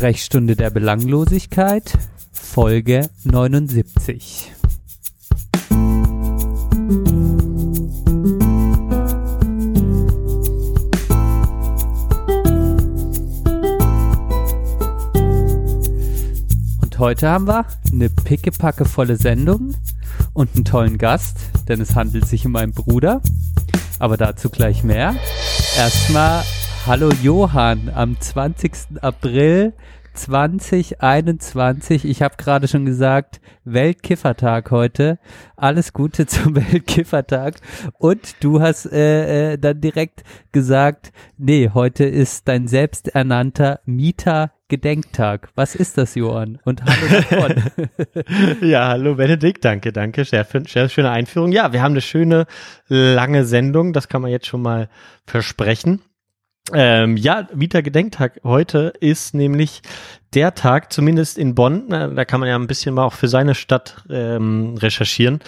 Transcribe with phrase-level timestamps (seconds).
[0.00, 1.92] Sprechstunde der Belanglosigkeit,
[2.32, 4.50] Folge 79.
[16.80, 19.74] Und heute haben wir eine pickepackevolle Sendung
[20.32, 21.36] und einen tollen Gast,
[21.68, 23.20] denn es handelt sich um meinen Bruder.
[23.98, 25.14] Aber dazu gleich mehr.
[25.76, 26.42] Erstmal
[26.86, 29.02] Hallo Johann am 20.
[29.02, 29.74] April
[30.14, 32.06] 2021.
[32.06, 35.18] Ich habe gerade schon gesagt, Weltkiffertag heute.
[35.56, 37.56] Alles Gute zum Weltkiffertag.
[37.98, 45.50] Und du hast äh, äh, dann direkt gesagt, nee, heute ist dein selbsternannter Mieter Gedenktag.
[45.56, 46.58] Was ist das, Johann?
[46.64, 47.62] Und hallo davon.
[48.68, 50.24] ja, hallo Benedikt, danke, danke.
[50.24, 51.52] Sehr, sehr schöne Einführung.
[51.52, 52.46] Ja, wir haben eine schöne,
[52.88, 54.88] lange Sendung, das kann man jetzt schon mal
[55.26, 56.00] versprechen.
[56.72, 59.82] Ähm, ja, Vita Gedenktag heute ist nämlich
[60.34, 63.54] der Tag, zumindest in Bonn, da kann man ja ein bisschen mal auch für seine
[63.54, 65.40] Stadt ähm, recherchieren.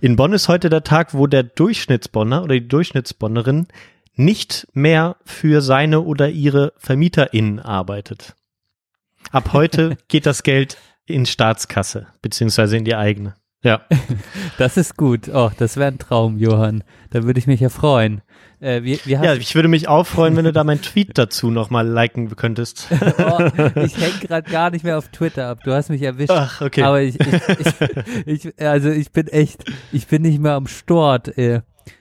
[0.00, 3.68] In Bonn ist heute der Tag, wo der Durchschnittsbonner oder die Durchschnittsbonnerin
[4.14, 8.34] nicht mehr für seine oder ihre VermieterInnen arbeitet.
[9.30, 13.34] Ab heute geht das Geld in Staatskasse, beziehungsweise in die eigene.
[13.62, 13.82] Ja.
[14.58, 15.30] Das ist gut.
[15.32, 16.84] Oh, das wäre ein Traum, Johann.
[17.10, 18.20] Da würde ich mich ja freuen.
[18.60, 21.50] Äh, wie, wie ja, ich würde mich auch freuen, wenn du da meinen Tweet dazu
[21.50, 22.88] nochmal liken könntest.
[23.18, 25.60] oh, ich hänge gerade gar nicht mehr auf Twitter ab.
[25.64, 26.30] Du hast mich erwischt.
[26.30, 26.82] Ach, okay.
[26.82, 31.38] Aber ich, ich, ich, ich, also ich bin echt, ich bin nicht mehr am Stort.
[31.38, 31.60] Ey.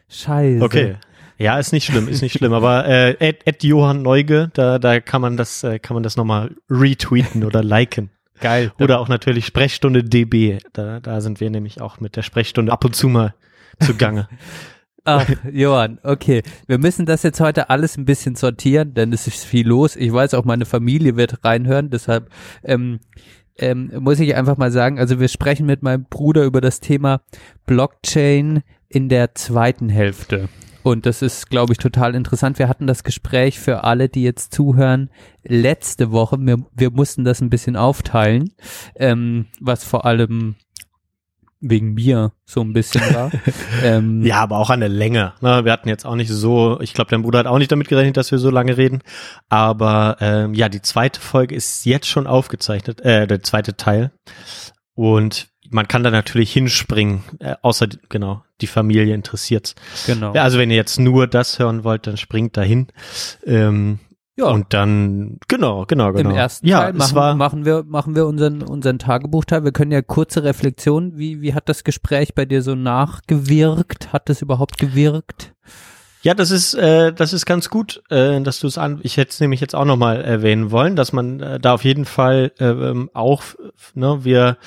[0.09, 0.61] Scheiße.
[0.61, 0.97] Okay.
[1.37, 2.51] Ja, ist nicht schlimm, ist nicht schlimm.
[2.51, 6.17] Aber äh, Ed, Ed Johann Neuge, da, da kann man das, äh, kann man das
[6.17, 8.09] nochmal retweeten oder liken.
[8.41, 8.71] Geil.
[8.79, 10.59] Oder auch natürlich Sprechstunde DB.
[10.73, 13.33] Da, da sind wir nämlich auch mit der Sprechstunde ab und zu mal
[13.79, 14.27] zugange.
[15.05, 16.43] Ach, Johann, okay.
[16.67, 19.95] Wir müssen das jetzt heute alles ein bisschen sortieren, denn es ist viel los.
[19.95, 22.29] Ich weiß auch, meine Familie wird reinhören, deshalb
[22.63, 22.99] ähm,
[23.57, 27.21] ähm, muss ich einfach mal sagen, also wir sprechen mit meinem Bruder über das Thema
[27.65, 30.49] Blockchain in der zweiten Hälfte.
[30.83, 32.59] Und das ist, glaube ich, total interessant.
[32.59, 35.09] Wir hatten das Gespräch für alle, die jetzt zuhören,
[35.43, 36.37] letzte Woche.
[36.39, 38.53] Wir, wir mussten das ein bisschen aufteilen,
[38.95, 40.55] ähm, was vor allem
[41.61, 43.31] wegen mir so ein bisschen war.
[43.83, 45.33] ähm, ja, aber auch an der Länge.
[45.41, 45.65] Ne?
[45.65, 48.17] Wir hatten jetzt auch nicht so, ich glaube, dein Bruder hat auch nicht damit gerechnet,
[48.17, 49.01] dass wir so lange reden.
[49.49, 54.11] Aber ähm, ja, die zweite Folge ist jetzt schon aufgezeichnet, äh, der zweite Teil.
[54.95, 59.75] Und man kann da natürlich hinspringen, äh, außer genau, die Familie interessiert's.
[60.05, 60.33] Genau.
[60.33, 62.87] Ja, also wenn ihr jetzt nur das hören wollt, dann springt dahin.
[63.45, 63.99] Ähm,
[64.39, 64.45] ja.
[64.45, 66.29] Und dann, genau, genau, genau.
[66.29, 69.65] Im ersten ja, Teil machen, war, machen wir, machen wir unseren, unseren Tagebuchteil.
[69.65, 71.17] Wir können ja kurze Reflexion.
[71.17, 74.13] Wie, wie hat das Gespräch bei dir so nachgewirkt?
[74.13, 75.53] Hat es überhaupt gewirkt?
[76.21, 78.99] Ja, das ist äh, das ist ganz gut, äh, dass du es an.
[79.03, 81.85] Ich hätte es nämlich jetzt auch noch mal erwähnen wollen, dass man äh, da auf
[81.85, 83.41] jeden Fall äh, ähm, auch,
[83.93, 84.57] ne, wir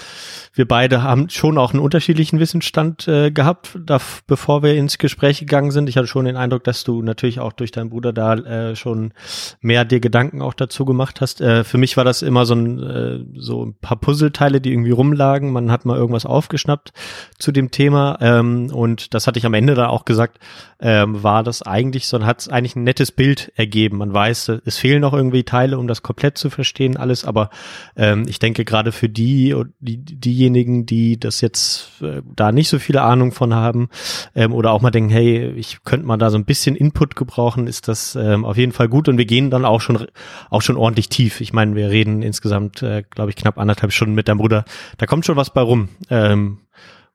[0.55, 5.41] wir beide haben schon auch einen unterschiedlichen Wissensstand äh, gehabt, da, bevor wir ins Gespräch
[5.41, 5.91] gegangen sind.
[5.91, 9.13] Ich hatte schon den Eindruck, dass du natürlich auch durch deinen Bruder da äh, schon
[9.61, 11.43] mehr dir Gedanken auch dazu gemacht hast.
[11.43, 14.91] Äh, für mich war das immer so ein äh, so ein paar Puzzleteile, die irgendwie
[14.91, 15.53] rumlagen.
[15.53, 16.95] Man hat mal irgendwas aufgeschnappt
[17.39, 20.39] zu dem Thema ähm, und das hatte ich am Ende da auch gesagt.
[20.81, 23.99] Ähm, war war das eigentlich so, hat es eigentlich ein nettes Bild ergeben.
[23.99, 27.51] Man weiß, es fehlen noch irgendwie Teile, um das komplett zu verstehen, alles, aber
[27.97, 32.79] ähm, ich denke gerade für die, die diejenigen, die das jetzt äh, da nicht so
[32.79, 33.89] viele Ahnung von haben
[34.37, 37.67] ähm, oder auch mal denken, hey, ich könnte mal da so ein bisschen Input gebrauchen,
[37.67, 40.07] ist das ähm, auf jeden Fall gut und wir gehen dann auch schon
[40.49, 41.41] auch schon ordentlich tief.
[41.41, 44.65] Ich meine, wir reden insgesamt, äh, glaube ich, knapp anderthalb Stunden mit deinem Bruder.
[44.99, 46.59] Da kommt schon was bei rum, ähm,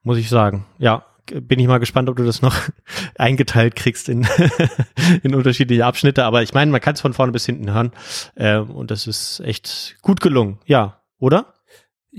[0.03, 0.65] muss ich sagen.
[0.79, 2.55] Ja, bin ich mal gespannt, ob du das noch
[3.17, 4.27] eingeteilt kriegst in,
[5.23, 6.25] in unterschiedliche Abschnitte.
[6.25, 7.91] Aber ich meine, man kann es von vorne bis hinten hören.
[8.35, 10.59] Äh, und das ist echt gut gelungen.
[10.65, 11.53] Ja, oder?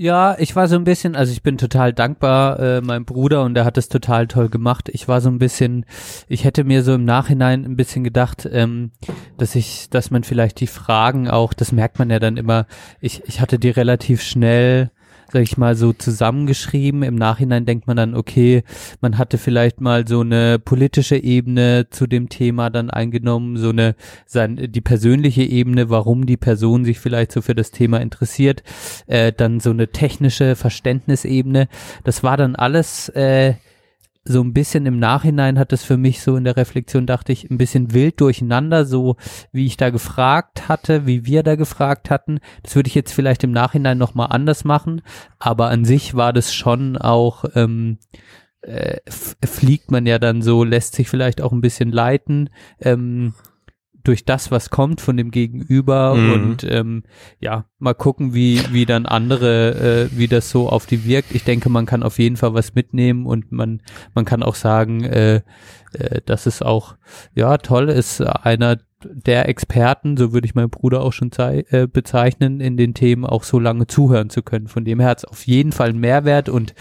[0.01, 3.57] Ja, ich war so ein bisschen, also ich bin total dankbar äh, meinem Bruder und
[3.57, 4.87] er hat es total toll gemacht.
[4.87, 5.85] Ich war so ein bisschen,
[6.29, 8.91] ich hätte mir so im Nachhinein ein bisschen gedacht, ähm,
[9.37, 12.65] dass ich, dass man vielleicht die Fragen auch, das merkt man ja dann immer,
[13.01, 14.91] ich, ich hatte die relativ schnell
[15.31, 17.03] sag ich mal, so zusammengeschrieben.
[17.03, 18.63] Im Nachhinein denkt man dann, okay,
[19.01, 23.95] man hatte vielleicht mal so eine politische Ebene zu dem Thema dann eingenommen, so eine,
[24.25, 28.63] sein, die persönliche Ebene, warum die Person sich vielleicht so für das Thema interessiert,
[29.07, 31.67] äh, dann so eine technische Verständnisebene.
[32.03, 33.53] Das war dann alles, äh,
[34.23, 37.49] so ein bisschen im Nachhinein hat es für mich so in der Reflexion, dachte ich,
[37.49, 39.15] ein bisschen wild durcheinander, so
[39.51, 42.39] wie ich da gefragt hatte, wie wir da gefragt hatten.
[42.63, 45.01] Das würde ich jetzt vielleicht im Nachhinein nochmal anders machen,
[45.39, 47.97] aber an sich war das schon auch, ähm,
[48.61, 52.49] äh, fliegt man ja dann so, lässt sich vielleicht auch ein bisschen leiten.
[52.81, 53.33] Ähm,
[54.09, 56.31] durch das, was kommt von dem Gegenüber Mhm.
[56.31, 57.03] und ähm,
[57.39, 61.35] ja, mal gucken, wie, wie dann andere, äh, wie das so auf die wirkt.
[61.35, 63.83] Ich denke, man kann auf jeden Fall was mitnehmen und man,
[64.15, 65.41] man kann auch sagen, äh,
[65.93, 66.95] äh, dass es auch,
[67.35, 72.61] ja, toll ist, einer der Experten, so würde ich meinen Bruder auch schon äh, bezeichnen,
[72.61, 74.67] in den Themen auch so lange zuhören zu können.
[74.67, 76.73] Von dem her hat es auf jeden Fall einen Mehrwert und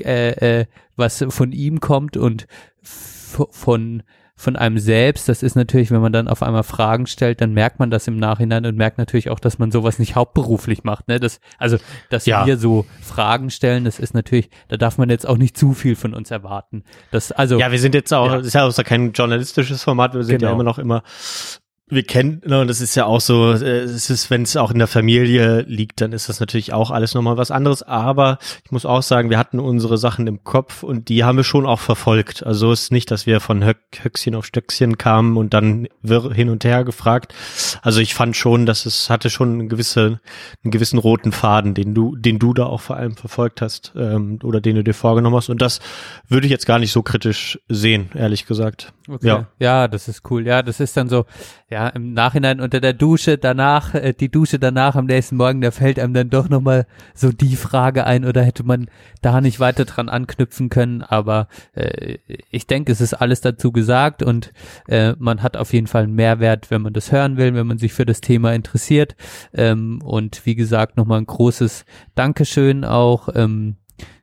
[0.00, 2.46] äh, äh, was von ihm kommt und
[2.80, 4.04] von
[4.38, 7.78] von einem selbst, das ist natürlich, wenn man dann auf einmal Fragen stellt, dann merkt
[7.78, 11.08] man das im Nachhinein und merkt natürlich auch, dass man sowas nicht hauptberuflich macht.
[11.08, 11.18] Ne?
[11.18, 11.78] Das, also,
[12.10, 12.44] dass Ja.
[12.46, 15.96] wir so Fragen stellen, das ist natürlich, da darf man jetzt auch nicht zu viel
[15.96, 16.84] von uns erwarten.
[17.10, 18.36] Das, also, Ja, wir sind jetzt auch, Ja.
[18.36, 20.52] das ist ja auch kein journalistisches Format, wir sind ja Genau.
[20.60, 21.02] immer noch immer,
[21.88, 24.72] wir kennen, ne, und das ist ja auch so, äh, es ist, wenn es auch
[24.72, 28.72] in der Familie liegt, dann ist das natürlich auch alles nochmal was anderes, aber ich
[28.72, 31.78] muss auch sagen, wir hatten unsere Sachen im Kopf und die haben wir schon auch
[31.78, 32.44] verfolgt.
[32.44, 36.48] Also es ist nicht, dass wir von Höck, Höchstchen auf Stöckchen kamen und dann hin
[36.48, 37.32] und her gefragt.
[37.82, 40.20] Also ich fand schon, dass es hatte schon eine gewisse,
[40.64, 44.40] einen gewissen roten Faden, den du, den du da auch vor allem verfolgt hast, ähm,
[44.42, 45.50] oder den du dir vorgenommen hast.
[45.50, 45.78] Und das
[46.26, 48.92] würde ich jetzt gar nicht so kritisch sehen, ehrlich gesagt.
[49.08, 49.26] Okay.
[49.28, 49.46] Ja.
[49.60, 49.86] Ja.
[49.86, 50.44] das ist cool.
[50.44, 51.26] Ja, das ist dann so,
[51.70, 55.70] ja, im Nachhinein unter der Dusche danach, äh, die Dusche danach am nächsten Morgen, da
[55.70, 58.88] fällt einem dann doch nochmal so die Frage ein oder hätte man
[59.22, 61.02] da nicht weiter dran anknüpfen können.
[61.02, 62.18] Aber äh,
[62.50, 64.52] ich denke, es ist alles dazu gesagt und
[64.88, 67.78] äh, man hat auf jeden Fall einen Mehrwert, wenn man das hören will, wenn man
[67.78, 69.16] sich für das Thema interessiert.
[69.52, 71.84] Ähm, und wie gesagt, nochmal ein großes
[72.14, 73.28] Dankeschön auch.
[73.34, 73.76] Ähm,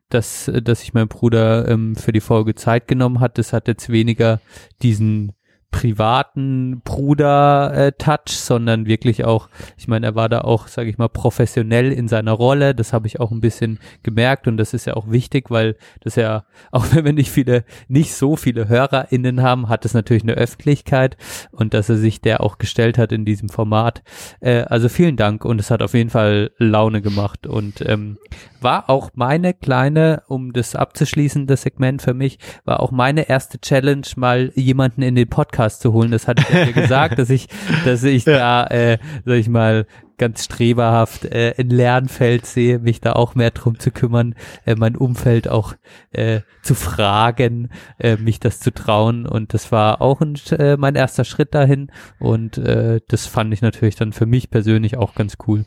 [0.10, 3.40] dass, dass sich mein Bruder ähm, für die Folge Zeit genommen hat.
[3.40, 4.42] Das hat jetzt weniger
[4.84, 5.32] diesen
[5.74, 11.92] privaten Bruder-Touch, sondern wirklich auch, ich meine, er war da auch, sage ich mal, professionell
[11.92, 12.76] in seiner Rolle.
[12.76, 16.16] Das habe ich auch ein bisschen gemerkt und das ist ja auch wichtig, weil das
[16.16, 20.36] ja, auch wenn wir nicht viele, nicht so viele HörerInnen haben, hat es natürlich eine
[20.36, 21.18] Öffentlichkeit
[21.52, 24.04] und dass er sich der auch gestellt hat in diesem Format.
[24.42, 28.20] Äh, also vielen Dank und es hat auf jeden Fall Laune gemacht und ähm,
[28.62, 33.60] war auch meine kleine, um das abzuschließen, das Segment für mich, war auch meine erste
[33.60, 36.12] Challenge, mal jemanden in den Podcast zu holen.
[36.12, 37.48] Das hatte ich ja gesagt, dass ich,
[37.86, 39.86] dass ich da, äh, sag ich mal,
[40.18, 44.96] ganz streberhaft äh, ein Lernfeld sehe, mich da auch mehr drum zu kümmern, äh, mein
[44.96, 45.74] Umfeld auch
[46.12, 47.70] äh, zu fragen,
[48.00, 51.92] äh, mich das zu trauen und das war auch ein, äh, mein erster Schritt dahin
[52.20, 55.66] und äh, das fand ich natürlich dann für mich persönlich auch ganz cool.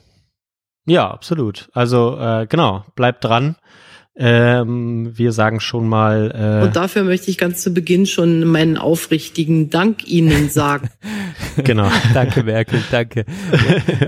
[0.86, 1.68] Ja, absolut.
[1.72, 3.56] Also äh, genau, bleibt dran.
[4.18, 6.30] Ähm, wir sagen schon mal.
[6.62, 10.88] Äh, Und dafür möchte ich ganz zu Beginn schon meinen aufrichtigen Dank Ihnen sagen.
[11.64, 11.90] genau.
[12.14, 13.26] danke, Merkel, danke.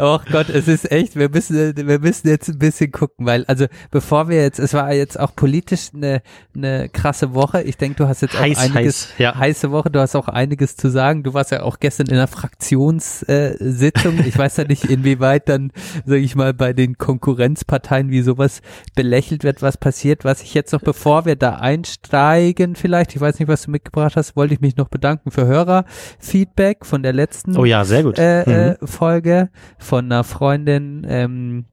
[0.00, 3.66] Oh Gott, es ist echt, wir müssen, wir müssen jetzt ein bisschen gucken, weil, also,
[3.90, 6.22] bevor wir jetzt, es war jetzt auch politisch eine,
[6.56, 7.62] eine krasse Woche.
[7.62, 9.37] Ich denke, du hast jetzt auch Heiß, einiges, heiß, ja.
[9.37, 11.22] heiße Woche, du hast auch einiges zu sagen.
[11.22, 14.25] Du warst ja auch gestern in einer Fraktionssitzung.
[14.26, 15.70] ich weiß ja nicht, inwieweit dann,
[16.06, 18.62] sage ich mal, bei den Konkurrenzparteien, wie sowas
[18.94, 19.97] belächelt wird, was passiert.
[20.24, 24.16] Was ich jetzt noch, bevor wir da einsteigen, vielleicht, ich weiß nicht, was du mitgebracht
[24.16, 28.18] hast, wollte ich mich noch bedanken für Hörerfeedback von der letzten Oh ja, sehr gut.
[28.18, 28.52] äh, Mhm.
[28.82, 31.64] äh, Folge von einer Freundin, ähm,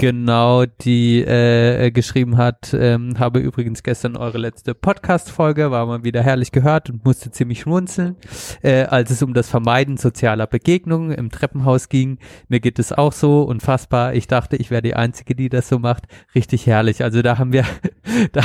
[0.00, 6.22] genau, die äh, geschrieben hat, ähm, habe übrigens gestern eure letzte Podcast-Folge, war mal wieder
[6.22, 8.16] herrlich gehört und musste ziemlich schmunzeln,
[8.62, 12.18] äh, als es um das Vermeiden sozialer Begegnungen im Treppenhaus ging.
[12.48, 14.14] Mir geht es auch so unfassbar.
[14.14, 16.04] Ich dachte, ich wäre die Einzige, die das so macht.
[16.34, 17.04] Richtig herrlich.
[17.04, 17.66] Also da haben wir,
[18.32, 18.42] da,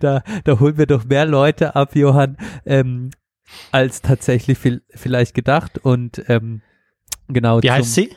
[0.00, 2.36] da, da holen wir doch mehr Leute ab, Johann,
[2.66, 3.10] ähm,
[3.72, 6.60] als tatsächlich viel, vielleicht gedacht und ähm,
[7.28, 8.10] genau Wie heißt sie?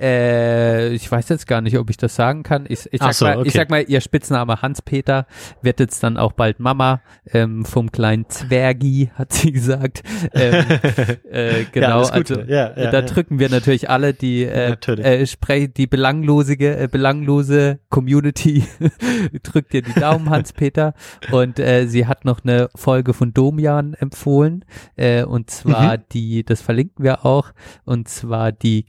[0.00, 2.64] Äh, ich weiß jetzt gar nicht, ob ich das sagen kann.
[2.68, 3.50] Ich, ich, sag, so, mal, ich okay.
[3.50, 5.26] sag mal, ihr Spitzname Hans-Peter
[5.62, 7.02] wird jetzt dann auch bald Mama
[7.32, 10.02] ähm, vom kleinen Zwergi, hat sie gesagt.
[10.32, 10.64] Ähm,
[11.30, 12.12] äh, genau, Gute.
[12.12, 13.02] also Ja, ja, da ja.
[13.02, 18.64] drücken wir natürlich alle die äh, äh, sprech, die belanglose äh, belanglose Community
[19.42, 20.94] drückt dir die Daumen Hans-Peter
[21.30, 24.64] und äh, sie hat noch eine Folge von Domian empfohlen
[24.96, 26.02] äh, und zwar Mhm.
[26.12, 27.52] die, das verlinken wir auch
[27.84, 28.86] und zwar die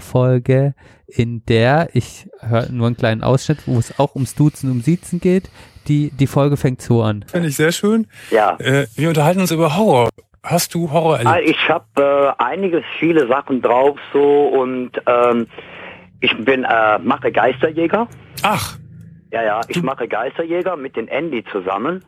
[0.00, 0.74] Geisterjäger-Folge,
[1.06, 5.20] in der ich höre nur einen kleinen Ausschnitt, wo es auch ums Duzen, um Siezen
[5.20, 5.50] geht.
[5.88, 7.24] Die, die Folge fängt so an.
[7.26, 8.06] Finde ich sehr schön.
[8.30, 10.08] Ja, Äh, wir unterhalten uns über Horror.
[10.42, 11.50] Hast du Horror Ah, erlebt?
[11.50, 15.46] ich habe äh, einige, viele Sachen drauf so und ähm,
[16.20, 18.08] ich bin äh, mache Geisterjäger.
[18.42, 18.78] Ach,
[19.32, 22.04] Ja, ja, ich mache Geisterjäger mit den Andy zusammen.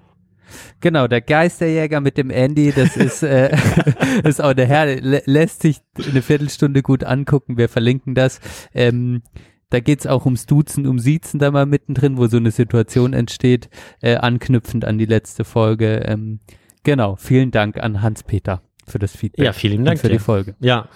[0.80, 3.56] Genau, der Geisterjäger mit dem Andy, das ist, äh,
[4.25, 5.80] ist auch der Herr, lä lässt sich
[6.11, 8.40] eine Viertelstunde gut angucken, wir verlinken das.
[8.75, 9.23] Ähm,
[9.71, 13.71] da geht's auch ums Duzen, um Siezen da mal mittendrin, wo so eine Situation entsteht,
[14.02, 16.02] äh, anknüpfend an die letzte Folge.
[16.04, 16.40] Ähm,
[16.82, 18.62] genau, vielen Dank an Hans-Peter.
[18.87, 19.44] für das Feedback.
[19.44, 20.14] Ja, vielen Dank für dir.
[20.14, 20.56] die Folge.
[20.61, 20.88] Ja,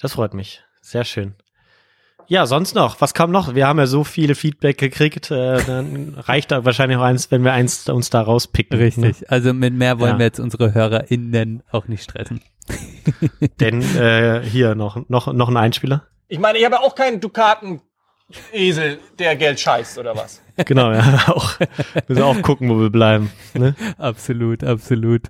[0.00, 0.62] das freut mich.
[0.80, 1.34] Sehr schön.
[2.30, 3.00] Ja, sonst noch.
[3.00, 3.56] Was kam noch?
[3.56, 5.32] Wir haben ja so viele Feedback gekriegt.
[5.32, 8.78] Äh, dann reicht da wahrscheinlich auch eins, wenn wir eins uns da rauspicken.
[8.78, 8.84] Ne?
[8.84, 9.28] Richtig.
[9.28, 10.18] Also mit mehr wollen Ja.
[10.20, 12.40] wir jetzt unsere HörerInnen auch nicht stressen.
[13.58, 16.06] Denn äh, hier noch, noch, noch ein Einspieler.
[16.28, 20.40] Ich meine, ich habe ja auch keinen Dukaten-Esel, der Geld scheißt, oder was?
[20.66, 21.54] Genau, ja, auch.
[22.06, 23.32] Müssen auch gucken, wo wir bleiben.
[23.54, 23.74] Ne?
[23.98, 25.22] Absolut, absolut.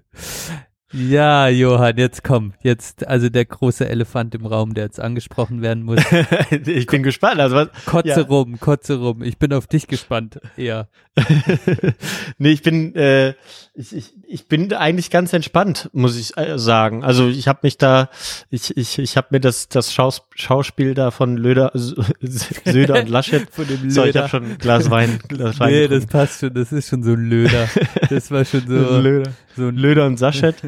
[0.93, 2.53] Ja, Johann, jetzt komm.
[2.63, 6.01] Jetzt, also der große Elefant im Raum, der jetzt angesprochen werden muss.
[6.67, 7.41] ich bin gespannt.
[7.41, 8.21] Also was, Kotze Ja.
[8.23, 9.23] rum, kotze rum.
[9.23, 10.89] Ich bin auf dich gespannt, eher.
[12.39, 13.35] nee, ich bin, äh,
[13.75, 17.05] ich, ich, ich bin eigentlich ganz entspannt, muss ich äh, sagen.
[17.05, 18.09] Also ich habe mich da,
[18.49, 23.49] ich, ich, ich habe mir das, das Schaus, Schauspiel da von Löder, Söder und Laschet.
[23.53, 24.21] Von dem So, ich Löder.
[24.23, 25.19] habe schon ein Glas Wein.
[25.29, 26.09] Glas Wein Nee, das getrunken.
[26.13, 26.55] passt schon.
[26.55, 27.69] Das ist schon so ein Löder.
[28.09, 29.31] Das war schon Das so, Löder.
[29.57, 30.57] So ein Löder und Saschet.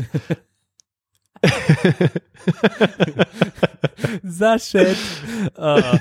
[4.23, 4.97] Saschet.
[5.57, 5.99] Ah,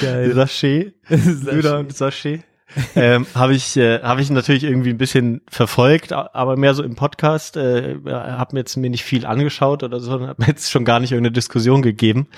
[0.00, 0.32] geil.
[0.34, 0.94] Sachet.
[1.08, 2.42] Löder und Sachet.
[2.94, 6.94] ähm, habe ich äh, habe ich natürlich irgendwie ein bisschen verfolgt, aber mehr so im
[6.94, 7.56] Podcast.
[7.56, 11.00] Äh, habe mir jetzt mir nicht viel angeschaut oder so, habe mir jetzt schon gar
[11.00, 12.28] nicht irgendeine Diskussion gegeben.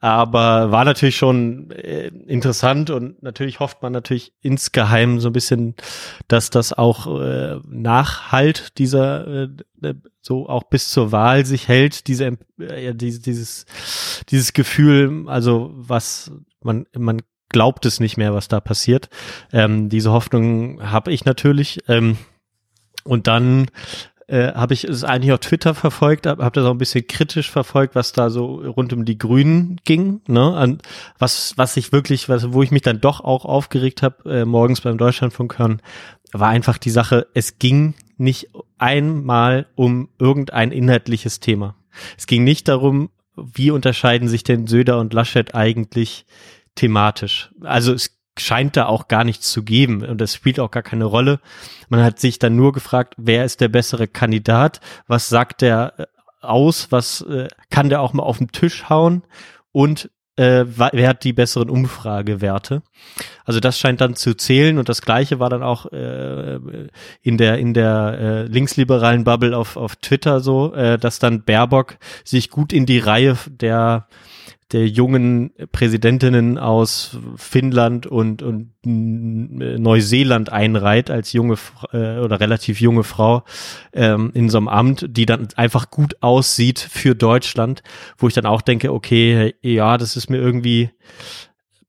[0.00, 5.74] Aber war natürlich schon äh, interessant und natürlich hofft man natürlich insgeheim so ein bisschen,
[6.26, 9.48] dass das auch äh, nachhalt dieser äh,
[9.82, 13.66] äh, so auch bis zur Wahl sich hält, diese äh, dieses
[14.28, 16.32] dieses Gefühl, also was
[16.62, 17.20] man man
[17.50, 19.10] glaubt es nicht mehr, was da passiert.
[19.52, 21.80] Ähm, diese Hoffnung habe ich natürlich.
[21.88, 22.16] Ähm,
[23.04, 23.66] und dann
[24.30, 27.50] äh, habe ich es eigentlich auf Twitter verfolgt, habe hab das auch ein bisschen kritisch
[27.50, 30.54] verfolgt, was da so rund um die Grünen ging, ne?
[30.56, 30.78] An
[31.18, 34.82] was was ich wirklich, was, wo ich mich dann doch auch aufgeregt habe äh, morgens
[34.82, 35.82] beim Deutschlandfunk hören,
[36.32, 41.74] war einfach die Sache, es ging nicht einmal um irgendein inhaltliches Thema.
[42.16, 46.26] Es ging nicht darum, wie unterscheiden sich denn Söder und Laschet eigentlich
[46.80, 47.50] thematisch.
[47.62, 51.04] Also es scheint da auch gar nichts zu geben und das spielt auch gar keine
[51.04, 51.40] Rolle.
[51.88, 54.80] Man hat sich dann nur gefragt, wer ist der bessere Kandidat?
[55.06, 56.06] Was sagt der äh,
[56.40, 56.90] aus?
[56.90, 59.22] Was äh, kann der auch mal auf den Tisch hauen?
[59.72, 62.82] Und äh, wer hat die besseren Umfragewerte?
[63.44, 66.58] Also das scheint dann zu zählen und das Gleiche war dann auch äh,
[67.20, 71.98] in der in der äh, linksliberalen Bubble auf auf Twitter so, äh, dass dann Baerbock
[72.24, 74.06] sich gut in die Reihe der
[74.72, 81.56] der jungen Präsidentinnen aus Finnland und, und Neuseeland einreiht als junge
[81.92, 83.44] äh, oder relativ junge Frau
[83.92, 87.82] ähm, in so einem Amt, die dann einfach gut aussieht für Deutschland,
[88.16, 90.90] wo ich dann auch denke, okay, ja, das ist mir irgendwie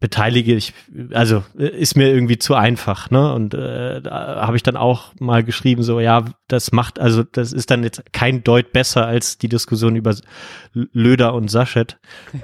[0.02, 0.74] beteilige ich,
[1.14, 3.34] also äh, ist mir irgendwie zu einfach, ne?
[3.34, 7.54] Und äh, da habe ich dann auch mal geschrieben, so ja, das macht, also das
[7.54, 10.14] ist dann jetzt kein Deut besser als die Diskussion über
[10.74, 12.00] Löder und Saschet.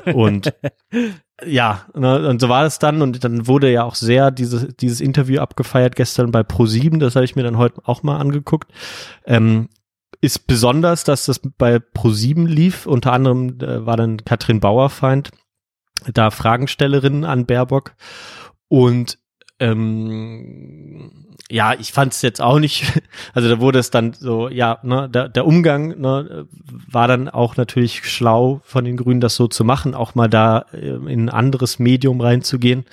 [0.06, 0.54] Und
[1.46, 5.02] ja, ne, und so war es dann und dann wurde ja auch sehr diese, dieses
[5.02, 8.72] Interview abgefeiert gestern bei Pro7, das habe ich mir dann heute auch mal angeguckt.
[9.26, 9.68] Ähm,
[10.22, 12.86] ist besonders, dass das bei Pro7 lief.
[12.86, 15.32] Unter anderem äh, war dann Katrin Bauerfeind
[16.14, 17.96] da Fragenstellerin an Baerbock.
[18.68, 19.18] Und
[19.60, 21.12] ähm,
[21.50, 22.84] ja, ich fand es jetzt auch nicht,
[23.34, 26.48] also da wurde es dann so, ja, ne, der, der Umgang ne,
[26.92, 30.66] war dann auch natürlich schlau von den Grünen, das so zu machen, auch mal da
[30.74, 32.86] äh, in ein anderes Medium reinzugehen,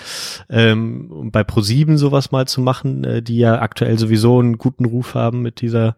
[0.48, 4.84] ähm, um bei ProSieben sowas mal zu machen, äh, die ja aktuell sowieso einen guten
[4.84, 5.96] Ruf haben mit dieser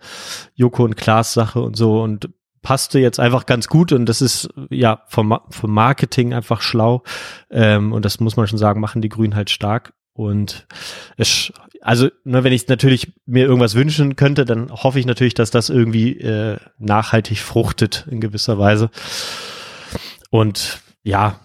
[0.54, 2.02] Joko und Klaas Sache und so.
[2.02, 2.30] Und
[2.66, 7.04] passte jetzt einfach ganz gut und das ist ja vom, vom Marketing einfach schlau.
[7.48, 9.92] Ähm, und das muss man schon sagen, machen die Grünen halt stark.
[10.14, 10.66] Und
[11.16, 15.52] es, also ne, wenn ich natürlich mir irgendwas wünschen könnte, dann hoffe ich natürlich, dass
[15.52, 18.90] das irgendwie äh, nachhaltig fruchtet in gewisser Weise.
[20.30, 21.38] Und ja,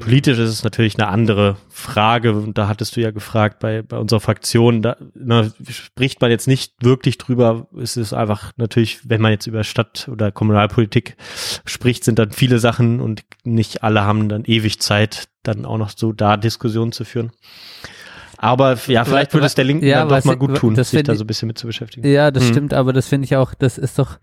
[0.00, 3.96] Politisch ist es natürlich eine andere Frage und da hattest du ja gefragt bei, bei
[3.98, 7.66] unserer Fraktion, da ne, spricht man jetzt nicht wirklich drüber.
[7.80, 11.16] Es ist einfach natürlich, wenn man jetzt über Stadt- oder Kommunalpolitik
[11.64, 15.90] spricht, sind dann viele Sachen und nicht alle haben dann ewig Zeit, dann auch noch
[15.96, 17.30] so da Diskussionen zu führen.
[18.38, 21.02] Aber ja, vielleicht würde es der Linken Ja, dann doch mal gut tun, das sich
[21.02, 22.06] da so ein bisschen mit zu beschäftigen.
[22.06, 22.48] Ja, das Mhm.
[22.48, 24.18] stimmt, aber das finde ich auch, das ist doch,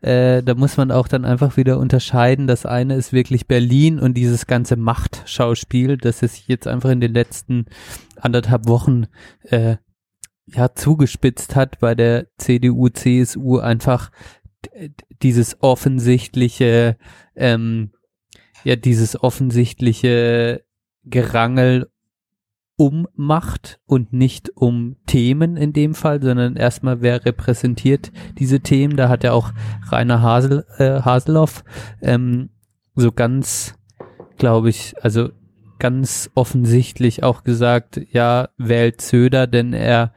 [0.00, 2.46] äh, da muss man auch dann einfach wieder unterscheiden.
[2.46, 7.14] Das eine ist wirklich Berlin und dieses ganze Machtschauspiel, das sich jetzt einfach in den
[7.14, 7.66] letzten
[8.16, 9.06] anderthalb Wochen
[9.44, 9.76] äh,
[10.46, 14.10] ja zugespitzt hat bei der CDU, CSU einfach
[15.22, 16.96] dieses offensichtliche,
[17.34, 17.92] ähm,
[18.64, 20.64] ja, dieses offensichtliche
[21.04, 21.88] Gerangel
[22.76, 28.96] um Macht und nicht um Themen in dem Fall, sondern erstmal, wer repräsentiert diese Themen.
[28.96, 29.52] Da hat ja auch
[29.90, 31.64] Rainer Hasel, äh, Haseloff
[32.02, 32.50] ähm,
[32.94, 33.74] so ganz,
[34.36, 35.30] glaube ich, also
[35.78, 40.12] ganz offensichtlich auch gesagt, ja, wählt Söder, denn er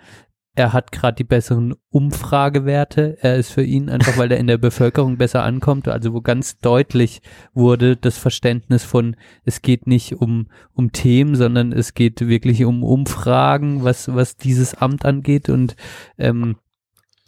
[0.59, 3.17] er hat gerade die besseren Umfragewerte.
[3.21, 6.57] Er ist für ihn einfach, weil er in der Bevölkerung besser ankommt, also wo ganz
[6.57, 7.21] deutlich
[7.53, 12.83] wurde das Verständnis von, es geht nicht um, um Themen, sondern es geht wirklich um
[12.83, 15.77] Umfragen, was, was dieses Amt angeht und
[16.17, 16.57] ähm,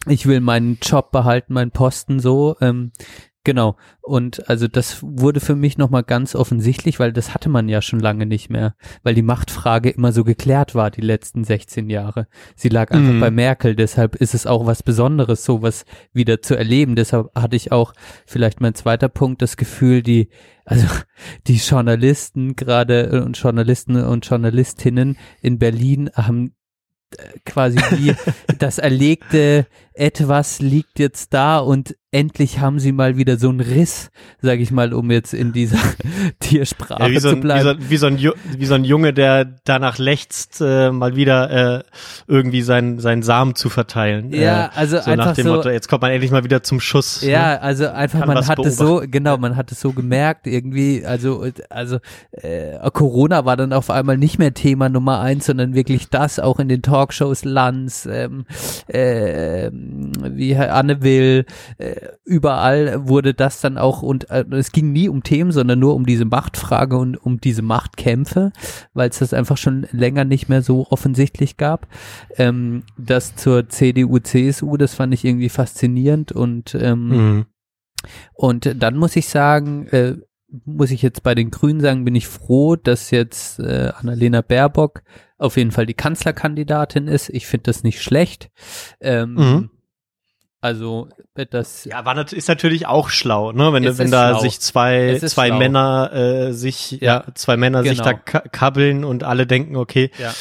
[0.08, 2.58] ich will meinen Job behalten, meinen Posten so.
[2.60, 2.92] Ähm,
[3.44, 3.76] Genau.
[4.02, 8.00] Und also das wurde für mich nochmal ganz offensichtlich, weil das hatte man ja schon
[8.00, 12.28] lange nicht mehr, weil die Machtfrage immer so geklärt war die letzten 16 Jahre.
[12.56, 13.20] Sie lag einfach Mhm.
[13.20, 16.96] bei Merkel, deshalb ist es auch was Besonderes, sowas wieder zu erleben.
[16.96, 17.94] Deshalb hatte ich auch
[18.28, 20.30] vielleicht mein zweiter Punkt, das Gefühl, die,
[20.64, 20.86] also
[21.48, 26.54] die Journalisten gerade äh, und Journalisten und Journalistinnen in Berlin haben
[27.18, 28.16] äh, quasi wie
[28.60, 29.66] das erlegte
[30.02, 34.10] etwas liegt jetzt da und endlich haben sie mal wieder so einen Riss,
[34.42, 35.78] sag ich mal, um jetzt in dieser
[36.42, 37.80] Tiersprache Ja, wie, so zu ein, wie, bleiben.
[37.82, 38.20] so, wie, so ein,
[38.58, 41.84] wie so ein Junge, der danach lechzt, äh, mal wieder äh,
[42.28, 44.34] irgendwie seinen, seinen Samen zu verteilen.
[44.34, 46.64] Ja, äh, also so nach einfach dem so- Motto, jetzt kommt man endlich mal wieder
[46.64, 47.22] zum Schuss.
[47.22, 47.62] Ja, Ne?
[47.62, 52.00] also einfach, man hat es so, genau, man hat es so gemerkt, irgendwie, also, also
[52.32, 56.60] äh, Corona war dann auf einmal nicht mehr Thema Nummer eins, sondern wirklich das, auch
[56.60, 58.46] in den Talkshows Lanz, ähm,
[58.88, 61.46] äh, wie Herr Anne Will,
[61.78, 61.96] äh,
[62.26, 66.06] überall wurde das dann auch, und äh, es ging nie um Themen, sondern nur um
[66.06, 68.52] diese Machtfrage und um diese Machtkämpfe,
[68.94, 71.88] weil es das einfach schon länger nicht mehr so offensichtlich gab.
[72.38, 77.46] Ähm, das zur CDU, CSU, das fand ich irgendwie faszinierend und ähm, Mhm.
[78.34, 80.16] und dann muss ich sagen, äh,
[80.66, 85.02] muss ich jetzt bei den Grünen sagen, bin ich froh, dass jetzt äh, Annalena Baerbock
[85.38, 87.30] auf jeden Fall die Kanzlerkandidatin ist.
[87.30, 88.52] Ich finde das nicht schlecht.
[89.00, 89.70] Ähm, Mhm.
[90.62, 93.74] Also äh, das Ja, war nat ist natürlich auch schlau, ne?
[93.74, 94.40] Wenn, wenn da schlau.
[94.42, 95.58] sich zwei, zwei schlau.
[95.58, 98.04] Männer äh, sich, ja, Ja, zwei Männer sich genau.
[98.04, 100.32] da ka kabbeln und alle denken, okay, Ja.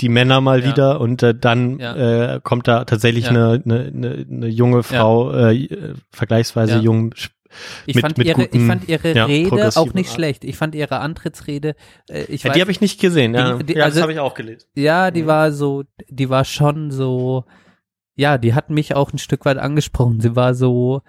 [0.00, 0.70] die Männer mal Ja.
[0.70, 2.36] wieder und äh, dann Ja.
[2.36, 3.30] äh, kommt da tatsächlich Ja.
[3.30, 6.80] eine, eine, eine, eine junge Frau, äh, äh, vergleichsweise Ja.
[6.80, 7.12] jung.
[7.86, 10.14] ich mit- fand mit ihre ich guten, fand ihre ja, Rede auch nicht Art.
[10.14, 10.44] schlecht.
[10.44, 11.74] Ich fand ihre Antrittsrede
[12.08, 13.54] äh, ich Ja, weiß, die habe ich nicht gesehen, ja.
[13.58, 14.66] Die- die- ja, also- das habe ich auch gelesen.
[14.74, 15.26] Ja, die Mhm.
[15.26, 17.44] war so, die war schon so,
[18.16, 20.20] ja, die hat mich auch ein Stück weit angesprochen.
[20.20, 21.02] Sie war so,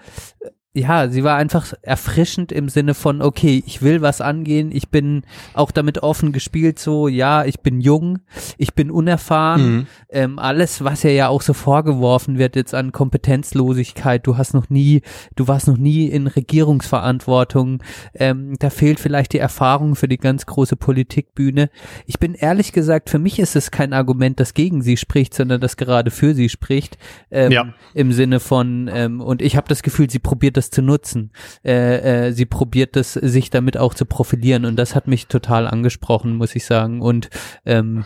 [0.77, 5.23] ja, sie war einfach erfrischend im Sinne von, okay, ich will was angehen, ich bin
[5.53, 8.19] auch damit offen gespielt, so, ja, ich bin jung,
[8.57, 9.87] ich bin unerfahren, Mhm.
[10.09, 14.69] ähm, alles, was ja ja auch so vorgeworfen wird jetzt an Kompetenzlosigkeit, du hast noch
[14.69, 15.01] nie,
[15.35, 20.45] du warst noch nie in Regierungsverantwortung, ähm, da fehlt vielleicht die Erfahrung für die ganz
[20.45, 21.69] große Politikbühne.
[22.05, 25.61] Ich bin ehrlich gesagt, für mich ist es kein Argument, das gegen sie spricht, sondern
[25.61, 26.97] das gerade für sie spricht,
[27.31, 27.73] ähm, Ja.
[27.93, 31.31] im Sinne von, ähm, und ich habe das Gefühl, sie probiert das zu nutzen,
[31.63, 35.67] äh, äh, sie probiert das, sich damit auch zu profilieren und das hat mich total
[35.67, 37.29] angesprochen, muss ich sagen und
[37.65, 38.05] ähm,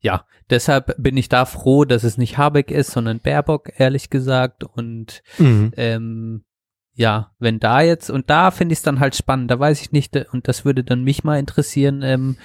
[0.00, 4.62] ja, deshalb bin ich da froh, dass es nicht Habeck ist, sondern Baerbock, ehrlich gesagt.
[4.64, 5.72] Und Mhm.
[5.76, 6.44] ähm,
[6.98, 9.92] ja, wenn da jetzt, und da finde ich es dann halt spannend, da weiß ich
[9.92, 12.36] nicht, äh, und das würde dann mich mal interessieren, ähm,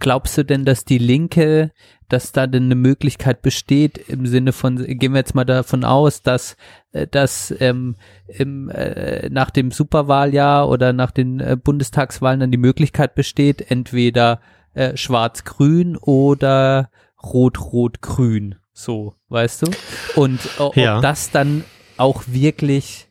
[0.00, 1.70] glaubst du denn, dass die Linke,
[2.08, 6.22] dass da denn eine Möglichkeit besteht, im Sinne von, gehen wir jetzt mal davon aus,
[6.22, 6.56] dass,
[6.90, 7.94] äh, dass ähm,
[8.26, 14.40] im, äh, nach dem Superwahljahr oder nach den äh, Bundestagswahlen dann die Möglichkeit besteht, entweder
[14.74, 16.90] äh, schwarz-grün oder
[17.22, 19.70] rot-rot-grün, so, weißt du?
[20.16, 21.00] Und äh, ob Ja.
[21.00, 21.64] das dann
[21.96, 23.06] auch wirklich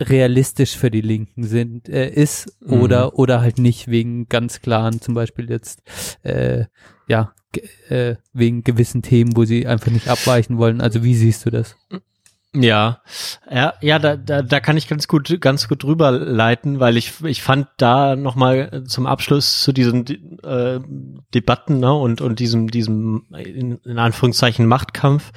[0.00, 2.80] realistisch für die Linken sind, äh, ist Mhm.
[2.82, 5.82] oder oder halt nicht wegen ganz klaren, zum Beispiel jetzt
[6.22, 6.64] äh,
[7.08, 7.32] ja
[7.88, 10.80] äh, wegen gewissen Themen, wo sie einfach nicht abweichen wollen.
[10.82, 11.76] Also wie siehst du das?
[12.54, 13.02] Ja,
[13.50, 17.22] ja, ja, da, da, da kann ich ganz gut, ganz gut drüber leiten, weil ich,
[17.24, 20.06] ich fand da nochmal zum Abschluss zu diesen
[20.42, 20.80] äh,
[21.34, 25.32] Debatten ne, und und diesem, diesem in, in Anführungszeichen Machtkampf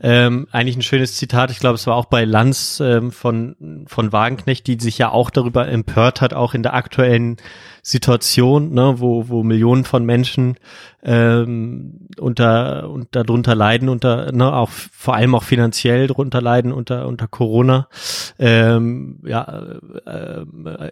[0.00, 1.50] ähm, eigentlich ein schönes Zitat.
[1.50, 5.30] Ich glaube, es war auch bei Lanz ähm, von von Wagenknecht, die sich ja auch
[5.30, 7.38] darüber empört hat, auch in der aktuellen
[7.88, 10.56] Situation, ne, wo wo Millionen von Menschen
[11.02, 17.06] ähm, unter und darunter leiden, unter ne, auch vor allem auch finanziell drunter leiden unter
[17.08, 17.88] unter Corona,
[18.38, 19.62] ähm, ja
[20.04, 20.42] äh,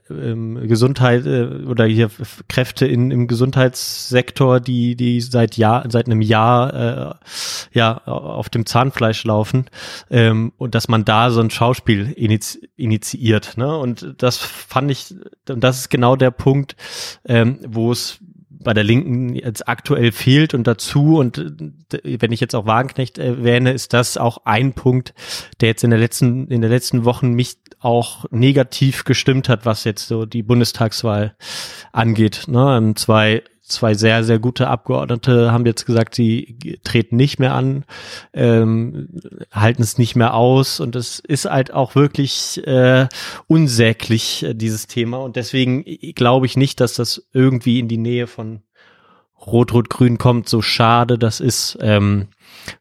[0.08, 2.08] äh, Gesundheit äh, oder hier
[2.48, 7.14] Kräfte in, im Gesundheitssektor, die die seit Jahr seit einem Jahr äh,
[7.72, 9.66] ja auf dem Zahnfleisch laufen
[10.08, 12.12] ähm, und dass man da so ein Schauspiel
[12.76, 13.76] initiiert, ne?
[13.76, 15.14] Und das fand ich,
[15.50, 16.74] und das ist genau der Punkt,
[17.24, 18.18] ähm, wo es
[18.66, 23.18] bei der Linken jetzt aktuell fehlt und dazu und äh, wenn ich jetzt auch Wagenknecht
[23.18, 25.14] erwähne, ist das auch ein Punkt,
[25.60, 29.84] der jetzt in der letzten in der letzten Wochen mich auch negativ gestimmt hat, was
[29.84, 31.36] jetzt so die Bundestagswahl
[31.92, 32.44] angeht.
[32.48, 32.76] Ne?
[32.76, 37.84] Ähm, Zwei zwei sehr, sehr gute Abgeordnete haben jetzt gesagt, sie treten nicht mehr an,
[38.32, 39.08] ähm,
[39.52, 43.08] halten es nicht mehr aus und es ist halt auch wirklich äh,
[43.46, 45.18] unsäglich, äh, dieses Thema.
[45.18, 48.62] Und deswegen glaube ich nicht, dass das irgendwie in die Nähe von
[49.46, 52.28] Rot-Rot-Grün kommt, so schade das ist, ähm,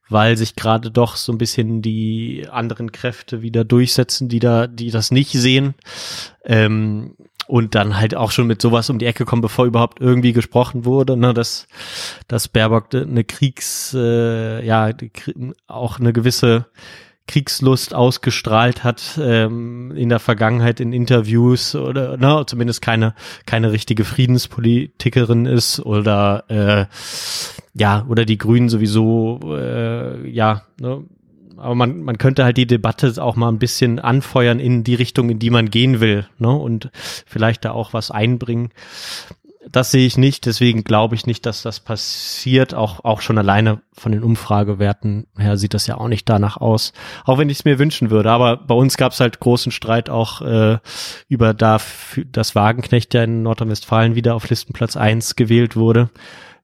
[0.09, 4.91] weil sich gerade doch so ein bisschen die anderen Kräfte wieder durchsetzen, die da, die
[4.91, 5.75] das nicht sehen.
[6.43, 7.15] Ähm,
[7.47, 10.85] und dann halt auch schon mit sowas um die Ecke kommen, bevor überhaupt irgendwie gesprochen
[10.85, 11.67] wurde, ne, dass,
[12.27, 14.89] dass Baerbock eine Kriegs, äh, ja,
[15.67, 16.65] auch eine gewisse
[17.27, 23.15] Kriegslust ausgestrahlt hat ähm, in der Vergangenheit in Interviews oder ne, zumindest keine
[23.47, 26.85] keine richtige Friedenspolitikerin ist oder äh,
[27.73, 31.03] ja oder die Grünen sowieso äh, ja ne,
[31.57, 35.29] aber man, man könnte halt die Debatte auch mal ein bisschen anfeuern in die Richtung,
[35.29, 36.49] in die man gehen will, ne?
[36.49, 38.69] Und vielleicht da auch was einbringen.
[39.71, 42.75] Das sehe ich nicht, deswegen glaube ich nicht, dass das passiert.
[42.75, 46.93] Auch, auch schon alleine von den Umfragewerten her sieht das ja auch nicht danach aus.
[47.23, 48.29] Auch wenn ich es mir wünschen würde.
[48.29, 50.77] Aber bei uns gab es halt großen Streit auch äh,
[51.29, 51.79] über da,
[52.31, 56.11] dass Wagenknecht ja in Nordrhein-Westfalen wieder auf Listenplatz eins gewählt wurde.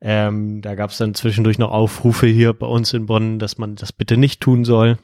[0.01, 3.75] Ähm, da gab es dann zwischendurch noch Aufrufe hier bei uns in Bonn, dass man
[3.75, 4.97] das bitte nicht tun soll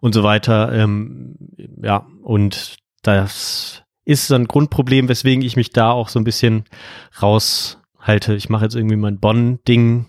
[0.00, 0.72] und so weiter.
[0.72, 1.36] Ähm,
[1.82, 6.64] ja, und das ist so ein Grundproblem, weswegen ich mich da auch so ein bisschen
[7.20, 8.34] raushalte.
[8.34, 10.06] Ich mache jetzt irgendwie mein Bonn-Ding.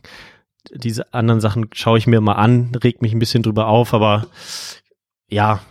[0.71, 4.27] Diese anderen Sachen schaue ich mir mal an, reg mich ein bisschen drüber auf, aber
[5.29, 5.62] ja,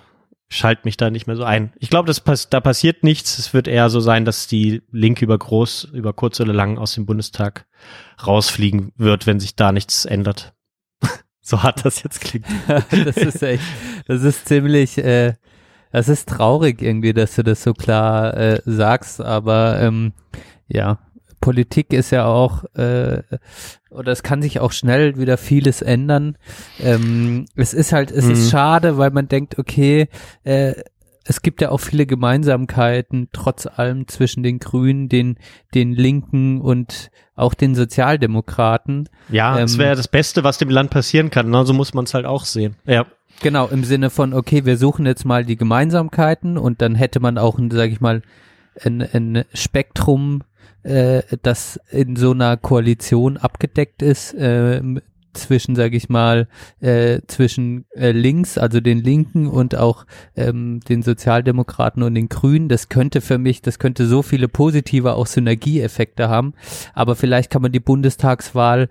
[0.52, 1.72] schalt mich da nicht mehr so ein.
[1.78, 3.38] Ich glaube, das pass da passiert nichts.
[3.38, 6.94] Es wird eher so sein, dass die Linke über groß, über kurz oder lang aus
[6.94, 7.66] dem Bundestag
[8.24, 10.54] rausfliegen wird, wenn sich da nichts ändert.
[11.40, 12.46] so hart das jetzt klingt.
[12.68, 13.64] das ist echt,
[14.06, 15.34] das ist ziemlich, äh,
[15.90, 20.12] das ist traurig irgendwie, dass du das so klar äh, sagst, aber ähm,
[20.68, 20.98] ja,
[21.42, 23.22] Politik ist ja auch, äh,
[23.90, 26.38] oder es kann sich auch schnell wieder vieles ändern.
[26.80, 28.30] Ähm, es ist halt, es mhm.
[28.30, 30.08] ist schade, weil man denkt, okay,
[30.44, 30.72] äh,
[31.24, 35.36] es gibt ja auch viele Gemeinsamkeiten, trotz allem zwischen den Grünen, den,
[35.74, 39.08] den Linken und auch den Sozialdemokraten.
[39.28, 41.50] Ja, ähm, es wäre das Beste, was dem Land passieren kann.
[41.50, 41.66] Ne?
[41.66, 42.76] So muss man es halt auch sehen.
[42.86, 43.04] Ja.
[43.40, 47.38] Genau, im Sinne von, okay, wir suchen jetzt mal die Gemeinsamkeiten und dann hätte man
[47.38, 48.22] auch, sage ich mal,
[48.80, 50.42] ein, ein Spektrum
[50.82, 54.80] äh, das in so einer Koalition abgedeckt ist äh,
[55.32, 56.48] zwischen, sage ich mal,
[56.80, 60.04] äh, zwischen äh, links, also den Linken und auch
[60.36, 62.68] ähm, den Sozialdemokraten und den Grünen.
[62.68, 66.54] Das könnte für mich, das könnte so viele positive auch Synergieeffekte haben.
[66.94, 68.88] Aber vielleicht kann man die Bundestagswahl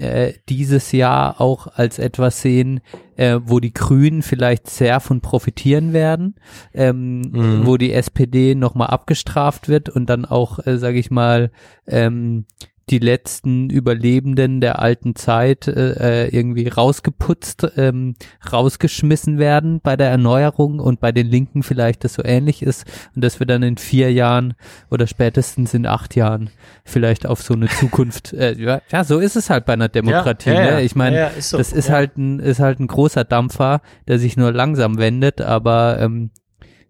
[0.00, 2.80] äh, dieses Jahr auch als etwas sehen,
[3.16, 6.36] äh, wo die Grünen vielleicht sehr von profitieren werden,
[6.72, 7.66] ähm, mhm.
[7.66, 11.50] wo die SPD nochmal abgestraft wird und dann auch, äh, sage ich mal,
[11.86, 12.46] ähm,
[12.90, 18.14] die letzten Überlebenden der alten Zeit äh, äh, irgendwie rausgeputzt, ähm,
[18.50, 23.22] rausgeschmissen werden bei der Erneuerung und bei den Linken vielleicht das so ähnlich ist und
[23.22, 24.54] dass wir dann in vier Jahren
[24.90, 26.50] oder spätestens in acht Jahren
[26.84, 30.50] vielleicht auf so eine Zukunft, äh, ja, ja, so ist es halt bei einer Demokratie.
[30.50, 30.82] Ja, ja, ne?
[30.82, 34.36] Ich meine, ja, so, das ist halt ein ist halt ein großer Dampfer, der sich
[34.36, 36.30] nur langsam wendet, aber ähm,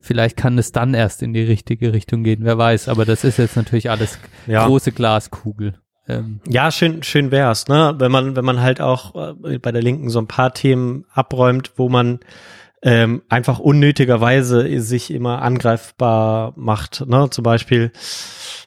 [0.00, 2.88] vielleicht kann es dann erst in die richtige Richtung gehen, wer weiß.
[2.88, 5.74] Aber das ist jetzt natürlich alles große Glaskugel.
[6.11, 6.40] Ähm.
[6.49, 7.94] Ja, schön, schön wär's, ne?
[7.99, 11.73] Wenn man, wenn man halt auch äh, bei der Linken so ein paar Themen abräumt,
[11.77, 12.20] wo man
[12.83, 17.29] ähm, einfach unnötigerweise sich immer angreifbar macht, ne?
[17.31, 17.92] Zum Beispiel,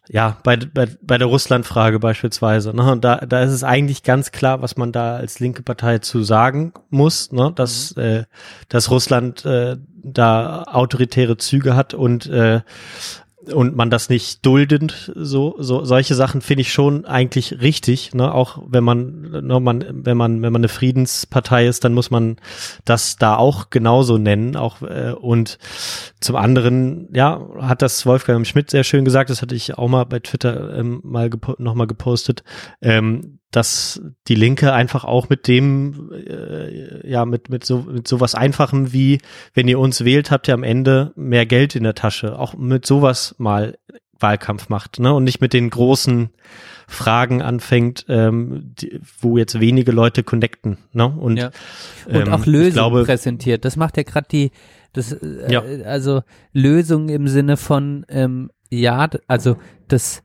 [0.07, 2.91] ja, bei, bei, bei der Russlandfrage beispielsweise, ne?
[2.91, 6.23] Und da, da ist es eigentlich ganz klar, was man da als linke Partei zu
[6.23, 7.51] sagen muss, ne?
[7.55, 8.03] Dass, mhm.
[8.03, 8.23] äh,
[8.69, 12.61] dass Russland äh, da autoritäre Züge hat und äh,
[13.51, 18.33] und man das nicht duldend, so, so solche Sachen finde ich schon eigentlich richtig, ne?
[18.33, 22.37] Auch wenn man, ne, man, wenn man, wenn man eine Friedenspartei ist, dann muss man
[22.85, 24.55] das da auch genauso nennen.
[24.55, 25.57] Auch äh, und
[26.19, 30.05] zum anderen, ja, hat das Wolfgang Schmidt sehr schön gesagt, das hatte ich auch mal
[30.05, 32.43] bei Twitter ähm, mal noch mal gepostet.
[32.81, 38.33] Ähm, dass die Linke einfach auch mit dem, äh, ja, mit, mit so, mit sowas
[38.33, 39.19] Einfachem wie,
[39.53, 42.37] wenn ihr uns wählt, habt ihr am Ende mehr Geld in der Tasche.
[42.39, 43.77] Auch mit sowas mal
[44.19, 45.13] Wahlkampf macht, ne?
[45.13, 46.31] Und nicht mit den großen
[46.87, 51.07] Fragen anfängt, ähm, die, wo jetzt wenige Leute connecten, ne?
[51.07, 51.51] Und, ja.
[52.07, 53.65] und ähm, auch Lösungen glaube, präsentiert.
[53.65, 54.51] Das macht ja gerade die,
[54.93, 55.61] das, äh, ja.
[55.85, 60.22] also Lösungen im Sinne von, ähm, ja, also das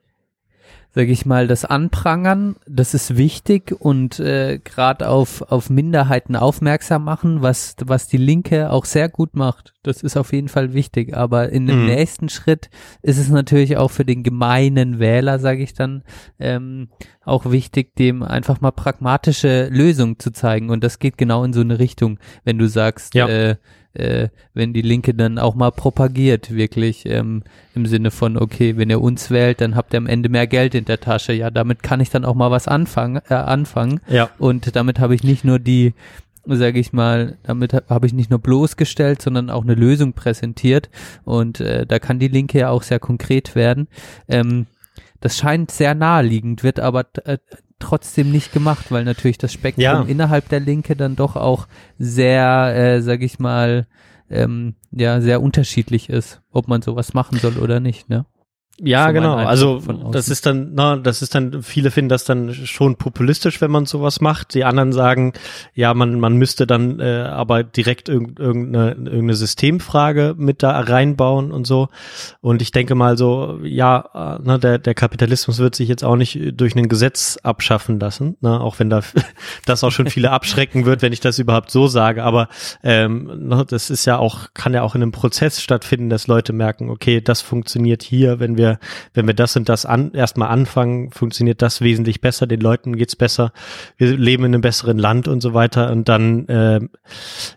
[0.99, 7.05] sage ich mal, das Anprangern, das ist wichtig und äh, gerade auf, auf Minderheiten aufmerksam
[7.05, 9.75] machen, was, was die Linke auch sehr gut macht.
[9.85, 11.17] Das ist auf jeden Fall wichtig.
[11.17, 11.87] Aber in dem Mhm.
[11.87, 12.69] nächsten Schritt
[13.01, 16.03] ist es natürlich auch für den gemeinen Wähler, sage ich dann,
[16.41, 16.89] ähm,
[17.25, 20.69] auch wichtig, dem einfach mal pragmatische Lösungen zu zeigen.
[20.69, 23.29] Und das geht genau in so eine Richtung, wenn du sagst, Ja.
[23.29, 23.57] äh,
[23.99, 27.43] äh, wenn die Linke dann auch mal propagiert, wirklich ähm,
[27.75, 30.75] im Sinne von, okay, wenn ihr uns wählt, dann habt ihr am Ende mehr Geld
[30.75, 31.33] in der Tasche.
[31.33, 33.21] Ja, damit kann ich dann auch mal was anfangen.
[33.29, 34.01] Äh, anfangen.
[34.09, 34.31] Ja.
[34.39, 35.95] Und damit habe ich nicht nur die,
[36.47, 40.89] sage ich mal, damit ha- habe ich nicht nur bloßgestellt, sondern auch eine Lösung präsentiert.
[41.25, 43.89] Und äh, da kann die Linke ja auch sehr konkret werden.
[44.29, 44.67] Ähm,
[45.21, 47.39] das scheint sehr naheliegend, wird aber äh,
[47.79, 50.03] trotzdem nicht gemacht, weil natürlich das Spektrum Ja.
[50.03, 51.67] innerhalb der Linke dann doch auch
[51.99, 53.87] sehr, äh, sage ich mal,
[54.31, 58.27] ähm, ja, sehr unterschiedlich ist, ob man sowas machen soll oder nicht, ne?
[58.81, 59.35] Ja, genau.
[59.35, 63.73] Also das ist dann, na, das ist dann, viele finden das dann schon populistisch, wenn
[63.73, 64.55] man sowas macht.
[64.55, 65.33] Die anderen sagen,
[65.75, 71.51] ja, man, man müsste dann äh, aber direkt irg irgendeine, irgendeine Systemfrage mit da reinbauen
[71.51, 71.89] und so.
[72.41, 76.17] Und ich denke mal so, ja, äh, ne, der, der Kapitalismus wird sich jetzt auch
[76.17, 79.01] nicht durch ein Gesetz abschaffen lassen, ne, auch wenn da
[79.67, 82.23] das auch schon viele abschrecken wird, wenn ich das überhaupt so sage.
[82.23, 82.49] Aber
[82.85, 86.53] ähm, ne, das ist ja auch, kann ja auch in einem Prozess stattfinden, dass Leute
[86.53, 88.68] merken, okay, das funktioniert hier, wenn wir,
[89.15, 93.17] wenn wir das und das an, erstmal anfangen, funktioniert das wesentlich besser, den Leuten geht's
[93.17, 93.53] besser,
[93.97, 95.91] wir leben in einem besseren Land und so weiter.
[95.91, 96.91] Und dann ähm,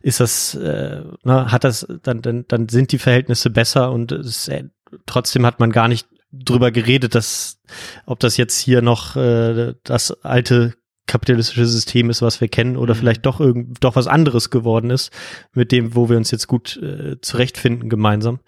[0.02, 4.48] ist das, äh, ne, hat das, dann, dann, dann sind die Verhältnisse besser und es,
[4.48, 4.66] äh,
[5.06, 7.60] trotzdem hat man gar nicht drüber geredet, dass
[8.06, 10.74] ob das jetzt hier noch äh, das alte
[11.12, 13.00] kapitalistische System ist, was wir kennen, oder Mhm.
[13.00, 15.12] vielleicht doch irgend doch was anderes geworden ist,
[15.54, 18.40] mit dem, wo wir uns jetzt gut äh, zurechtfinden gemeinsam.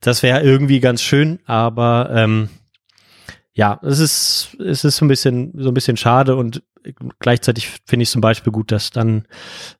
[0.00, 2.48] Das wäre irgendwie ganz schön, aber ähm,
[3.54, 6.62] ja, es ist es ist so ein bisschen so ein bisschen schade und
[7.18, 9.26] gleichzeitig finde ich zum Beispiel gut, dass dann,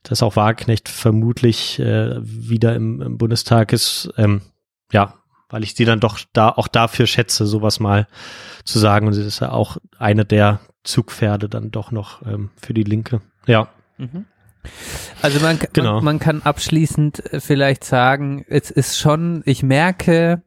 [0.02, 4.10] dass auch Wagenknecht vermutlich äh, wieder im, im Bundestag ist.
[4.16, 4.42] Ähm,
[4.92, 5.14] ja,
[5.48, 8.06] weil ich sie dann doch da auch dafür schätze, sowas mal
[8.64, 9.06] zu sagen.
[9.06, 13.20] Und sie ist ja auch eine der Zugpferde dann doch noch ähm, für die Linke.
[13.46, 13.68] Ja.
[13.98, 14.26] Mhm.
[15.22, 15.94] Also man, Genau.
[15.96, 20.42] man, man kann abschließend äh, vielleicht sagen, es ist schon, ich merke,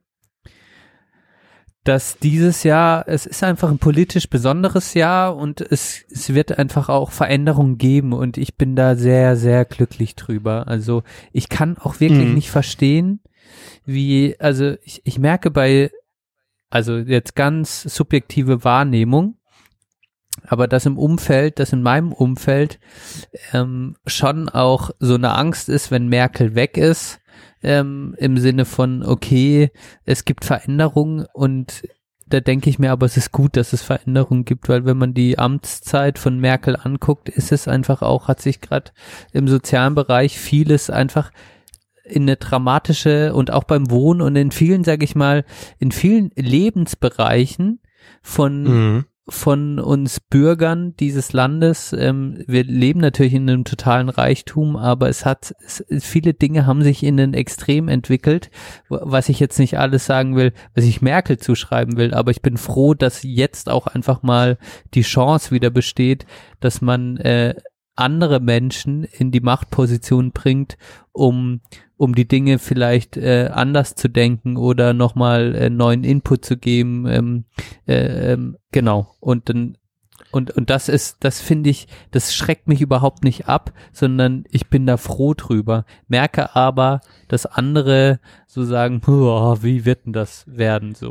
[1.83, 6.89] dass dieses Jahr, es ist einfach ein politisch besonderes Jahr und es, es wird einfach
[6.89, 10.67] auch Veränderungen geben und ich bin da sehr, sehr glücklich drüber.
[10.67, 12.33] Also ich kann auch wirklich Mhm.
[12.33, 13.19] nicht verstehen,
[13.85, 15.91] wie, also ich, ich merke bei,
[16.71, 19.37] also jetzt ganz subjektive Wahrnehmung,
[20.47, 22.79] aber das im Umfeld, das in meinem Umfeld
[23.53, 27.19] ähm, schon auch so eine Angst ist, wenn Merkel weg ist,
[27.63, 29.71] ähm, im Sinne von, okay,
[30.05, 31.83] es gibt Veränderungen und
[32.27, 35.13] da denke ich mir, aber es ist gut, dass es Veränderungen gibt, weil wenn man
[35.13, 38.91] die Amtszeit von Merkel anguckt, ist es einfach auch, hat sich gerade
[39.31, 41.31] im sozialen Bereich vieles einfach
[42.03, 45.43] in eine dramatische und auch beim Wohnen und in vielen, sage ich mal,
[45.79, 47.79] in vielen Lebensbereichen
[48.21, 49.05] von Mhm.
[49.27, 51.93] Von uns Bürgern dieses Landes.
[51.93, 56.83] Ähm, wir leben natürlich in einem totalen Reichtum, aber es hat es, viele Dinge haben
[56.83, 58.51] sich in den Extrem entwickelt,
[58.87, 62.43] wa- was ich jetzt nicht alles sagen will, was ich Merkel zuschreiben will, aber ich
[62.43, 64.59] bin froh, dass jetzt auch einfach mal
[64.93, 66.27] die Chance wieder besteht,
[66.59, 67.55] dass man äh,
[67.95, 70.77] andere Menschen in die Machtposition bringt,
[71.13, 71.61] um
[71.97, 77.05] um die Dinge vielleicht äh, anders zu denken oder nochmal äh, neuen Input zu geben.
[77.07, 77.45] Ähm,
[77.87, 79.15] äh, ähm, genau.
[79.19, 79.77] Und dann
[80.35, 84.67] und, und das ist, das finde ich, das schreckt mich überhaupt nicht ab, sondern ich
[84.67, 85.85] bin da froh drüber.
[86.09, 91.09] Merke aber, dass andere so sagen, "Boah, wie wird denn das werden so?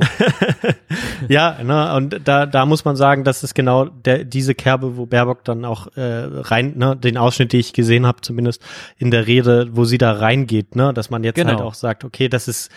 [1.28, 5.06] ja, ne, und da, da muss man sagen, das ist genau der, diese Kerbe, wo
[5.06, 8.62] Baerbock dann auch äh, rein, ne, den Ausschnitt, den ich gesehen habe, zumindest
[8.98, 11.50] in der Rede, wo sie da reingeht, ne, dass man jetzt Genau.
[11.52, 12.70] halt auch sagt, okay, das ist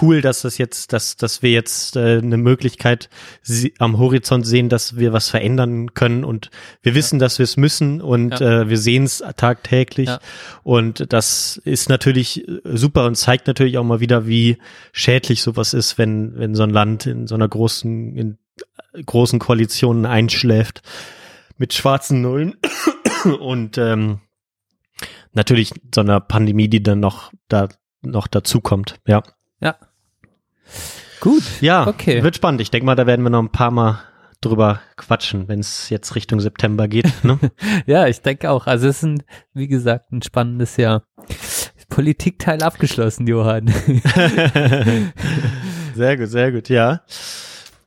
[0.00, 3.08] cool, dass das jetzt, dass, dass wir jetzt äh, eine Möglichkeit
[3.78, 6.50] am Horizont sehen, dass wir was verändern können und
[6.82, 8.62] wir wissen, dass wir es müssen und Ja.
[8.62, 10.20] äh, wir sehen es tagtäglich Ja.
[10.62, 14.58] und das ist natürlich äh, super und zeigt natürlich auch mal wieder, wie
[14.92, 18.38] schädlich sowas ist, wenn, wenn so ein Land in so einer großen, in
[18.92, 20.82] äh, großen Koalition einschläft
[21.58, 22.56] mit schwarzen Nullen
[23.40, 24.20] und ähm,
[25.32, 27.68] natürlich so einer Pandemie, die dann noch da
[28.02, 28.98] noch dazukommt.
[29.06, 29.22] Ja.
[29.60, 29.76] Ja.
[31.20, 31.42] Gut.
[31.60, 32.22] Ja, Okay.
[32.22, 32.60] wird spannend.
[32.62, 34.00] Ich denke mal, da werden wir noch ein paar Mal
[34.40, 37.12] drüber quatschen, wenn es jetzt Richtung September geht.
[37.24, 37.38] Ne?
[37.86, 38.66] Ja, ich denke auch.
[38.66, 41.02] Also es ist ein, wie gesagt, ein spannendes Jahr.
[41.90, 43.66] Politikteil abgeschlossen, Johann.
[45.94, 47.00] sehr gut, sehr gut, ja.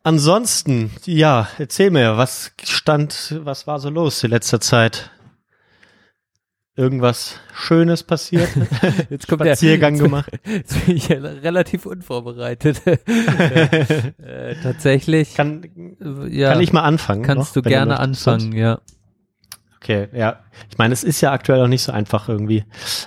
[0.03, 5.09] ansonsten, ja, erzähl mir, was stand, was war so los in letzter Zeit?
[6.75, 8.49] Irgendwas Schönes passiert?
[9.11, 10.31] Jetzt kommt Spaziergang der, gemacht?
[10.45, 12.81] Jetzt bin ich ja relativ unvorbereitet.
[12.87, 15.35] äh, tatsächlich.
[15.35, 15.63] Kann,
[16.01, 17.21] äh, ja, kann ich mal anfangen?
[17.21, 18.27] kannst noch, du gerne möchtest?
[18.27, 18.79] anfangen, ja.
[19.77, 20.39] Okay, ja.
[20.71, 22.63] Ich meine, es ist ja aktuell auch nicht so einfach irgendwie,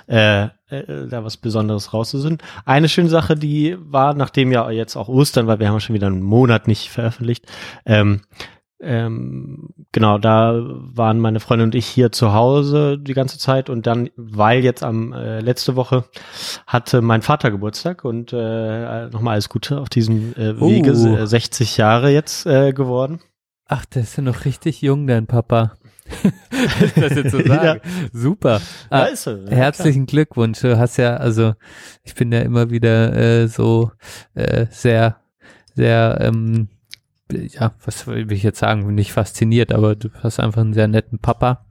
[0.07, 2.37] äh, äh, da was Besonderes rauszusuchen.
[2.65, 6.07] Eine schöne Sache, die war, nachdem ja jetzt auch Ostern, weil wir haben schon wieder
[6.07, 7.45] einen Monat nicht veröffentlicht,
[7.85, 8.21] ähm,
[8.79, 13.87] ähm, genau, da waren meine Freundin und ich hier zu Hause die ganze Zeit und
[13.87, 16.05] dann, weil jetzt am äh, letzte Woche
[16.67, 21.77] hatte mein Vater Geburtstag und äh, nochmal alles Gute auf diesem äh, Wege, äh, 60
[21.77, 23.19] Jahre jetzt äh, geworden.
[23.65, 25.73] Ach, der ist ja noch richtig jung, dein Papa.
[26.95, 27.81] Das jetzt so sage.
[28.13, 28.61] Super.
[28.89, 30.61] Ah, ist er, ja, herzlichen Glückwunsch.
[30.61, 31.53] Du hast ja, also
[32.03, 33.91] ich bin ja immer wieder äh, so
[34.33, 35.17] äh, sehr,
[35.75, 36.69] sehr, ähm,
[37.31, 41.19] ja, was will ich jetzt sagen, nicht fasziniert, aber du hast einfach einen sehr netten
[41.19, 41.65] Papa.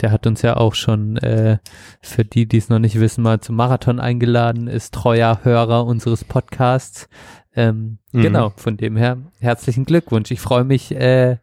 [0.00, 1.58] Der hat uns ja auch schon, äh,
[2.00, 6.24] für die, die es noch nicht wissen, mal zum Marathon eingeladen, ist treuer Hörer unseres
[6.24, 7.08] Podcasts.
[7.54, 8.22] Ähm, Mhm.
[8.22, 10.30] Genau, von dem her herzlichen Glückwunsch.
[10.30, 11.38] Ich freue mich, äh,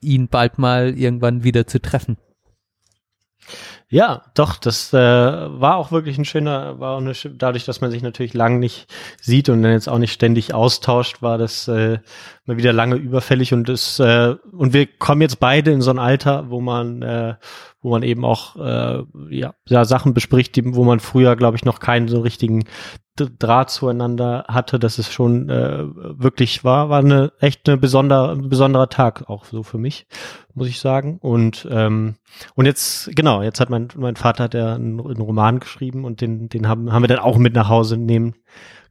[0.00, 2.16] ihn bald mal irgendwann wieder zu treffen.
[3.88, 7.90] Ja, doch, das äh, war auch wirklich ein schöner, war auch eine, dadurch, dass man
[7.90, 8.86] sich natürlich lang nicht
[9.20, 11.98] sieht und dann jetzt auch nicht ständig austauscht, war das äh,
[12.44, 15.98] mal wieder lange überfällig und das äh, und wir kommen jetzt beide in so ein
[15.98, 17.34] Alter, wo man äh,
[17.80, 21.64] wo man eben auch äh, ja, ja Sachen bespricht, die, wo man früher, glaube ich,
[21.64, 22.64] noch keinen so richtigen
[23.16, 24.78] Draht zueinander hatte.
[24.78, 29.44] Das ist schon äh, wirklich war, war eine echt eine besonder, ein besonderer Tag auch
[29.44, 30.06] so für mich,
[30.54, 31.18] muss ich sagen.
[31.20, 32.16] Und ähm,
[32.54, 36.48] und jetzt, genau, jetzt hat mein, mein Vater ja einen, einen Roman geschrieben und den,
[36.48, 38.34] den haben, haben wir dann auch mit nach Hause nehmen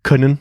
[0.04, 0.40] können.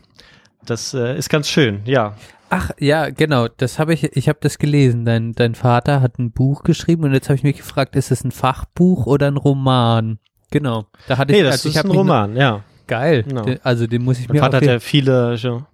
[0.64, 2.14] Das äh, ist ganz schön, ja.
[2.52, 5.04] Ach ja, genau, das habe ich, ich habe das gelesen.
[5.04, 8.24] Dein, dein Vater hat ein Buch geschrieben und jetzt habe ich mich gefragt, ist es
[8.24, 10.18] ein Fachbuch oder ein Roman?
[10.50, 12.64] Genau, da hatte Nee, ich, das also ist ein Roman, ja.
[12.88, 13.42] Geil, Genau.
[13.44, 15.64] Den, also den muss ich Mein mir Vater hat ja viele, schon,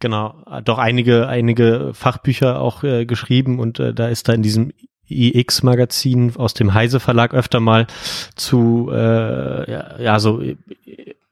[0.00, 4.72] genau, doch einige, einige Fachbücher auch äh, geschrieben und äh, da ist da in diesem
[5.10, 7.86] iX-Magazin aus dem Heise Verlag öfter mal
[8.34, 10.56] zu, äh, ja, ja, so äh,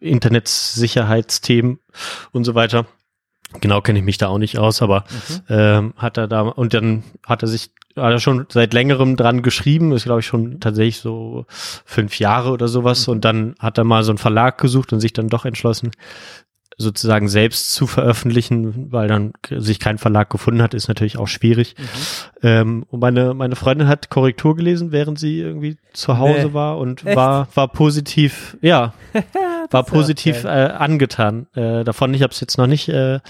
[0.00, 1.78] Internetsicherheitsthemen
[2.32, 2.86] und so weiter.
[3.60, 5.04] Genau kenne ich mich da auch nicht aus, aber
[5.48, 9.42] ähm, hat er da und dann hat er sich hat er schon seit längerem dran
[9.42, 13.08] geschrieben, ist glaube ich schon tatsächlich so fünf Jahre oder sowas.
[13.08, 15.92] Und dann hat er mal so einen Verlag gesucht und sich dann doch entschlossen,
[16.78, 21.74] sozusagen selbst zu veröffentlichen, weil dann sich kein Verlag gefunden hat, ist natürlich auch schwierig.
[22.42, 26.52] Ähm, und meine, meine Freundin hat Korrektur gelesen, während sie irgendwie zu Hause Nee.
[26.52, 27.16] war und Echt?
[27.16, 28.92] war, war positiv, ja,
[29.70, 32.12] war positiv äh, angetan äh, davon.
[32.12, 33.20] Ich habe es jetzt noch nicht äh,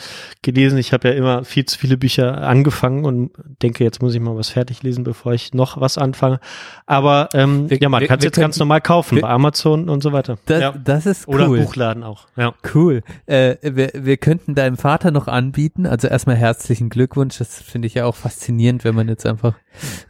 [0.43, 0.77] gelesen.
[0.79, 3.31] Ich habe ja immer viel zu viele Bücher angefangen und
[3.63, 6.41] denke, jetzt muss ich mal was fertig lesen, bevor ich noch was anfange.
[6.87, 9.89] Aber ähm, Wir- ja, man kann es jetzt ganz könnten- normal kaufen wir- bei Amazon
[9.89, 10.37] und so weiter.
[10.47, 10.73] Das, ja.
[10.73, 11.61] das ist Oder cool.
[11.61, 12.27] Buchladen auch.
[12.37, 12.53] Ja.
[12.75, 13.03] Cool.
[13.27, 17.95] Äh, wir, wir könnten deinem Vater noch anbieten, also erstmal herzlichen Glückwunsch, das finde ich
[17.95, 19.55] ja auch faszinierend, wenn man jetzt einfach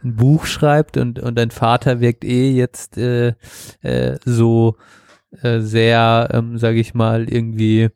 [0.03, 3.33] ein Buch schreibt und, und dein Vater wirkt eh jetzt äh,
[3.81, 4.75] äh, so
[5.41, 7.89] äh, sehr, ähm, sage ich mal, irgendwie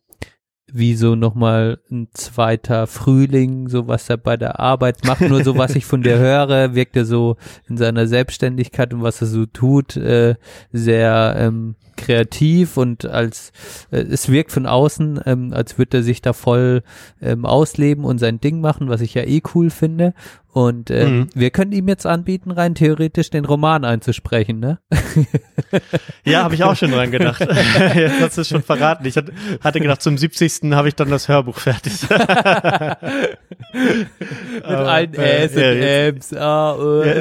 [0.74, 5.22] wie so nochmal ein zweiter Frühling, so was er bei der Arbeit macht.
[5.22, 9.22] Nur so, was ich von dir höre, wirkt er so in seiner Selbstständigkeit und was
[9.22, 10.36] er so tut, äh,
[10.72, 13.52] sehr ähm, kreativ und als
[13.92, 16.84] äh, es wirkt von außen, ähm, als würde er sich da voll
[17.22, 20.14] ähm, ausleben und sein Ding machen, was ich ja eh cool finde.
[20.54, 21.30] Und äh, Mhm.
[21.34, 24.80] wir können ihm jetzt anbieten, rein theoretisch den Roman einzusprechen, ne?
[26.26, 27.40] Ja, habe ich auch schon dran gedacht.
[27.96, 29.06] Jetzt hast du es schon verraten.
[29.06, 30.72] Ich hatte- gedacht, zum 70.
[30.74, 31.94] habe ich dann das Hörbuch fertig.
[32.10, 32.20] Mit
[34.64, 37.14] Aber, allen äh, Äs ja, und Äms, ah, oh, Ja,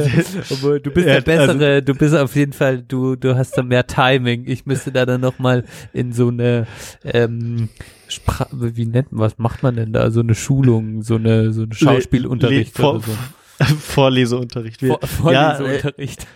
[0.50, 3.56] aber du bist ja, der also- bessere, du bist auf jeden Fall, du, du hast
[3.56, 4.44] da mehr Timing.
[4.46, 6.66] Ich müsste da dann nochmal in so eine,
[7.04, 7.68] ähm,
[8.10, 10.10] Spra wie nennt man, was macht man denn da?
[10.10, 13.00] So eine Schulung, so eine, so ein Schauspielunterricht Le- oder
[13.58, 13.74] vor, so.
[13.76, 14.80] Vorleseunterricht.
[14.80, 16.26] Vor, Ja, Vorleseunterricht.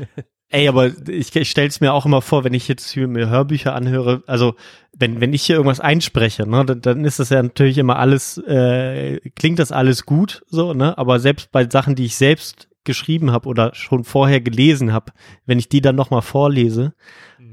[0.50, 3.28] Ey, aber ich, ich stelle es mir auch immer vor, wenn ich jetzt hier mir
[3.28, 4.54] Hörbücher anhöre, also
[4.96, 8.38] wenn, wenn ich hier irgendwas einspreche, ne, dann, dann ist das ja natürlich immer alles,
[8.38, 10.96] äh, klingt das alles gut, so, ne?
[10.96, 15.12] Aber selbst bei Sachen, die ich selbst geschrieben habe oder schon vorher gelesen habe,
[15.46, 16.94] wenn ich die dann nochmal vorlese,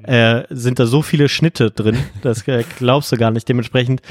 [0.03, 3.47] äh, sind da so viele Schnitte drin, das äh, glaubst du gar nicht.
[3.47, 4.01] Dementsprechend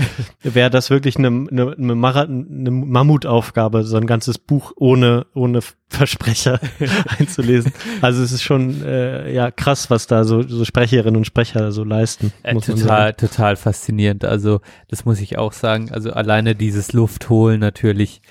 [0.42, 5.60] wäre das wirklich eine, eine, eine, Mara- eine Mammutaufgabe, so ein ganzes Buch ohne, ohne
[5.88, 6.60] Versprecher
[7.18, 7.72] einzulesen.
[8.02, 11.82] Also es ist schon äh, ja krass, was da so, so Sprecherinnen und Sprecher so
[11.82, 12.32] leisten.
[12.44, 14.24] Äh, total, total faszinierend.
[14.24, 15.90] Also, das muss ich auch sagen.
[15.90, 18.22] Also, alleine dieses Luftholen natürlich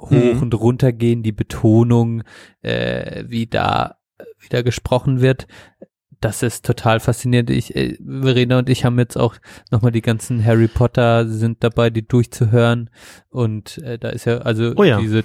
[0.00, 0.42] hoch Mhm.
[0.42, 2.22] und runter gehen, die Betonung,
[2.62, 3.96] äh, wie da
[4.40, 5.46] wieder gesprochen wird.
[6.20, 7.48] Das ist total faszinierend.
[7.48, 9.36] Ich, äh, Verena und ich haben jetzt auch
[9.70, 12.90] nochmal die ganzen Harry Potter sind dabei, die durchzuhören.
[13.30, 15.00] Und äh, da ist ja, also Oh ja.
[15.00, 15.24] diese,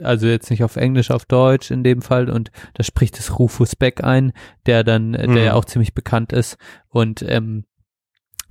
[0.00, 2.30] also jetzt nicht auf Englisch, auf Deutsch in dem Fall.
[2.30, 4.32] Und da spricht es Rufus Beck ein,
[4.66, 5.36] der dann, äh, der Mhm.
[5.38, 6.58] ja auch ziemlich bekannt ist.
[6.88, 7.64] Und ähm,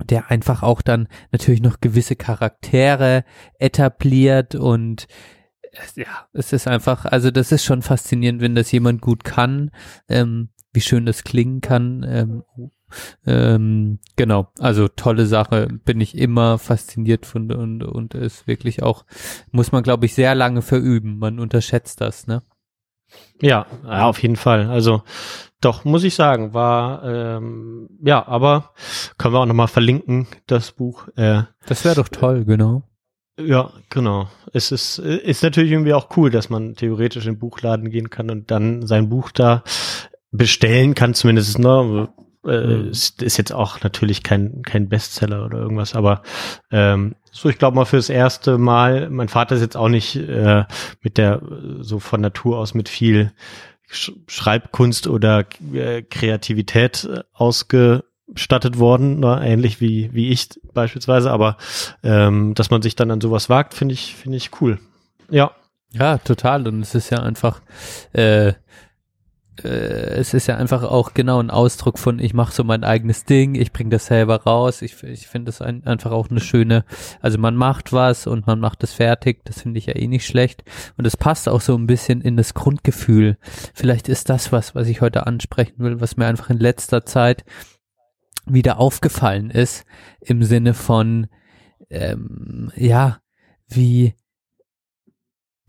[0.04, 3.24] der einfach auch dann natürlich noch gewisse Charaktere
[3.58, 5.06] etabliert und
[5.72, 9.70] es- ja, es ist einfach, also das ist schon faszinierend, wenn das jemand gut kann,
[10.08, 12.04] ähm, wie schön das klingen kann.
[12.08, 12.44] Ähm,
[13.24, 19.04] ähm, genau, also tolle Sache, bin ich immer fasziniert von und, und ist wirklich auch,
[19.52, 22.42] muss man glaube ich sehr lange verüben, man unterschätzt das, ne?
[23.40, 24.68] Ja, ja, auf jeden Fall.
[24.68, 25.02] Also
[25.60, 28.70] doch, muss ich sagen, war ähm, ja, aber
[29.18, 31.08] können wir auch nochmal verlinken, das Buch.
[31.16, 32.82] Äh, Das wäre doch toll, genau.
[33.38, 34.28] ja, genau.
[34.52, 38.30] Es ist, ist natürlich irgendwie auch cool, dass man theoretisch in den Buchladen gehen kann
[38.30, 39.62] und dann sein Buch da
[40.30, 42.08] bestellen kann, zumindest, ne?
[42.46, 42.88] Äh, Mhm.
[42.88, 46.22] ist, ist jetzt auch natürlich kein, kein Bestseller oder irgendwas, aber
[46.70, 50.64] ähm, so, ich glaube mal fürs erste Mal, mein Vater ist jetzt auch nicht äh,
[51.02, 51.42] mit der,
[51.80, 53.32] so von Natur aus mit viel
[53.90, 59.40] Schreibkunst oder äh, Kreativität äh, ausgestattet worden, ne?
[59.44, 61.56] ähnlich wie, wie ich beispielsweise, aber
[62.02, 64.78] ähm, dass man sich dann an sowas wagt, finde ich, finde ich cool.
[65.30, 65.52] Ja,
[65.92, 66.66] Ja, total.
[66.68, 67.60] Und es ist ja einfach,
[68.12, 68.52] äh,
[69.64, 73.24] äh, es ist ja einfach auch genau ein Ausdruck von, ich mache so mein eigenes
[73.24, 74.82] Ding, ich bringe das selber raus.
[74.82, 76.84] Ich, ich finde das ein, einfach auch eine schöne,
[77.20, 80.26] also man macht was und man macht es fertig, das finde ich ja eh nicht
[80.26, 80.64] schlecht.
[80.96, 83.38] Und es passt auch so ein bisschen in das Grundgefühl.
[83.74, 87.44] Vielleicht ist das was, was ich heute ansprechen will, was mir einfach in letzter Zeit
[88.46, 89.84] wieder aufgefallen ist,
[90.20, 91.28] im Sinne von,
[91.90, 93.18] ähm, ja,
[93.68, 94.14] wie,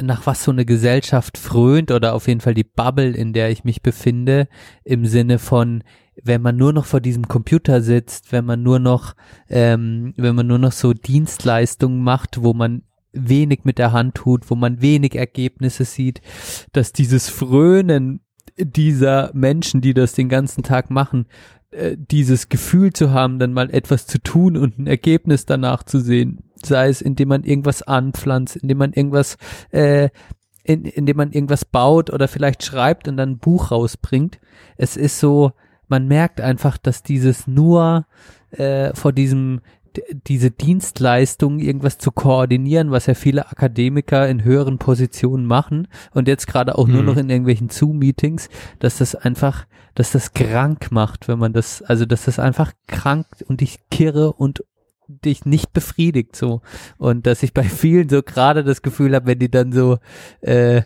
[0.02, 3.64] nach was so eine Gesellschaft frönt oder auf jeden Fall die Bubble, in der ich
[3.64, 4.48] mich befinde,
[4.84, 5.84] im Sinne von,
[6.24, 9.16] wenn man nur noch vor diesem Computer sitzt, wenn man nur noch,
[9.50, 12.84] ähm, wenn man nur noch so Dienstleistungen macht, wo man
[13.14, 16.22] wenig mit der Hand tut, wo man wenig Ergebnisse sieht,
[16.72, 18.22] dass dieses Frönen
[18.58, 21.26] dieser Menschen, die das den ganzen Tag machen,
[21.72, 26.00] äh, dieses Gefühl zu haben, dann mal etwas zu tun und ein Ergebnis danach zu
[26.00, 29.38] sehen, sei es indem man irgendwas anpflanzt, indem man irgendwas,
[29.72, 30.10] äh,
[30.64, 34.40] in, indem man irgendwas baut oder vielleicht schreibt und dann ein Buch rausbringt.
[34.78, 35.52] Es ist so,
[35.88, 38.06] man merkt einfach, dass dieses nur
[38.52, 39.62] äh, vor diesem
[40.28, 46.48] diese Dienstleistung, irgendwas zu koordinieren, was ja viele Akademiker in höheren Positionen machen und jetzt
[46.48, 47.06] gerade auch nur Mhm.
[47.06, 48.48] noch in irgendwelchen Zoom-Meetings,
[48.80, 53.26] dass das einfach, dass das krank macht, wenn man das, also dass das einfach krank
[53.48, 54.64] und dich kirre und
[55.20, 56.62] dich nicht befriedigt so
[56.98, 59.98] und dass ich bei vielen so gerade das Gefühl habe, wenn die dann so
[60.42, 60.82] äh,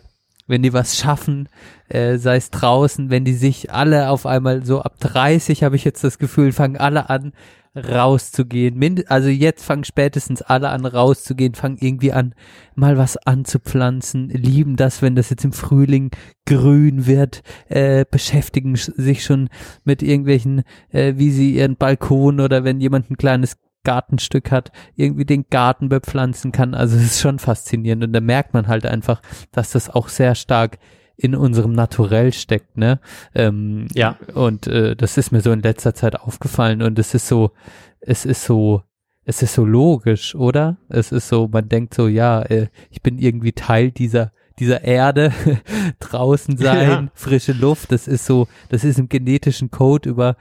[0.48, 1.48] wenn die was schaffen,
[1.88, 5.84] äh, sei es draußen, wenn die sich alle auf einmal so ab 30 habe ich
[5.84, 7.32] jetzt das Gefühl, fangen alle an
[7.76, 8.76] rauszugehen.
[8.78, 12.34] Mind also jetzt fangen spätestens alle an rauszugehen, fangen irgendwie an,
[12.74, 16.10] mal was anzupflanzen, lieben das, wenn das jetzt im Frühling
[16.46, 19.48] grün wird, äh, beschäftigen sch- sich schon
[19.84, 23.56] mit irgendwelchen, äh, wie sie ihren Balkon oder wenn jemand ein kleines
[23.86, 26.74] Gartenstück hat, irgendwie den Garten bepflanzen kann.
[26.74, 29.22] Also es ist schon faszinierend und da merkt man halt einfach,
[29.52, 30.78] dass das auch sehr stark
[31.16, 33.00] in unserem Naturell steckt, ne?
[33.34, 34.16] Ähm, Ja.
[34.34, 37.52] Und äh, das ist mir so in letzter Zeit aufgefallen und es ist so,
[38.00, 38.82] es ist so,
[39.24, 40.76] es ist so logisch, oder?
[40.90, 45.32] Es ist so, man denkt so, ja, äh, ich bin irgendwie Teil dieser dieser Erde
[46.00, 47.08] draußen sein, Ja.
[47.14, 50.36] frische Luft, das ist so, das ist im genetischen Code über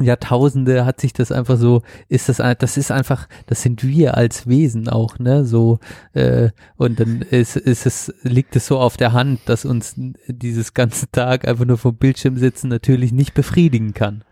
[0.00, 4.48] Jahrtausende hat sich das einfach so, ist das, das ist einfach, das sind wir als
[4.48, 5.78] Wesen auch, ne, so,
[6.14, 9.94] äh, und dann ist, ist es, liegt es so auf der Hand, dass uns
[10.26, 14.24] dieses ganze Tag einfach nur vom Bildschirm sitzen natürlich nicht befriedigen kann.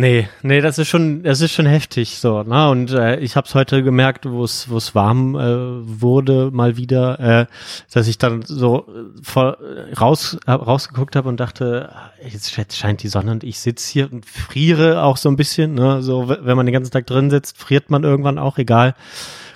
[0.00, 2.70] Nee, nee, das ist schon, das ist schon heftig so, ne?
[2.70, 6.78] Und äh, ich habe es heute gemerkt, wo es wo es warm äh, wurde mal
[6.78, 7.46] wieder, äh,
[7.92, 11.92] dass ich dann so äh, voll äh, raus hab, rausgeguckt habe und dachte,
[12.26, 15.74] jetzt, jetzt scheint die Sonne und ich sitz hier und friere auch so ein bisschen,
[15.74, 16.00] ne?
[16.00, 18.94] So wenn man den ganzen Tag drin sitzt, friert man irgendwann auch, egal.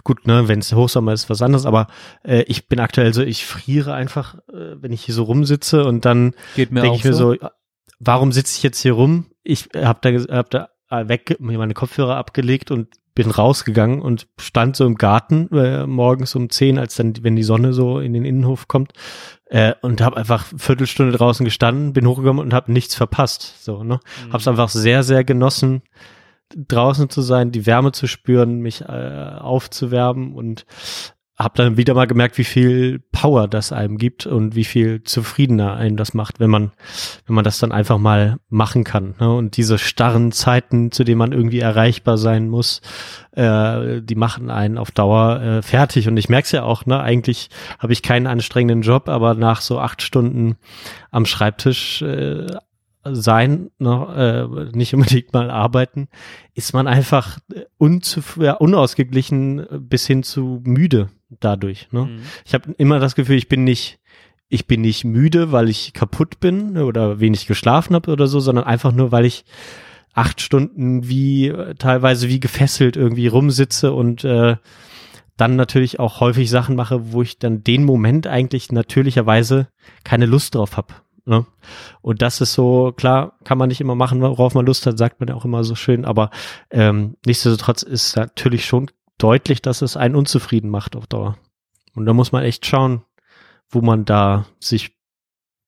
[0.02, 1.86] Gut, ne, wenn es Hochsommer ist, was anderes, aber
[2.22, 6.04] äh, ich bin aktuell so, ich friere einfach, äh, wenn ich hier so rumsitze und
[6.04, 7.32] dann Geht mir denke ich mir so.
[7.32, 7.48] so,
[7.98, 9.24] warum sitze ich jetzt hier rum?
[9.44, 14.26] Ich habe da, hab da äh, weg, mir meine Kopfhörer abgelegt und bin rausgegangen und
[14.40, 18.12] stand so im Garten äh, morgens um 10, als dann, wenn die Sonne so in
[18.12, 18.92] den Innenhof kommt,
[19.46, 23.62] äh, und habe einfach Viertelstunde draußen gestanden, bin hochgekommen und habe nichts verpasst.
[23.62, 24.00] So, ne?
[24.26, 24.32] Mhm.
[24.32, 25.82] Hab's einfach sehr, sehr genossen,
[26.56, 30.66] draußen zu sein, die Wärme zu spüren, mich äh, aufzuwärmen und
[31.36, 35.74] habe dann wieder mal gemerkt, wie viel Power das einem gibt und wie viel zufriedener
[35.74, 36.70] einem das macht, wenn man,
[37.26, 39.16] wenn man das dann einfach mal machen kann.
[39.18, 39.34] Ne?
[39.34, 42.82] Und diese starren Zeiten, zu denen man irgendwie erreichbar sein muss,
[43.32, 46.06] äh, die machen einen auf Dauer äh, fertig.
[46.06, 49.60] Und ich merke es ja auch, ne, eigentlich habe ich keinen anstrengenden Job, aber nach
[49.60, 50.56] so acht Stunden
[51.10, 52.46] am Schreibtisch äh,
[53.02, 56.06] sein, ne, äh, nicht unbedingt mal arbeiten,
[56.54, 57.38] ist man einfach
[57.76, 61.88] unzuf ja, unausgeglichen bis hin zu müde dadurch.
[61.92, 62.06] Ne?
[62.06, 62.22] Mhm.
[62.44, 63.98] Ich habe immer das Gefühl, ich bin nicht,
[64.48, 68.64] ich bin nicht müde, weil ich kaputt bin oder wenig geschlafen habe oder so, sondern
[68.64, 69.44] einfach nur, weil ich
[70.12, 74.56] acht Stunden wie teilweise wie gefesselt irgendwie rumsitze und äh,
[75.36, 79.68] dann natürlich auch häufig Sachen mache, wo ich dann den Moment eigentlich natürlicherweise
[80.04, 80.94] keine Lust drauf habe.
[81.26, 81.46] Ne?
[82.02, 85.20] Und das ist so, klar, kann man nicht immer machen, worauf man Lust hat, sagt
[85.20, 86.30] man ja auch immer so schön, aber
[86.70, 88.90] ähm, nichtsdestotrotz ist natürlich schon
[89.24, 91.38] deutlich, dass es einen unzufrieden macht auf Dauer.
[91.94, 93.04] Und da muss man echt schauen,
[93.70, 94.98] wo man da sich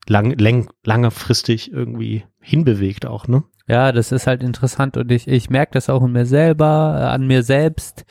[0.07, 3.45] lang, lang, langfristig irgendwie hinbewegt auch, ne?
[3.67, 7.05] Ja, das ist halt interessant und ich, ich merke das auch in mir selber, äh,
[7.05, 8.05] an mir selbst,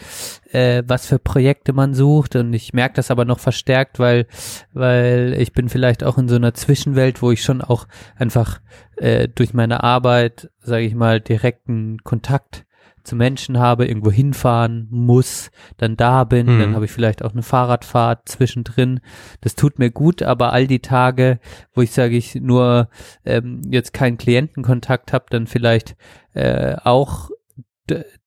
[0.51, 4.27] äh, was für Projekte man sucht und ich merke das aber noch verstärkt, weil,
[4.73, 7.87] weil ich bin vielleicht auch in so einer Zwischenwelt, wo ich schon auch
[8.17, 8.59] einfach
[8.97, 12.64] äh, durch meine Arbeit, sage ich mal, direkten Kontakt
[13.05, 16.59] zu Menschen habe, irgendwo hinfahren muss, dann da bin, mhm.
[16.59, 18.99] dann habe ich vielleicht auch eine Fahrradfahrt zwischendrin.
[19.41, 21.39] Das tut mir gut, aber all die Tage,
[21.73, 22.89] wo ich sage ich nur
[23.23, 25.95] ähm, jetzt keinen Klientenkontakt habe, dann vielleicht
[26.33, 27.29] äh, auch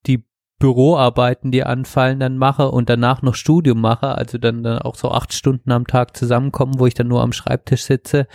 [0.06, 0.24] die
[0.58, 5.10] Büroarbeiten, die anfallen, dann mache und danach noch Studium mache, also dann, dann auch so
[5.10, 8.26] acht Stunden am Tag zusammenkommen, wo ich dann nur am Schreibtisch sitze,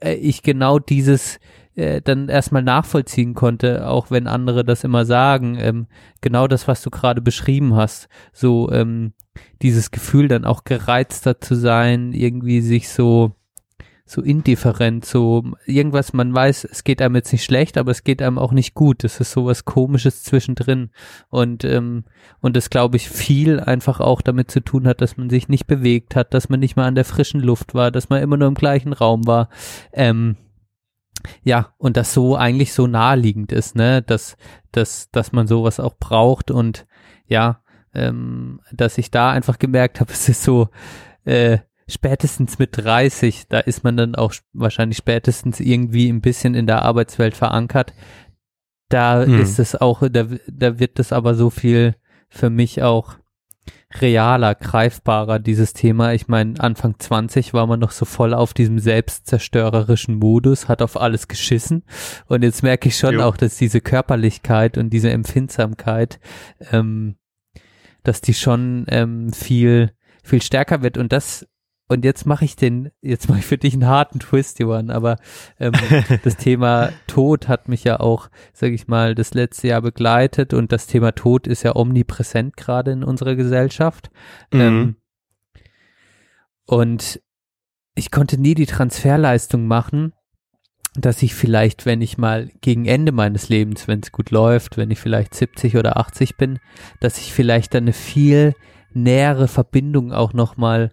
[0.00, 1.40] äh, ich genau dieses
[1.78, 5.86] äh, dann erstmal nachvollziehen konnte, auch wenn andere das immer sagen, ähm,
[6.20, 9.12] genau das, was du gerade beschrieben hast, so ähm,
[9.62, 13.36] dieses Gefühl dann auch gereizter zu sein, irgendwie sich so
[14.10, 18.22] so indifferent, so irgendwas, man weiß, es geht einem jetzt nicht schlecht, aber es geht
[18.22, 19.04] einem auch nicht gut.
[19.04, 20.88] Das ist so was Komisches zwischendrin.
[21.28, 22.04] Und, ähm,
[22.40, 25.66] und das glaube ich viel einfach auch damit zu tun hat, dass man sich nicht
[25.66, 28.48] bewegt hat, dass man nicht mal an der frischen Luft war, dass man immer nur
[28.48, 29.50] im gleichen Raum war.
[29.92, 30.36] Ähm,
[31.42, 34.36] ja, und das so eigentlich so naheliegend ist, ne, dass,
[34.72, 36.86] dass, dass man sowas auch braucht und
[37.26, 37.62] ja,
[37.94, 40.68] ähm, dass ich da einfach gemerkt habe, es ist so,
[41.24, 41.58] äh,
[41.88, 46.82] spätestens mit 30, da ist man dann auch wahrscheinlich spätestens irgendwie ein bisschen in der
[46.82, 47.94] Arbeitswelt verankert.
[48.90, 49.40] Da hm.
[49.40, 51.96] ist es auch, da, da wird es aber so viel
[52.28, 53.16] für mich auch
[53.94, 56.12] realer, greifbarer, dieses Thema.
[56.12, 61.00] Ich meine, Anfang 20 war man noch so voll auf diesem selbstzerstörerischen Modus, hat auf
[61.00, 61.84] alles geschissen.
[62.26, 63.22] Und jetzt merke ich schon jo.
[63.22, 66.20] auch, dass diese Körperlichkeit und diese Empfindsamkeit,
[66.70, 67.16] ähm,
[68.02, 70.98] dass die schon ähm, viel, viel stärker wird.
[70.98, 71.46] Und das
[71.88, 75.16] und jetzt mache ich den, jetzt mache ich für dich einen harten Twist, Johann, aber
[75.58, 75.72] ähm,
[76.22, 80.70] das Thema Tod hat mich ja auch, sage ich mal, das letzte Jahr begleitet und
[80.70, 84.10] das Thema Tod ist ja omnipräsent gerade in unserer Gesellschaft.
[84.52, 84.60] Mhm.
[84.60, 84.96] Ähm,
[86.66, 87.22] und
[87.94, 90.12] ich konnte nie die Transferleistung machen,
[90.94, 94.90] dass ich vielleicht, wenn ich mal gegen Ende meines Lebens, wenn es gut läuft, wenn
[94.90, 96.58] ich vielleicht 70 oder 80 bin,
[97.00, 98.54] dass ich vielleicht dann eine viel
[98.92, 100.90] nähere Verbindung auch nochmal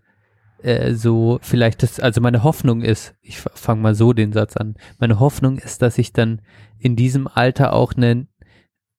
[0.65, 4.75] äh, so vielleicht das, also meine Hoffnung ist, ich fange mal so den Satz an,
[4.97, 6.41] meine Hoffnung ist, dass ich dann
[6.79, 8.27] in diesem Alter auch eine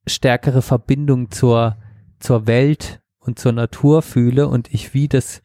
[0.07, 1.77] stärkere Verbindung zur,
[2.21, 5.43] zur Welt und zur Natur fühle und ich wie das,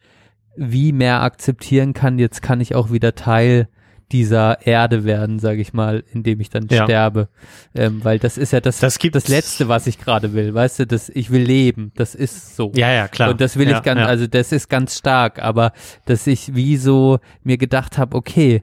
[0.56, 3.68] wie mehr akzeptieren kann, jetzt kann ich auch wieder Teil
[4.12, 6.84] dieser Erde werden, sage ich mal, indem ich dann ja.
[6.84, 7.28] sterbe.
[7.74, 10.54] Ähm, weil das ist ja das, das, das Letzte, was ich gerade will.
[10.54, 11.92] Weißt du, das, ich will leben.
[11.96, 12.72] Das ist so.
[12.74, 13.30] Ja, ja, klar.
[13.30, 14.06] Und das will ja, ich ganz, ja.
[14.06, 15.42] also das ist ganz stark.
[15.42, 15.72] Aber
[16.04, 18.62] dass ich wie so mir gedacht habe, okay,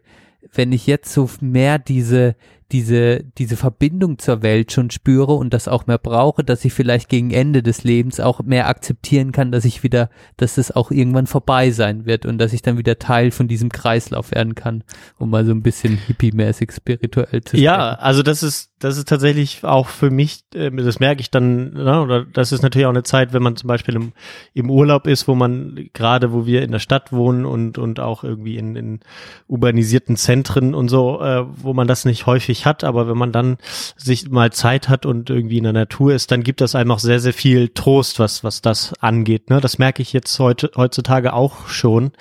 [0.54, 2.36] wenn ich jetzt so mehr diese
[2.72, 7.10] diese, diese Verbindung zur Welt schon spüre und das auch mehr brauche, dass ich vielleicht
[7.10, 11.26] gegen Ende des Lebens auch mehr akzeptieren kann, dass ich wieder, dass es auch irgendwann
[11.26, 14.84] vorbei sein wird und dass ich dann wieder Teil von diesem Kreislauf werden kann,
[15.18, 17.64] um mal so ein bisschen hippie-mäßig spirituell zu sprechen.
[17.64, 21.74] Ja, also das ist, das ist tatsächlich auch für mich, äh, das merke ich dann,
[21.74, 24.14] ne, oder das ist natürlich auch eine Zeit, wenn man zum Beispiel im,
[24.54, 28.24] im Urlaub ist, wo man gerade, wo wir in der Stadt wohnen und, und auch
[28.24, 29.00] irgendwie in, in
[29.48, 33.32] urbanisierten Zentren und so, äh, wo man das nicht häufig nicht hat, aber wenn man
[33.32, 33.58] dann
[33.96, 37.00] sich mal Zeit hat und irgendwie in der Natur ist, dann gibt das einem auch
[37.00, 39.50] sehr, sehr viel Trost, was, was das angeht.
[39.50, 39.62] Ne?
[39.62, 42.12] Das merke ich jetzt heute, heutzutage auch schon,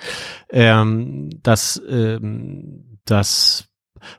[0.49, 3.68] ähm, dass, ähm, dass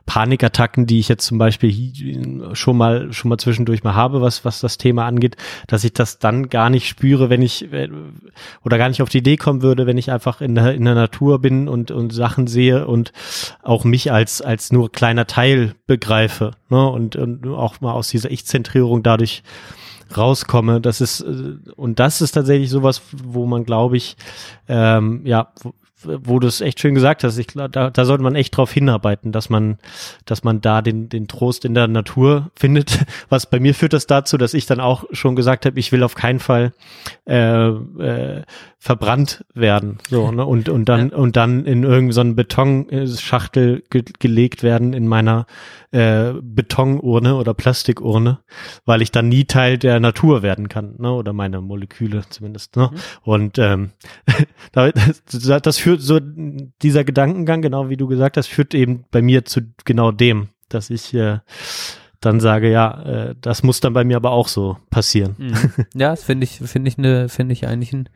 [0.05, 4.59] Panikattacken, die ich jetzt zum Beispiel schon mal schon mal zwischendurch mal habe, was was
[4.59, 7.89] das Thema angeht, dass ich das dann gar nicht spüre, wenn ich äh,
[8.63, 10.95] oder gar nicht auf die Idee kommen würde, wenn ich einfach in der in der
[10.95, 13.11] Natur bin und und Sachen sehe und
[13.63, 16.89] auch mich als als nur kleiner Teil begreife, ne?
[16.89, 19.43] Und, und auch mal aus dieser Ich-Zentrierung dadurch
[20.15, 20.81] rauskomme.
[20.81, 24.15] Das ist äh, und das ist tatsächlich sowas, wo man, glaube ich,
[24.67, 25.51] ähm, ja,
[26.03, 27.37] wo, du es echt schön gesagt hast.
[27.37, 29.77] Ich glaube, da, da sollte man echt drauf hinarbeiten, dass man,
[30.25, 32.99] dass man da den den Trost in der Natur findet.
[33.29, 36.03] Was bei mir führt das dazu, dass ich dann auch schon gesagt habe, ich will
[36.03, 36.73] auf keinen Fall
[37.25, 38.41] äh, äh,
[38.79, 40.45] verbrannt werden, so ne?
[40.45, 45.45] und und dann und dann in irgendeine so Betonschachtel ge gelegt werden in meiner
[45.91, 48.39] äh, Betonurne oder Plastikurne,
[48.85, 51.11] weil ich dann nie Teil der Natur werden kann, ne?
[51.11, 52.75] oder meine Moleküle zumindest.
[52.77, 52.91] Ne?
[53.23, 53.91] Und ähm,
[54.71, 56.19] da- das, das führt so
[56.81, 60.89] dieser Gedankengang, genau wie du gesagt hast, führt eben bei mir zu genau dem, dass
[60.89, 61.39] ich äh,
[62.21, 65.35] dann sage, ja, äh, das muss dann bei mir aber auch so passieren.
[65.39, 65.55] Mhm.
[65.95, 68.07] Ja, das finde ich, finde ich eine, finde ich eigentlich ein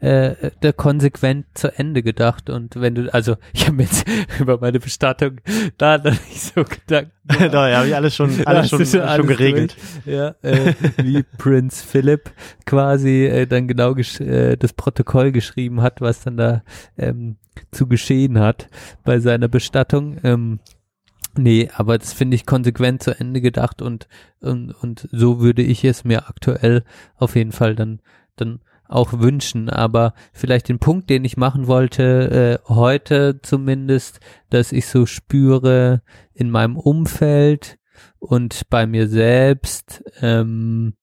[0.00, 4.06] äh, der konsequent zu Ende gedacht und wenn du, also ich habe mir jetzt
[4.40, 5.40] über meine Bestattung
[5.78, 7.08] da noch nicht so gemacht.
[7.52, 9.76] da habe ich alles schon, alles schon, schon alles geregelt.
[10.04, 10.16] durch.
[10.16, 12.30] Ja, äh, wie Prinz Philip
[12.66, 16.62] quasi äh, dann genau äh, das Protokoll geschrieben hat, was dann da
[16.96, 17.36] ähm,
[17.70, 18.68] zu geschehen hat
[19.04, 20.16] bei seiner Bestattung.
[20.22, 20.60] Ähm,
[21.36, 24.08] nee, aber das finde ich konsequent zu Ende gedacht und,
[24.40, 26.84] und, und so würde ich es mir aktuell
[27.16, 28.00] auf jeden Fall dann,
[28.36, 28.60] dann
[28.90, 34.20] auch wünschen, aber vielleicht den Punkt, den ich machen wollte, äh, heute zumindest,
[34.50, 36.02] dass ich so spüre
[36.34, 37.78] in meinem Umfeld
[38.18, 40.94] und bei mir selbst, ähm,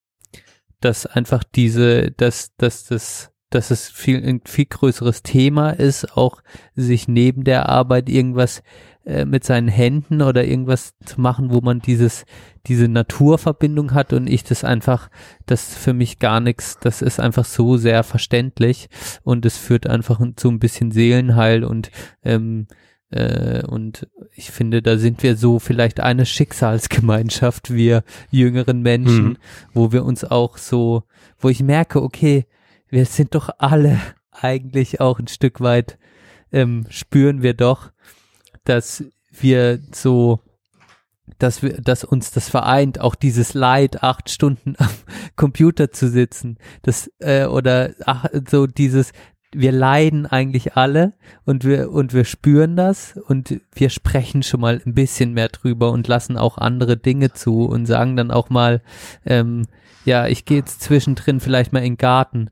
[0.81, 6.41] dass einfach diese, dass, dass das, dass es viel, ein viel größeres Thema ist, auch
[6.75, 8.61] sich neben der Arbeit irgendwas
[9.07, 12.25] äh, mit seinen Händen oder irgendwas zu machen, wo man dieses,
[12.65, 15.09] diese Naturverbindung hat und ich das einfach,
[15.45, 18.89] das für mich gar nichts, das ist einfach so sehr verständlich
[19.23, 21.89] und es führt einfach zu ein bisschen Seelenheil und
[22.25, 22.67] ähm,
[23.09, 29.37] äh, und ich finde, da sind wir so vielleicht eine Schicksalsgemeinschaft, wir jüngeren Menschen, Mhm.
[29.73, 31.03] wo wir uns auch so,
[31.39, 32.45] wo ich merke, okay,
[32.89, 34.01] wir sind doch alle
[34.31, 35.97] eigentlich auch ein Stück weit,
[36.51, 37.91] ähm, spüren wir doch,
[38.67, 40.39] dass wir so,
[41.39, 44.89] dass wir, dass uns das vereint, auch dieses Leid, acht Stunden am
[45.35, 49.11] Computer zu sitzen, das, äh, oder ach, so dieses,
[49.53, 51.13] wir leiden eigentlich alle
[51.45, 55.91] und wir und wir spüren das und wir sprechen schon mal ein bisschen mehr drüber
[55.91, 58.81] und lassen auch andere Dinge zu und sagen dann auch mal,
[59.25, 59.65] ähm,
[60.03, 62.49] ja, ich gehe jetzt zwischendrin vielleicht mal in den Garten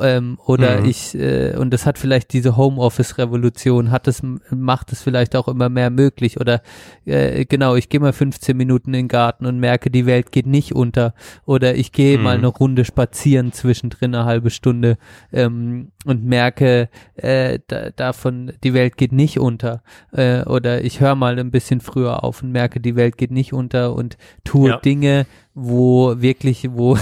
[0.00, 0.86] ähm, oder Mhm.
[0.86, 5.68] ich äh, und das hat vielleicht diese Homeoffice-Revolution hat es macht es vielleicht auch immer
[5.68, 6.62] mehr möglich oder
[7.04, 10.46] äh, genau, ich gehe mal 15 Minuten in den Garten und merke, die Welt geht
[10.46, 11.14] nicht unter
[11.46, 12.24] oder ich gehe Mhm.
[12.24, 14.98] mal eine Runde spazieren zwischendrin eine halbe Stunde
[15.32, 19.82] ähm, und merke äh, da, davon, die Welt geht nicht unter
[20.12, 23.52] äh, oder ich höre mal ein bisschen früher auf und merke, die Welt geht nicht
[23.52, 24.76] unter und tue Ja.
[24.78, 26.96] Dinge, wo wirklich, wo,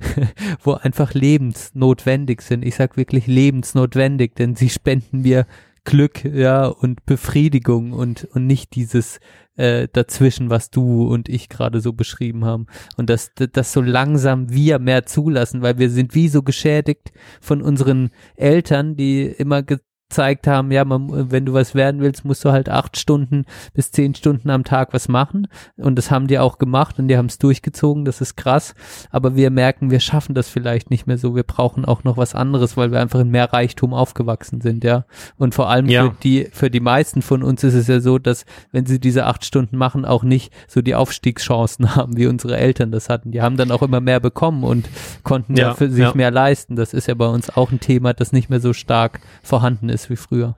[0.62, 2.64] wo einfach lebensnotwendig sind.
[2.64, 5.46] Ich sag wirklich lebensnotwendig, denn sie spenden mir
[5.84, 9.18] Glück, ja, und Befriedigung und, und nicht dieses
[9.56, 12.66] äh, dazwischen, was du und ich gerade so beschrieben haben.
[12.96, 17.62] Und dass, dass so langsam wir mehr zulassen, weil wir sind wie so geschädigt von
[17.62, 19.64] unseren Eltern, die immer
[20.12, 23.92] gezeigt haben, ja, man, wenn du was werden willst, musst du halt acht Stunden bis
[23.92, 25.48] zehn Stunden am Tag was machen.
[25.78, 28.74] Und das haben die auch gemacht und die haben es durchgezogen, das ist krass.
[29.10, 31.34] Aber wir merken, wir schaffen das vielleicht nicht mehr so.
[31.34, 35.06] Wir brauchen auch noch was anderes, weil wir einfach in mehr Reichtum aufgewachsen sind, ja.
[35.38, 36.10] Und vor allem Ja.
[36.10, 39.24] für die, für die meisten von uns ist es ja so, dass wenn sie diese
[39.24, 43.30] acht Stunden machen, auch nicht so die Aufstiegschancen haben, wie unsere Eltern das hatten.
[43.30, 44.90] Die haben dann auch immer mehr bekommen und
[45.22, 46.12] konnten ja, Ja, für sich ja.
[46.14, 46.76] mehr leisten.
[46.76, 50.01] Das ist ja bei uns auch ein Thema, das nicht mehr so stark vorhanden ist
[50.10, 50.56] wie früher.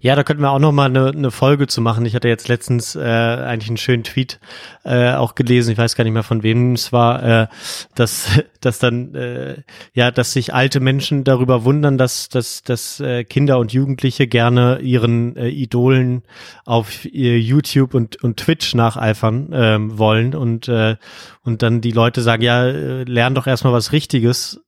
[0.00, 2.04] Ja, da könnten wir auch noch mal eine, eine Folge zu machen.
[2.04, 4.38] Ich hatte jetzt letztens äh, eigentlich einen schönen Tweet
[4.84, 5.72] äh, auch gelesen.
[5.72, 7.46] Ich weiß gar nicht mehr von wem es war, äh,
[7.94, 8.28] dass
[8.60, 9.62] dass dann äh,
[9.94, 14.78] ja, dass sich alte Menschen darüber wundern, dass dass dass äh, Kinder und Jugendliche gerne
[14.80, 16.22] ihren äh, Idolen
[16.64, 20.96] auf ihr YouTube und und Twitch nacheifern ähm, wollen und äh,
[21.42, 24.60] und dann die Leute sagen, ja, äh, lern doch erstmal was Richtiges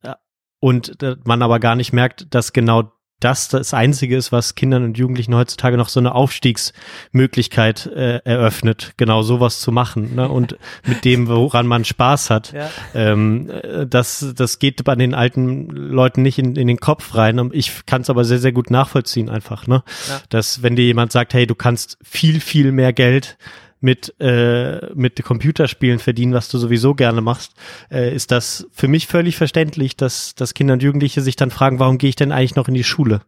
[0.60, 2.90] und äh, man aber gar nicht merkt, dass genau
[3.20, 8.92] das das Einzige ist, was Kindern und Jugendlichen heutzutage noch so eine Aufstiegsmöglichkeit äh, eröffnet,
[8.96, 10.28] genau sowas zu machen ne?
[10.28, 12.52] und mit dem, woran man Spaß hat.
[12.52, 12.70] Ja.
[12.94, 17.50] Ähm, äh, das, das geht bei den alten Leuten nicht in, in den Kopf rein.
[17.52, 19.82] Ich kann es aber sehr, sehr gut nachvollziehen einfach, ne?
[20.08, 20.20] Ja.
[20.28, 23.38] Dass wenn dir jemand sagt, hey, du kannst viel, viel mehr Geld
[23.84, 27.52] mit, äh, mit Computerspielen verdienen, was du sowieso gerne machst,
[27.90, 31.78] äh, ist das für mich völlig verständlich, dass, dass Kinder und Jugendliche sich dann fragen,
[31.78, 33.20] warum gehe ich denn eigentlich noch in die Schule?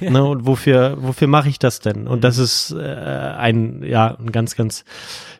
[0.00, 2.08] Ne, und wofür, wofür mache ich das denn?
[2.08, 4.84] Und das ist äh, ein, ja, ein ganz, ganz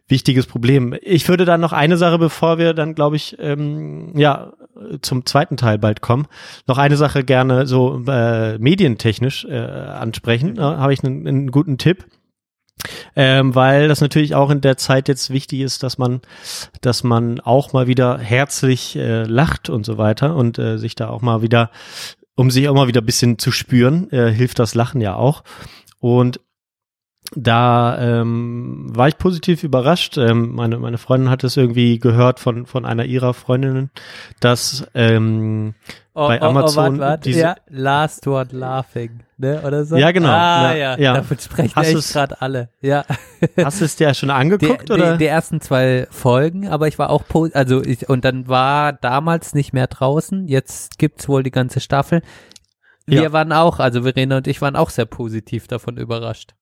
[0.07, 0.95] wichtiges Problem.
[1.03, 4.53] Ich würde dann noch eine Sache, bevor wir dann, glaube ich, ähm, ja,
[5.03, 6.27] zum zweiten Teil bald kommen,
[6.69, 10.55] noch eine Sache gerne so äh, medientechnisch äh, ansprechen.
[10.55, 12.07] Da habe ich einen, einen guten Tipp.
[13.17, 16.21] Ähm, weil das natürlich auch in der Zeit jetzt wichtig ist, dass man,
[16.81, 21.09] dass man auch mal wieder herzlich äh, lacht und so weiter und äh, sich da
[21.09, 21.71] auch mal wieder,
[22.37, 25.45] um sich auch mal wieder ein bisschen zu spüren, äh, hilft das Lachen ja auch.
[25.99, 26.41] Und
[27.37, 30.19] da ähm, war ich positiv überrascht.
[30.19, 33.91] Ähm, meine, meine Freundin hat es irgendwie gehört von, von einer ihrer Freundinnen,
[34.41, 35.75] dass ähm,
[36.13, 37.25] Oh, bei oh, Amazon Oh, wart, wart.
[37.25, 39.97] diese- ja, last word laughing, ne, oder so?
[39.97, 40.29] Ja, genau.
[40.29, 41.15] Ah, Ja, ja, ja.
[41.15, 42.69] davon sprechen Hast echt gerade alle.
[42.81, 43.05] Ja.
[43.57, 45.17] hast du es dir schon Die, angeguckt die, oder?
[45.17, 47.23] die ersten zwei Folgen, aber ich war auch,
[47.55, 52.23] also ich, und dann war damals nicht mehr draußen, jetzt gibt's wohl die ganze Staffel.
[53.07, 53.33] Wir Ja.
[53.33, 56.55] waren auch, also Verena und ich waren auch sehr positiv davon überrascht.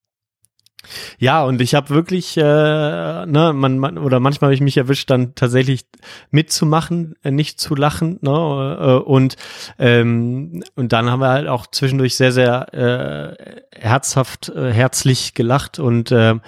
[1.18, 5.10] Ja, und ich habe wirklich, äh, ne, man, man oder manchmal habe ich mich erwischt,
[5.10, 5.86] dann tatsächlich
[6.30, 9.36] mitzumachen, äh, nicht zu lachen, ne, äh, und
[9.78, 15.78] ähm, und dann haben wir halt auch zwischendurch sehr, sehr äh, herzhaft, äh, herzlich gelacht
[15.78, 16.40] und ähm,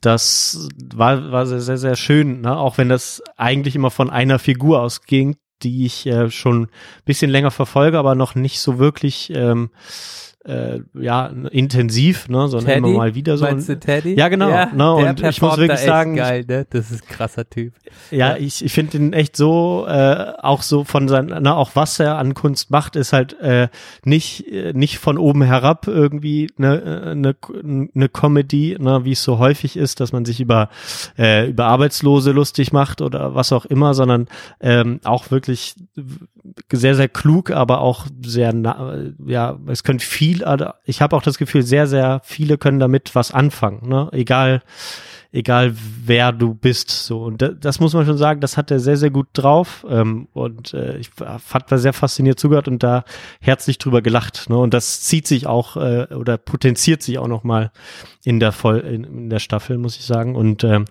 [0.00, 4.38] das war war sehr, sehr, sehr schön, ne, auch wenn das eigentlich immer von einer
[4.38, 6.68] Figur ausging, die ich äh, schon
[7.04, 9.70] bisschen länger verfolge, aber noch nicht so wirklich ähm,
[10.44, 12.78] äh, ja intensiv, ne, sondern Teddy?
[12.78, 13.44] immer mal wieder so.
[13.44, 14.14] Meinst du Teddy?
[14.14, 16.66] Ja, genau, ne, der und ich muss wirklich sagen, geil, ne?
[16.70, 17.74] Das ist ein krasser Typ.
[18.10, 21.98] Ja, ich, ich finde ihn echt so, äh, auch so von seinen, na, auch was
[22.00, 23.68] er an Kunst macht, ist halt äh,
[24.04, 27.36] nicht, äh, nicht von oben herab irgendwie eine, eine,
[27.94, 30.70] eine Comedy, ne, wie es so häufig ist, dass man sich über,
[31.18, 34.28] äh, über Arbeitslose lustig macht oder was auch immer, sondern
[34.60, 35.74] ähm, auch wirklich
[36.72, 40.00] sehr, sehr klug, aber auch sehr, na, ja, es können
[40.38, 44.08] viel, also ich habe auch das Gefühl, sehr, sehr viele können damit was anfangen, ne?
[44.12, 44.62] egal,
[45.32, 45.74] egal
[46.04, 48.96] wer du bist, so und da, das muss man schon sagen, das hat er sehr,
[48.96, 53.04] sehr gut drauf ähm, und äh, ich fand war sehr fasziniert zugehört und da
[53.40, 54.56] herzlich drüber gelacht, ne?
[54.56, 57.70] und das zieht sich auch äh, oder potenziert sich auch noch mal
[58.24, 60.84] in der Voll in, in der Staffel, muss ich sagen und ähm,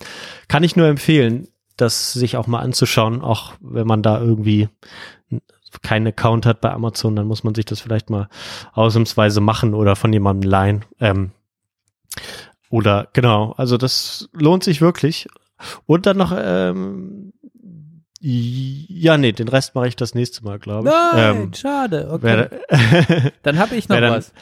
[0.48, 4.68] kann ich nur empfehlen, das sich auch mal anzuschauen, auch wenn man da irgendwie
[5.82, 8.30] keinen Account hat bei Amazon, dann muss man sich das vielleicht mal
[8.74, 10.86] ausnahmsweise machen oder von jemandem leihen.
[11.00, 11.32] Ähm,
[12.70, 15.28] oder genau, also das lohnt sich wirklich.
[15.86, 17.34] Und dann noch, ähm,
[18.20, 20.94] ja, nee, den Rest mache ich das nächste Mal, glaube ich.
[20.94, 22.10] Nein, Ähm, schade.
[22.12, 22.24] Okay.
[22.24, 22.62] werde-
[23.44, 24.34] dann habe ich noch wer dann- was.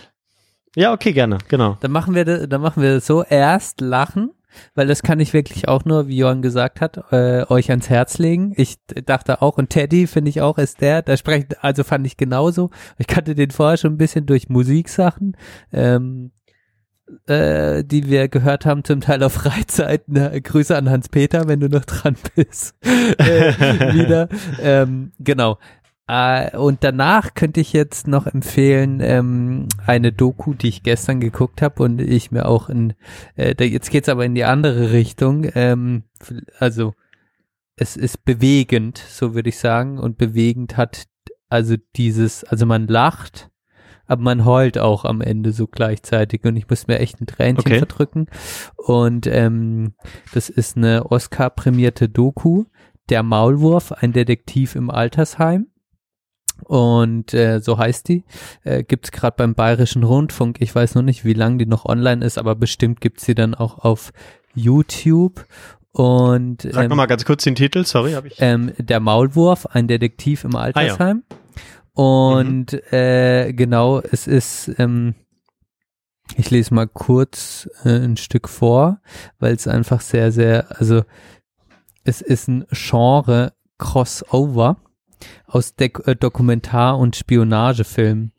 [0.75, 1.77] ja, okay, gerne, genau.
[1.81, 4.31] Dann machen wir, da- dann machen wir das so erst lachen,
[4.73, 8.17] weil das kann ich wirklich auch nur, wie Johann gesagt hat, äh, euch ans Herz
[8.17, 8.53] legen.
[8.55, 12.17] Ich dachte auch, und Teddy finde ich auch ist der, da sprechen, also fand ich
[12.17, 12.69] genauso.
[12.97, 15.37] Ich kannte den vorher schon ein bisschen durch Musiksachen,
[15.71, 16.31] ähm,
[17.27, 20.15] äh, die wir gehört haben, zum Teil auf Freizeiten.
[20.15, 20.41] Ne?
[20.41, 22.75] Grüße an Hans-Peter, wenn du noch dran bist.
[22.83, 24.29] äh, wieder.
[24.61, 25.57] Ähm, genau.
[26.07, 31.61] Äh, und danach könnte ich jetzt noch empfehlen ähm, eine Doku, die ich gestern geguckt
[31.61, 32.93] habe und ich mir auch in,
[33.35, 35.47] äh, jetzt geht's aber in die andere Richtung.
[35.55, 36.03] Ähm,
[36.59, 36.93] also
[37.75, 41.07] es ist bewegend, so würde ich sagen, und bewegend hat
[41.49, 43.49] also dieses, also man lacht,
[44.07, 47.65] aber man heult auch am Ende so gleichzeitig und ich muss mir echt ein Tränchen
[47.65, 47.79] Okay.
[47.79, 48.27] verdrücken.
[48.77, 49.95] Und ähm,
[50.33, 52.65] das ist eine Oscar-prämierte Doku,
[53.09, 55.67] Der Maulwurf, ein Detektiv im Altersheim.
[56.63, 58.23] Und äh, so heißt die.
[58.63, 60.57] Äh, gibt's gerade beim Bayerischen Rundfunk.
[60.61, 63.53] Ich weiß noch nicht, wie lang die noch online ist, aber bestimmt gibt's sie dann
[63.53, 64.13] auch auf
[64.53, 65.45] YouTube.
[65.91, 68.35] Und Sag ähm, noch mal ganz kurz den Titel, sorry, habe ich.
[68.39, 71.23] ähm, der Maulwurf, ein Detektiv im Altersheim.
[71.93, 75.15] Und äh, genau, es ist, ähm,
[76.35, 78.99] ich lese mal kurz äh, ein Stück vor,
[79.39, 81.03] weil es einfach sehr, sehr, also
[82.03, 84.77] es ist ein Genre Crossover
[85.47, 88.31] aus Dek äh, Dokumentar- und Spionagefilm.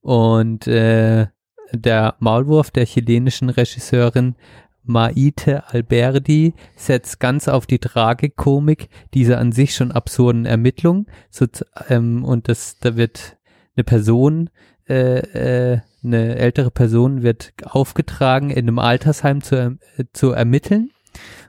[0.00, 1.26] Und äh,
[1.72, 4.36] der Maulwurf der chilenischen Regisseurin
[4.84, 11.06] Maite Alberdi setzt ganz auf die Tragikomik dieser an sich schon absurden Ermittlungen.
[11.28, 11.46] So,
[11.88, 13.36] ähm, und das, da wird
[13.74, 14.48] eine Person
[14.88, 20.90] äh, äh, eine ältere Person wird aufgetragen, in einem Altersheim zu, äh, zu ermitteln.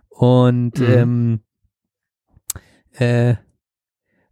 [0.10, 0.90] Und Mhm.
[0.90, 1.40] ähm,
[2.94, 3.36] äh,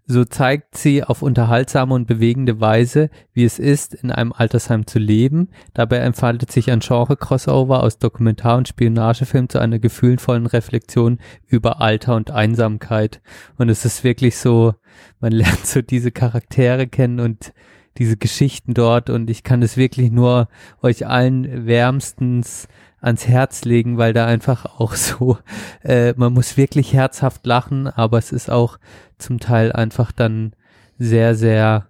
[0.07, 4.99] so zeigt sie auf unterhaltsame und bewegende Weise, wie es ist, in einem Altersheim zu
[4.99, 5.49] leben.
[5.73, 12.15] Dabei entfaltet sich ein Genre-Crossover aus Dokumentar- und Spionagefilm zu einer gefühlvollen Reflexion über Alter
[12.15, 13.21] und Einsamkeit.
[13.57, 14.75] Und es ist wirklich so,
[15.19, 17.53] man lernt so diese Charaktere kennen und
[17.97, 20.49] diese Geschichten dort und ich kann es wirklich nur
[20.81, 22.67] euch allen wärmstens
[23.05, 25.37] ans Herz legen, weil da einfach auch so,
[25.83, 28.77] äh, man muss wirklich herzhaft lachen, aber es ist auch
[29.17, 30.55] zum Teil einfach dann
[30.97, 31.89] sehr, sehr,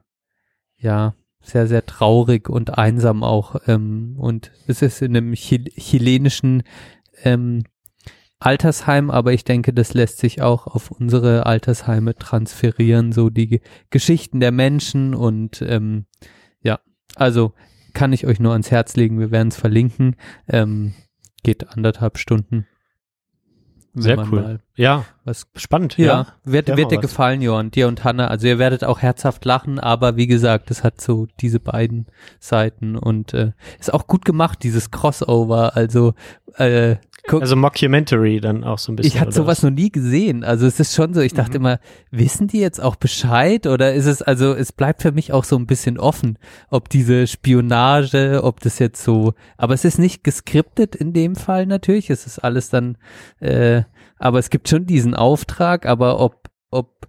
[0.77, 3.55] ja, sehr, sehr traurig und einsam auch.
[3.67, 6.63] Ähm, und es ist in einem Chil chilenischen
[7.23, 7.63] ähm,
[8.39, 13.61] Altersheim, aber ich denke, das lässt sich auch auf unsere Altersheime transferieren, so die Ge-
[13.89, 16.05] Geschichten der Menschen und ähm,
[16.61, 16.79] ja,
[17.15, 17.53] also
[17.93, 20.17] kann ich euch nur ans Herz legen, wir werden es verlinken.
[20.49, 20.93] Ähm,
[21.45, 22.67] geht anderthalb Stunden.
[23.93, 24.59] Sehr cool.
[24.77, 25.97] Ja, Was, spannend.
[25.97, 26.27] ja, Ja.
[26.43, 27.01] wird, wird dir was.
[27.01, 28.27] gefallen, Johann, dir und Hanna.
[28.27, 32.07] Also ihr werdet auch herzhaft lachen, aber wie gesagt, es hat so diese beiden
[32.39, 35.77] Seiten und äh, ist auch gut gemacht, dieses Crossover.
[35.77, 36.13] Also
[36.57, 36.97] äh,
[37.27, 39.13] guck, Also Mockumentary dann auch so ein bisschen.
[39.13, 40.43] ich hatte sowas noch nie gesehen.
[40.43, 41.79] Also es ist schon so, ich dachte immer,
[42.11, 45.55] wissen die jetzt auch Bescheid oder ist es, also es bleibt für mich auch so
[45.55, 46.37] ein bisschen offen,
[46.69, 51.65] ob diese Spionage, ob das jetzt so, aber es ist nicht geskriptet in dem Fall
[51.65, 52.97] natürlich, es ist alles dann,
[53.39, 53.83] äh,
[54.17, 57.07] aber es gibt schon diesen Auftrag, aber ob, ob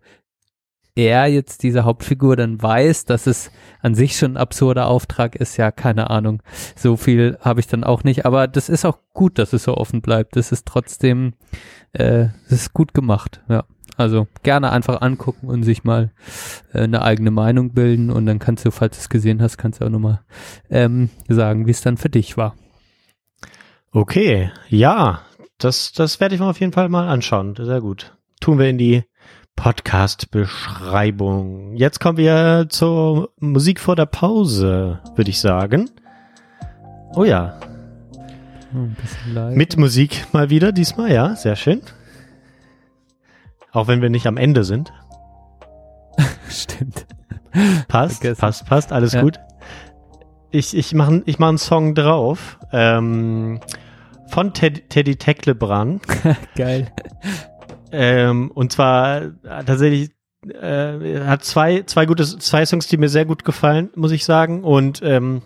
[0.96, 3.50] er jetzt, diese Hauptfigur, dann weiß, dass es
[3.82, 6.42] an sich schon ein absurder Auftrag ist, ja, keine Ahnung.
[6.74, 9.76] So viel habe ich dann auch nicht, aber das ist auch gut, dass es so
[9.76, 10.36] offen bleibt.
[10.36, 11.34] Das ist trotzdem,
[11.92, 13.64] äh, ist gut gemacht, ja.
[13.98, 16.12] Also gerne einfach angucken und sich mal
[16.74, 19.80] äh, eine eigene Meinung bilden und dann kannst du, falls du es gesehen hast, kannst
[19.80, 20.20] du auch nochmal
[20.70, 22.56] ähm, sagen, wie es dann für dich war.
[23.92, 25.22] Okay, ja,
[25.58, 27.54] das, das werde ich mir auf jeden Fall mal anschauen.
[27.58, 28.16] Sehr gut.
[28.40, 29.04] Tun wir in die
[29.56, 31.76] Podcast-Beschreibung.
[31.76, 35.90] Jetzt kommen wir zur Musik vor der Pause, würde ich sagen.
[37.14, 37.58] Oh ja,
[38.74, 38.88] Oh,
[39.52, 41.80] mit Musik mal wieder diesmal, ja, sehr schön.
[43.72, 44.92] Auch wenn wir nicht am Ende sind.
[46.50, 47.06] Stimmt.
[47.88, 48.40] Passt, Vergessen.
[48.40, 49.22] passt, passt, alles Ja.
[49.22, 49.38] gut.
[50.50, 52.58] Ich, ich mache ich mach einen Song drauf.
[52.72, 53.60] Ähm,
[54.28, 56.02] von Ted, Teddy Tecklebrand.
[56.56, 56.92] Geil.
[57.92, 59.30] Ähm, und zwar äh,
[59.64, 60.10] tatsächlich
[60.48, 64.24] äh, er hat zwei, zwei gute, zwei Songs, die mir sehr gut gefallen, muss ich
[64.24, 64.64] sagen.
[64.64, 65.42] Und ähm,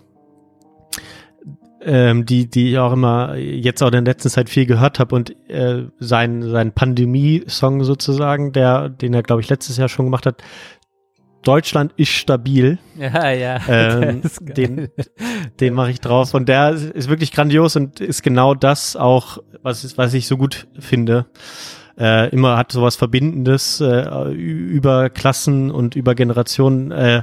[1.82, 5.14] ähm, die, die ich auch immer jetzt auch in der letzten Zeit viel gehört habe
[5.14, 10.26] und äh, sein, sein Pandemie-Song sozusagen, der, den er, glaube ich, letztes Jahr schon gemacht
[10.26, 10.42] hat,
[11.42, 12.78] Deutschland ist stabil.
[13.00, 13.58] Ja, ja.
[13.66, 14.88] Ähm, den
[15.58, 16.34] den mache ich drauf.
[16.34, 20.66] Und der ist wirklich grandios und ist genau das auch, was, was ich so gut
[20.78, 21.26] finde.
[21.98, 27.22] Äh, immer hat sowas Verbindendes äh, über Klassen und über Generationen, äh,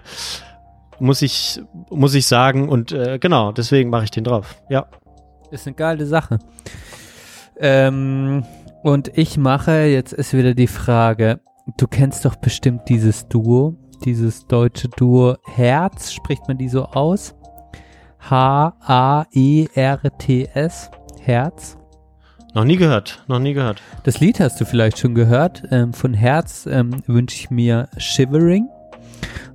[0.99, 2.69] muss ich, muss ich sagen.
[2.69, 4.55] Und äh, genau, deswegen mache ich den drauf.
[4.69, 4.87] Ja.
[5.51, 6.39] Ist eine geile Sache.
[7.59, 8.43] Ähm,
[8.83, 11.39] und ich mache, jetzt ist wieder die Frage,
[11.77, 17.35] du kennst doch bestimmt dieses Duo, dieses deutsche Duo Herz, spricht man die so aus?
[19.57, 20.91] H-A-E-R-T-S,
[21.21, 21.77] Herz.
[22.53, 23.81] Noch nie gehört, noch nie gehört.
[24.03, 25.63] Das Lied hast du vielleicht schon gehört.
[25.69, 28.67] Ähm, von Herz ähm, wünsche ich mir Shivering.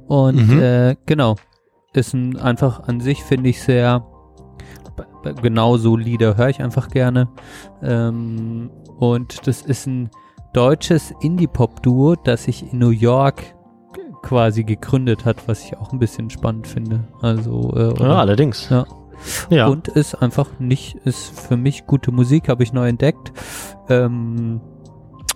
[0.06, 0.58] Und Mhm.
[0.62, 1.36] äh, genau,
[1.94, 4.04] ist ein, einfach an sich, finde ich, sehr
[5.40, 7.28] genau so Lieder höre ich einfach gerne.
[7.82, 10.10] Ähm, und das ist ein
[10.52, 13.42] deutsches Indie-Pop-Duo, das sich in New York
[14.22, 17.04] quasi gegründet hat, was ich auch ein bisschen spannend finde.
[17.20, 18.68] Also äh, Ja, allerdings.
[18.70, 18.86] Ja.
[19.50, 19.66] Ja.
[19.68, 23.32] und ist einfach nicht, ist für mich gute Musik, habe ich neu entdeckt.
[23.88, 24.60] Ähm,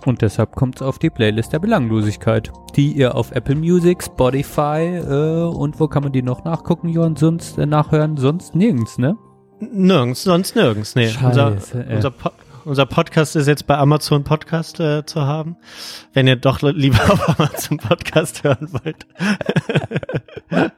[0.05, 4.97] und deshalb kommt es auf die Playlist der Belanglosigkeit, die ihr auf Apple Music, Spotify
[4.97, 8.15] äh, und wo kann man die noch nachgucken, Johann, sonst äh, nachhören?
[8.17, 9.17] Sonst nirgends, ne?
[9.59, 10.93] Nirgends, sonst nirgends.
[10.95, 11.09] Unser,
[11.53, 12.29] Scheiße, unser, Po-
[12.67, 15.55] unser Podcast ist jetzt bei Amazon Podcast äh, zu haben.
[16.13, 19.07] Wenn ihr doch lieber auf Amazon Podcast hören wollt.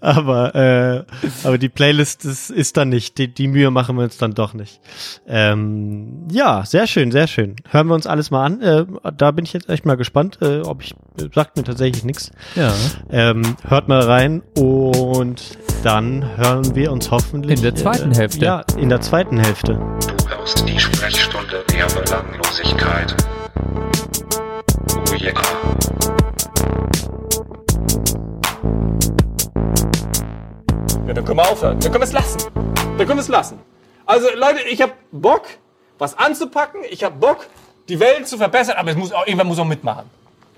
[0.00, 1.04] aber, äh,
[1.44, 3.18] aber die Playlist ist, ist dann nicht.
[3.18, 4.80] Die, die Mühe machen wir uns dann doch nicht.
[5.26, 7.56] Ähm, ja, sehr schön, sehr schön.
[7.70, 8.60] Hören wir uns alles mal an.
[8.60, 8.86] Äh,
[9.16, 10.94] da bin ich jetzt echt mal gespannt, äh, ob ich,
[11.34, 12.32] sagt mir tatsächlich nichts.
[12.56, 12.74] Ja.
[13.10, 18.44] Ähm, hört mal rein und dann hören wir uns hoffentlich In der zweiten Hälfte.
[18.44, 19.78] Ja, in der zweiten Hälfte.
[20.48, 23.14] Hörst die Sprechstunde der Belanglosigkeit.
[24.90, 25.34] Oh yeah.
[31.06, 31.78] Ja, aufhören.
[31.78, 32.38] Dann können wir es lassen.
[32.54, 33.58] Dann können wir es lassen.
[34.06, 35.42] Also Leute, ich habe Bock,
[35.98, 36.80] was anzupacken.
[36.88, 37.46] Ich habe Bock,
[37.90, 38.76] die Welt zu verbessern.
[38.78, 40.06] Aber es muss auch, irgendwer muss auch mitmachen.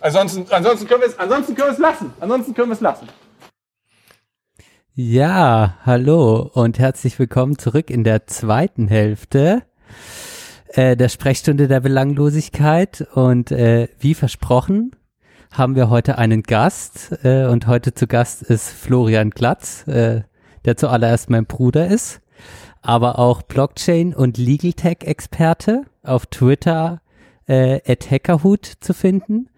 [0.00, 2.12] Ansonsten, ansonsten können wir es, ansonsten können wir es lassen.
[2.20, 3.08] Ansonsten können wir es lassen.
[4.94, 9.62] Ja, hallo und herzlich willkommen zurück in der zweiten Hälfte
[10.74, 13.06] äh, der Sprechstunde der Belanglosigkeit.
[13.14, 14.92] Und äh, wie versprochen
[15.52, 20.22] haben wir heute einen Gast äh, und heute zu Gast ist Florian Glatz, äh,
[20.64, 22.20] der zuallererst mein Bruder ist,
[22.82, 27.00] aber auch Blockchain- und Legal Tech-Experte auf Twitter
[27.46, 29.48] äh, at Hackerhut zu finden.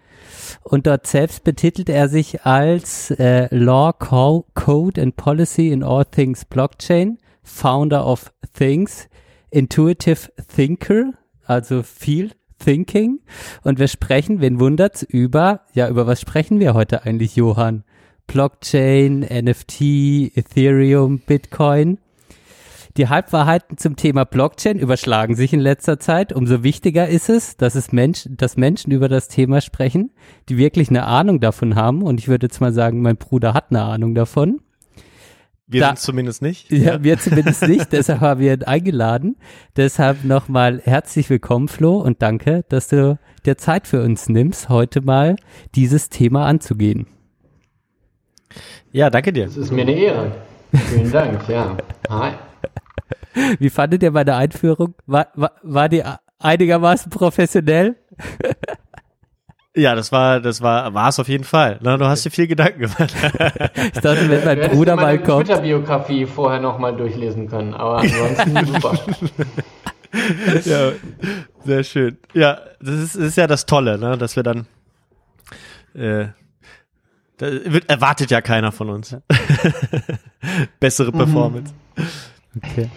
[0.63, 6.05] Und dort selbst betitelt er sich als äh, Law, Co Code and Policy in All
[6.05, 9.09] Things Blockchain, Founder of Things,
[9.53, 11.13] Intuitive Thinker,
[11.45, 13.21] also viel Thinking.
[13.63, 17.85] Und wir sprechen, wen wundert's, über, ja, über was sprechen wir heute eigentlich, Johann?
[18.27, 21.99] Blockchain, NFT, Ethereum, Bitcoin.
[22.97, 26.33] Die Halbwahrheiten zum Thema Blockchain überschlagen sich in letzter Zeit.
[26.33, 30.13] Umso wichtiger ist es, dass es Menschen, dass Menschen über das Thema sprechen,
[30.49, 32.03] die wirklich eine Ahnung davon haben.
[32.03, 34.61] Und ich würde jetzt mal sagen, mein Bruder hat eine Ahnung davon.
[35.73, 36.71] Wir Da- sind zumindest nicht.
[36.71, 39.37] Ja, wir zumindest nicht, deshalb haben wir ihn eingeladen.
[39.77, 45.01] Deshalb nochmal herzlich willkommen, Flo, und danke, dass du dir Zeit für uns nimmst, heute
[45.01, 45.37] mal
[45.75, 47.07] dieses Thema anzugehen.
[48.93, 49.47] Ja, danke dir.
[49.47, 50.33] Es ist mir eine Ehre.
[50.91, 51.77] Vielen Dank, ja.
[52.11, 52.33] Hi.
[53.59, 54.95] Wie fandet ihr meine Einführung?
[55.07, 56.03] War, war, war die
[56.39, 57.97] einigermaßen professionell?
[59.75, 61.79] Ja, das war, das war, war es auf jeden Fall.
[61.81, 63.15] Na, du hast dir viel Gedanken gemacht.
[63.95, 65.47] Ich dachte, wenn mein Bruder mal meine kommt.
[65.47, 68.99] Twitter-Biografie vorher nochmal durchlesen können, aber ansonsten super.
[70.65, 70.93] ja,
[71.65, 72.19] sehr schön.
[72.35, 74.67] Ja, das ist, das ist ja das Tolle, ne, dass wir dann,
[75.95, 76.27] äh,
[77.39, 79.17] da wird, erwartet ja keiner von uns.
[80.81, 81.73] Bessere Performance.
[82.57, 82.91] Okay.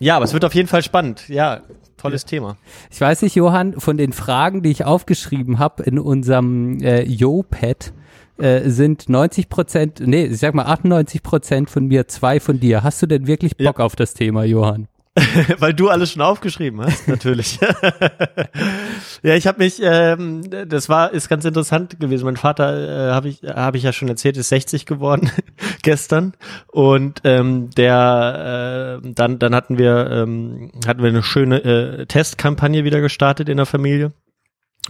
[0.00, 1.28] Ja, aber es wird auf jeden Fall spannend.
[1.28, 1.60] Ja,
[1.96, 2.56] tolles Thema.
[2.90, 7.92] Ich weiß nicht, Johann, von den Fragen, die ich aufgeschrieben habe in unserem äh, Yo-Pad,
[8.38, 12.82] äh, sind 90 Prozent, nee, ich sag mal 98 Prozent von mir, zwei von dir.
[12.82, 14.88] Hast du denn wirklich Bock auf das Thema, Johann?
[15.58, 17.58] Weil du alles schon aufgeschrieben hast, natürlich.
[19.22, 22.24] ja, ich habe mich, ähm, das war, ist ganz interessant gewesen.
[22.24, 25.30] Mein Vater, äh, habe ich, habe ich ja schon erzählt, ist 60 geworden
[25.82, 26.34] gestern
[26.68, 32.84] und ähm, der, äh, dann, dann hatten wir, ähm, hatten wir eine schöne äh, Testkampagne
[32.84, 34.12] wieder gestartet in der Familie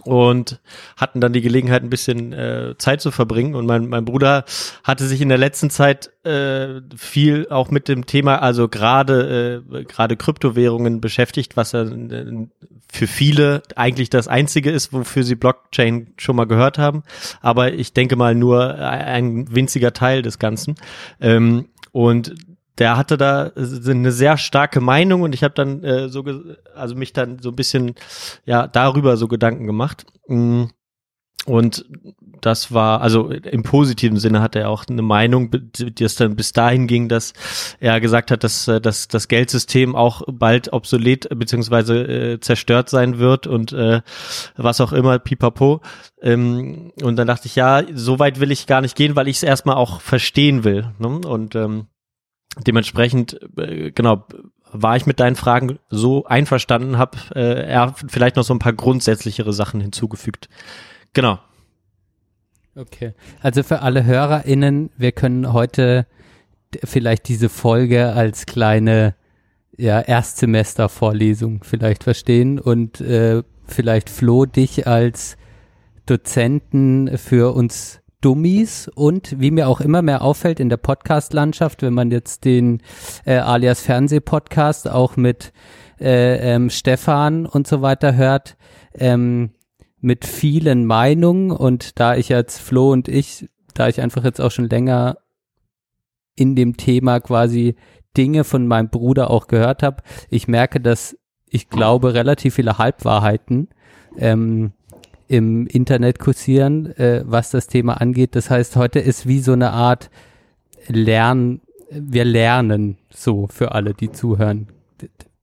[0.04, 0.60] und
[0.96, 3.54] hatten dann die Gelegenheit, ein bisschen äh, Zeit zu verbringen.
[3.54, 4.44] Und mein, mein Bruder
[4.84, 9.84] hatte sich in der letzten Zeit äh, viel auch mit dem Thema, also gerade äh,
[9.84, 12.46] gerade Kryptowährungen beschäftigt, was ja äh,
[12.90, 17.02] für viele eigentlich das Einzige ist, wofür sie Blockchain schon mal gehört haben.
[17.40, 20.76] Aber ich denke mal nur ein winziger Teil des Ganzen.
[21.20, 22.34] Ähm, und
[22.78, 26.24] der hatte da äh, eine sehr starke Meinung und ich habe dann äh, so
[26.74, 27.94] also mich dann so ein bisschen
[28.44, 30.64] ja darüber so Gedanken gemacht Mm.
[31.46, 31.86] und
[32.42, 36.52] das war also im positiven Sinne hat er auch eine Meinung die es dann bis
[36.52, 37.32] dahin ging dass
[37.80, 43.18] er gesagt hat dass äh, dass das Geldsystem auch bald obsolet beziehungsweise äh, zerstört sein
[43.18, 44.02] wird und äh,
[44.56, 45.80] was auch immer pipapo
[46.20, 49.38] ähm, und dann dachte ich ja so weit will ich gar nicht gehen weil ich
[49.38, 51.08] es erstmal auch verstehen will ne?
[51.08, 51.86] und ähm,
[52.56, 54.24] dementsprechend, äh, genau,
[54.70, 58.72] war ich mit deinen Fragen so einverstanden, habe äh, er vielleicht noch so ein paar
[58.72, 60.48] grundsätzlichere Sachen hinzugefügt.
[61.14, 61.38] Genau.
[62.76, 63.14] Okay.
[63.40, 66.06] Also für alle HörerInnen, wir können heute
[66.84, 69.14] vielleicht diese Folge als kleine
[69.76, 75.36] ja, Erstsemester-Vorlesung vielleicht verstehen und äh, vielleicht Flo dich als
[76.06, 81.94] Dozenten für uns Dummies und wie mir auch immer mehr auffällt in der Podcast-Landschaft, wenn
[81.94, 82.82] man jetzt den
[83.24, 85.52] äh, alias Fernseh-Podcast auch mit
[86.00, 88.56] äh, ähm, Stefan und so weiter hört,
[88.94, 89.50] ähm,
[90.00, 94.50] mit vielen Meinungen und da ich jetzt Flo und ich, da ich einfach jetzt auch
[94.50, 95.18] schon länger
[96.34, 97.74] in dem Thema quasi
[98.16, 101.16] Dinge von meinem Bruder auch gehört habe, ich merke, dass
[101.46, 103.68] ich glaube relativ viele Halbwahrheiten
[104.16, 104.72] ähm,
[105.28, 108.34] im Internet kursieren, äh, was das Thema angeht.
[108.34, 110.10] Das heißt, heute ist wie so eine Art
[110.88, 111.60] Lern,
[111.90, 114.68] wir lernen so für alle, die zuhören.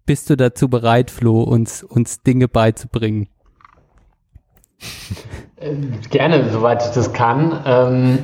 [0.05, 3.27] Bist du dazu bereit, Flo, uns, uns Dinge beizubringen?
[5.57, 5.75] Äh,
[6.09, 7.59] Gerne, soweit ich das kann.
[7.65, 8.19] Ähm,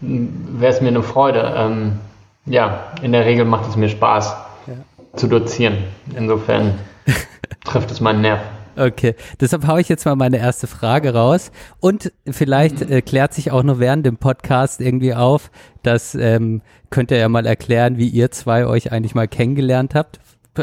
[0.00, 1.54] Wäre es mir eine Freude.
[1.56, 2.00] Ähm,
[2.46, 4.36] ja, in der Regel macht es mir Spaß
[5.16, 5.78] zu dozieren.
[6.16, 6.78] Insofern
[7.64, 8.40] trifft es meinen Nerv.
[8.76, 11.52] Okay, deshalb haue ich jetzt mal meine erste Frage raus.
[11.80, 15.50] Und vielleicht äh, klärt sich auch noch während dem Podcast irgendwie auf,
[15.82, 20.18] das ähm, könnt ihr ja mal erklären, wie ihr zwei euch eigentlich mal kennengelernt habt.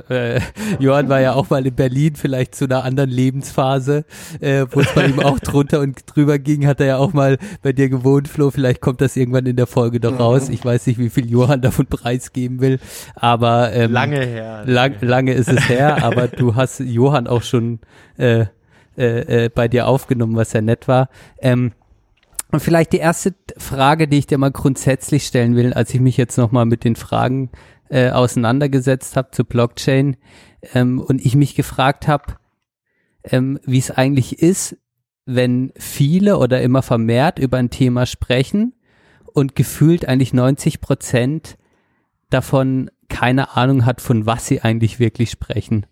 [0.09, 0.39] Äh,
[0.79, 4.05] Johann war ja auch mal in Berlin, vielleicht zu einer anderen Lebensphase,
[4.39, 7.37] äh, wo es bei ihm auch drunter und drüber ging, hat er ja auch mal
[7.61, 8.51] bei dir gewohnt, Flo.
[8.51, 10.49] Vielleicht kommt das irgendwann in der Folge noch raus.
[10.49, 12.79] Ich weiß nicht, wie viel Johann davon preisgeben will,
[13.15, 14.63] aber ähm, Lange her.
[14.65, 17.79] lang, lange ist es her, aber du hast Johann auch schon
[18.17, 18.45] äh,
[18.97, 21.09] äh, äh, bei dir aufgenommen, was ja nett war.
[21.39, 21.71] Ähm,
[22.51, 26.17] und vielleicht die erste Frage, die ich dir mal grundsätzlich stellen will, als ich mich
[26.17, 27.49] jetzt nochmal mit den Fragen
[27.91, 30.17] äh, auseinandergesetzt habe zu Blockchain
[30.73, 32.35] ähm, und ich mich gefragt habe,
[33.23, 34.77] ähm, wie es eigentlich ist,
[35.25, 38.73] wenn viele oder immer vermehrt über ein Thema sprechen
[39.25, 41.57] und gefühlt eigentlich 90 Prozent
[42.29, 45.85] davon keine Ahnung hat, von was sie eigentlich wirklich sprechen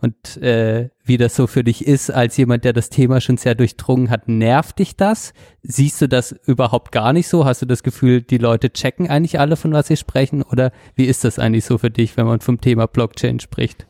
[0.00, 3.54] und äh, wie das so für dich ist, als jemand, der das Thema schon sehr
[3.54, 4.28] durchdrungen hat.
[4.28, 5.32] Nervt dich das?
[5.62, 7.44] Siehst du das überhaupt gar nicht so?
[7.44, 10.42] Hast du das Gefühl, die Leute checken eigentlich alle, von was sie sprechen?
[10.42, 13.86] Oder wie ist das eigentlich so für dich, wenn man vom Thema Blockchain spricht?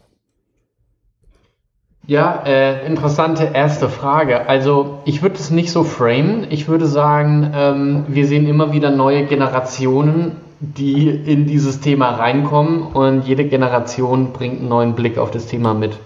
[2.07, 4.49] Ja, äh, interessante erste Frage.
[4.49, 6.47] Also ich würde es nicht so framen.
[6.51, 12.83] Ich würde sagen, ähm, wir sehen immer wieder neue Generationen, die in dieses Thema reinkommen
[12.83, 15.99] und jede Generation bringt einen neuen Blick auf das Thema mit.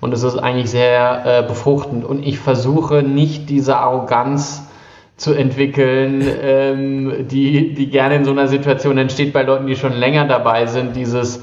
[0.00, 2.04] Und es ist eigentlich sehr äh, befruchtend.
[2.04, 4.68] Und ich versuche nicht diese Arroganz
[5.16, 9.94] zu entwickeln, ähm, die, die gerne in so einer Situation entsteht bei Leuten, die schon
[9.94, 10.96] länger dabei sind.
[10.96, 11.42] Dieses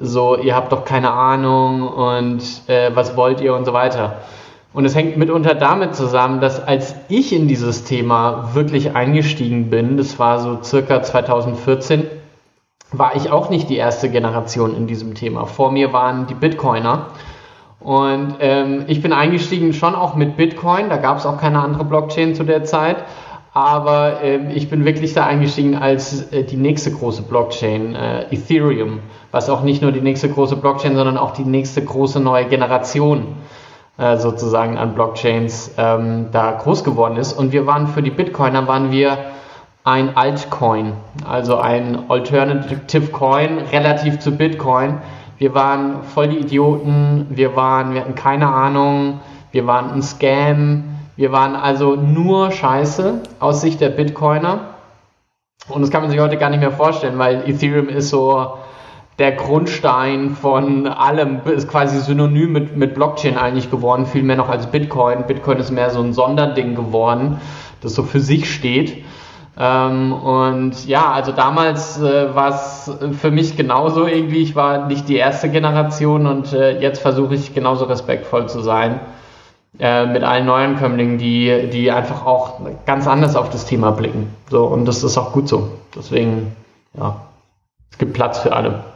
[0.00, 4.16] so, ihr habt doch keine Ahnung und äh, was wollt ihr und so weiter.
[4.74, 9.96] Und es hängt mitunter damit zusammen, dass als ich in dieses Thema wirklich eingestiegen bin,
[9.96, 12.02] das war so circa 2014,
[12.90, 15.46] war ich auch nicht die erste Generation in diesem Thema.
[15.46, 17.06] Vor mir waren die Bitcoiner.
[17.78, 21.84] Und ähm, ich bin eingestiegen schon auch mit Bitcoin, da gab es auch keine andere
[21.84, 22.96] Blockchain zu der Zeit.
[23.52, 28.98] Aber ähm, ich bin wirklich da eingestiegen als äh, die nächste große Blockchain, äh, Ethereum,
[29.30, 33.36] was auch nicht nur die nächste große Blockchain, sondern auch die nächste große neue Generation
[33.96, 37.32] äh, sozusagen an Blockchains ähm, da groß geworden ist.
[37.32, 39.18] Und wir waren für die Bitcoiner waren wir
[39.84, 40.94] ein Altcoin,
[41.28, 44.98] also ein Alternative Coin relativ zu Bitcoin.
[45.38, 49.20] Wir waren voll die Idioten, wir waren, wir hatten keine Ahnung,
[49.52, 50.84] wir waren ein Scam,
[51.16, 54.74] wir waren also nur Scheiße aus Sicht der Bitcoiner.
[55.68, 58.54] Und das kann man sich heute gar nicht mehr vorstellen, weil Ethereum ist so
[59.18, 64.48] der Grundstein von allem, ist quasi synonym mit, mit Blockchain eigentlich geworden, viel mehr noch
[64.48, 65.26] als Bitcoin.
[65.26, 67.40] Bitcoin ist mehr so ein Sonderding geworden,
[67.80, 69.04] das so für sich steht.
[69.56, 72.90] Ähm, und ja, also damals äh, war es
[73.20, 74.42] für mich genauso irgendwie.
[74.42, 78.98] Ich war nicht die erste Generation und äh, jetzt versuche ich genauso respektvoll zu sein
[79.78, 84.34] äh, mit allen Neuankömmlingen, die, die einfach auch ganz anders auf das Thema blicken.
[84.50, 85.70] So, und das ist auch gut so.
[85.94, 86.56] Deswegen,
[86.98, 87.20] ja,
[87.92, 88.93] es gibt Platz für alle.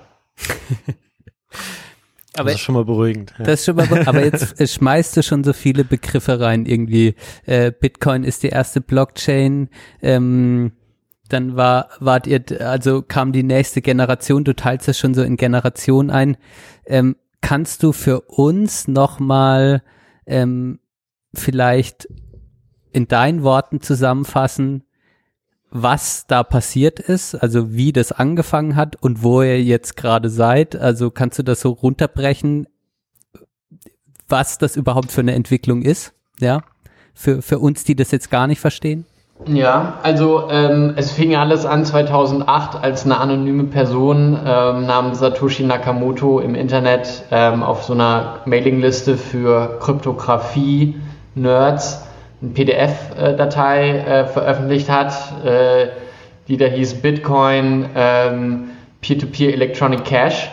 [2.34, 3.34] Aber das ist schon mal beruhigend.
[3.38, 3.44] Ja.
[3.44, 6.66] Das ist schon mal, aber jetzt äh, schmeißt du schon so viele Begriffe rein.
[6.66, 7.14] Irgendwie
[7.46, 9.68] äh, Bitcoin ist die erste Blockchain.
[10.02, 10.72] Ähm,
[11.28, 14.44] dann war, wart ihr, also kam die nächste Generation.
[14.44, 16.36] Du teilst das schon so in Generation ein.
[16.86, 19.82] Ähm, kannst du für uns nochmal
[20.26, 20.80] ähm,
[21.34, 22.08] vielleicht
[22.92, 24.84] in deinen Worten zusammenfassen,
[25.70, 30.76] was da passiert ist, also wie das angefangen hat und wo ihr jetzt gerade seid.
[30.76, 32.66] Also kannst du das so runterbrechen,
[34.28, 36.60] was das überhaupt für eine Entwicklung ist, ja,
[37.14, 39.04] für, für uns, die das jetzt gar nicht verstehen?
[39.46, 45.62] Ja, also ähm, es fing alles an 2008, als eine anonyme Person ähm, namens Satoshi
[45.62, 52.07] Nakamoto im Internet ähm, auf so einer Mailingliste für Kryptographie-Nerds
[52.40, 55.12] eine PDF-Datei äh, veröffentlicht hat,
[55.44, 55.88] äh,
[56.46, 58.70] die da hieß Bitcoin ähm,
[59.00, 60.50] Peer-to-Peer Electronic Cash.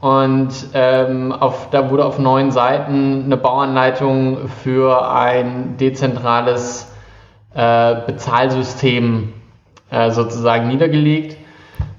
[0.00, 6.92] Und ähm, auf, da wurde auf neun Seiten eine Bauanleitung für ein dezentrales
[7.54, 9.32] äh, Bezahlsystem
[9.90, 11.36] äh, sozusagen niedergelegt.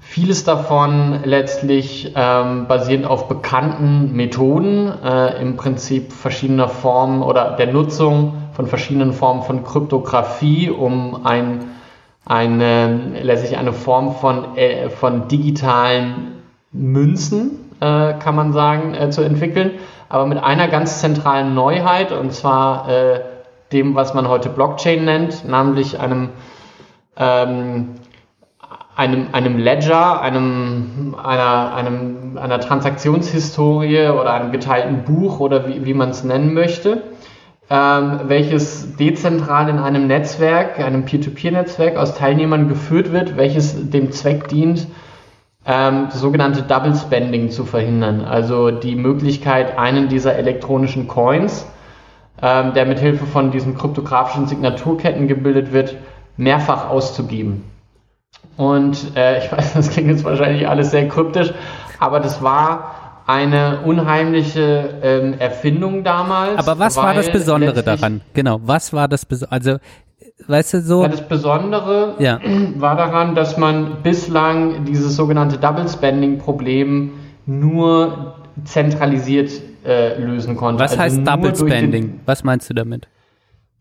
[0.00, 7.72] Vieles davon letztlich ähm, basierend auf bekannten Methoden, äh, im Prinzip verschiedener Formen oder der
[7.72, 11.64] Nutzung von verschiedenen Formen von Kryptographie, um ein,
[12.24, 19.22] eine, letztlich eine Form von, äh, von digitalen Münzen, äh, kann man sagen, äh, zu
[19.22, 19.72] entwickeln,
[20.08, 23.20] aber mit einer ganz zentralen Neuheit, und zwar äh,
[23.72, 26.30] dem, was man heute Blockchain nennt, nämlich einem,
[27.16, 27.96] ähm,
[28.94, 35.94] einem, einem Ledger, einem, einer, einem, einer Transaktionshistorie oder einem geteilten Buch oder wie, wie
[35.94, 37.02] man es nennen möchte,
[37.70, 44.48] ähm, welches dezentral in einem Netzwerk, einem Peer-to-Peer-Netzwerk aus Teilnehmern geführt wird, welches dem Zweck
[44.48, 44.86] dient,
[45.66, 48.22] ähm, sogenannte Double Spending zu verhindern.
[48.22, 51.66] Also die Möglichkeit, einen dieser elektronischen Coins,
[52.42, 55.96] ähm, der mithilfe von diesen kryptografischen Signaturketten gebildet wird,
[56.36, 57.64] mehrfach auszugeben.
[58.58, 61.54] Und äh, ich weiß, das klingt jetzt wahrscheinlich alles sehr kryptisch,
[61.98, 66.58] aber das war eine unheimliche ähm, Erfindung damals.
[66.58, 68.20] Aber was war das Besondere daran?
[68.34, 69.52] Genau, was war das Besondere?
[69.52, 69.76] Also,
[70.46, 72.38] weißt du, so, Ja, das Besondere Ja.
[72.76, 77.12] war daran, dass man bislang dieses sogenannte Double Spending Problem
[77.46, 78.34] nur
[78.64, 79.50] zentralisiert
[79.84, 80.82] äh, lösen konnte.
[80.82, 82.20] was Also heißt Double Spending?
[82.26, 83.08] Was meinst du damit?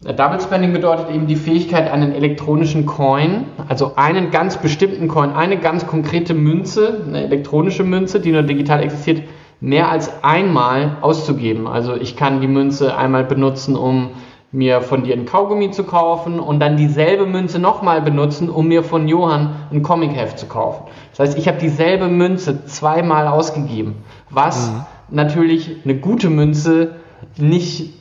[0.01, 5.57] Double Spending bedeutet eben die Fähigkeit, einen elektronischen Coin, also einen ganz bestimmten Coin, eine
[5.57, 9.21] ganz konkrete Münze, eine elektronische Münze, die nur digital existiert,
[9.63, 11.67] mehr als einmal auszugeben.
[11.67, 14.09] Also ich kann die Münze einmal benutzen, um
[14.51, 18.83] mir von dir ein Kaugummi zu kaufen und dann dieselbe Münze nochmal benutzen, um mir
[18.83, 20.83] von Johann ein Comicheft zu kaufen.
[21.11, 23.95] Das heißt, ich habe dieselbe Münze zweimal ausgegeben,
[24.29, 24.69] was
[25.09, 26.95] natürlich eine gute Münze
[27.37, 27.93] nicht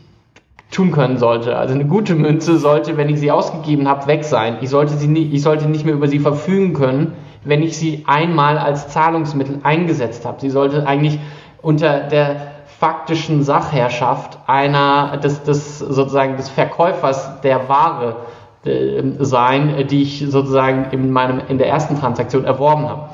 [0.73, 1.57] tun können sollte.
[1.57, 4.57] Also eine gute Münze sollte, wenn ich sie ausgegeben habe, weg sein.
[4.63, 7.13] Ich sollte, sie nie, ich sollte nicht mehr über sie verfügen können,
[7.45, 10.41] wenn ich sie einmal als Zahlungsmittel eingesetzt habe.
[10.41, 11.21] Sie sollte eigentlich
[11.63, 18.17] unter der faktischen Sachherrschaft einer des, des sozusagen des Verkäufers der Ware
[18.65, 23.11] äh, sein, die ich sozusagen in meinem in der ersten Transaktion erworben habe.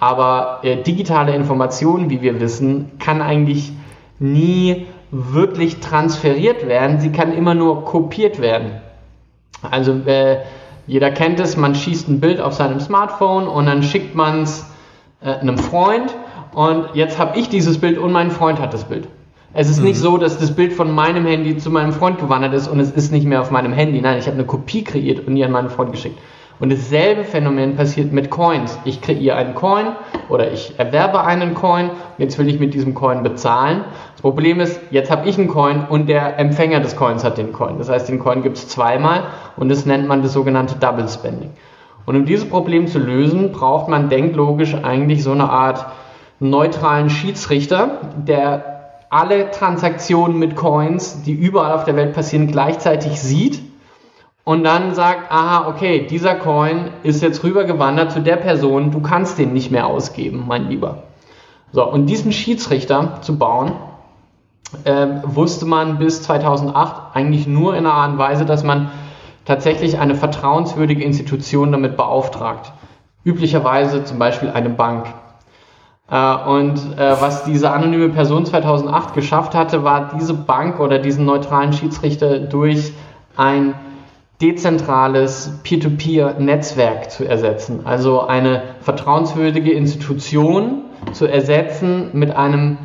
[0.00, 3.72] Aber äh, digitale Information, wie wir wissen, kann eigentlich
[4.18, 6.98] nie wirklich transferiert werden.
[6.98, 8.72] Sie kann immer nur kopiert werden.
[9.70, 10.38] Also äh,
[10.86, 14.66] jeder kennt es, man schießt ein Bild auf seinem Smartphone und dann schickt man es
[15.22, 16.14] äh, einem Freund
[16.54, 19.08] und jetzt habe ich dieses Bild und mein Freund hat das Bild.
[19.56, 22.66] Es ist nicht so, dass das Bild von meinem Handy zu meinem Freund gewandert ist
[22.66, 24.00] und es ist nicht mehr auf meinem Handy.
[24.00, 26.18] Nein, ich habe eine Kopie kreiert und die an meinen Freund geschickt.
[26.60, 28.78] Und dasselbe Phänomen passiert mit Coins.
[28.84, 29.86] Ich kreiere einen Coin
[30.28, 33.84] oder ich erwerbe einen Coin und jetzt will ich mit diesem Coin bezahlen.
[34.12, 37.52] Das Problem ist, jetzt habe ich einen Coin und der Empfänger des Coins hat den
[37.52, 37.78] Coin.
[37.78, 39.24] Das heißt, den Coin gibt es zweimal
[39.56, 41.50] und das nennt man das sogenannte Double Spending.
[42.06, 45.86] Und um dieses Problem zu lösen, braucht man denklogisch eigentlich so eine Art
[46.50, 48.74] neutralen Schiedsrichter, der
[49.10, 53.60] alle Transaktionen mit Coins, die überall auf der Welt passieren, gleichzeitig sieht
[54.44, 59.38] und dann sagt, aha, okay, dieser Coin ist jetzt rübergewandert zu der Person, du kannst
[59.38, 61.04] den nicht mehr ausgeben, mein Lieber.
[61.72, 63.72] So, und diesen Schiedsrichter zu bauen,
[64.84, 68.90] ähm, wusste man bis 2008 eigentlich nur in einer Art und Weise, dass man
[69.44, 72.72] tatsächlich eine vertrauenswürdige Institution damit beauftragt.
[73.24, 75.06] Üblicherweise zum Beispiel eine Bank.
[76.10, 81.24] Äh, und äh, was diese anonyme Person 2008 geschafft hatte, war diese Bank oder diesen
[81.24, 82.92] neutralen Schiedsrichter durch
[83.36, 83.74] ein
[84.40, 87.80] dezentrales Peer-to-Peer-Netzwerk zu ersetzen.
[87.84, 90.82] Also eine vertrauenswürdige Institution
[91.12, 92.78] zu ersetzen mit einem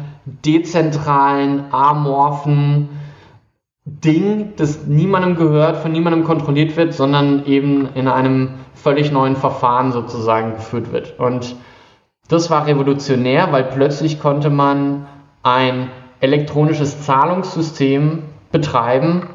[0.45, 2.89] dezentralen, amorphen
[3.85, 9.91] Ding, das niemandem gehört, von niemandem kontrolliert wird, sondern eben in einem völlig neuen Verfahren
[9.91, 11.19] sozusagen geführt wird.
[11.19, 11.55] Und
[12.29, 15.07] das war revolutionär, weil plötzlich konnte man
[15.43, 15.89] ein
[16.21, 19.27] elektronisches Zahlungssystem betreiben,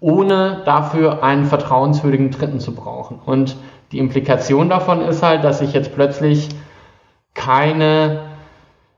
[0.00, 3.20] ohne dafür einen vertrauenswürdigen Dritten zu brauchen.
[3.24, 3.56] Und
[3.92, 6.48] die Implikation davon ist halt, dass ich jetzt plötzlich
[7.34, 8.20] keine,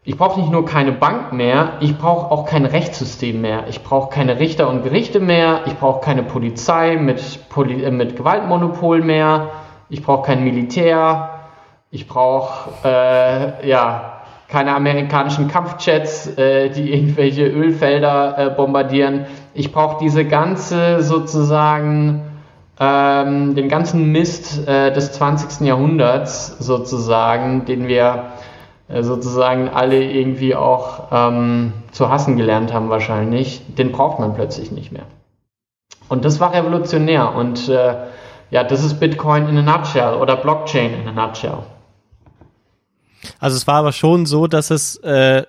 [0.05, 3.65] ich brauche nicht nur keine Bank mehr, ich brauche auch kein Rechtssystem mehr.
[3.69, 8.17] Ich brauche keine Richter und Gerichte mehr, ich brauche keine Polizei mit, Poli äh, mit
[8.17, 9.51] Gewaltmonopol mehr,
[9.91, 11.34] ich brauche kein Militär,
[11.95, 19.27] ich brauche äh, ja keine amerikanischen Kampfjets, äh, die irgendwelche Ölfelder äh, bombardieren.
[19.55, 22.23] Ich brauche diese ganze sozusagen
[22.81, 25.67] ähm, den ganzen Mist äh, des 20.
[25.67, 28.25] Jahrhunderts sozusagen, den wir
[28.89, 34.73] äh, sozusagen alle irgendwie auch ähm, zu hassen gelernt haben wahrscheinlich, den braucht man plötzlich
[34.73, 35.05] nicht mehr.
[36.09, 37.95] Und das war revolutionär und äh,
[38.51, 41.59] ja, das ist Bitcoin in a nutshell oder Blockchain in a nutshell.
[43.39, 45.45] Also es war aber schon so, dass es äh,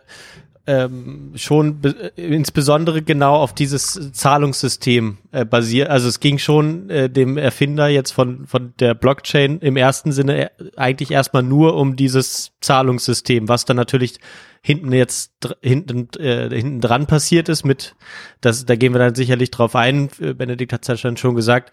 [0.68, 5.90] ähm, schon äh, insbesondere genau auf dieses Zahlungssystem äh, basiert.
[5.90, 10.46] Also es ging schon äh, dem Erfinder jetzt von von der Blockchain im ersten Sinne
[10.46, 14.20] äh, eigentlich erstmal nur um dieses Zahlungssystem, was dann natürlich
[14.62, 17.96] hinten jetzt hinten äh, hinten dran passiert ist mit
[18.42, 20.10] das da gehen wir dann sicherlich drauf ein.
[20.20, 21.72] Äh, Benedikt hat es ja schon gesagt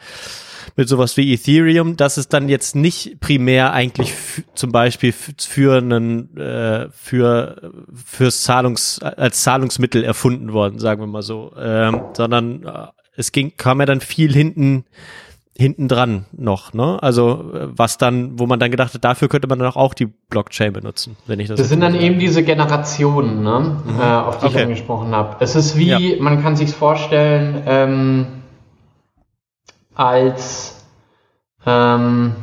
[0.76, 4.14] mit sowas wie Ethereum, dass es dann jetzt nicht primär eigentlich
[4.54, 7.72] zum Beispiel für einen äh, für
[8.04, 12.86] fürs Zahlungs als Zahlungsmittel erfunden worden, sagen wir mal so, ähm, sondern äh,
[13.16, 14.84] es ging kam ja dann viel hinten
[15.56, 16.98] hinten dran noch, ne?
[17.02, 20.72] Also was dann, wo man dann gedacht hat, dafür könnte man dann auch die Blockchain
[20.72, 21.58] benutzen, wenn ich das.
[21.58, 24.56] Das sind dann so eben diese Generationen, ne, äh, auf die Okay.
[24.56, 25.36] ich angesprochen habe.
[25.40, 28.26] Es ist wie, man kann sich vorstellen, ähm,
[29.94, 30.84] als
[31.66, 32.34] ähm,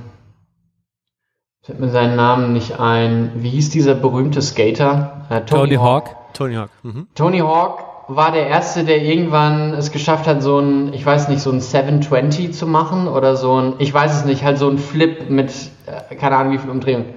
[1.62, 3.32] fällt mir seinen Namen nicht ein.
[3.36, 5.26] Wie hieß dieser berühmte Skater?
[5.30, 6.16] Äh, Tony Hawk.
[6.34, 6.70] Tony Hawk.
[6.84, 7.08] Mhm.
[7.16, 11.42] Tony Hawk war der erste, der irgendwann es geschafft hat, so ein, ich weiß nicht,
[11.42, 14.80] so ein 720 zu machen oder so ein, ich weiß es nicht, halt so ein
[14.80, 15.52] Flip mit,
[15.86, 17.14] äh, keine Ahnung wie viel Umdrehungen.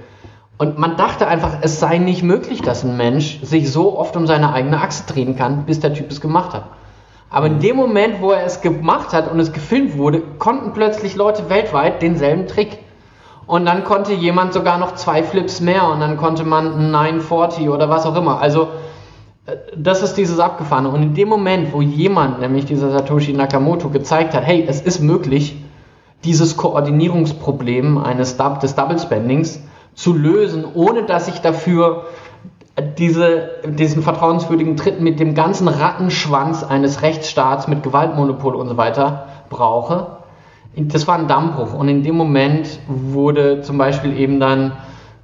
[0.58, 4.26] Und man dachte einfach, es sei nicht möglich, dass ein Mensch sich so oft um
[4.26, 6.64] seine eigene Achse drehen kann, bis der Typ es gemacht hat.
[7.32, 11.16] Aber in dem Moment, wo er es gemacht hat und es gefilmt wurde, konnten plötzlich
[11.16, 12.78] Leute weltweit denselben Trick.
[13.46, 17.70] Und dann konnte jemand sogar noch zwei Flips mehr und dann konnte man ein 940
[17.70, 18.38] oder was auch immer.
[18.38, 18.68] Also
[19.46, 20.90] äh, das ist dieses Abgefahrene.
[20.90, 25.00] Und in dem Moment, wo jemand, nämlich dieser Satoshi Nakamoto, gezeigt hat, hey, es ist
[25.00, 25.56] möglich,
[26.24, 29.60] dieses Koordinierungsproblem eines des Double Spendings
[29.94, 32.04] zu lösen, ohne dass ich dafür
[32.80, 39.26] diese, diesen vertrauenswürdigen Tritt mit dem ganzen Rattenschwanz eines Rechtsstaats mit Gewaltmonopol und so weiter
[39.50, 40.18] brauche.
[40.74, 41.74] Das war ein Dammbruch.
[41.74, 44.72] Und in dem Moment wurde zum Beispiel eben dann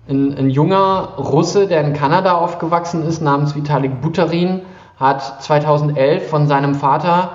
[0.09, 4.61] ein, ein junger Russe, der in Kanada aufgewachsen ist, namens Vitalik Buterin,
[4.99, 7.31] hat 2011 von seinem Vater,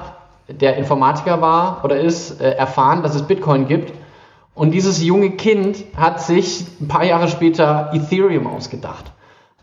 [0.48, 3.94] der Informatiker war oder ist, äh, erfahren, dass es Bitcoin gibt.
[4.53, 9.12] Und dieses junge Kind hat sich ein paar Jahre später Ethereum ausgedacht.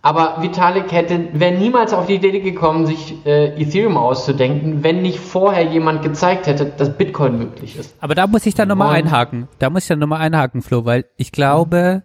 [0.03, 5.21] Aber Vitalik hätte, wäre niemals auf die Idee gekommen, sich äh, Ethereum auszudenken, wenn nicht
[5.21, 7.95] vorher jemand gezeigt hätte, dass Bitcoin möglich ist.
[8.01, 9.49] Aber da muss ich dann nochmal einhaken.
[9.59, 12.03] Da muss ich dann nochmal einhaken, Flo, weil ich glaube,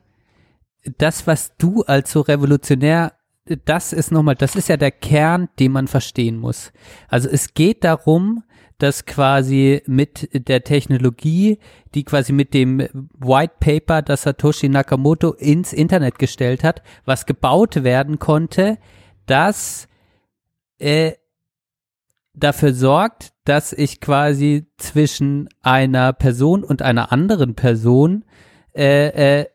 [0.97, 3.13] das, was du als so revolutionär,
[3.63, 6.73] das ist nochmal, das ist ja der Kern, den man verstehen muss.
[7.07, 8.43] Also es geht darum,
[8.77, 11.59] dass quasi mit der Technologie,
[11.93, 12.79] die quasi mit dem
[13.17, 18.77] White Paper, das Satoshi Nakamoto ins Internet gestellt hat, was gebaut werden konnte,
[19.25, 19.87] dass
[20.79, 21.13] äh,
[22.33, 28.25] dafür sorgt, dass ich quasi zwischen einer Person und einer anderen Person
[28.75, 29.45] äh, äh,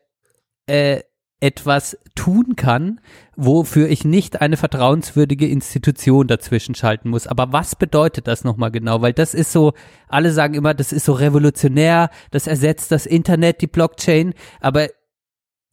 [0.65, 1.03] äh,
[1.41, 3.01] etwas tun kann,
[3.35, 7.27] wofür ich nicht eine vertrauenswürdige Institution dazwischen schalten muss.
[7.27, 9.01] Aber was bedeutet das nochmal genau?
[9.01, 9.73] Weil das ist so,
[10.07, 14.87] alle sagen immer, das ist so revolutionär, das ersetzt das Internet, die Blockchain, aber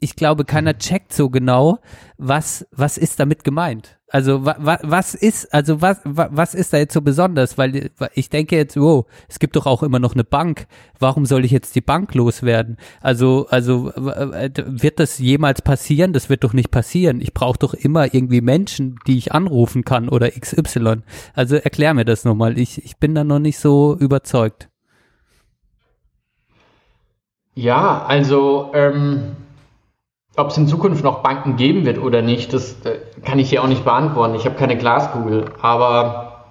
[0.00, 1.78] ich glaube, keiner checkt so genau,
[2.16, 3.98] was, was ist damit gemeint.
[4.10, 7.58] Also wa, wa, was ist, also was, wa, was ist da jetzt so besonders?
[7.58, 10.66] Weil ich denke jetzt, wow, es gibt doch auch immer noch eine Bank.
[10.98, 12.78] Warum soll ich jetzt die Bank loswerden?
[13.00, 16.12] Also, also wird das jemals passieren?
[16.12, 17.20] Das wird doch nicht passieren.
[17.20, 21.02] Ich brauche doch immer irgendwie Menschen, die ich anrufen kann oder XY.
[21.34, 22.56] Also erklär mir das nochmal.
[22.56, 24.70] Ich, ich bin da noch nicht so überzeugt.
[27.54, 29.36] Ja, also ähm,
[30.38, 33.62] ob es in Zukunft noch Banken geben wird oder nicht, das äh, kann ich hier
[33.62, 34.34] auch nicht beantworten.
[34.34, 35.46] Ich habe keine Glaskugel.
[35.60, 36.44] Aber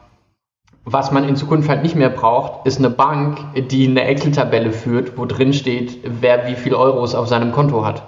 [0.83, 3.39] was man in Zukunft halt nicht mehr braucht, ist eine Bank,
[3.69, 8.03] die eine Excel-Tabelle führt, wo drin steht, wer wie viel Euros auf seinem Konto hat.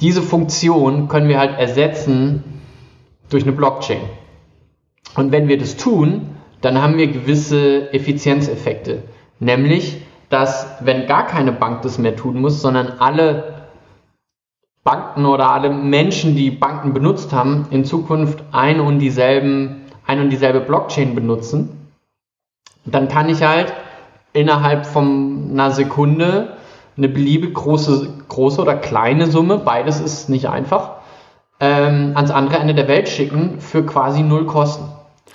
[0.00, 2.44] Diese Funktion können wir halt ersetzen
[3.30, 4.00] durch eine Blockchain.
[5.16, 9.02] Und wenn wir das tun, dann haben wir gewisse Effizienzeffekte.
[9.38, 13.51] Nämlich, dass wenn gar keine Bank das mehr tun muss, sondern alle
[14.84, 20.30] Banken oder alle Menschen, die Banken benutzt haben, in Zukunft ein und dieselben, ein und
[20.30, 21.90] dieselbe Blockchain benutzen,
[22.84, 23.72] dann kann ich halt
[24.32, 26.56] innerhalb von einer Sekunde
[26.96, 30.96] eine beliebig große, große oder kleine Summe, beides ist nicht einfach,
[31.60, 34.84] ähm, ans andere Ende der Welt schicken für quasi null Kosten.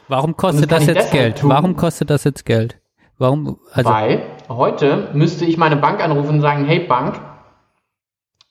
[0.09, 1.39] Warum kostet das das jetzt Geld?
[1.39, 1.49] tun.
[1.49, 2.79] Warum kostet das jetzt Geld?
[3.17, 7.19] Warum, also, Weil heute müsste ich meine Bank anrufen und sagen, hey Bank,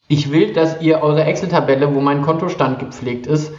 [0.08, 3.52] ich will, dass ihr eure Excel-Tabelle, wo mein Kontostand gepflegt ist,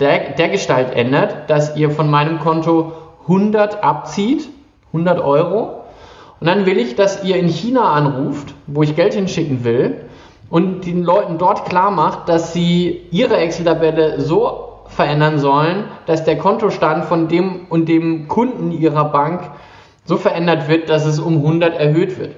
[0.00, 2.92] der, der Gestalt ändert, dass ihr von meinem Konto
[3.22, 4.48] 100 abzieht,
[4.88, 5.82] 100 Euro.
[6.40, 10.06] Und dann will ich, dass ihr in China anruft, wo ich Geld hinschicken will
[10.50, 16.36] und den Leuten dort klar macht, dass sie ihre Excel-Tabelle so verändern sollen, dass der
[16.36, 19.50] Kontostand von dem und dem Kunden ihrer Bank
[20.04, 22.34] so verändert wird, dass es um 100 erhöht wird.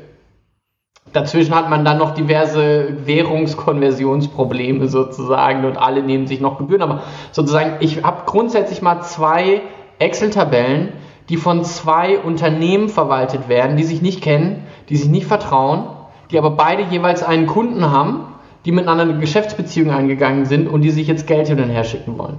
[1.15, 6.83] Dazwischen hat man dann noch diverse Währungskonversionsprobleme sozusagen und alle nehmen sich noch Gebühren.
[6.83, 9.63] Aber sozusagen, ich habe grundsätzlich mal zwei
[10.01, 10.93] Excel-Tabellen,
[11.29, 15.85] die von zwei Unternehmen verwaltet werden, die sich nicht kennen, die sich nicht vertrauen,
[16.33, 18.27] die aber beide jeweils einen Kunden haben,
[18.65, 22.19] die miteinander eine Geschäftsbeziehung eingegangen sind und die sich jetzt Geld hin und her schicken
[22.19, 22.39] wollen.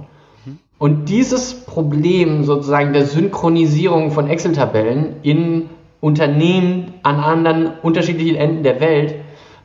[0.78, 5.70] Und dieses Problem sozusagen der Synchronisierung von Excel-Tabellen in
[6.06, 9.16] Unternehmen an anderen unterschiedlichen Enden der Welt,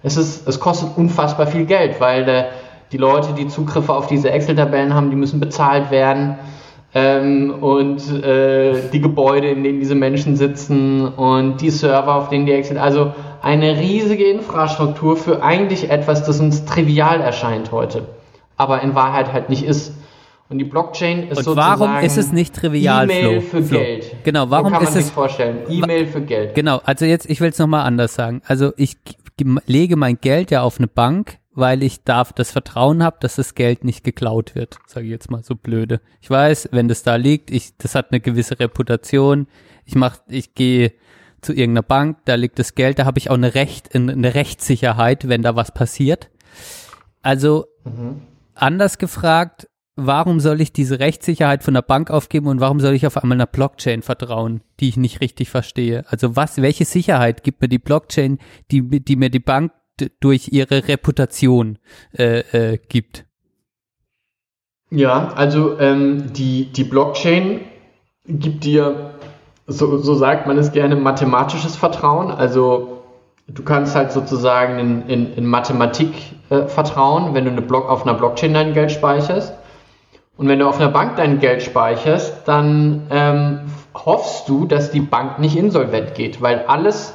[0.01, 2.43] es, ist, es kostet unfassbar viel Geld, weil äh,
[2.91, 6.39] die Leute, die Zugriffe auf diese Excel-Tabellen haben, die müssen bezahlt werden.
[6.95, 12.47] Ähm, und äh, die Gebäude, in denen diese Menschen sitzen und die Server, auf denen
[12.47, 13.13] die Excel, also
[13.43, 18.07] eine riesige Infrastruktur für eigentlich etwas, das uns trivial erscheint heute,
[18.57, 19.93] aber in Wahrheit halt nicht ist.
[20.52, 23.80] Und die Blockchain ist Und sozusagen warum ist es nicht trivial, E-Mail für Flo.
[23.80, 24.15] Geld.
[24.23, 25.60] Genau, warum so kann ist man es- sich vorstellen?
[25.69, 26.56] E-Mail für Geld.
[26.56, 28.41] Genau, also jetzt, ich will es nochmal anders sagen.
[28.45, 28.98] Also ich
[29.65, 33.56] lege mein Geld ja auf eine Bank, weil ich darf das Vertrauen habe, dass das
[33.56, 36.02] Geld nicht geklaut wird, sage ich jetzt mal so blöde.
[36.22, 39.48] Ich weiß, wenn das da liegt, ich, das hat eine gewisse Reputation.
[39.86, 40.91] Ich mach, ich gehe
[41.41, 45.28] zu irgendeiner Bank, da liegt das Geld, da habe ich auch eine Recht, eine Rechtssicherheit,
[45.30, 46.30] wenn da was passiert.
[47.22, 47.65] Also
[48.53, 49.68] anders gefragt,
[50.06, 53.38] warum soll ich diese Rechtssicherheit von der Bank aufgeben und warum soll ich auf einmal
[53.38, 56.03] einer Blockchain vertrauen, die ich nicht richtig verstehe?
[56.07, 58.40] Also was, welche Sicherheit gibt mir die Blockchain,
[58.72, 59.72] die, die mir die Bank
[60.19, 61.78] durch ihre Reputation
[62.18, 62.40] äh,
[62.73, 63.26] äh, gibt?
[64.90, 67.61] Ja, also ähm, die, die Blockchain
[68.28, 69.14] gibt dir,
[69.68, 72.30] so, so sagt man es gerne, mathematisches Vertrauen.
[72.30, 73.03] Also
[73.48, 76.14] du kannst halt sozusagen in, in, in Mathematik
[76.49, 79.53] äh, vertrauen, wenn du eine Block, auf einer Blockchain dein Geld speicherst.
[80.41, 83.59] Und wenn du auf einer Bank dein Geld speicherst, dann ähm,
[83.93, 87.13] hoffst du, dass die Bank nicht insolvent geht, weil alles,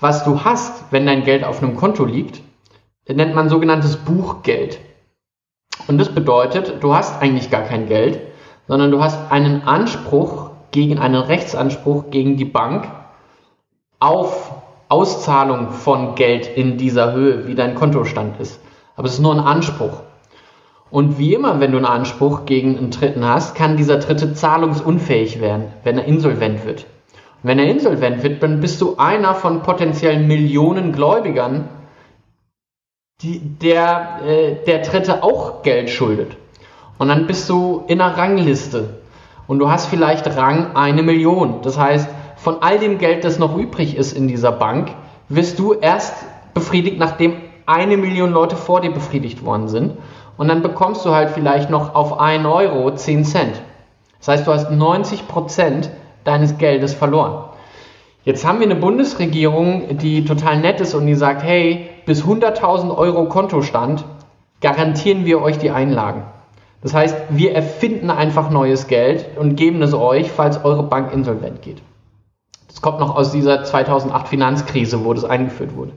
[0.00, 2.40] was du hast, wenn dein Geld auf einem Konto liegt,
[3.06, 4.80] nennt man sogenanntes Buchgeld.
[5.86, 8.18] Und das bedeutet, du hast eigentlich gar kein Geld,
[8.66, 12.88] sondern du hast einen Anspruch gegen einen Rechtsanspruch gegen die Bank
[14.00, 14.50] auf
[14.88, 18.58] Auszahlung von Geld in dieser Höhe, wie dein Kontostand ist.
[18.96, 20.02] Aber es ist nur ein Anspruch.
[20.90, 25.40] Und wie immer, wenn du einen Anspruch gegen einen Dritten hast, kann dieser Dritte zahlungsunfähig
[25.40, 26.86] werden, wenn er insolvent wird.
[27.42, 31.68] Und wenn er insolvent wird, dann bist du einer von potenziellen Millionen Gläubigern,
[33.22, 36.36] die, der, äh, der Dritte auch Geld schuldet.
[36.98, 39.00] Und dann bist du in einer Rangliste.
[39.46, 41.60] Und du hast vielleicht Rang eine Million.
[41.62, 44.90] Das heißt, von all dem Geld, das noch übrig ist in dieser Bank,
[45.28, 46.14] wirst du erst
[46.54, 47.36] befriedigt, nachdem
[47.66, 49.92] eine Million Leute vor dir befriedigt worden sind.
[50.36, 53.60] Und dann bekommst du halt vielleicht noch auf 1 Euro 10 Cent.
[54.18, 55.90] Das heißt, du hast 90 Prozent
[56.24, 57.44] deines Geldes verloren.
[58.24, 62.96] Jetzt haben wir eine Bundesregierung, die total nett ist und die sagt, hey, bis 100.000
[62.96, 64.04] Euro Kontostand
[64.62, 66.24] garantieren wir euch die Einlagen.
[66.80, 71.60] Das heißt, wir erfinden einfach neues Geld und geben es euch, falls eure Bank insolvent
[71.62, 71.82] geht.
[72.68, 75.92] Das kommt noch aus dieser 2008 Finanzkrise, wo das eingeführt wurde.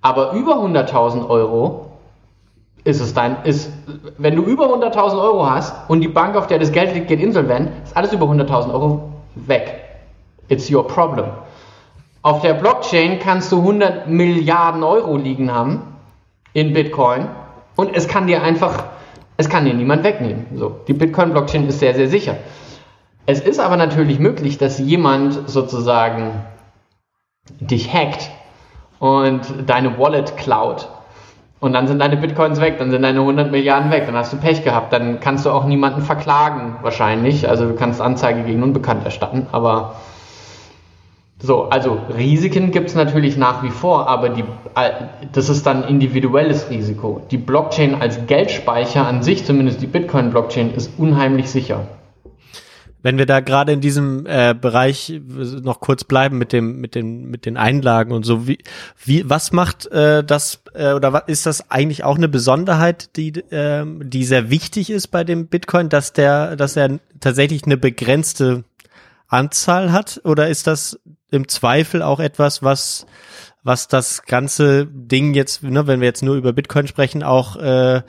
[0.00, 1.87] Aber über 100.000 Euro
[2.88, 3.70] ist es dein, ist,
[4.16, 7.20] wenn du über 100.000 Euro hast und die Bank, auf der das Geld liegt, geht
[7.20, 9.84] insolvent, ist alles über 100.000 Euro weg.
[10.48, 11.26] It's your problem.
[12.22, 15.82] Auf der Blockchain kannst du 100 Milliarden Euro liegen haben
[16.54, 17.28] in Bitcoin
[17.76, 18.84] und es kann dir einfach,
[19.36, 20.46] es kann dir niemand wegnehmen.
[20.54, 22.36] So, die Bitcoin-Blockchain ist sehr, sehr sicher.
[23.26, 26.42] Es ist aber natürlich möglich, dass jemand sozusagen
[27.60, 28.30] dich hackt
[28.98, 30.88] und deine Wallet klaut.
[31.60, 34.36] Und dann sind deine Bitcoins weg, dann sind deine 100 Milliarden weg, dann hast du
[34.36, 37.48] Pech gehabt, dann kannst du auch niemanden verklagen, wahrscheinlich.
[37.48, 39.96] Also du kannst Anzeige gegen Unbekannt erstatten, aber
[41.40, 44.44] so, also Risiken gibt es natürlich nach wie vor, aber die,
[45.32, 47.22] das ist dann individuelles Risiko.
[47.30, 51.86] Die Blockchain als Geldspeicher an sich, zumindest die Bitcoin-Blockchain, ist unheimlich sicher.
[53.02, 55.20] Wenn wir da gerade in diesem äh, Bereich
[55.62, 58.58] noch kurz bleiben mit dem mit den mit den Einlagen und so wie
[59.04, 63.84] wie was macht äh, das äh, oder ist das eigentlich auch eine Besonderheit, die äh,
[63.86, 68.64] die sehr wichtig ist bei dem Bitcoin, dass der dass er tatsächlich eine begrenzte
[69.28, 70.20] Anzahl hat?
[70.24, 70.98] Oder ist das
[71.30, 73.06] im Zweifel auch etwas, was
[73.62, 78.02] was das ganze Ding jetzt, ne, wenn wir jetzt nur über Bitcoin sprechen, auch äh,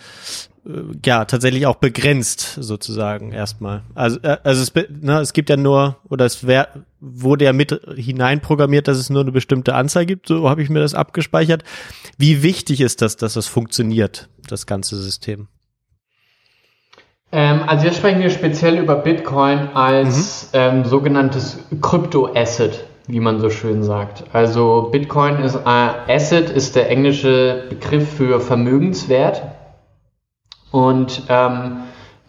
[1.05, 3.83] ja tatsächlich auch begrenzt sozusagen erstmal.
[3.95, 6.69] Also äh, also es, ne, es gibt ja nur oder es wär,
[6.99, 10.27] wurde ja mit hineinprogrammiert, dass es nur eine bestimmte Anzahl gibt.
[10.27, 11.63] So habe ich mir das abgespeichert.
[12.17, 15.47] Wie wichtig ist das, dass das funktioniert, das ganze System?
[17.31, 23.49] Ähm, also jetzt sprechen wir speziell über Bitcoin als ähm, sogenanntes Kryptoasset, wie man so
[23.49, 24.23] schön sagt.
[24.33, 29.43] Also Bitcoin ist äh, Asset ist der englische Begriff für Vermögenswert
[30.71, 31.77] und ähm,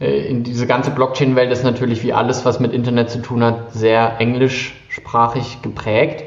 [0.00, 3.72] äh, in diese ganze Blockchain-Welt ist natürlich wie alles, was mit Internet zu tun hat,
[3.72, 6.24] sehr englischsprachig geprägt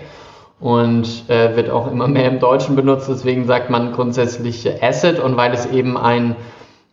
[0.60, 3.10] und äh, wird auch immer mehr im Deutschen benutzt.
[3.10, 6.36] Deswegen sagt man grundsätzlich Asset und weil es eben ein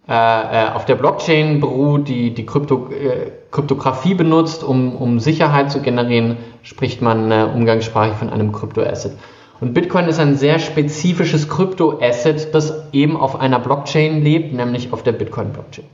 [0.08, 5.70] äh, äh, auf der Blockchain beruht, die die Krypto, äh, Kryptographie benutzt, um, um Sicherheit
[5.70, 9.12] zu generieren, spricht man äh, umgangssprachlich von einem Kryptoasset.
[9.60, 15.02] Und Bitcoin ist ein sehr spezifisches Kryptoasset, das eben auf einer Blockchain lebt, nämlich auf
[15.02, 15.84] der Bitcoin-Blockchain.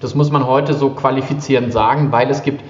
[0.00, 2.64] Das muss man heute so qualifizierend sagen, weil es gibt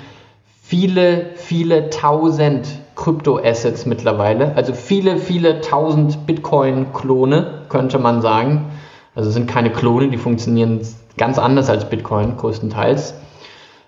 [0.62, 2.66] viele, viele tausend
[2.96, 8.66] Kryptoassets mittlerweile, also viele, viele tausend Bitcoin-Klone, könnte man sagen.
[9.14, 10.80] Also sind keine Klone, die funktionieren
[11.16, 13.14] ganz anders als Bitcoin größtenteils.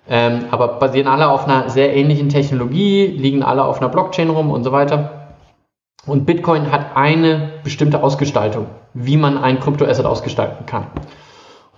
[0.08, 4.50] Ähm, aber basieren alle auf einer sehr ähnlichen Technologie, liegen alle auf einer Blockchain rum
[4.50, 5.21] und so weiter.
[6.06, 10.88] Und Bitcoin hat eine bestimmte Ausgestaltung, wie man ein Kryptoasset ausgestalten kann.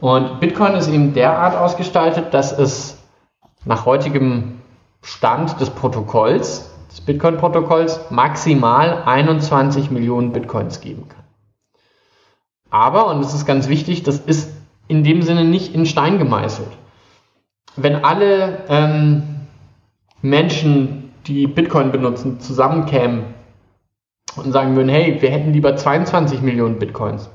[0.00, 2.98] Und Bitcoin ist eben derart ausgestaltet, dass es
[3.64, 4.60] nach heutigem
[5.02, 11.24] Stand des Protokolls, des Bitcoin-Protokolls, maximal 21 Millionen Bitcoins geben kann.
[12.70, 14.50] Aber, und das ist ganz wichtig, das ist
[14.88, 16.70] in dem Sinne nicht in Stein gemeißelt.
[17.76, 19.22] Wenn alle ähm,
[20.22, 23.33] Menschen, die Bitcoin benutzen, zusammenkämen
[24.36, 27.30] und sagen würden, hey, wir hätten lieber 22 Millionen Bitcoins,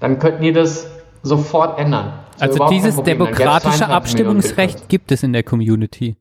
[0.00, 0.88] dann könnten die das
[1.22, 2.12] sofort ändern.
[2.38, 6.16] Das Also dieses demokratische Abstimmungsrecht gibt es in der Community.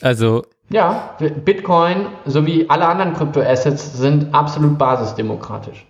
[0.00, 5.86] Also Ja, Bitcoin sowie alle anderen Kryptoassets sind absolut basisdemokratisch.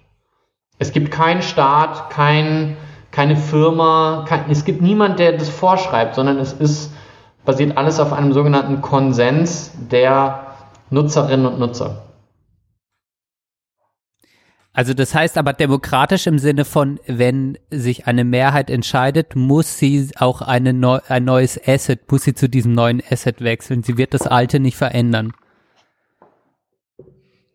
[0.78, 2.76] Es gibt keinen Staat, kein,
[3.10, 6.92] keine Firma, kein, es gibt niemand, der das vorschreibt, sondern es ist
[7.44, 10.46] basiert alles auf einem sogenannten Konsens der
[10.90, 12.02] Nutzerinnen und Nutzer.
[14.72, 20.10] Also das heißt aber demokratisch im Sinne von, wenn sich eine Mehrheit entscheidet, muss sie
[20.16, 23.82] auch eine neu, ein neues Asset, muss sie zu diesem neuen Asset wechseln.
[23.82, 25.32] Sie wird das alte nicht verändern.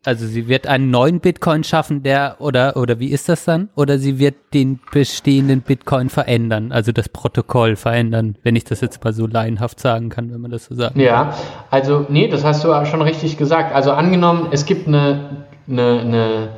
[0.06, 3.70] Also sie wird einen neuen Bitcoin schaffen, der oder oder wie ist das dann?
[3.76, 9.04] Oder sie wird den bestehenden Bitcoin verändern, also das Protokoll verändern, wenn ich das jetzt
[9.04, 10.96] mal so laienhaft sagen kann, wenn man das so sagt.
[10.96, 11.34] Ja,
[11.72, 13.74] also nee, das hast du schon richtig gesagt.
[13.74, 16.50] Also angenommen, es gibt eine, eine, eine,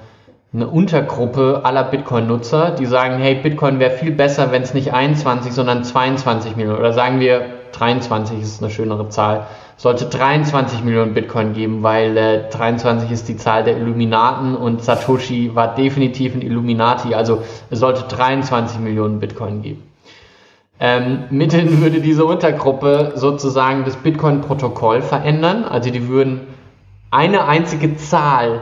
[0.53, 5.51] eine Untergruppe aller Bitcoin-Nutzer, die sagen, hey, Bitcoin wäre viel besser, wenn es nicht 21,
[5.51, 9.45] sondern 22 Millionen oder sagen wir 23 ist eine schönere Zahl,
[9.75, 15.53] sollte 23 Millionen Bitcoin geben, weil äh, 23 ist die Zahl der Illuminaten und Satoshi
[15.53, 19.83] war definitiv ein Illuminati, also es sollte 23 Millionen Bitcoin geben.
[20.79, 26.41] Ähm, mithin würde diese Untergruppe sozusagen das Bitcoin-Protokoll verändern, also die würden
[27.11, 28.61] eine einzige Zahl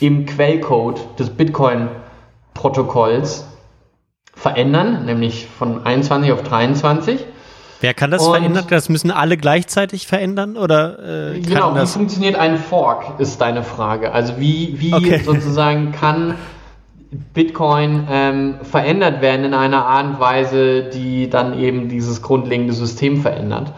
[0.00, 3.46] im Quellcode des Bitcoin-Protokolls
[4.34, 7.24] verändern, nämlich von 21 auf 23.
[7.80, 8.64] Wer kann das Und- verändern?
[8.68, 14.12] Das müssen alle gleichzeitig verändern oder äh, Genau, wie funktioniert ein Fork, ist deine Frage.
[14.12, 15.18] Also wie, wie Okay.
[15.24, 16.34] sozusagen kann
[17.32, 23.22] Bitcoin ähm, verändert werden in einer Art und Weise, die dann eben dieses grundlegende System
[23.22, 23.72] verändert.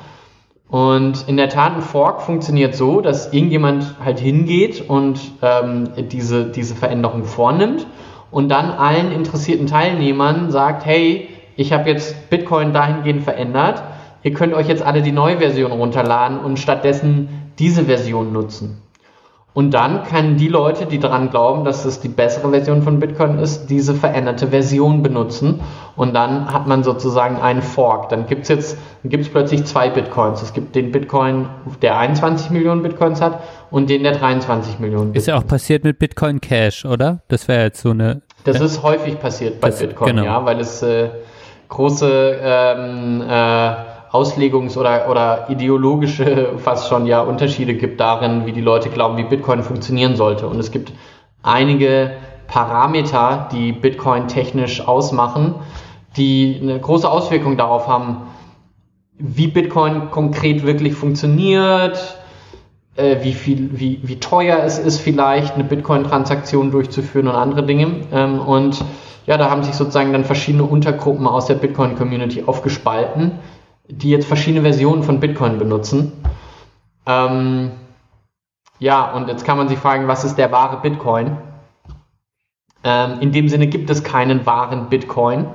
[0.71, 6.45] Und in der Tat, ein Fork funktioniert so, dass irgendjemand halt hingeht und ähm, diese,
[6.45, 7.87] diese Veränderung vornimmt
[8.31, 13.83] und dann allen interessierten Teilnehmern sagt, hey, ich habe jetzt Bitcoin dahingehend verändert,
[14.23, 17.29] ihr könnt euch jetzt alle die neue Version runterladen und stattdessen
[17.59, 18.81] diese Version nutzen.
[19.53, 23.39] Und dann können die Leute, die daran glauben, dass es die bessere Version von Bitcoin
[23.41, 25.61] ist, diese veränderte Version benutzen.
[25.97, 28.11] Und dann hat man sozusagen einen Fork.
[28.11, 30.41] Dann gibt es jetzt gibt's plötzlich zwei Bitcoins.
[30.43, 31.49] Es gibt den Bitcoin,
[31.83, 33.41] der 21 Millionen Bitcoins hat
[33.73, 37.21] und den, der 23 Millionen Ist ja auch passiert mit Bitcoin Cash, oder?
[37.27, 40.25] Das wäre jetzt so eine Das ist häufig passiert bei Das- Bitcoin, genau.
[40.25, 41.09] ja, weil es äh,
[41.69, 43.73] große ähm, äh,
[44.13, 49.25] Auslegungs- oder, oder ideologische fast schon ja Unterschiede gibt darin, wie die Leute glauben, wie
[49.25, 50.47] Bitcoin funktionieren sollte.
[50.47, 50.93] Und es gibt
[51.43, 52.13] einige
[52.47, 55.55] Parameter, die Bitcoin technisch ausmachen,
[56.17, 58.23] die eine große Auswirkung darauf haben,
[59.17, 62.19] wie Bitcoin konkret wirklich funktioniert,
[62.97, 68.07] äh, wie viel, wie, wie teuer es ist, vielleicht eine Bitcoin-Transaktion durchzuführen und andere Dinge.
[68.13, 68.83] Ähm, und
[69.27, 73.33] ja, da haben sich sozusagen dann verschiedene Untergruppen aus der Bitcoin-Community aufgespalten,
[73.91, 76.13] die jetzt verschiedene Versionen von Bitcoin benutzen.
[77.07, 77.73] Ähm,
[78.79, 81.37] ja, und jetzt kann man sich fragen, was ist der wahre Bitcoin?
[82.83, 85.47] Ähm, in dem Sinne gibt es keinen wahren Bitcoin.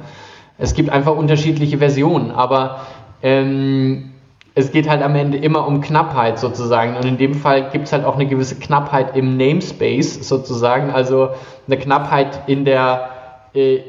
[0.58, 2.82] Es gibt einfach unterschiedliche Versionen, aber
[3.24, 4.12] ähm,
[4.54, 6.96] es geht halt am Ende immer um Knappheit sozusagen.
[6.96, 11.30] Und in dem Fall gibt es halt auch eine gewisse Knappheit im Namespace sozusagen, also
[11.68, 13.10] eine Knappheit in der,
[13.54, 13.80] äh,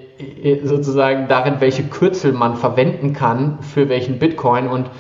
[0.65, 4.69] sozusagen darin, welche Kürzel man verwenden kann für welchen Bitcoin.
[4.69, 4.91] Und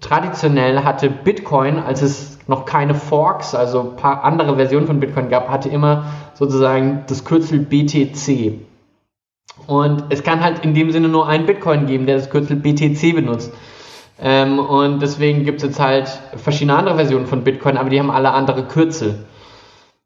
[0.00, 5.28] traditionell hatte Bitcoin, als es noch keine Forks, also ein paar andere Versionen von Bitcoin
[5.28, 8.54] gab, hatte immer sozusagen das Kürzel BTC.
[9.66, 13.14] Und es kann halt in dem Sinne nur einen Bitcoin geben, der das Kürzel BTC
[13.14, 13.52] benutzt.
[14.20, 18.10] Ähm, und deswegen gibt es jetzt halt verschiedene andere Versionen von Bitcoin, aber die haben
[18.10, 19.24] alle andere Kürzel.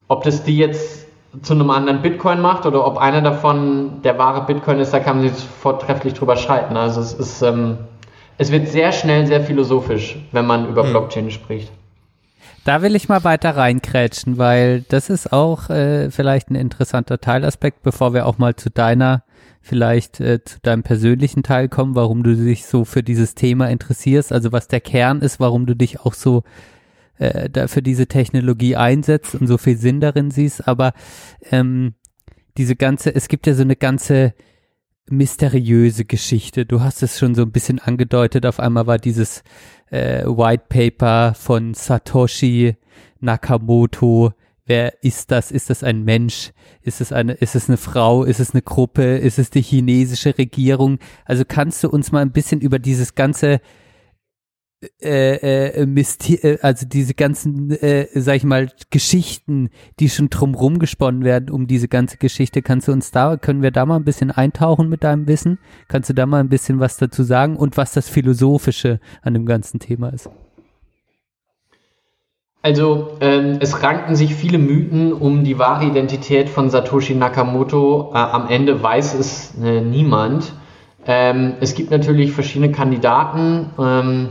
[0.06, 1.03] Ob das die jetzt
[1.42, 5.18] zu einem anderen Bitcoin macht oder ob einer davon der wahre Bitcoin ist, da kann
[5.18, 6.76] man sich vortrefflich drüber streiten.
[6.76, 7.78] Also es ist, ähm,
[8.38, 10.90] es wird sehr schnell sehr philosophisch, wenn man über Hm.
[10.90, 11.70] Blockchain spricht.
[12.64, 17.82] Da will ich mal weiter reinkrätschen, weil das ist auch äh, vielleicht ein interessanter Teilaspekt,
[17.82, 19.22] bevor wir auch mal zu deiner,
[19.60, 24.32] vielleicht äh, zu deinem persönlichen Teil kommen, warum du dich so für dieses Thema interessierst,
[24.32, 26.42] also was der Kern ist, warum du dich auch so
[27.18, 30.92] äh, da für diese Technologie einsetzt und so viel Sinn darin siehst, aber
[31.50, 31.94] ähm,
[32.56, 34.34] diese ganze, es gibt ja so eine ganze
[35.10, 36.64] mysteriöse Geschichte.
[36.66, 38.46] Du hast es schon so ein bisschen angedeutet.
[38.46, 39.42] Auf einmal war dieses
[39.90, 42.76] äh, White Paper von Satoshi
[43.20, 44.32] Nakamoto.
[44.66, 45.50] Wer ist das?
[45.50, 46.52] Ist das ein Mensch?
[46.80, 48.24] Ist es eine, ist es eine Frau?
[48.24, 49.18] Ist es eine Gruppe?
[49.18, 50.98] Ist es die chinesische Regierung?
[51.26, 53.60] Also kannst du uns mal ein bisschen über dieses ganze
[55.02, 59.70] äh, äh, äh, also diese ganzen, äh, sag ich mal, Geschichten,
[60.00, 63.70] die schon drumrum gesponnen werden um diese ganze Geschichte, kannst du uns da, können wir
[63.70, 65.58] da mal ein bisschen eintauchen mit deinem Wissen?
[65.88, 69.46] Kannst du da mal ein bisschen was dazu sagen und was das Philosophische an dem
[69.46, 70.30] ganzen Thema ist?
[72.62, 78.12] Also ähm, es ranken sich viele Mythen um die wahre Identität von Satoshi Nakamoto.
[78.14, 80.54] Äh, am Ende weiß es äh, niemand.
[81.06, 83.70] Ähm, es gibt natürlich verschiedene Kandidaten.
[83.78, 84.28] Ähm,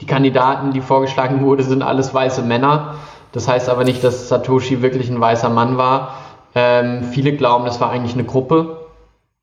[0.00, 2.94] die Kandidaten, die vorgeschlagen wurde, sind alles weiße Männer.
[3.32, 6.14] Das heißt aber nicht, dass Satoshi wirklich ein weißer Mann war.
[6.54, 8.86] Ähm, viele glauben, das war eigentlich eine Gruppe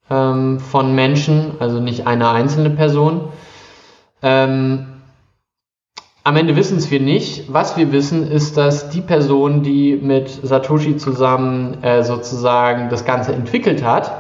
[0.09, 3.29] ähm, von Menschen, also nicht eine einzelne Person.
[4.21, 4.87] Ähm,
[6.23, 7.51] am Ende wissen es wir nicht.
[7.51, 13.33] Was wir wissen, ist, dass die Person, die mit Satoshi zusammen äh, sozusagen das Ganze
[13.33, 14.11] entwickelt hat,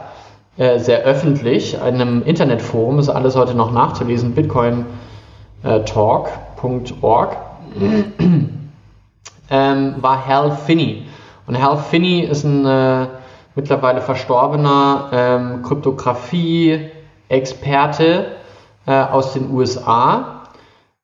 [0.57, 4.85] äh, sehr öffentlich, in einem Internetforum, ist alles heute noch nachzulesen, Bitcoin
[5.63, 7.37] äh, talk.org,
[9.49, 11.05] ähm, war Hal Finney.
[11.47, 13.07] Und Hal Finney ist ein äh,
[13.55, 18.35] mittlerweile verstorbener ähm, Kryptographie-Experte
[18.85, 20.43] äh, aus den USA.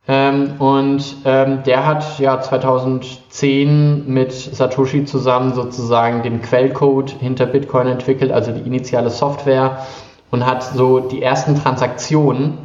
[0.08, 7.88] Ähm, und ähm, der hat ja 2010 mit Satoshi zusammen sozusagen den Quellcode hinter Bitcoin
[7.88, 9.86] entwickelt, also die initiale Software
[10.32, 12.58] und hat so die ersten Transaktionen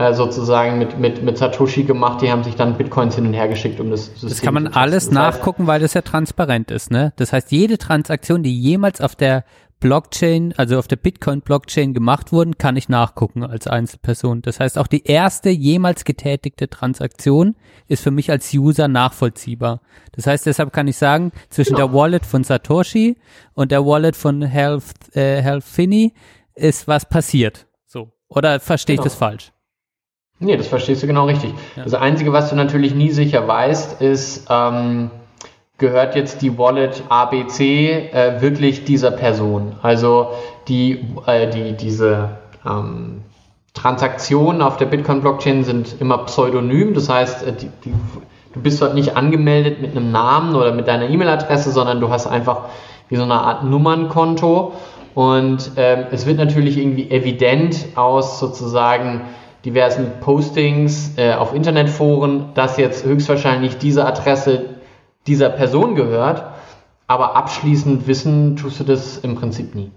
[0.00, 3.48] äh, sozusagen mit, mit, mit Satoshi gemacht, die haben sich dann Bitcoins hin und her
[3.48, 6.70] geschickt, um das System Das kann man alles Das heißt, nachgucken, weil das ja transparent
[6.70, 7.12] ist, ne?
[7.16, 9.44] Das heißt, jede Transaktion, die jemals auf der
[9.80, 14.42] Blockchain, also auf der Bitcoin-Blockchain gemacht wurden, kann ich nachgucken als Einzelperson.
[14.42, 17.56] Das heißt, auch die erste jemals getätigte Transaktion
[17.88, 19.80] ist für mich als User nachvollziehbar.
[20.12, 21.88] Das heißt, deshalb kann ich sagen, zwischen Genau.
[21.88, 23.16] der Wallet von Satoshi
[23.54, 24.84] und der Wallet von Health,
[25.16, 26.12] äh, Health Finney
[26.54, 27.66] ist was passiert.
[27.86, 28.12] So.
[28.28, 29.04] Oder verstehe ich Genau.
[29.04, 29.52] das falsch?
[30.42, 31.52] Nee, das verstehst du genau richtig.
[31.76, 35.10] Das Einzige, was du natürlich nie sicher weißt, ist, ähm,
[35.76, 39.72] gehört jetzt die Wallet ABC äh, wirklich dieser Person?
[39.82, 40.28] Also
[40.66, 43.20] die, äh, die, diese ähm,
[43.74, 47.92] Transaktionen auf der Bitcoin-Blockchain sind immer pseudonym, das heißt, äh, die, die,
[48.54, 52.26] du bist dort nicht angemeldet mit einem Namen oder mit deiner E-Mail-Adresse, sondern du hast
[52.26, 52.62] einfach
[53.10, 54.72] wie so eine Art Nummernkonto
[55.14, 59.22] und ähm, es wird natürlich irgendwie evident aus sozusagen
[59.64, 64.76] diversen Postings äh, auf Internetforen, dass jetzt höchstwahrscheinlich diese Adresse
[65.26, 66.44] dieser Person gehört,
[67.06, 69.90] aber abschließend wissen tust du das im Prinzip nie.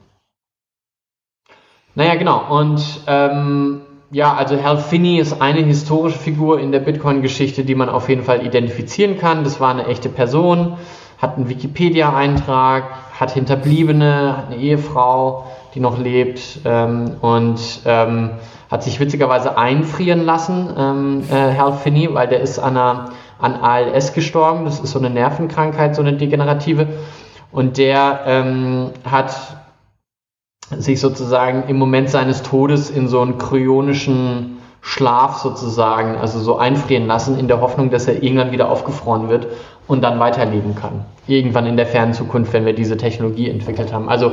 [1.96, 2.60] Naja, genau.
[2.60, 3.82] Und ähm,
[4.12, 8.24] ja, also Hal Finney ist eine historische Figur in der Bitcoin-Geschichte, die man auf jeden
[8.24, 9.44] Fall identifizieren kann.
[9.44, 10.78] Das war eine echte Person,
[11.20, 12.84] hat einen Wikipedia-Eintrag,
[13.20, 18.32] hat Hinterbliebene, hat eine Ehefrau, die noch lebt ähm, und ähm,
[18.74, 23.54] hat sich witzigerweise einfrieren lassen, ähm, äh, Hal Finney, weil der ist an, einer, an
[23.54, 24.66] ALS gestorben.
[24.66, 26.88] Das ist so eine Nervenkrankheit, so eine degenerative.
[27.52, 29.36] Und der ähm, hat
[30.76, 37.06] sich sozusagen im Moment seines Todes in so einen kryonischen Schlaf sozusagen, also so einfrieren
[37.06, 39.46] lassen, in der Hoffnung, dass er irgendwann wieder aufgefroren wird
[39.86, 41.06] und dann weiterleben kann.
[41.28, 44.10] Irgendwann in der fernen Zukunft, wenn wir diese Technologie entwickelt haben.
[44.10, 44.32] Also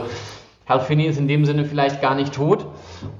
[0.70, 2.64] Hal Finney ist in dem Sinne vielleicht gar nicht tot.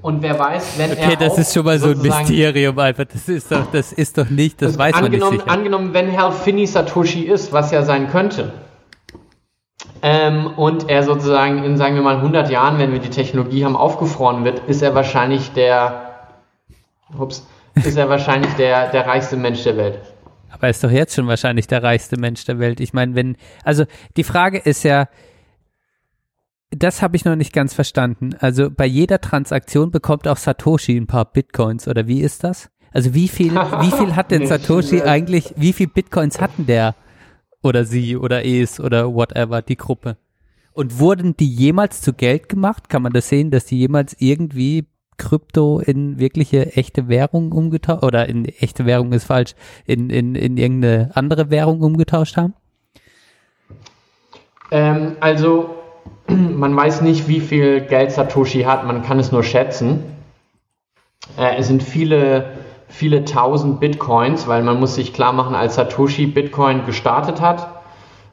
[0.01, 3.05] Und wer weiß, wenn er Okay, das ist schon mal so ein Mysterium einfach.
[3.05, 5.51] Das ist doch, das ist doch nicht, das weiß man nicht angenommen, sicher.
[5.51, 8.53] angenommen, wenn Hal Finney Satoshi ist, was ja sein könnte,
[10.01, 13.75] ähm, und er sozusagen in, sagen wir mal, 100 Jahren, wenn wir die Technologie haben,
[13.75, 16.29] aufgefroren wird, ist er wahrscheinlich der,
[17.17, 17.45] ups,
[17.75, 19.99] ist er wahrscheinlich der, der reichste Mensch der Welt.
[20.51, 22.79] Aber er ist doch jetzt schon wahrscheinlich der reichste Mensch der Welt.
[22.79, 23.85] Ich meine, wenn, also
[24.17, 25.07] die Frage ist ja,
[26.71, 28.35] das habe ich noch nicht ganz verstanden.
[28.39, 32.69] Also bei jeder Transaktion bekommt auch Satoshi ein paar Bitcoins oder wie ist das?
[32.91, 36.95] Also wie viel, wie viel hat denn Satoshi eigentlich, wie viel Bitcoins hatten der
[37.61, 40.17] oder sie oder es oder whatever, die Gruppe?
[40.73, 42.87] Und wurden die jemals zu Geld gemacht?
[42.87, 44.87] Kann man das sehen, dass die jemals irgendwie
[45.17, 49.53] Krypto in wirkliche echte Währung umgetauscht oder in echte Währung ist falsch,
[49.85, 52.53] in, in, in irgendeine andere Währung umgetauscht haben?
[54.71, 55.80] Ähm, also,
[56.27, 60.03] man weiß nicht, wie viel Geld Satoshi hat, man kann es nur schätzen.
[61.37, 62.51] Äh, es sind viele,
[62.87, 67.81] viele tausend Bitcoins, weil man muss sich klar machen, als Satoshi Bitcoin gestartet hat,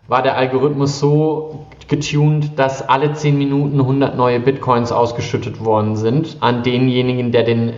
[0.06, 6.38] war der Algorithmus so getuned, dass alle 10 Minuten 100 neue Bitcoins ausgeschüttet worden sind
[6.40, 7.72] an denjenigen, der den,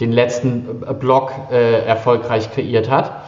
[0.00, 3.24] den letzten Block äh, erfolgreich kreiert hat.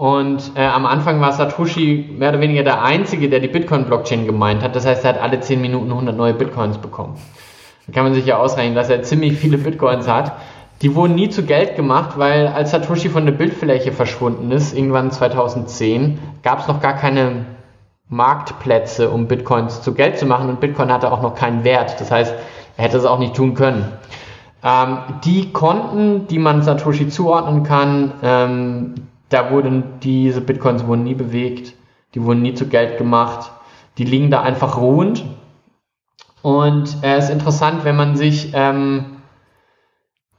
[0.00, 4.62] Und äh, am Anfang war Satoshi mehr oder weniger der Einzige, der die Bitcoin-Blockchain gemeint
[4.62, 4.74] hat.
[4.74, 7.18] Das heißt, er hat alle 10 Minuten 100 neue Bitcoins bekommen.
[7.86, 10.32] Da kann man sich ja ausrechnen, dass er ziemlich viele Bitcoins hat.
[10.80, 15.10] Die wurden nie zu Geld gemacht, weil als Satoshi von der Bildfläche verschwunden ist, irgendwann
[15.10, 17.44] 2010, gab es noch gar keine
[18.08, 22.00] Marktplätze, um Bitcoins zu Geld zu machen und Bitcoin hatte auch noch keinen Wert.
[22.00, 22.34] Das heißt,
[22.78, 23.92] er hätte es auch nicht tun können.
[24.64, 24.96] Ähm,
[25.26, 28.94] die Konten, die man Satoshi zuordnen kann, ähm,
[29.30, 31.74] da wurden diese Bitcoins wurden nie bewegt,
[32.14, 33.50] die wurden nie zu Geld gemacht,
[33.96, 35.24] die liegen da einfach ruhend.
[36.42, 39.20] Und es äh, ist interessant, wenn man sich ähm,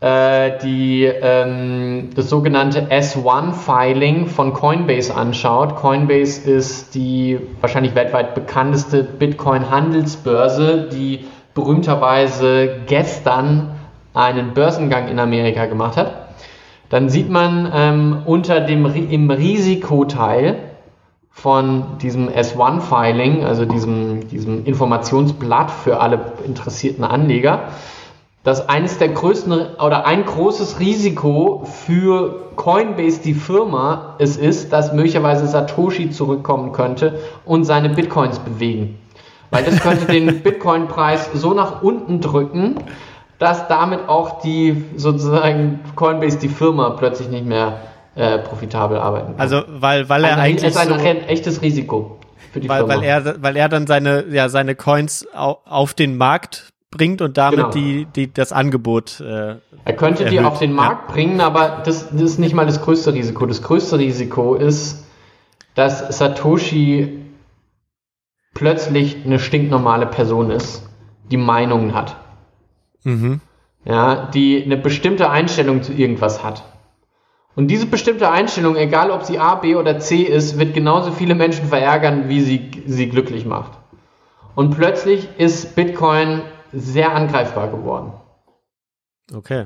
[0.01, 5.76] äh, die, ähm, das sogenannte S1-Filing von Coinbase anschaut.
[5.76, 13.76] Coinbase ist die wahrscheinlich weltweit bekannteste Bitcoin-Handelsbörse, die berühmterweise gestern
[14.13, 16.20] einen Börsengang in Amerika gemacht hat.
[16.91, 20.57] Dann sieht man ähm, unter dem im Risikoteil
[21.30, 27.69] von diesem S1-Filing, also diesem, diesem Informationsblatt für alle interessierten Anleger,
[28.43, 34.91] dass eines der größten oder ein großes Risiko für Coinbase, die Firma, es ist, dass
[34.91, 38.99] möglicherweise Satoshi zurückkommen könnte und seine Bitcoins bewegen.
[39.49, 42.76] Weil das könnte den Bitcoin-Preis so nach unten drücken,
[43.41, 47.80] dass damit auch die sozusagen Coinbase, die Firma, plötzlich nicht mehr
[48.15, 49.39] äh, profitabel arbeiten kann.
[49.41, 52.19] Also, weil, weil er Ein- eigentlich es ist ein so, echtes Risiko
[52.53, 52.95] für die weil, Firma.
[52.97, 57.38] weil er, weil er dann seine, ja, seine Coins au, auf den Markt bringt und
[57.38, 57.72] damit Genau.
[57.72, 59.55] die, die, das Angebot, äh,
[59.85, 60.51] Er könnte die erhöht.
[60.51, 63.45] auf den Markt bringen, aber das, das ist nicht mal das größte Risiko.
[63.47, 65.05] Das größte Risiko ist,
[65.73, 67.18] dass Satoshi
[68.53, 70.84] plötzlich eine stinknormale Person ist,
[71.31, 72.18] die Meinungen hat.
[73.03, 73.41] Mhm.
[73.84, 76.64] Ja, die eine bestimmte Einstellung zu irgendwas hat.
[77.56, 81.36] Und diese bestimmte Einstellung, egal ob sie A, B oder C ist, wird genauso viele
[81.36, 83.72] Menschen verärgern, wie sie sie glücklich macht.
[84.56, 86.41] Und plötzlich ist Bitcoin
[86.72, 88.14] sehr angreifbar geworden.
[89.34, 89.65] Okay.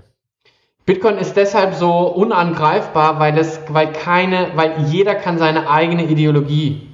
[0.86, 6.90] Bitcoin ist deshalb so unangreifbar, weil es, weil keine, weil jeder kann seine eigene Ideologie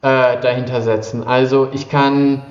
[0.00, 1.22] äh, dahinter setzen.
[1.22, 2.42] Also ich kann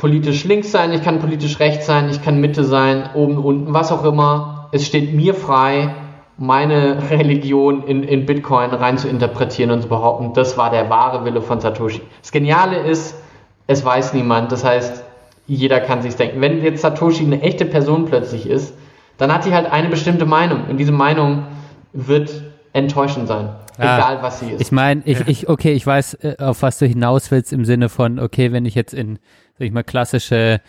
[0.00, 3.92] politisch links sein, ich kann politisch rechts sein, ich kann Mitte sein, oben, unten, was
[3.92, 4.70] auch immer.
[4.72, 5.94] Es steht mir frei,
[6.38, 11.26] meine Religion in, in Bitcoin rein zu interpretieren und zu behaupten, das war der wahre
[11.26, 12.00] Wille von Satoshi.
[12.22, 13.14] Das Geniale ist,
[13.66, 14.50] es weiß niemand.
[14.52, 15.04] Das heißt,
[15.46, 16.40] jeder kann sich denken.
[16.40, 18.72] Wenn jetzt Satoshi eine echte Person plötzlich ist,
[19.18, 20.62] dann hat sie halt eine bestimmte Meinung.
[20.70, 21.44] Und diese Meinung
[21.92, 23.50] wird enttäuschend sein.
[23.76, 24.62] Ah, egal was sie ist.
[24.62, 27.90] Ich meine, ich, ich, okay, ich weiß, äh, auf was du hinaus willst im Sinne
[27.90, 29.18] von, okay, wenn ich jetzt in,
[29.60, 30.62] sag ich mal, klassische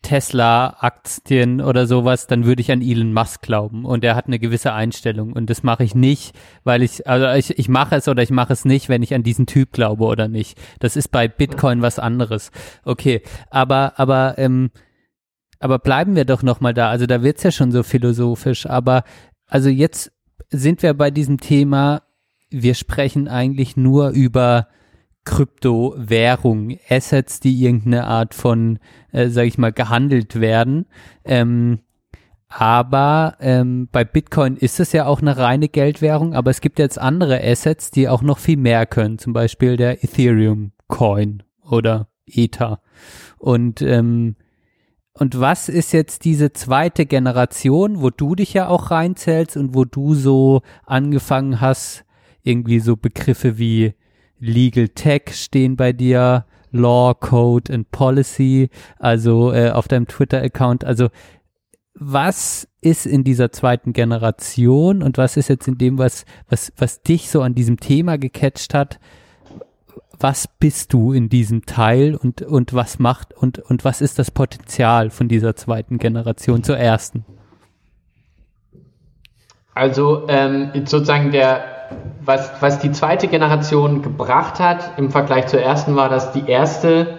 [0.00, 4.72] Tesla-Aktien oder sowas, dann würde ich an Elon Musk glauben und er hat eine gewisse
[4.72, 6.34] Einstellung und das mache ich nicht,
[6.64, 9.22] weil ich, also ich, ich mache es oder ich mache es nicht, wenn ich an
[9.22, 10.58] diesen Typ glaube oder nicht.
[10.78, 12.50] Das ist bei Bitcoin was anderes.
[12.84, 13.20] Okay,
[13.50, 14.70] aber, aber, ähm,
[15.60, 16.88] aber bleiben wir doch nochmal da.
[16.88, 19.04] Also da wird's ja schon so philosophisch, aber
[19.46, 20.10] also jetzt
[20.48, 22.02] sind wir bei diesem Thema,
[22.48, 24.68] wir sprechen eigentlich nur über
[25.28, 28.78] Kryptowährung, Assets, die irgendeine Art von,
[29.12, 30.86] äh, sage ich mal, gehandelt werden.
[31.22, 31.80] Ähm,
[32.48, 36.98] aber ähm, bei Bitcoin ist es ja auch eine reine Geldwährung, aber es gibt jetzt
[36.98, 42.80] andere Assets, die auch noch viel mehr können, zum Beispiel der Ethereum Coin oder Ether.
[43.36, 44.34] Und ähm,
[45.12, 49.84] und was ist jetzt diese zweite Generation, wo du dich ja auch reinzählst und wo
[49.84, 52.04] du so angefangen hast,
[52.44, 53.94] irgendwie so Begriffe wie
[54.40, 60.84] Legal Tech stehen bei dir, Law, Code and Policy, also äh, auf deinem Twitter-Account.
[60.84, 61.08] Also
[62.00, 67.02] was ist in dieser zweiten Generation und was ist jetzt in dem, was, was, was
[67.02, 69.00] dich so an diesem Thema gecatcht hat?
[70.20, 74.30] Was bist du in diesem Teil und, und was macht und, und was ist das
[74.30, 77.24] Potenzial von dieser zweiten Generation zur ersten?
[79.74, 81.77] Also ähm, sozusagen der,
[82.24, 87.18] was, was die zweite Generation gebracht hat im Vergleich zur ersten, war, dass die erste,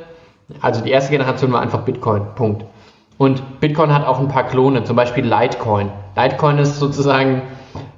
[0.62, 2.66] also die erste Generation war einfach Bitcoin, Punkt.
[3.18, 5.90] Und Bitcoin hat auch ein paar Klone, zum Beispiel Litecoin.
[6.16, 7.42] Litecoin ist sozusagen,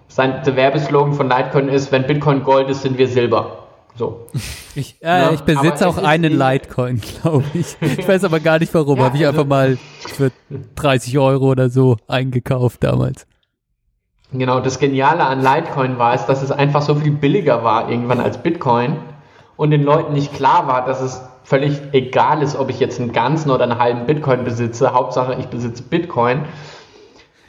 [0.08, 3.58] sein, der Werbeslogan von Litecoin ist, wenn Bitcoin Gold ist, sind wir Silber.
[3.96, 4.28] So.
[4.74, 7.76] Ich, äh, Ja, ich besitze auch einen Litecoin, glaube ich.
[7.82, 8.98] Ich weiß aber gar nicht warum.
[8.98, 10.32] Ja, Habe ich also- einfach mal für
[10.76, 13.28] 30 Euro oder so eingekauft damals.
[14.34, 18.22] Genau, das Geniale an Litecoin war es, dass es einfach so viel billiger war irgendwann
[18.22, 18.98] als Bitcoin
[19.58, 23.12] und den Leuten nicht klar war, dass es völlig egal ist, ob ich jetzt einen
[23.12, 24.94] ganzen oder einen halben Bitcoin besitze.
[24.94, 26.46] Hauptsache, ich besitze Bitcoin.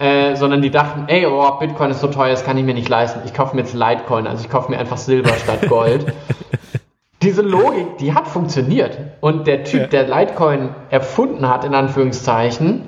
[0.00, 2.88] Äh, sondern die dachten, ey, oh, Bitcoin ist so teuer, das kann ich mir nicht
[2.88, 3.20] leisten.
[3.24, 6.12] Ich kaufe mir jetzt Litecoin, also ich kaufe mir einfach Silber statt Gold.
[7.22, 8.98] Diese Logik, die hat funktioniert.
[9.20, 12.82] Und der Typ, der Litecoin erfunden hat, in Anführungszeichen,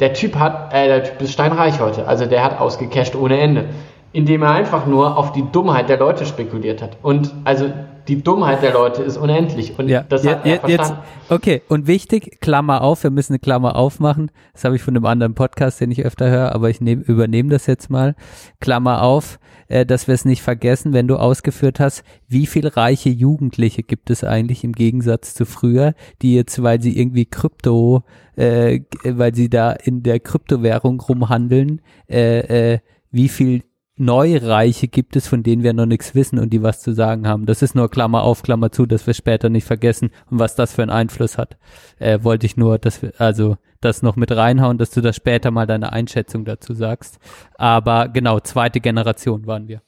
[0.00, 2.06] der Typ hat, äh, der Typ ist steinreich heute.
[2.06, 3.68] Also der hat ausgecasht ohne Ende.
[4.12, 6.96] Indem er einfach nur auf die Dummheit der Leute spekuliert hat.
[7.02, 7.70] Und also
[8.08, 9.78] die Dummheit der Leute ist unendlich.
[9.78, 11.02] Und Ja, das ja, hat er ja, jetzt, verstanden.
[11.28, 14.30] okay, und wichtig, Klammer auf, wir müssen eine Klammer aufmachen.
[14.52, 17.50] Das habe ich von einem anderen Podcast, den ich öfter höre, aber ich nehm, übernehme
[17.50, 18.14] das jetzt mal.
[18.60, 19.38] Klammer auf,
[19.68, 24.10] äh, dass wir es nicht vergessen, wenn du ausgeführt hast, wie viel reiche Jugendliche gibt
[24.10, 28.04] es eigentlich im Gegensatz zu früher, die jetzt, weil sie irgendwie Krypto,
[28.36, 32.78] äh, weil sie da in der Kryptowährung rumhandeln, äh, äh,
[33.10, 33.62] wie viel
[33.98, 37.46] Neureiche gibt es, von denen wir noch nichts wissen und die was zu sagen haben.
[37.46, 40.74] Das ist nur Klammer auf, Klammer zu, dass wir später nicht vergessen und was das
[40.74, 41.56] für einen Einfluss hat.
[41.98, 45.50] Äh, wollte ich nur, dass wir, also das noch mit reinhauen, dass du da später
[45.50, 47.18] mal deine Einschätzung dazu sagst.
[47.54, 49.80] Aber genau, zweite Generation waren wir.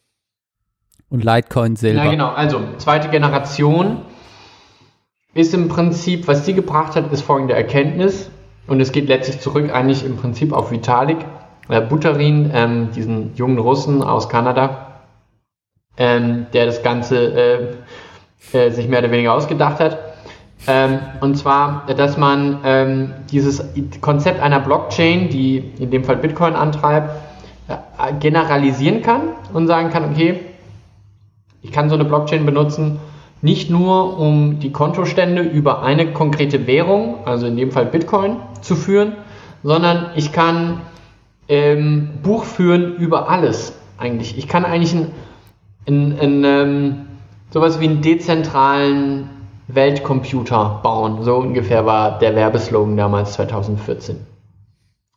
[1.11, 2.05] Und Litecoin Silber.
[2.05, 2.29] Ja, genau.
[2.29, 4.03] Also, zweite Generation
[5.35, 8.31] ist im Prinzip, was sie gebracht hat, ist folgende Erkenntnis.
[8.67, 11.19] Und es geht letztlich zurück eigentlich im Prinzip auf Vitalik
[11.69, 15.01] äh, Buterin, ähm, diesen jungen Russen aus Kanada,
[15.97, 17.77] ähm, der das Ganze
[18.53, 19.99] äh, äh, sich mehr oder weniger ausgedacht hat.
[20.67, 23.65] Ähm, und zwar, dass man ähm, dieses
[24.01, 27.11] Konzept einer Blockchain, die in dem Fall Bitcoin antreibt,
[27.69, 29.23] äh, generalisieren kann
[29.53, 30.41] und sagen kann, okay,
[31.63, 32.99] ich kann so eine Blockchain benutzen,
[33.41, 38.75] nicht nur um die Kontostände über eine konkrete Währung, also in dem Fall Bitcoin, zu
[38.75, 39.13] führen,
[39.63, 40.81] sondern ich kann
[41.49, 44.39] ähm, Buch führen über alles eigentlich.
[44.39, 45.11] Ich kann eigentlich ein,
[45.87, 46.97] ein, ein, ähm,
[47.51, 49.31] sowas wie einen dezentralen
[49.69, 51.23] Weltcomputer bauen.
[51.23, 54.17] So ungefähr war der Werbeslogan damals 2014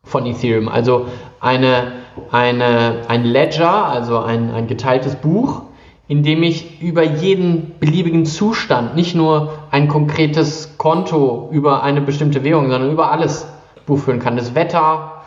[0.03, 0.67] von Ethereum.
[0.67, 1.07] Also
[1.39, 1.93] eine,
[2.31, 5.63] eine, ein Ledger, also ein, ein geteiltes Buch,
[6.07, 12.43] in dem ich über jeden beliebigen Zustand, nicht nur ein konkretes Konto über eine bestimmte
[12.43, 13.47] Währung, sondern über alles
[13.85, 14.35] Buch führen kann.
[14.35, 15.20] Das Wetter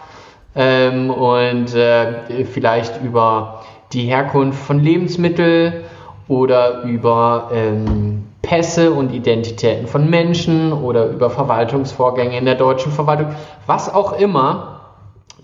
[0.56, 3.62] ähm, und äh, vielleicht über
[3.92, 5.84] die Herkunft von Lebensmitteln
[6.28, 13.28] oder über ähm, Pässe und Identitäten von Menschen oder über Verwaltungsvorgänge in der deutschen Verwaltung,
[13.66, 14.80] was auch immer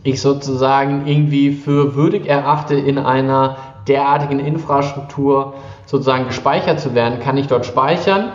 [0.03, 3.57] ich sozusagen irgendwie für würdig erachte, in einer
[3.89, 5.55] derartigen Infrastruktur
[5.87, 8.33] sozusagen gespeichert zu werden, kann ich dort speichern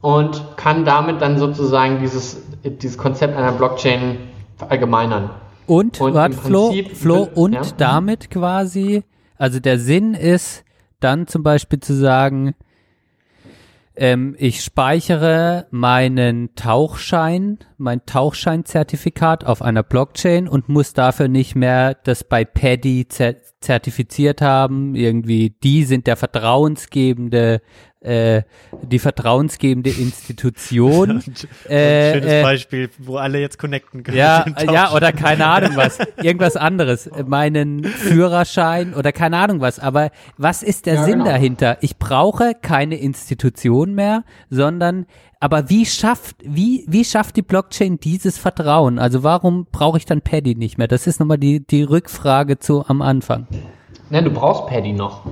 [0.00, 4.18] und kann damit dann sozusagen dieses, dieses Konzept einer Blockchain
[4.56, 5.30] verallgemeinern.
[5.66, 7.62] Und, Und warte, Flo, Prinzip Flo, und ja.
[7.76, 9.02] damit quasi,
[9.36, 10.64] also der Sinn ist
[11.00, 12.54] dann zum Beispiel zu sagen,
[13.96, 21.94] ähm, ich speichere meinen Tauchschein, mein Tauchscheinzertifikat auf einer Blockchain und muss dafür nicht mehr
[21.94, 24.94] das bei Paddy zer zertifiziert haben.
[24.94, 27.62] Irgendwie, die sind der vertrauensgebende,
[28.06, 28.42] äh,
[28.82, 31.22] die vertrauensgebende Institution.
[31.68, 34.16] Äh, Schönes äh, Beispiel, wo alle jetzt connecten können.
[34.16, 35.98] ja, ja, oder keine Ahnung was.
[36.22, 37.10] Irgendwas anderes.
[37.26, 39.78] Meinen Führerschein oder keine Ahnung was.
[39.78, 41.30] Aber was ist der Ja, Sinn genau.
[41.30, 41.78] dahinter?
[41.80, 45.06] Ich brauche keine Institution mehr, sondern
[45.40, 48.98] aber wie schafft, wie, wie schafft die Blockchain dieses Vertrauen?
[48.98, 50.88] Also warum brauche ich dann Paddy nicht mehr?
[50.88, 53.46] Das ist nochmal die, die Rückfrage zu am Anfang.
[54.10, 55.26] Nein, du brauchst Paddy noch.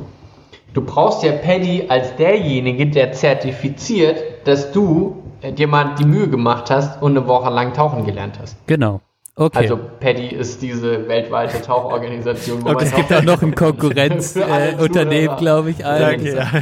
[0.74, 6.28] Du brauchst ja Paddy als derjenige, der zertifiziert, dass du äh, dir mal die Mühe
[6.28, 8.56] gemacht hast und eine Woche lang tauchen gelernt hast.
[8.66, 9.00] Genau.
[9.36, 9.58] Okay.
[9.58, 12.64] Also Paddy ist diese weltweite Tauchorganisation.
[12.64, 15.78] Wo Okay, es es gibt auch noch ein Konkurrenzunternehmen, äh, glaube ich.
[15.78, 16.50] Danke, ja.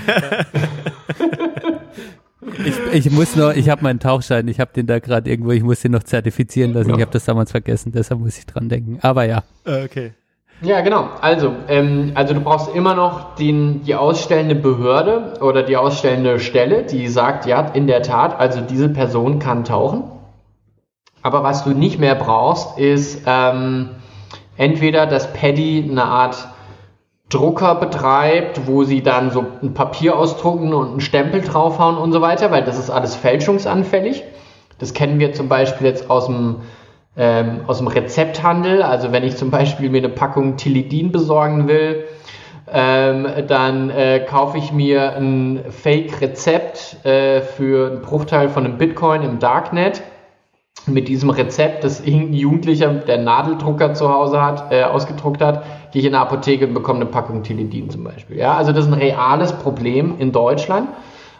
[2.64, 5.62] Ich, ich muss noch, ich habe meinen Tauchschein, ich habe den da gerade irgendwo, ich
[5.62, 6.90] muss den noch zertifizieren lassen.
[6.90, 6.96] Ja.
[6.96, 8.98] Ich habe das damals vergessen, deshalb muss ich dran denken.
[9.00, 9.42] Aber ja.
[9.64, 10.12] Äh, Okay.
[10.62, 11.08] Ja, genau.
[11.20, 16.84] Also, ähm, also du brauchst immer noch den, die ausstellende Behörde oder die ausstellende Stelle,
[16.84, 20.04] die sagt, ja, in der Tat, also diese Person kann tauchen.
[21.22, 23.90] Aber was du nicht mehr brauchst, ist ähm,
[24.56, 26.48] entweder, dass Paddy eine Art
[27.28, 32.20] Drucker betreibt, wo sie dann so ein Papier ausdrucken und einen Stempel draufhauen und so
[32.20, 34.22] weiter, weil das ist alles fälschungsanfällig.
[34.78, 36.56] Das kennen wir zum Beispiel jetzt aus dem,
[37.16, 38.82] ähm, aus dem Rezepthandel.
[38.82, 42.04] Also wenn ich zum Beispiel mir eine Packung Tilidin besorgen will,
[42.70, 49.22] ähm, dann äh, kaufe ich mir ein Fake-Rezept äh, für einen Bruchteil von einem Bitcoin
[49.22, 50.02] im Darknet
[50.86, 56.00] mit diesem Rezept, das irgendein Jugendlicher, der Nadeldrucker zu Hause hat, äh, ausgedruckt hat, gehe
[56.00, 58.38] ich in eine Apotheke und bekomme eine Packung Tilidin zum Beispiel.
[58.38, 60.88] Ja, also das ist ein reales Problem in Deutschland,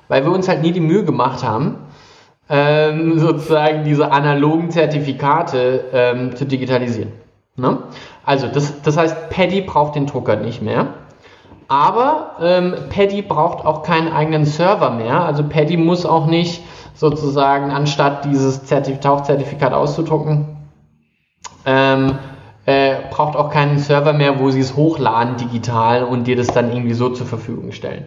[0.08, 1.78] weil wir uns halt nie die Mühe gemacht haben,
[2.48, 7.12] ähm, sozusagen diese analogen Zertifikate ähm, zu digitalisieren.
[7.56, 7.78] Ne?
[8.24, 10.94] Also das, das heißt, Paddy braucht den Drucker nicht mehr.
[11.69, 15.24] Aber ähm, Paddy braucht auch keinen eigenen Server mehr.
[15.24, 16.62] Also Paddy muss auch nicht
[16.94, 20.56] sozusagen, anstatt dieses Zertif Tauchzertifikat auszudrucken,
[21.64, 22.19] ähm,
[22.66, 26.70] äh, braucht auch keinen Server mehr, wo sie es hochladen digital und dir das dann
[26.73, 28.05] irgendwie so zur Verfügung stellen.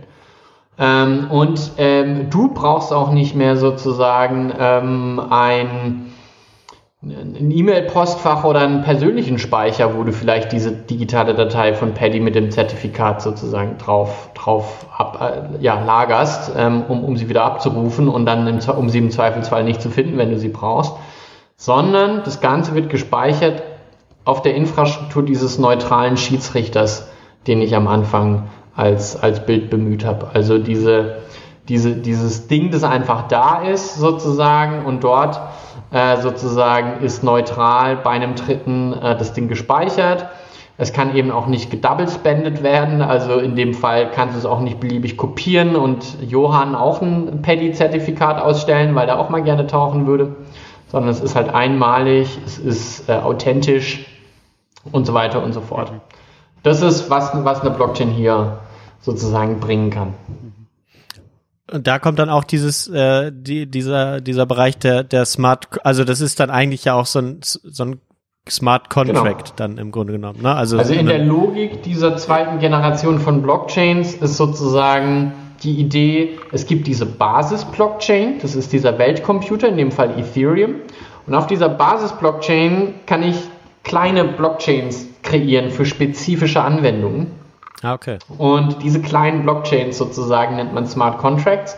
[0.78, 6.12] Ähm, und ähm, du brauchst auch nicht mehr sozusagen ähm, ein,
[7.02, 12.36] ein E-Mail-Postfach oder einen persönlichen Speicher, wo du vielleicht diese digitale Datei von Paddy mit
[12.36, 18.10] dem Zertifikat sozusagen drauf, drauf ab, äh, ja, lagerst, ähm, um, um sie wieder abzurufen
[18.10, 20.94] und dann im, um sie im Zweifelsfall nicht zu finden, wenn du sie brauchst,
[21.56, 23.64] sondern das Ganze wird gespeichert
[24.26, 27.08] auf der Infrastruktur dieses neutralen Schiedsrichters,
[27.48, 30.28] den ich am Anfang als, als Bild bemüht habe.
[30.34, 31.18] Also diese,
[31.68, 35.40] diese, dieses Ding, das einfach da ist sozusagen und dort
[35.92, 40.28] äh, sozusagen ist neutral bei einem Dritten äh, das Ding gespeichert.
[40.78, 44.60] Es kann eben auch nicht gedoublespendet werden, also in dem Fall kannst du es auch
[44.60, 50.06] nicht beliebig kopieren und Johann auch ein Paddy-Zertifikat ausstellen, weil er auch mal gerne tauchen
[50.06, 50.36] würde,
[50.92, 54.06] sondern es ist halt einmalig, es ist äh, authentisch
[54.92, 55.94] und so weiter und so fort.
[56.62, 58.58] Das ist, was, was eine Blockchain hier
[59.02, 60.14] sozusagen bringen kann.
[61.72, 66.04] Und da kommt dann auch dieses, äh, die, dieser, dieser Bereich der, der Smart, also
[66.04, 68.00] das ist dann eigentlich ja auch so ein, so ein
[68.48, 70.54] Smart Contract dann im Grunde genommen, ne?
[70.54, 76.68] Also, Also in der Logik dieser zweiten Generation von Blockchains ist sozusagen die Idee, es
[76.68, 80.76] gibt diese Basis-Blockchain, das ist dieser Weltcomputer, in dem Fall Ethereum.
[81.26, 83.38] Und auf dieser Basis-Blockchain kann ich
[83.84, 87.32] kleine Blockchains kreieren für spezifische Anwendungen.
[87.82, 88.18] Ah, okay.
[88.38, 91.78] Und diese kleinen Blockchains sozusagen nennt man Smart Contracts.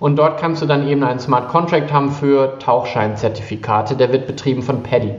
[0.00, 3.96] Und dort kannst du dann eben einen Smart Contract haben für Tauchscheinzertifikate.
[3.96, 5.14] Der wird betrieben von Paddy.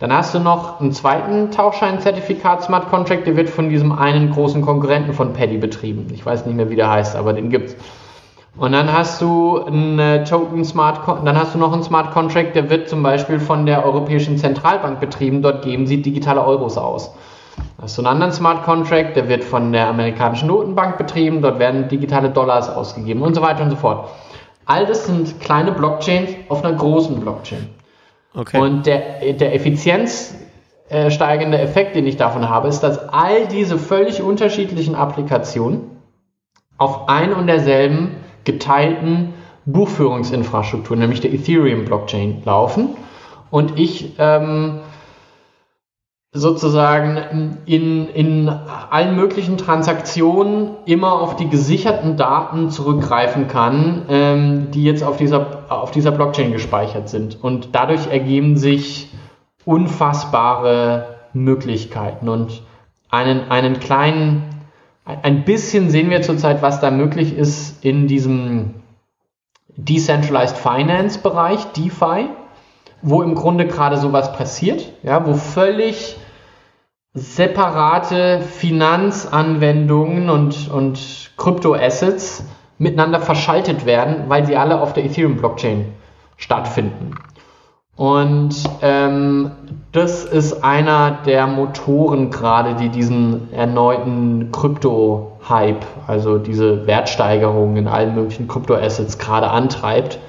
[0.00, 4.62] Dann hast du noch einen zweiten Tauchscheinzertifikat Smart Contract, der wird von diesem einen großen
[4.62, 6.06] Konkurrenten von Paddy betrieben.
[6.14, 7.74] Ich weiß nicht mehr, wie der heißt, aber den gibt's.
[8.56, 12.56] Und dann hast du einen äh, Token Smart, dann hast du noch einen Smart Contract,
[12.56, 15.42] der wird zum Beispiel von der Europäischen Zentralbank betrieben.
[15.42, 17.12] Dort geben sie digitale Euros aus.
[17.80, 21.42] Hast du einen anderen Smart Contract, der wird von der amerikanischen Notenbank betrieben.
[21.42, 24.08] Dort werden digitale Dollars ausgegeben und so weiter und so fort.
[24.66, 27.68] All das sind kleine Blockchains auf einer großen Blockchain.
[28.34, 28.60] Okay.
[28.60, 30.34] Und der, der Effizienz
[30.90, 35.98] äh, steigende Effekt, den ich davon habe, ist, dass all diese völlig unterschiedlichen Applikationen
[36.78, 39.34] auf ein und derselben geteilten
[39.66, 42.96] Buchführungsinfrastruktur, nämlich der Ethereum-Blockchain, laufen.
[43.50, 44.80] Und ich ähm,
[46.38, 54.84] sozusagen in, in allen möglichen Transaktionen immer auf die gesicherten Daten zurückgreifen kann, ähm, die
[54.84, 57.42] jetzt auf dieser, auf dieser Blockchain gespeichert sind.
[57.42, 59.12] Und dadurch ergeben sich
[59.64, 62.62] unfassbare Möglichkeiten und
[63.10, 64.44] einen, einen kleinen,
[65.04, 68.74] ein bisschen sehen wir zurzeit, was da möglich ist in diesem
[69.76, 72.28] Decentralized Finance Bereich, DeFi,
[73.02, 76.16] wo im Grunde gerade sowas passiert, ja, wo völlig
[77.14, 82.44] separate Finanzanwendungen und, und Kryptoassets
[82.78, 85.92] miteinander verschaltet werden, weil sie alle auf der Ethereum-Blockchain
[86.36, 87.14] stattfinden.
[87.96, 89.50] Und ähm,
[89.90, 98.14] das ist einer der Motoren gerade, die diesen erneuten Krypto-Hype, also diese Wertsteigerung in allen
[98.14, 100.20] möglichen Kryptoassets gerade antreibt,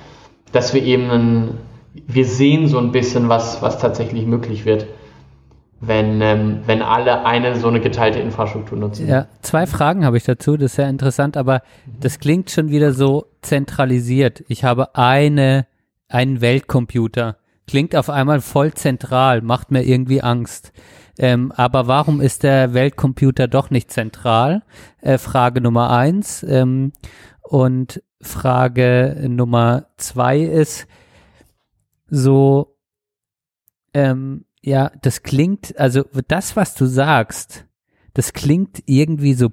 [0.51, 1.57] dass wir eben, einen,
[1.93, 4.87] wir sehen so ein bisschen, was, was tatsächlich möglich wird.
[5.81, 9.07] Wenn, ähm, wenn alle eine so eine geteilte Infrastruktur nutzen.
[9.07, 11.61] Ja, zwei Fragen habe ich dazu, das ist sehr interessant, aber
[11.99, 14.43] das klingt schon wieder so zentralisiert.
[14.47, 15.67] Ich habe eine,
[16.09, 17.37] einen Weltcomputer.
[17.67, 20.73] Klingt auf einmal voll zentral, macht mir irgendwie Angst.
[21.17, 24.63] Ähm, aber warum ist der Weltcomputer doch nicht zentral?
[25.01, 26.43] Äh, Frage Nummer eins.
[26.43, 26.93] Ähm,
[27.41, 30.87] und Frage Nummer zwei ist
[32.09, 32.75] so,
[33.93, 37.65] ähm, ja, das klingt, also das, was du sagst,
[38.13, 39.49] das klingt irgendwie so,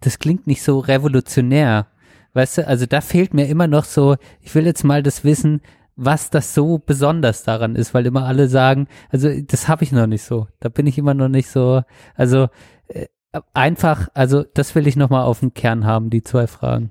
[0.00, 1.88] das klingt nicht so revolutionär.
[2.34, 5.60] Weißt du, also da fehlt mir immer noch so, ich will jetzt mal das wissen,
[5.96, 10.06] was das so besonders daran ist, weil immer alle sagen, also das habe ich noch
[10.06, 10.48] nicht so.
[10.60, 11.82] Da bin ich immer noch nicht so,
[12.14, 12.48] also
[12.88, 13.06] äh,
[13.52, 16.90] einfach, also das will ich nochmal auf den Kern haben, die zwei Fragen,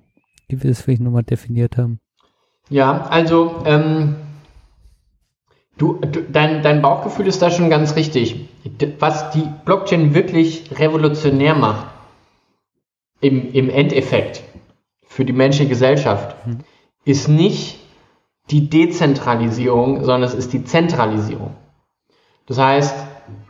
[0.51, 1.99] die wir das vielleicht nochmal definiert haben.
[2.69, 4.15] Ja, also ähm,
[5.77, 8.49] du, du, dein, dein Bauchgefühl ist da schon ganz richtig.
[8.99, 11.87] Was die Blockchain wirklich revolutionär macht,
[13.21, 14.43] im, im Endeffekt
[15.05, 16.35] für die menschliche Gesellschaft,
[17.05, 17.79] ist nicht
[18.49, 21.55] die Dezentralisierung, sondern es ist die Zentralisierung.
[22.47, 22.95] Das heißt,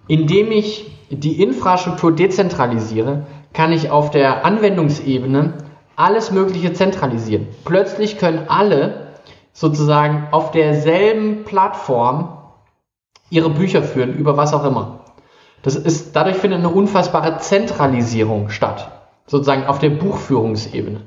[0.08, 5.54] indem ich die Infrastruktur dezentralisiere, kann ich auf der Anwendungsebene
[5.96, 7.48] alles Mögliche zentralisieren.
[7.66, 9.11] Plötzlich können alle
[9.54, 12.38] sozusagen auf derselben Plattform
[13.30, 15.00] ihre Bücher führen, über was auch immer.
[15.64, 18.92] Das ist, dadurch findet eine unfassbare Zentralisierung statt,
[19.28, 21.02] sozusagen auf der Buchführungsebene.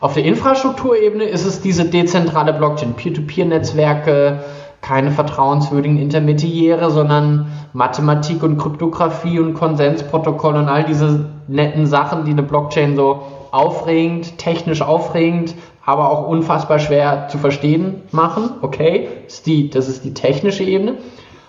[0.00, 4.40] Auf der Infrastrukturebene ist es diese dezentrale Blockchain, Peer-to-Peer-Netzwerke,
[4.82, 12.32] keine vertrauenswürdigen Intermediäre, sondern Mathematik und Kryptographie und Konsensprotokoll und all diese netten Sachen, die
[12.32, 13.22] eine Blockchain so
[13.54, 15.54] aufregend, technisch aufregend,
[15.84, 18.50] aber auch unfassbar schwer zu verstehen machen.
[18.62, 20.96] Okay, ist die, das ist die technische Ebene.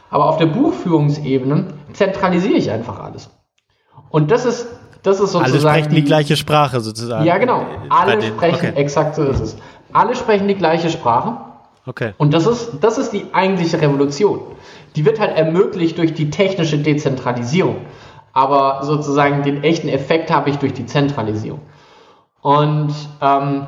[0.09, 3.29] Aber auf der Buchführungsebene zentralisiere ich einfach alles.
[4.09, 4.67] Und das ist,
[5.03, 7.25] das ist Alle sozusagen sprechen die, gleiche Sprache sozusagen.
[7.25, 7.65] ja, genau.
[7.89, 8.73] Alle sprechen, Okay.
[8.75, 9.57] exakt so ist es.
[9.91, 11.37] Alle sprechen die gleiche Sprache.
[11.85, 12.13] okay.
[12.17, 14.39] Und das ist, das ist die eigentliche Revolution.
[14.95, 17.77] Die wird halt ermöglicht durch die technische Dezentralisierung.
[18.33, 21.61] Aber sozusagen den echten Effekt habe ich durch die Zentralisierung.
[22.45, 22.93] Und
[23.23, 23.65] ähm,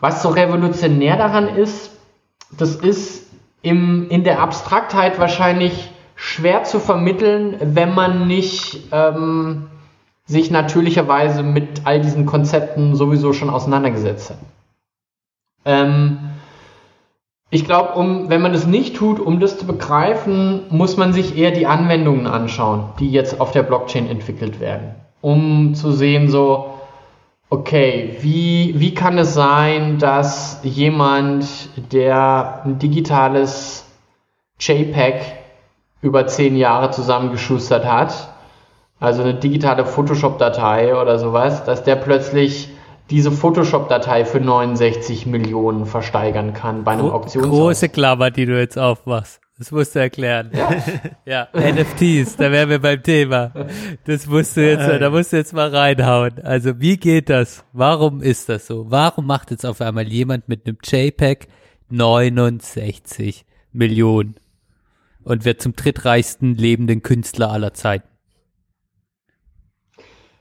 [0.00, 1.92] was so revolutionär daran ist,
[2.58, 3.26] das ist
[3.62, 9.68] im, in der Abstraktheit wahrscheinlich schwer zu vermitteln, wenn man nicht ähm,
[10.26, 14.38] sich natürlicherweise mit all diesen Konzepten sowieso schon auseinandergesetzt hat.
[15.64, 16.18] Ähm,
[17.48, 21.38] ich glaube, um, wenn man das nicht tut, um das zu begreifen, muss man sich
[21.38, 26.77] eher die Anwendungen anschauen, die jetzt auf der Blockchain entwickelt werden, um zu sehen, so,
[27.50, 31.46] okay, wie, wie kann es sein, dass jemand,
[31.92, 33.84] der ein digitales
[34.60, 35.20] JPEG
[36.02, 38.34] über zehn Jahre zusammengeschustert hat,
[39.00, 42.68] also eine digitale Photoshop-Datei oder sowas, dass der plötzlich
[43.10, 47.50] diese Photoshop-Datei für 69 Millionen versteigern kann bei einem Auktionshaus.
[47.50, 49.40] große Klammer, die du jetzt aufmachst.
[49.58, 50.52] Das musst du erklären.
[51.24, 53.52] Ja, NFTs, da wären wir beim Thema.
[54.04, 56.38] Das musst du jetzt, da musst du jetzt mal reinhauen.
[56.44, 57.64] Also wie geht das?
[57.72, 58.88] Warum ist das so?
[58.90, 61.48] Warum macht jetzt auf einmal jemand mit einem JPEG
[61.90, 64.36] 69 Millionen
[65.24, 68.08] und wird zum drittreichsten lebenden Künstler aller Zeiten?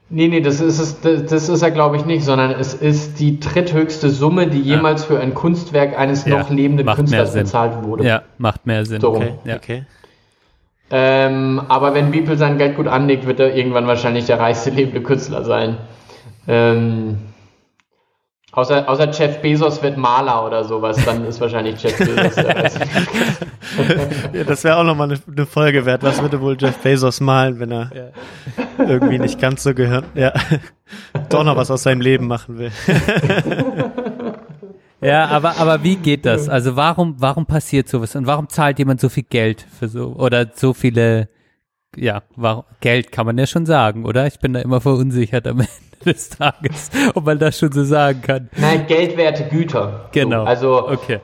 [0.09, 3.19] Nee, nee, das ist es, das, das ist er glaube ich nicht, sondern es ist
[3.19, 8.05] die dritthöchste Summe, die jemals für ein Kunstwerk eines Ja, noch lebenden Künstlers bezahlt wurde.
[8.05, 9.01] Ja, macht mehr Sinn.
[9.01, 9.09] So.
[9.15, 9.55] Okay, Ja.
[9.57, 9.83] okay.
[10.89, 15.01] Ähm, aber wenn Beeple sein Geld gut anlegt, wird er irgendwann wahrscheinlich der reichste lebende
[15.01, 15.77] Künstler sein.
[16.47, 17.17] Ähm,
[18.57, 22.71] außer, außer Jeff Bezos wird Maler oder sowas, dann ist wahrscheinlich Jeff Bezos der.
[24.33, 26.01] Ja, das wäre auch nochmal eine, eine Folge wert.
[26.03, 27.91] Was würde wohl Jeff Bezos malen, wenn er
[28.79, 30.33] irgendwie nicht ganz so gehört, ja,
[31.29, 32.71] doch noch was aus seinem Leben machen will.
[34.99, 36.49] Ja, aber, aber wie geht das?
[36.49, 38.15] Also warum, warum passiert sowas?
[38.15, 41.29] Und warum zahlt jemand so viel Geld für so, oder so viele,
[41.95, 44.25] ja, warum, Geld kann man ja schon sagen, oder?
[44.25, 48.21] Ich bin da immer verunsichert am Ende des Tages, ob man das schon so sagen
[48.21, 48.49] kann.
[48.57, 50.09] Nein, geldwerte Güter.
[50.11, 50.41] Genau.
[50.43, 51.19] So, also Okay.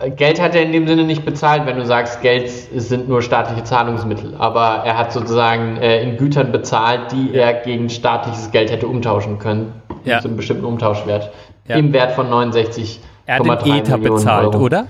[0.00, 3.22] äh, Geld hat er in dem Sinne nicht bezahlt, wenn du sagst, Geld sind nur
[3.22, 4.34] staatliche Zahlungsmittel.
[4.38, 9.38] Aber er hat sozusagen äh, in Gütern bezahlt, die er gegen staatliches Geld hätte umtauschen
[9.38, 9.72] können.
[10.04, 10.20] Ja.
[10.20, 11.30] Zu einem bestimmten Umtauschwert.
[11.68, 11.76] Ja.
[11.76, 14.64] Im Wert von 69,3 Er hat den Ether Millionen bezahlt, Euro.
[14.64, 14.86] oder?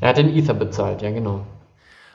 [0.00, 1.40] Er hat den Ether bezahlt, ja genau.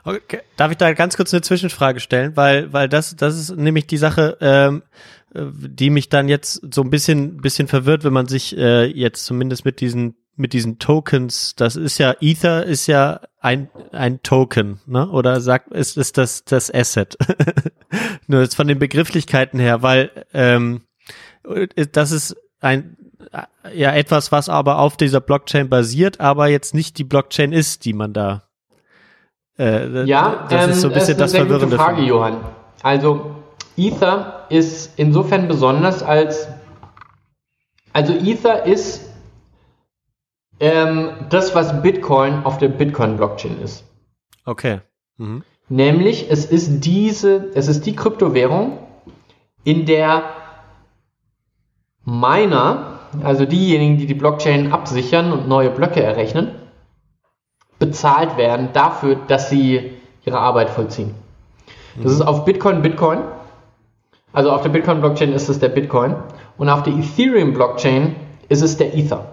[0.05, 0.39] Okay.
[0.55, 2.37] Darf ich da ganz kurz eine Zwischenfrage stellen?
[2.37, 6.81] Weil, weil das, das ist nämlich die Sache, ähm, äh, die mich dann jetzt so
[6.81, 11.55] ein bisschen, bisschen verwirrt, wenn man sich äh, jetzt zumindest mit diesen mit diesen Tokens,
[11.55, 15.09] das ist ja, Ether ist ja ein, ein Token, ne?
[15.09, 17.17] Oder sagt, ist, ist das das Asset?
[18.27, 20.81] Nur jetzt von den Begrifflichkeiten her, weil ähm,
[21.93, 22.97] das ist ein
[23.73, 27.93] ja etwas, was aber auf dieser Blockchain basiert, aber jetzt nicht die Blockchain ist, die
[27.93, 28.43] man da.
[29.57, 31.77] Äh, Ja, das ähm, ist so ein bisschen das, ist eine sehr Verwirrende.
[31.77, 32.01] Gute Frage.
[32.03, 32.37] Johann.
[32.83, 33.43] Also
[33.77, 36.47] Ether ist insofern besonders als
[37.95, 39.09] also Ether ist
[40.59, 43.85] ähm, das, was Bitcoin auf der Bitcoin-Blockchain ist.
[44.45, 44.81] Okay.
[45.15, 45.43] Mhm.
[45.69, 48.79] Nämlich, es ist diese, es ist die Kryptowährung,
[49.63, 50.23] in der
[52.03, 56.51] Miner, also diejenigen, die die Blockchain absichern und neue Blöcke errechnen,
[57.79, 59.93] bezahlt werden dafür, dass sie
[60.25, 61.15] ihre Arbeit vollziehen.
[62.03, 63.19] Das ist auf Bitcoin Bitcoin.
[64.35, 66.13] Also auf der Bitcoin-Blockchain ist es der Bitcoin
[66.57, 68.17] und auf der Ethereum-Blockchain
[68.49, 69.25] ist es der Ether.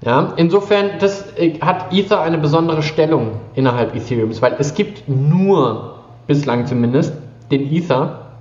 [0.00, 5.98] Ja, insofern das, äh, hat Ether eine besondere Stellung innerhalb Ethereums, weil es gibt nur,
[6.28, 7.14] bislang zumindest,
[7.50, 8.38] den Ether,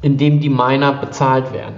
[0.00, 1.76] in dem die Miner bezahlt werden.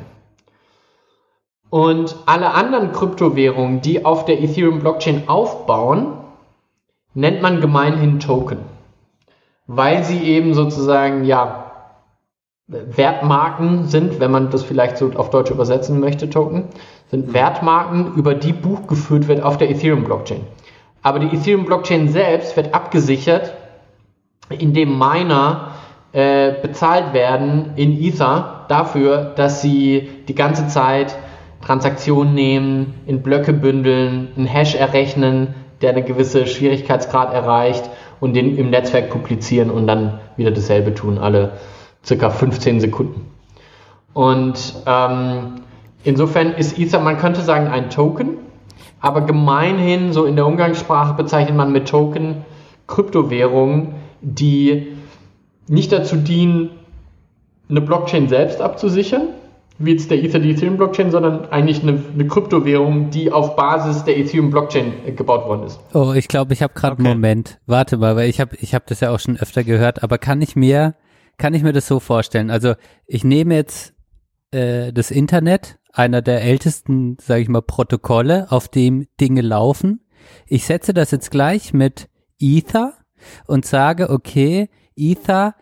[1.68, 6.12] Und alle anderen Kryptowährungen, die auf der Ethereum-Blockchain aufbauen,
[7.14, 8.58] nennt man gemeinhin Token.
[9.66, 11.61] Weil sie eben sozusagen, ja,
[12.68, 16.68] Wertmarken sind, wenn man das vielleicht so auf Deutsch übersetzen möchte, Token,
[17.10, 20.40] sind Wertmarken, über die Buch geführt wird auf der Ethereum-Blockchain.
[21.02, 23.52] Aber die Ethereum-Blockchain selbst wird abgesichert,
[24.48, 25.72] indem Miner
[26.12, 31.16] äh, bezahlt werden in Ether dafür, dass sie die ganze Zeit
[31.62, 37.88] Transaktionen nehmen, in Blöcke bündeln, einen Hash errechnen, der eine gewisse Schwierigkeitsgrad erreicht
[38.20, 41.52] und den im Netzwerk publizieren und dann wieder dasselbe tun, alle
[42.04, 43.26] circa 15 Sekunden.
[44.12, 45.62] Und ähm,
[46.04, 48.38] insofern ist Ether, man könnte sagen, ein Token,
[49.00, 52.44] aber gemeinhin, so in der Umgangssprache bezeichnet man mit Token
[52.86, 54.88] Kryptowährungen, die
[55.68, 56.70] nicht dazu dienen,
[57.68, 59.28] eine Blockchain selbst abzusichern,
[59.78, 64.18] wie jetzt der Ether die Ethereum-Blockchain, sondern eigentlich eine, eine Kryptowährung, die auf Basis der
[64.18, 65.80] Ethereum-Blockchain äh, gebaut worden ist.
[65.94, 67.04] Oh, ich glaube, ich habe gerade Okay.
[67.08, 67.58] einen Moment.
[67.66, 70.42] Warte mal, weil ich habe ich hab das ja auch schon öfter gehört, aber kann
[70.42, 70.94] ich mir
[71.42, 72.52] kann ich mir das so vorstellen?
[72.52, 73.94] Also, ich nehme jetzt
[74.52, 80.06] äh, das Internet, einer der ältesten, sage ich mal, Protokolle, auf dem Dinge laufen.
[80.46, 82.08] Ich setze das jetzt gleich mit
[82.38, 82.94] Ether
[83.48, 85.56] und sage, okay, Ether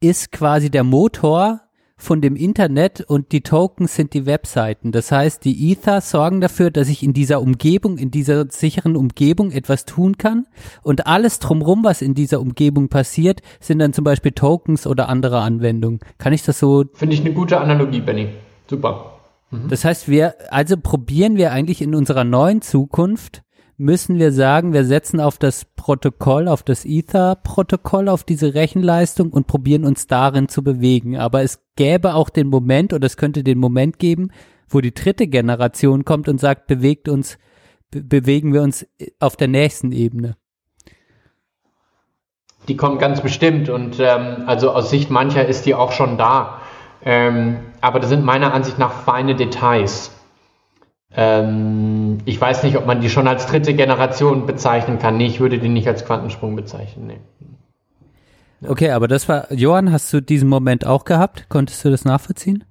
[0.00, 1.60] ist quasi der Motor
[2.00, 4.90] von dem Internet und die Tokens sind die Webseiten.
[4.90, 9.52] Das heißt, die Ether sorgen dafür, dass ich in dieser Umgebung, in dieser sicheren Umgebung
[9.52, 10.46] etwas tun kann.
[10.82, 15.40] Und alles drumrum, was in dieser Umgebung passiert, sind dann zum Beispiel Tokens oder andere
[15.40, 16.00] Anwendungen.
[16.18, 18.28] Kann ich das so Finde ich eine gute Analogie, Benny.
[18.68, 19.18] Super.
[19.68, 23.42] das heißt, wir, also probieren wir eigentlich in unserer neuen Zukunft,
[23.80, 29.46] müssen wir sagen, wir setzen auf das Protokoll, auf das Ether-Protokoll, auf diese Rechenleistung und
[29.46, 31.16] probieren uns darin zu bewegen.
[31.16, 34.32] Aber es gäbe auch den Moment, oder es könnte den Moment geben,
[34.68, 37.38] wo die dritte Generation kommt und sagt, bewegt uns,
[37.90, 38.86] be bewegen wir uns
[39.18, 40.36] auf der nächsten Ebene.
[42.68, 46.60] Die kommt ganz bestimmt und ähm, also aus Sicht mancher ist die auch schon da.
[47.02, 50.10] Ähm, aber das sind meiner Ansicht nach feine Details.
[51.14, 55.16] Ähm, ich weiß nicht, ob man die schon als dritte Generation bezeichnen kann.
[55.16, 57.06] Nee, ich würde die nicht als Quantensprung bezeichnen.
[57.06, 57.20] Nee.
[58.68, 61.46] Okay, aber das war, Johann, hast du diesen Moment auch gehabt?
[61.48, 62.64] Konntest du das nachvollziehen?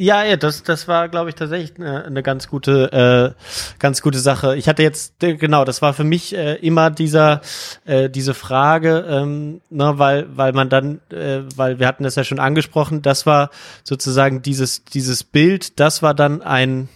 [0.00, 4.20] Ja, ja, das, das war, glaube ich, tatsächlich eine, eine ganz gute, äh, ganz gute
[4.20, 4.56] Sache.
[4.56, 7.40] Ich hatte jetzt, genau, das war für mich äh, immer dieser,
[7.84, 12.22] äh, diese Frage, ähm, ne, weil, weil man dann, äh, weil wir hatten das ja
[12.22, 13.50] schon angesprochen, das war
[13.82, 16.88] sozusagen dieses, dieses Bild, das war dann ein,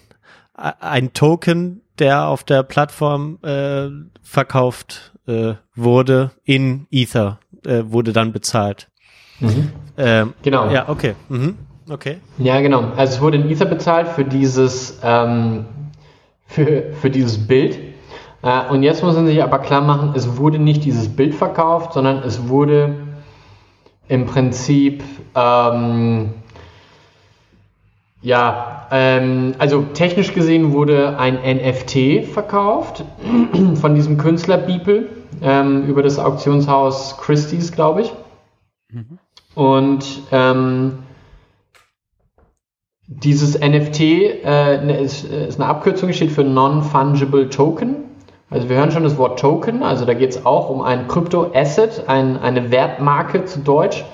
[0.54, 3.88] ein Token, der auf der Plattform äh,
[4.22, 8.88] verkauft äh, wurde in Ether, äh, wurde dann bezahlt.
[9.96, 10.70] Ähm, Genau.
[10.70, 11.14] ja, okay.
[11.28, 11.58] Mhm.
[11.90, 12.18] Okay.
[12.38, 12.92] Ja, genau.
[12.96, 15.66] Also es wurde in Ether bezahlt für dieses, ähm,
[16.46, 17.78] für, für dieses Bild.
[18.42, 21.92] Äh, und jetzt muss man sich aber klar machen, es wurde nicht dieses Bild verkauft,
[21.94, 22.94] sondern es wurde
[24.08, 25.02] im Prinzip,
[25.34, 26.34] ähm,
[28.22, 33.04] ja, ähm, also technisch gesehen wurde ein NFT verkauft
[33.74, 35.08] von diesem Künstler Beeple
[35.42, 38.12] ähm, über das Auktionshaus Christie's, glaube ich.
[39.54, 40.98] Und ähm,
[43.06, 47.96] dieses NFT äh, ne, ist, ist eine Abkürzung, steht für Non-Fungible Token.
[48.50, 52.04] Also wir hören schon das Wort Token, also da geht es auch um ein Krypto-Asset,
[52.06, 54.04] ein, eine Wertmarke zu Deutsch,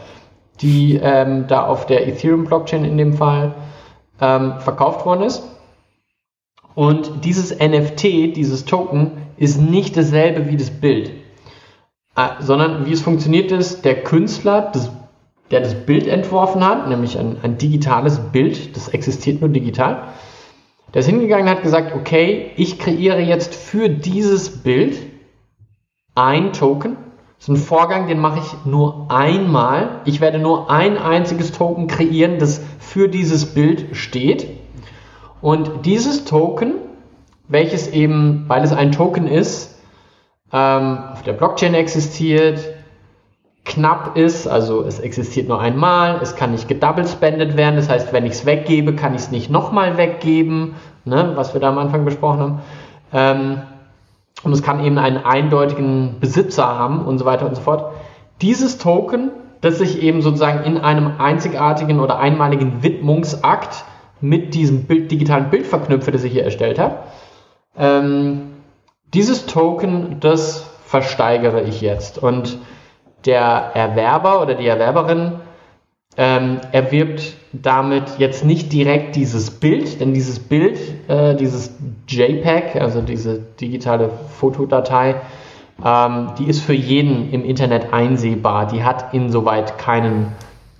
[0.61, 3.55] die ähm, da auf der Ethereum-Blockchain in dem Fall
[4.21, 5.43] ähm, verkauft worden ist.
[6.75, 11.11] Und dieses NFT, dieses Token, ist nicht dasselbe wie das Bild.
[12.17, 14.91] Äh, sondern wie es funktioniert ist, der Künstler, das,
[15.51, 20.09] der das Bild entworfen hat, nämlich ein, ein digitales Bild, das existiert nur digital,
[20.95, 24.99] der ist hingegangen und hat gesagt, okay, ich kreiere jetzt für dieses Bild
[26.15, 26.97] ein Token.
[27.39, 30.01] Das ist ein Vorgang, den mache ich nur einmal.
[30.05, 34.49] Ich werde nur ein einziges Token kreieren, das für dieses Bild steht.
[35.41, 36.75] Und dieses Token,
[37.47, 39.79] welches eben, weil es ein Token ist,
[40.53, 42.61] ähm, auf der Blockchain existiert,
[43.65, 48.25] knapp ist, also es existiert nur einmal, es kann nicht gedoublespendet werden, das heißt, wenn
[48.25, 50.75] ich es weggebe, kann ich es nicht nochmal weggeben,
[51.05, 52.61] ne, was wir da am Anfang besprochen haben.
[53.13, 53.63] Ähm,
[54.43, 57.93] und es kann eben einen eindeutigen Besitzer haben und so weiter und so fort.
[58.41, 63.85] Dieses Token, das sich eben sozusagen in einem einzigartigen oder einmaligen Widmungsakt
[64.21, 66.99] mit diesem Bild, digitalen Bild verknüpfe, das ich hier erstellt habe,
[67.77, 68.51] ähm,
[69.15, 72.19] dieses Token, das versteigere ich jetzt.
[72.19, 72.59] Und
[73.27, 75.41] der Erwerber oder die Erwerberin
[76.19, 80.79] ähm, erwirbt damit jetzt nicht direkt dieses Bild, denn dieses Bild,
[81.09, 81.73] äh, dieses
[82.09, 85.15] JPEG, also diese digitale Fotodatei,
[85.83, 88.67] ähm, die ist für jeden im Internet einsehbar.
[88.67, 90.33] Die hat insoweit keinen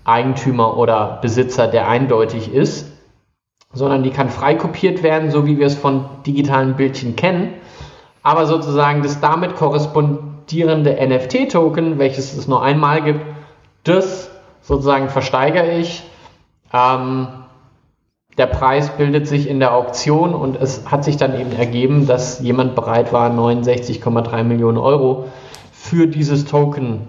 [0.05, 2.91] Eigentümer oder Besitzer, der eindeutig ist,
[3.73, 7.55] sondern die kann frei kopiert werden, so wie wir es von digitalen Bildchen kennen.
[8.25, 13.21] Aber sozusagen das damit korrespondierende NFT-Token, welches es nur einmal gibt,
[13.85, 14.31] das
[14.69, 16.03] sozusagen versteigere ich.
[16.73, 17.27] Ähm,
[18.37, 22.39] der Preis bildet sich in der Auktion und es hat sich dann eben ergeben, dass
[22.41, 25.25] jemand bereit war, 69,3 Millionen Euro
[25.73, 27.09] für dieses Token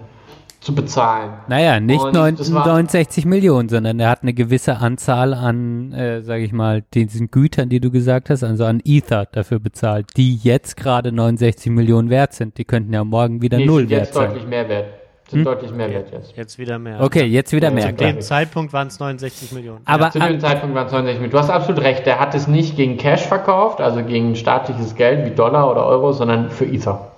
[0.60, 1.30] zu bezahlen.
[1.48, 5.92] Naja, nicht Und neun- das war- 69 Millionen, sondern er hat eine gewisse Anzahl an,
[5.92, 10.08] äh, sage ich mal, diesen Gütern, die du gesagt hast, also an Ether dafür bezahlt,
[10.16, 12.58] die jetzt gerade 69 Millionen wert sind.
[12.58, 14.30] Die könnten ja morgen wieder Nee, null wert jetzt sein.
[14.30, 14.86] deutlich mehr wert.
[15.30, 16.36] Sind deutlich mehr wert jetzt.
[16.36, 17.00] Jetzt wieder mehr.
[17.00, 17.96] Okay, jetzt wieder Ja, mehr.
[17.96, 19.80] zu dem Zeitpunkt waren es 69 Millionen.
[19.84, 21.30] Aber Zu dem Zeitpunkt waren es 69 Millionen.
[21.30, 25.24] Du hast absolut recht, der hat es nicht gegen Cash verkauft, also gegen staatliches Geld
[25.30, 27.12] wie Dollar oder Euro, sondern für Ether.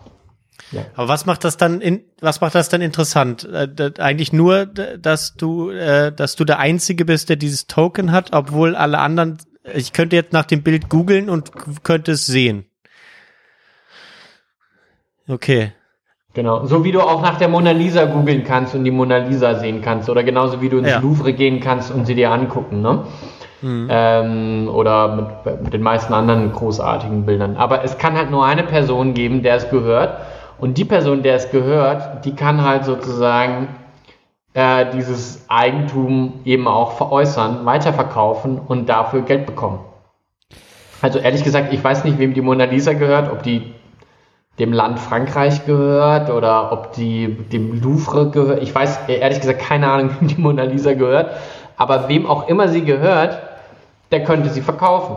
[0.94, 3.44] Aber was macht das dann in, was macht das dann interessant?
[3.44, 8.30] Äh, eigentlich nur, dass du, äh, dass du der Einzige bist, der dieses Token hat,
[8.32, 9.38] obwohl alle anderen,
[9.74, 11.50] ich könnte jetzt nach dem Bild googeln und
[11.82, 12.66] könnte es sehen.
[15.28, 15.72] Okay.
[16.34, 16.64] Genau.
[16.64, 19.82] So wie du auch nach der Mona Lisa googeln kannst und die Mona Lisa sehen
[19.82, 20.08] kannst.
[20.08, 20.98] Oder genauso wie du ins Ja.
[20.98, 23.04] Louvre gehen kannst und sie dir angucken, ne?
[23.64, 27.56] Ähm, oder mit, mit den meisten anderen großartigen Bildern.
[27.56, 30.16] Aber es kann halt nur eine Person geben, der es gehört.
[30.58, 33.68] Und die Person, der es gehört, die kann halt sozusagen
[34.54, 39.80] äh, dieses Eigentum eben auch veräußern, weiterverkaufen und dafür Geld bekommen.
[41.00, 43.74] Also ehrlich gesagt, ich weiß nicht, wem die Mona Lisa gehört, ob die
[44.58, 48.62] dem Land Frankreich gehört oder ob die dem Louvre gehört.
[48.62, 51.30] Ich weiß ehrlich gesagt keine Ahnung, wem die Mona Lisa gehört.
[51.76, 53.38] Aber wem auch immer sie gehört,
[54.10, 55.16] der könnte sie verkaufen.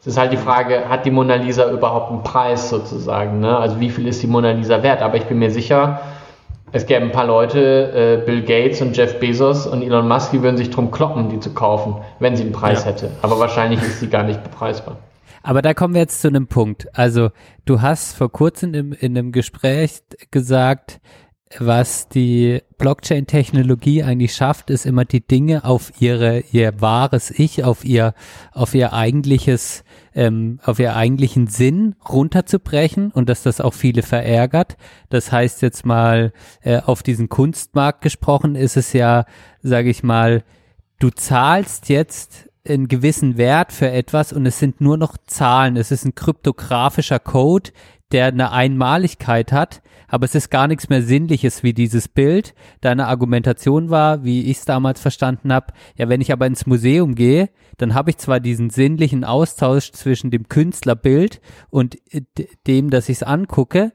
[0.00, 3.40] Es ist halt die Frage, hat die Mona Lisa überhaupt einen Preis sozusagen?
[3.40, 3.56] Ne?
[3.56, 5.02] Also wie viel ist die Mona Lisa wert?
[5.02, 6.00] Aber ich bin mir sicher,
[6.72, 10.42] es gäbe ein paar Leute, äh, Bill Gates und Jeff Bezos und Elon Musk, die
[10.42, 12.90] würden sich drum kloppen, die zu kaufen, wenn sie einen Preis Ja.
[12.90, 13.10] hätte.
[13.22, 14.96] Aber wahrscheinlich ist sie gar nicht bepreisbar.
[15.44, 16.88] Aber da kommen wir jetzt zu einem Punkt.
[16.96, 17.30] Also
[17.66, 20.00] du hast vor kurzem im, in einem Gespräch
[20.30, 21.00] gesagt,
[21.58, 27.84] was die Blockchain-Technologie eigentlich schafft, ist immer die Dinge auf ihre ihr wahres Ich, auf
[27.84, 28.14] ihr
[28.52, 29.84] auf ihr eigentliches
[30.14, 34.78] ähm, auf ihr eigentlichen Sinn runterzubrechen und dass das auch viele verärgert.
[35.10, 39.26] Das heißt jetzt mal äh, auf diesen Kunstmarkt gesprochen ist es ja,
[39.62, 40.42] sage ich mal,
[40.98, 45.76] du zahlst jetzt einen gewissen Wert für etwas und es sind nur noch Zahlen.
[45.76, 47.70] Es ist ein kryptografischer Code,
[48.12, 52.54] der eine Einmaligkeit hat, aber es ist gar nichts mehr Sinnliches wie dieses Bild.
[52.80, 57.14] Deine Argumentation war, wie ich es damals verstanden habe, ja, wenn ich aber ins Museum
[57.14, 62.22] gehe, dann habe ich zwar diesen sinnlichen Austausch zwischen dem Künstlerbild und äh,
[62.66, 63.92] dem, dass ich es angucke,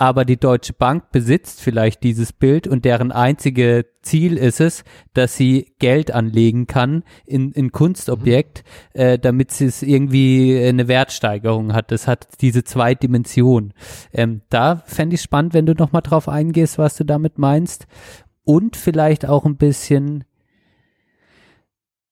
[0.00, 4.82] aber die Deutsche Bank besitzt vielleicht dieses Bild und deren einzige Ziel ist es,
[5.12, 8.64] dass sie Geld anlegen kann in, in Kunstobjekt,
[8.94, 11.92] äh, damit sie es irgendwie eine Wertsteigerung hat.
[11.92, 13.74] Das hat diese zwei Dimensionen.
[14.10, 17.86] Ähm, da fände ich spannend, wenn du noch mal drauf eingehst, was du damit meinst
[18.42, 20.24] und vielleicht auch ein bisschen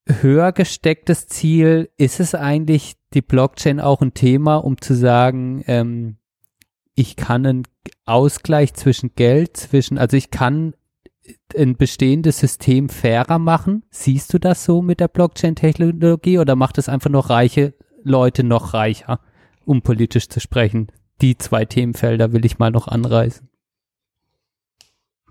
[0.06, 1.88] höher gestecktes Ziel.
[1.96, 6.17] Ist es eigentlich die Blockchain auch ein Thema, um zu sagen, ähm,
[6.98, 7.62] ich kann einen
[8.06, 10.74] Ausgleich zwischen Geld, zwischen, also ich kann
[11.56, 13.84] ein bestehendes System fairer machen.
[13.88, 18.74] Siehst du das so mit der Blockchain-Technologie oder macht es einfach nur reiche Leute noch
[18.74, 19.20] reicher,
[19.64, 20.88] um politisch zu sprechen.
[21.20, 23.48] Die zwei Themenfelder will ich mal noch anreißen.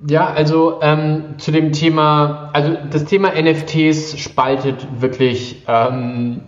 [0.07, 6.43] Ja, also ähm, zu dem Thema, also das Thema NFTs spaltet wirklich ähm,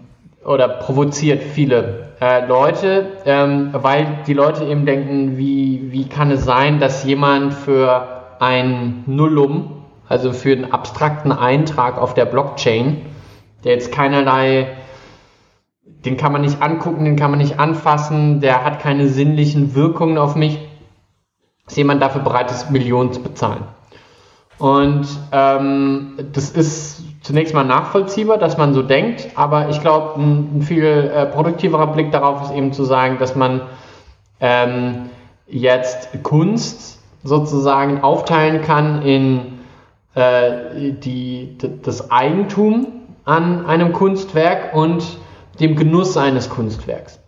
[0.49, 6.43] oder provoziert viele äh, Leute, ähm, weil die Leute eben denken, wie, wie kann es
[6.43, 13.05] sein, dass jemand für ein Nullum, also für einen abstrakten Eintrag auf der Blockchain,
[13.63, 14.75] der jetzt keinerlei,
[15.85, 20.17] den kann man nicht angucken, den kann man nicht anfassen, der hat keine sinnlichen Wirkungen
[20.17, 20.57] auf mich,
[21.65, 23.65] dass jemand dafür bereit ist, Millionen zu bezahlen.
[24.57, 30.57] Und ähm, das ist zunächst mal nachvollziehbar, dass man so denkt, aber ich glaube, ein,
[30.57, 33.61] ein, viel äh, produktiverer Blick darauf ist eben zu sagen, dass man
[34.39, 35.09] ähm,
[35.47, 39.59] jetzt Kunst sozusagen aufteilen kann in
[40.15, 42.87] äh, die, das Eigentum
[43.25, 45.03] an einem Kunstwerk und
[45.59, 47.18] dem Genuss eines Kunstwerks.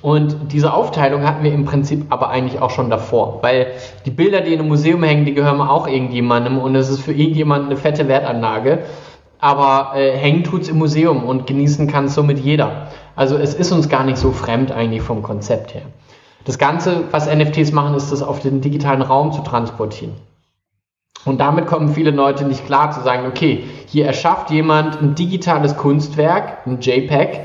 [0.00, 3.72] Und diese Aufteilung hatten wir im Prinzip aber eigentlich auch schon davor, weil
[4.06, 7.12] die Bilder, die in einem Museum hängen, die gehören auch irgendjemandem und es ist für
[7.12, 8.80] irgendjemanden eine fette Wertanlage.
[9.40, 12.88] Aber äh, hängen tut's im Museum und genießen kann es somit jeder.
[13.14, 15.82] Also es ist uns gar nicht so fremd eigentlich vom Konzept her.
[16.44, 20.14] Das Ganze, was NFTs machen, ist das auf den digitalen Raum zu transportieren.
[21.24, 25.76] Und damit kommen viele Leute nicht klar zu sagen, okay, hier erschafft jemand ein digitales
[25.76, 27.40] Kunstwerk, ein JPEG,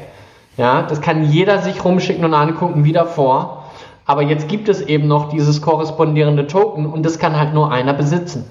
[0.58, 3.66] ja, das kann jeder sich rumschicken und angucken wie davor.
[4.06, 7.94] Aber jetzt gibt es eben noch dieses korrespondierende Token und das kann halt nur einer
[7.94, 8.46] besitzen.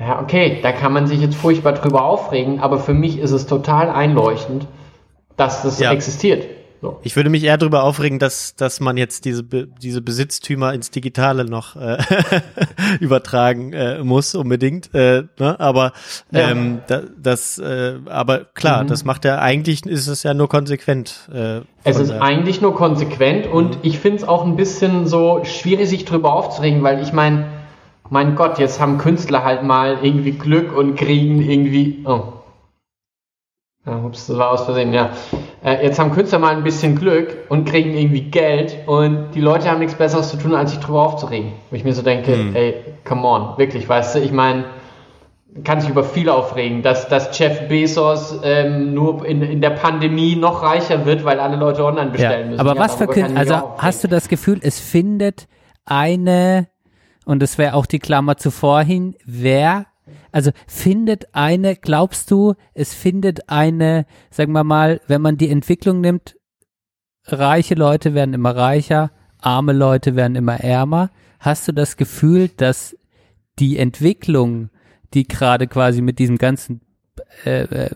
[0.00, 3.46] Ja, okay, da kann man sich jetzt furchtbar drüber aufregen, aber für mich ist es
[3.46, 4.66] total einleuchtend,
[5.36, 5.92] dass das ja.
[5.92, 6.44] existiert.
[6.82, 6.98] So.
[7.04, 11.44] Ich würde mich eher darüber aufregen, dass, dass man jetzt diese, diese Besitztümer ins Digitale
[11.44, 11.96] noch äh,
[13.00, 14.92] übertragen äh, muss, unbedingt.
[14.92, 15.60] Äh, ne?
[15.60, 15.92] Aber
[16.32, 16.50] ja.
[16.50, 18.88] ähm, da, das, äh, aber klar, mhm.
[18.88, 21.30] das macht ja eigentlich ist es ja nur konsequent.
[21.32, 23.80] Äh, es ist eigentlich nur konsequent und mhm.
[23.82, 27.44] ich finde es auch ein bisschen so schwierig, sich drüber aufzuregen, weil ich meine,
[28.10, 32.04] mein Gott, jetzt haben Künstler halt mal irgendwie Glück und kriegen irgendwie.
[32.04, 32.41] Oh.
[33.84, 35.10] Ja, ups, das war aus Versehen, ja.
[35.64, 39.68] Äh, jetzt haben Künstler mal ein bisschen Glück und kriegen irgendwie Geld und die Leute
[39.68, 41.52] haben nichts Besseres zu tun, als sich drüber aufzuregen.
[41.70, 42.54] Wo ich mir so denke, hm.
[42.54, 44.66] ey, come on, wirklich, weißt du, ich meine,
[45.64, 50.36] kann sich über viel aufregen, dass, dass Jeff Bezos ähm, nur in, in der Pandemie
[50.36, 52.60] noch reicher wird, weil alle Leute online bestellen ja, müssen.
[52.60, 55.48] Aber ja, was für Künstler, also hast du das Gefühl, es findet
[55.84, 56.68] eine
[57.24, 59.86] und das wäre auch die Klammer zuvor hin, wer,
[60.30, 66.00] also findet eine, glaubst du, es findet eine, sagen wir mal, wenn man die Entwicklung
[66.00, 66.36] nimmt,
[67.24, 71.10] reiche Leute werden immer reicher, arme Leute werden immer ärmer.
[71.38, 72.96] Hast du das Gefühl, dass
[73.58, 74.70] die Entwicklung,
[75.14, 76.80] die gerade quasi mit diesem ganzen
[77.44, 77.90] äh, äh,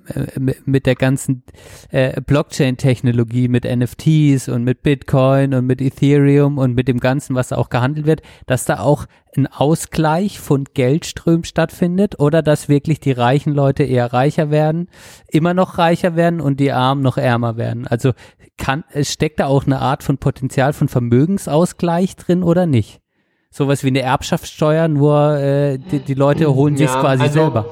[0.64, 1.44] mit der ganzen
[1.90, 7.48] äh, Blockchain-Technologie, mit NFTs und mit Bitcoin und mit Ethereum und mit dem Ganzen, was
[7.48, 9.06] da auch gehandelt wird, dass da auch
[9.36, 14.88] ein Ausgleich von Geldströmen stattfindet oder dass wirklich die reichen Leute eher reicher werden,
[15.28, 17.86] immer noch reicher werden und die Armen noch ärmer werden.
[17.86, 18.12] Also
[18.56, 23.00] kann, es steckt da auch eine Art von Potenzial von Vermögensausgleich drin oder nicht?
[23.50, 27.66] Sowas wie eine Erbschaftssteuer, nur äh, die, die Leute holen sich ja, quasi also selber.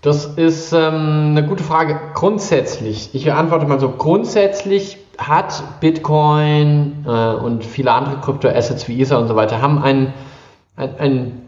[0.00, 1.98] Das ist ähm, eine gute Frage.
[2.14, 9.18] Grundsätzlich, ich antworte mal so, grundsätzlich hat Bitcoin äh, und viele andere Kryptoassets wie Ether
[9.18, 10.14] und so weiter haben ein,
[10.76, 11.42] ein, ein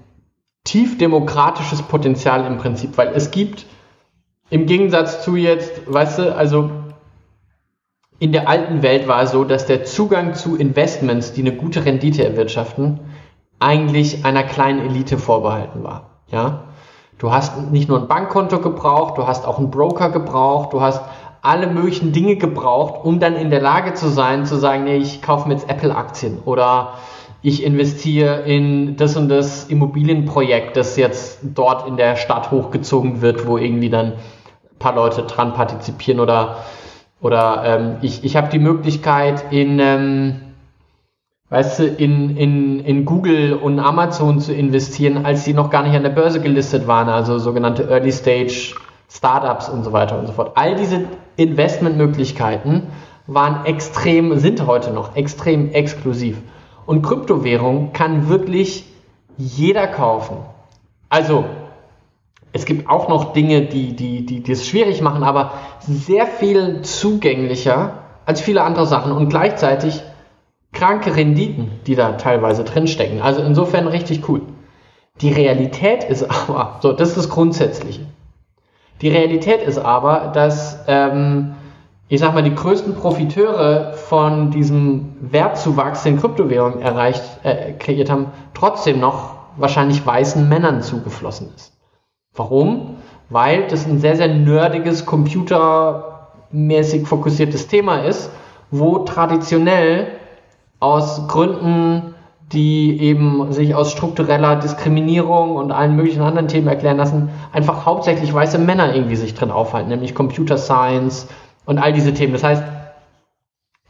[0.64, 3.66] tief demokratisches Potenzial im Prinzip, weil es gibt
[4.50, 6.70] im Gegensatz zu jetzt, weißt du, also
[8.18, 11.84] in der alten Welt war es so, dass der Zugang zu Investments, die eine gute
[11.84, 13.00] Rendite erwirtschaften,
[13.60, 16.22] eigentlich einer kleinen Elite vorbehalten war.
[16.30, 16.64] Ja,
[17.20, 21.02] Du hast nicht nur ein Bankkonto gebraucht, du hast auch einen Broker gebraucht, du hast
[21.42, 25.20] alle möglichen Dinge gebraucht, um dann in der Lage zu sein, zu sagen, nee, ich
[25.20, 26.94] kaufe mir jetzt Apple-Aktien oder
[27.42, 33.46] ich investiere in das und das Immobilienprojekt, das jetzt dort in der Stadt hochgezogen wird,
[33.46, 36.56] wo irgendwie dann ein paar Leute dran partizipieren oder,
[37.20, 39.78] oder ähm, ich, ich habe die Möglichkeit in...
[39.78, 40.40] Ähm,
[41.50, 45.94] weißt du, in, in, in Google und Amazon zu investieren, als sie noch gar nicht
[45.94, 48.74] an der Börse gelistet waren, also sogenannte Early Stage
[49.12, 50.52] Startups und so weiter und so fort.
[50.54, 51.04] All diese
[51.36, 52.84] Investmentmöglichkeiten
[53.26, 56.38] waren extrem, sind heute noch extrem exklusiv.
[56.86, 58.84] Und Kryptowährung kann wirklich
[59.36, 60.36] jeder kaufen.
[61.08, 61.44] Also,
[62.52, 66.82] es gibt auch noch Dinge, die, die, die, die es schwierig machen, aber sehr viel
[66.82, 70.02] zugänglicher als viele andere Sachen und gleichzeitig
[70.72, 73.20] kranke Renditen, die da teilweise drinstecken.
[73.20, 74.42] Also insofern richtig cool.
[75.20, 78.06] Die Realität ist aber, so, das ist das Grundsätzliche.
[79.02, 81.54] Die Realität ist aber, dass, ähm,
[82.08, 88.26] ich sag mal, die größten Profiteure von diesem Wertzuwachs, den Kryptowährungen erreicht, äh, kreiert haben,
[88.54, 91.72] trotzdem noch wahrscheinlich weißen Männern zugeflossen ist.
[92.34, 92.96] Warum?
[93.28, 98.30] Weil das ein sehr, sehr nerdiges, computermäßig fokussiertes Thema ist,
[98.70, 100.19] wo traditionell
[100.80, 102.14] aus Gründen,
[102.52, 108.34] die eben sich aus struktureller Diskriminierung und allen möglichen anderen Themen erklären lassen, einfach hauptsächlich
[108.34, 111.28] weiße Männer irgendwie sich drin aufhalten, nämlich Computer Science
[111.64, 112.32] und all diese Themen.
[112.32, 112.64] Das heißt,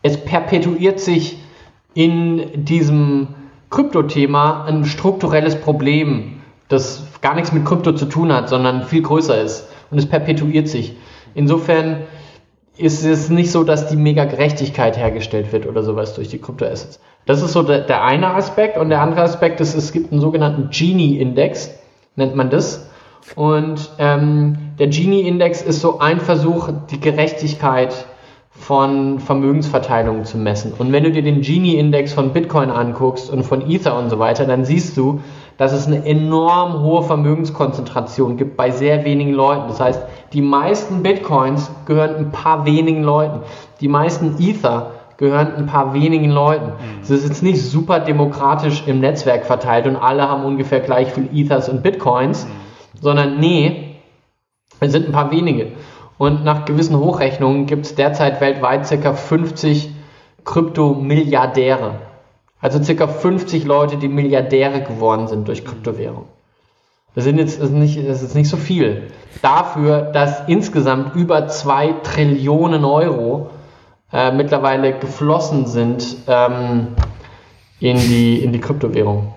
[0.03, 1.39] es perpetuiert sich
[1.95, 3.29] in diesem
[3.71, 9.41] Kryptothema ein strukturelles Problem, das gar nichts mit Krypto zu tun hat, sondern viel größer
[9.41, 10.97] ist und es perpetuiert sich.
[11.35, 12.03] Insofern
[12.81, 17.01] ist es nicht so, dass die mega Gerechtigkeit hergestellt wird oder sowas durch die Kryptoassets.
[17.27, 20.21] Das ist so der, der eine Aspekt und der andere Aspekt ist, es gibt einen
[20.21, 21.71] sogenannten Gini-Index,
[22.17, 22.89] nennt man das.
[23.37, 28.07] Und ähm, der Gini-Index ist so ein Versuch, die Gerechtigkeit
[28.51, 30.73] von Vermögensverteilungen zu messen.
[30.77, 34.45] Und wenn du dir den Gini-Index von Bitcoin anguckst und von Ether und so weiter,
[34.47, 35.21] dann siehst du,
[35.61, 39.69] dass es eine enorm hohe Vermögenskonzentration gibt bei sehr wenigen Leuten.
[39.69, 43.41] Das heißt, die meisten Bitcoins gehören ein paar wenigen Leuten.
[43.83, 46.73] Die meisten Ether gehören ein paar wenigen Leuten.
[47.03, 51.29] Es ist jetzt nicht super demokratisch im Netzwerk verteilt und alle haben ungefähr gleich viel
[51.31, 52.47] Ethers und Bitcoins,
[52.99, 53.97] sondern nee,
[54.81, 55.73] es sind ein paar wenige.
[56.17, 59.13] Und nach gewissen Hochrechnungen gibt es derzeit weltweit ca.
[59.13, 59.91] 50
[60.43, 62.10] Kryptomilliardäre.
[62.61, 63.07] Also ca.
[63.07, 66.27] 50 Leute, die Milliardäre geworden sind durch Kryptowährung.
[67.15, 69.11] Das, sind jetzt, ist nicht, das ist nicht so viel.
[69.43, 73.51] Dafür, dass insgesamt über 2 Trillionen Euro
[74.13, 76.89] äh, mittlerweile geflossen sind ähm,
[77.81, 79.35] in, die, in die Kryptowährung.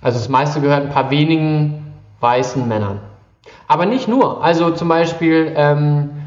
[0.00, 3.00] Also das meiste gehört ein paar wenigen weißen Männern.
[3.68, 4.42] Aber nicht nur.
[4.42, 6.21] Also zum Beispiel ähm,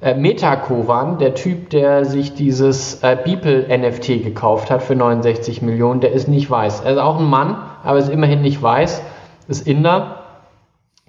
[0.00, 6.00] äh, Metakovan, der Typ, der sich dieses äh, Beeple NFT gekauft hat für 69 Millionen,
[6.00, 6.82] der ist nicht weiß.
[6.82, 9.02] Er ist auch ein Mann, aber ist immerhin nicht weiß.
[9.48, 10.22] Ist Inder,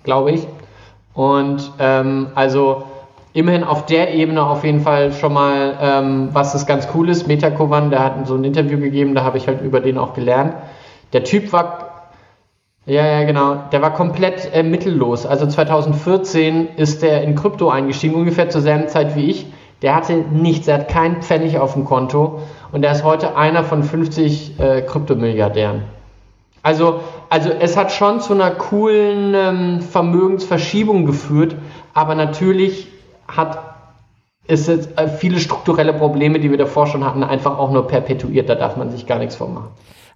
[0.04, 0.48] glaube ich.
[1.14, 2.84] Und ähm, also
[3.34, 7.28] immerhin auf der Ebene auf jeden Fall schon mal, ähm, was ist ganz cool ist.
[7.28, 10.56] Metakovan, der hat so ein Interview gegeben, da habe ich halt über den auch gelernt.
[11.14, 11.89] Der Typ war
[12.90, 13.64] ja, ja, genau.
[13.72, 15.26] Der war komplett äh, mittellos.
[15.26, 19.46] Also 2014 ist er in Krypto eingestiegen, ungefähr zur selben Zeit wie ich.
[19.84, 22.42] Der hatte nichts, er hat keinen Pfennig auf dem Konto
[22.72, 25.84] und er ist heute einer von 50 äh, Kryptomilliardären.
[26.64, 27.00] Also,
[27.30, 31.56] also es hat schon zu einer coolen ähm, Vermögensverschiebung geführt,
[31.94, 32.88] aber natürlich
[33.28, 33.60] hat
[34.48, 38.50] es jetzt äh, viele strukturelle Probleme, die wir davor schon hatten, einfach auch nur perpetuiert.
[38.50, 39.70] Da darf man sich gar nichts vormachen.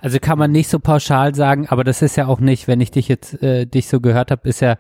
[0.04, 2.92] Also kann man nicht so pauschal sagen, aber das ist ja auch nicht, wenn ich
[2.92, 4.76] dich jetzt äh, dich so gehört habe, ist ja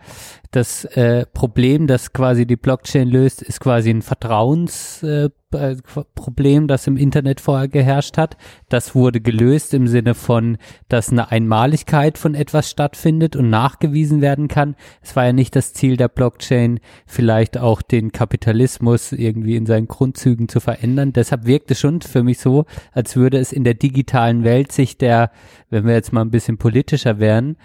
[0.55, 5.75] das äh, Problem, das quasi die Blockchain löst, ist quasi ein Vertrauensproblem, äh,
[6.15, 8.37] Problem, das im Internet vorher geherrscht hat.
[8.69, 10.57] Das wurde gelöst im Sinne von,
[10.89, 14.75] dass eine Einmaligkeit von etwas stattfindet und nachgewiesen werden kann.
[15.01, 19.87] Es war ja nicht das Ziel der Blockchain, vielleicht auch den Kapitalismus irgendwie in seinen
[19.87, 21.13] Grundzügen zu verändern.
[21.13, 24.97] Deshalb wirkt es schon für mich so, als würde es in der digitalen Welt sich
[24.97, 25.31] der,
[25.69, 27.57] wenn wir jetzt mal ein bisschen politischer wären,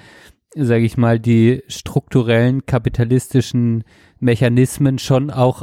[0.64, 3.84] sage ich mal, die strukturellen kapitalistischen
[4.20, 5.62] Mechanismen schon auch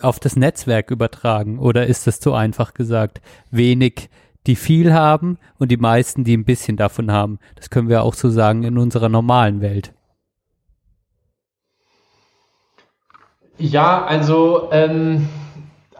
[0.00, 1.58] auf das Netzwerk übertragen?
[1.58, 3.20] Oder ist das zu einfach gesagt?
[3.50, 4.08] Wenig,
[4.46, 7.38] die viel haben und die meisten, die ein bisschen davon haben.
[7.56, 9.92] Das können wir auch so sagen in unserer normalen Welt.
[13.58, 15.28] Ja, also ähm,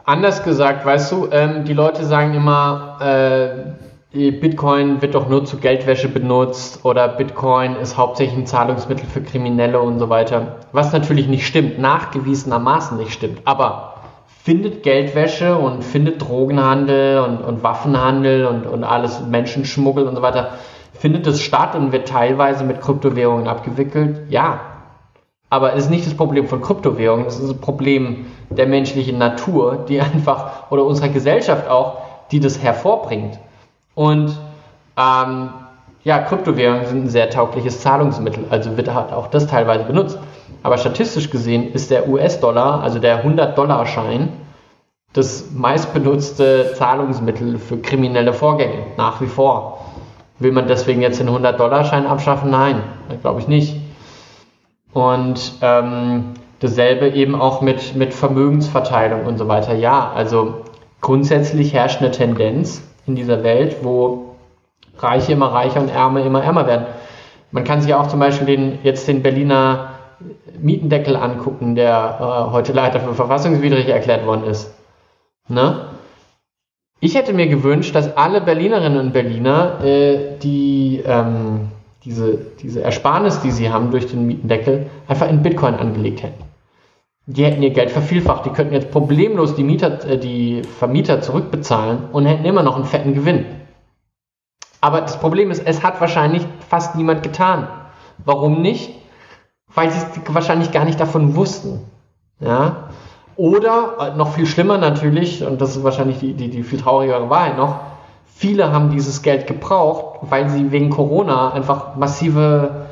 [0.03, 3.80] anders gesagt, weißt du, ähm, die Leute sagen immer, äh,
[4.13, 9.79] Bitcoin wird doch nur zu Geldwäsche benutzt oder Bitcoin ist hauptsächlich ein Zahlungsmittel für Kriminelle
[9.79, 10.57] und so weiter.
[10.73, 13.39] Was natürlich nicht stimmt, nachgewiesenermaßen nicht stimmt.
[13.45, 13.95] Aber
[14.43, 20.55] findet Geldwäsche und findet Drogenhandel und, und Waffenhandel und, und alles Menschenschmuggel und so weiter,
[20.91, 24.29] findet es statt und wird teilweise mit Kryptowährungen abgewickelt?
[24.29, 24.59] Ja.
[25.49, 29.85] Aber es ist nicht das Problem von Kryptowährungen, es ist ein Problem der menschlichen Natur,
[29.87, 31.99] die einfach, oder unserer Gesellschaft auch,
[32.33, 33.39] die das hervorbringt.
[34.01, 34.35] Und
[34.97, 35.49] ähm,
[36.03, 40.17] ja, Kryptowährungen sind ein sehr taugliches Zahlungsmittel, also wird halt auch das teilweise benutzt.
[40.63, 44.29] Aber statistisch gesehen ist der US-Dollar, also der 100-Dollar-Schein,
[45.13, 49.85] das meistbenutzte Zahlungsmittel für kriminelle Vorgänge, nach wie vor.
[50.39, 52.49] Will man deswegen jetzt den 100-Dollar-Schein abschaffen?
[52.49, 52.81] Nein,
[53.21, 53.75] glaube ich nicht.
[54.93, 59.75] Und ähm, dasselbe eben auch mit, mit Vermögensverteilung und so weiter.
[59.75, 60.61] Ja, also
[61.01, 64.35] grundsätzlich herrscht eine Tendenz, in dieser Welt, wo
[64.97, 66.85] Reiche immer reicher und Ärme immer ärmer werden.
[67.51, 69.91] Man kann sich auch zum Beispiel den, jetzt den Berliner
[70.59, 74.73] Mietendeckel angucken, der äh, heute leider für verfassungswidrig erklärt worden ist.
[75.47, 75.85] Ne?
[76.99, 81.69] Ich hätte mir gewünscht, dass alle Berlinerinnen und Berliner äh, die, ähm,
[82.05, 86.43] diese, diese Ersparnis, die sie haben durch den Mietendeckel, einfach in Bitcoin angelegt hätten.
[87.27, 92.09] Die hätten ihr Geld vervielfacht, die könnten jetzt problemlos die, Mieter, äh, die Vermieter zurückbezahlen
[92.11, 93.45] und hätten immer noch einen fetten Gewinn.
[94.81, 97.67] Aber das Problem ist, es hat wahrscheinlich fast niemand getan.
[98.25, 98.95] Warum nicht?
[99.73, 101.81] Weil sie es wahrscheinlich gar nicht davon wussten.
[102.39, 102.89] Ja?
[103.35, 107.29] Oder, äh, noch viel schlimmer natürlich, und das ist wahrscheinlich die, die, die viel traurigere
[107.29, 107.79] Wahrheit noch,
[108.25, 112.87] viele haben dieses Geld gebraucht, weil sie wegen Corona einfach massive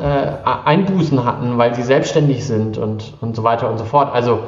[0.00, 0.32] äh,
[0.64, 4.12] Einbußen hatten, weil sie selbstständig sind und, und so weiter und so fort.
[4.12, 4.40] Also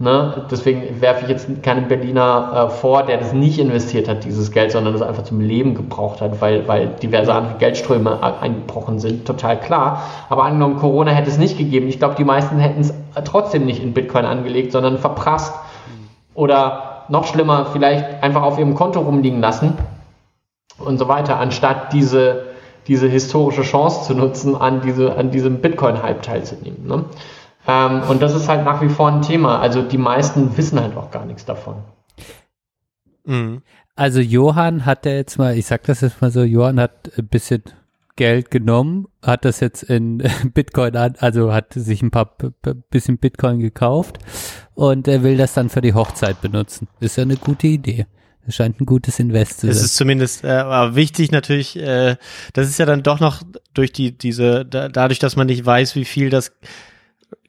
[0.00, 0.46] Ne?
[0.48, 4.70] Deswegen werfe ich jetzt keinen Berliner äh, vor, der das nicht investiert hat, dieses Geld,
[4.70, 9.26] sondern das einfach zum Leben gebraucht hat, weil, weil diverse andere Geldströme eingebrochen sind.
[9.26, 10.04] Total klar.
[10.28, 11.88] Aber angenommen, Corona hätte es nicht gegeben.
[11.88, 12.94] Ich glaube, die meisten hätten es
[13.24, 15.52] trotzdem nicht in Bitcoin angelegt, sondern verprasst.
[16.34, 19.76] Oder noch schlimmer, vielleicht einfach auf ihrem Konto rumliegen lassen
[20.78, 22.44] und so weiter, anstatt diese,
[22.88, 26.86] diese historische Chance zu nutzen, an, diese, an diesem Bitcoin-Hype teilzunehmen.
[26.86, 27.04] Ne?
[27.66, 29.60] Ähm, und das ist halt nach wie vor ein Thema.
[29.60, 31.76] Also die meisten wissen halt auch gar nichts davon.
[33.24, 33.62] Mhm.
[33.94, 37.28] Also Johann hat der jetzt mal, ich sag das jetzt mal so, Johann hat ein
[37.28, 37.64] bisschen
[38.16, 40.18] Geld genommen, hat das jetzt in
[40.54, 42.36] Bitcoin an, also hat sich ein paar
[42.90, 44.18] bisschen Bitcoin gekauft
[44.74, 46.88] und er will das dann für die Hochzeit benutzen.
[47.00, 48.06] Ist ja eine gute Idee.
[48.48, 49.76] Das scheint ein gutes Invest zu sein.
[49.76, 52.16] Es ist zumindest äh, aber wichtig natürlich, äh,
[52.54, 53.42] das ist ja dann doch noch
[53.74, 56.52] durch die diese da, dadurch, dass man nicht weiß, wie viel das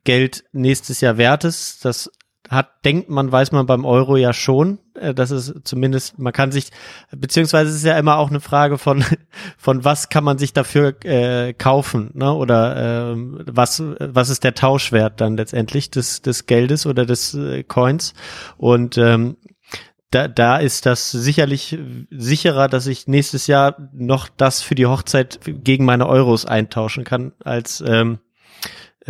[0.03, 1.85] Geld nächstes Jahr wert ist.
[1.85, 2.11] Das
[2.49, 4.79] hat, denkt man, weiß man beim Euro ja schon.
[4.93, 6.71] Äh, das ist zumindest, man kann sich,
[7.15, 9.05] beziehungsweise es ist ja immer auch eine Frage von,
[9.57, 12.33] von was kann man sich dafür äh, kaufen, ne?
[12.33, 13.15] Oder äh,
[13.45, 18.15] was, was ist der Tauschwert dann letztendlich des, des Geldes oder des äh, Coins?
[18.57, 19.37] Und ähm,
[20.11, 21.77] da, da ist das sicherlich
[22.09, 27.33] sicherer, dass ich nächstes Jahr noch das für die Hochzeit gegen meine Euros eintauschen kann,
[27.43, 28.19] als ähm,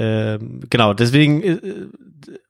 [0.02, 1.60] ähm, genau, deswegen äh,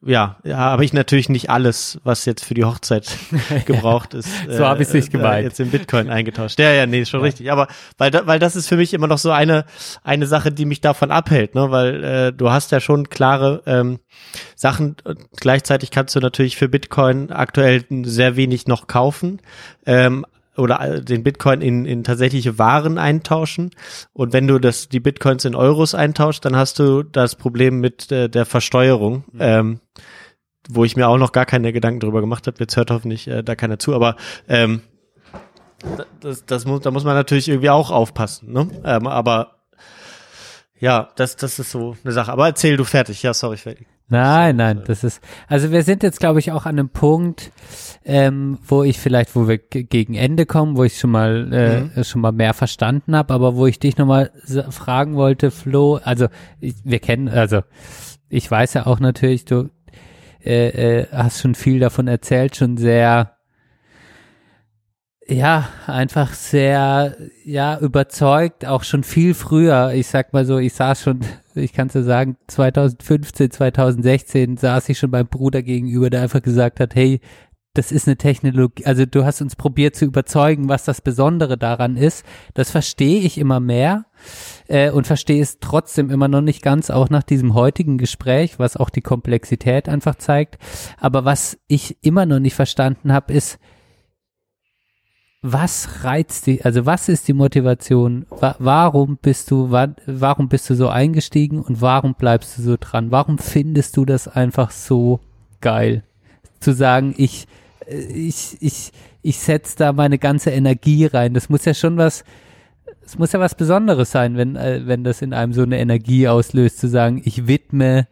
[0.05, 3.17] ja, ja habe ich natürlich nicht alles, was jetzt für die Hochzeit
[3.65, 4.29] gebraucht ist.
[4.47, 5.45] so habe ich es nicht äh, gemeint.
[5.45, 6.59] Jetzt in Bitcoin eingetauscht.
[6.59, 7.25] Ja, ja, nee, schon ja.
[7.25, 7.51] richtig.
[7.51, 7.67] Aber
[7.97, 9.65] weil, weil das ist für mich immer noch so eine
[10.03, 11.71] eine Sache, die mich davon abhält, ne?
[11.71, 13.99] Weil äh, du hast ja schon klare ähm,
[14.55, 14.95] Sachen.
[15.37, 19.41] Gleichzeitig kannst du natürlich für Bitcoin aktuell sehr wenig noch kaufen.
[19.87, 20.23] Ähm,
[20.59, 23.71] oder den Bitcoin in, in tatsächliche Waren eintauschen.
[24.13, 28.11] Und wenn du das, die Bitcoins in Euros eintauschst, dann hast du das Problem mit
[28.11, 29.23] äh, der Versteuerung.
[29.31, 29.39] Mhm.
[29.39, 29.79] Ähm,
[30.71, 32.57] wo ich mir auch noch gar keine Gedanken drüber gemacht habe.
[32.59, 34.17] Jetzt hört hoffentlich äh, da keiner zu, aber
[34.47, 34.81] ähm,
[36.19, 38.51] das, das muss, da muss man natürlich irgendwie auch aufpassen.
[38.51, 38.69] Ne?
[38.83, 39.59] Ähm, aber
[40.79, 42.31] ja, das, das ist so eine Sache.
[42.31, 43.23] Aber erzähl du fertig.
[43.23, 43.87] Ja, sorry, fertig.
[44.11, 47.51] Nein, nein, das ist, also wir sind jetzt, glaube ich, auch an einem Punkt,
[48.03, 52.03] ähm, wo ich vielleicht, wo wir gegen Ende kommen, wo ich schon mal, äh, mhm.
[52.03, 54.31] schon mal mehr verstanden habe, aber wo ich dich nochmal
[54.71, 56.27] fragen wollte, Flo, also
[56.59, 57.61] ich, wir kennen, also
[58.29, 59.69] ich weiß ja auch natürlich, du
[60.43, 63.38] äh, äh, hast schon viel davon erzählt, schon sehr
[65.29, 69.91] ja, einfach sehr, ja, überzeugt, auch schon viel früher.
[69.93, 71.19] Ich sag mal so, ich saß schon,
[71.55, 76.79] ich kann so sagen, 2015, 2016 saß ich schon beim Bruder gegenüber, der einfach gesagt
[76.79, 77.21] hat, hey,
[77.75, 81.95] das ist eine Technologie, also du hast uns probiert zu überzeugen, was das Besondere daran
[81.95, 82.25] ist.
[82.55, 84.05] Das verstehe ich immer mehr
[84.67, 88.75] äh, und verstehe es trotzdem immer noch nicht ganz, auch nach diesem heutigen Gespräch, was
[88.75, 90.57] auch die Komplexität einfach zeigt.
[90.97, 93.59] Aber was ich immer noch nicht verstanden habe, ist,
[95.41, 98.25] was reizt dich, also was ist die Motivation?
[98.29, 102.75] Wa warum bist du, wa warum bist du so eingestiegen und warum bleibst du so
[102.77, 103.11] dran?
[103.11, 105.21] Warum findest du das einfach so
[105.61, 106.03] geil?
[106.59, 107.47] Zu sagen, ich,
[107.87, 111.33] äh, ich, ich, ich setze da meine ganze Energie rein.
[111.33, 112.25] Das muss ja schon was,
[113.05, 116.27] es muss ja was Besonderes sein, wenn, äh, wenn das in einem so eine Energie
[116.27, 118.07] auslöst, zu sagen, ich widme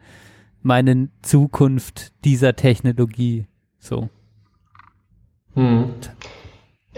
[0.61, 3.47] meine Zukunft dieser Technologie.
[3.80, 4.07] So.
[5.56, 5.89] Hm.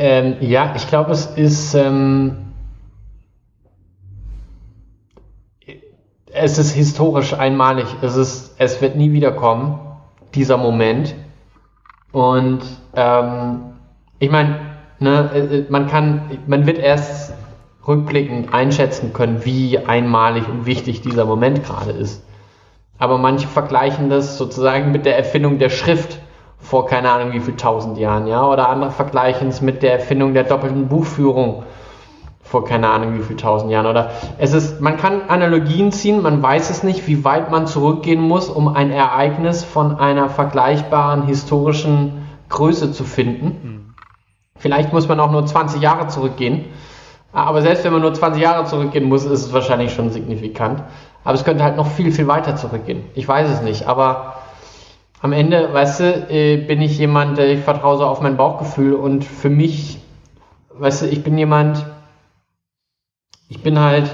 [0.01, 2.53] Ähm, ja, ich glaube, es ist, ähm,
[6.31, 7.85] es ist historisch einmalig.
[8.01, 9.77] Es ist, es wird nie wiederkommen,
[10.33, 11.15] dieser Moment.
[12.13, 12.61] Und
[12.95, 13.73] ähm,
[14.19, 14.61] ich meine,
[14.99, 17.33] ne, äh, äh, man kann, man wird erst
[17.85, 22.23] rückblickend einschätzen können, wie einmalig und wichtig dieser Moment gerade ist.
[22.99, 26.19] Aber manche vergleichen das sozusagen mit der Erfindung der Schrift
[26.59, 30.33] vor keine Ahnung wie viel tausend Jahren, ja, oder andere vergleichen es mit der Erfindung
[30.33, 31.63] der doppelten Buchführung
[32.49, 33.85] vor keine Ahnung wie viel tausend Jahren.
[33.85, 38.21] Oder es ist, man kann Analogien ziehen, man weiß es nicht, wie weit man zurückgehen
[38.21, 43.93] muss, um ein Ereignis von einer vergleichbaren historischen Größe zu finden.
[44.57, 46.65] Vielleicht muss man auch nur 20 Jahre zurückgehen.
[47.31, 50.81] Aber selbst wenn man nur 20 Jahre zurückgehen muss, ist es wahrscheinlich schon signifikant.
[51.23, 53.03] Aber es könnte halt noch viel, viel weiter zurückgehen.
[53.13, 53.87] Ich weiß es nicht.
[53.87, 54.33] Aber
[55.21, 58.93] am Ende, weißt du, äh, bin ich jemand, der ich vertraue so auf mein Bauchgefühl
[58.93, 59.99] und für mich,
[60.73, 61.85] weißt du, ich bin jemand,
[63.49, 64.09] ich bin halt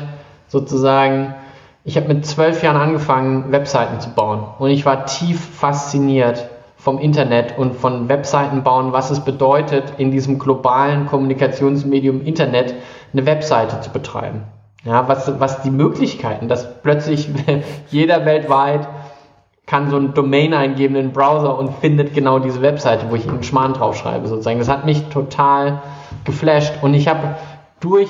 [0.48, 1.36] sozusagen,
[1.84, 7.00] ich habe mit zwölf Jahren angefangen, Webseiten zu bauen und ich war tief fasziniert vom
[7.00, 12.74] Internet und von Webseiten bauen, was es bedeutet, in diesem globalen Kommunikationsmedium Internet
[13.14, 14.44] eine Webseite zu betreiben.
[14.84, 17.30] Ja, was, was die Möglichkeiten, dass plötzlich
[17.90, 18.88] jeder weltweit
[19.66, 23.28] kann so ein Domain eingeben in den Browser und findet genau diese Webseite, wo ich
[23.28, 24.60] einen Schmarrn draufschreibe, sozusagen.
[24.60, 25.82] Das hat mich total
[26.24, 27.36] geflasht und ich habe
[27.80, 28.10] durch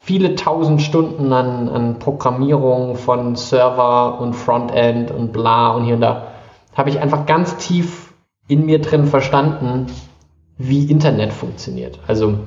[0.00, 6.00] viele tausend Stunden an, an Programmierung von Server und Frontend und bla und hier und
[6.00, 6.28] da,
[6.74, 8.12] habe ich einfach ganz tief
[8.46, 9.86] in mir drin verstanden,
[10.56, 11.98] wie Internet funktioniert.
[12.06, 12.38] Also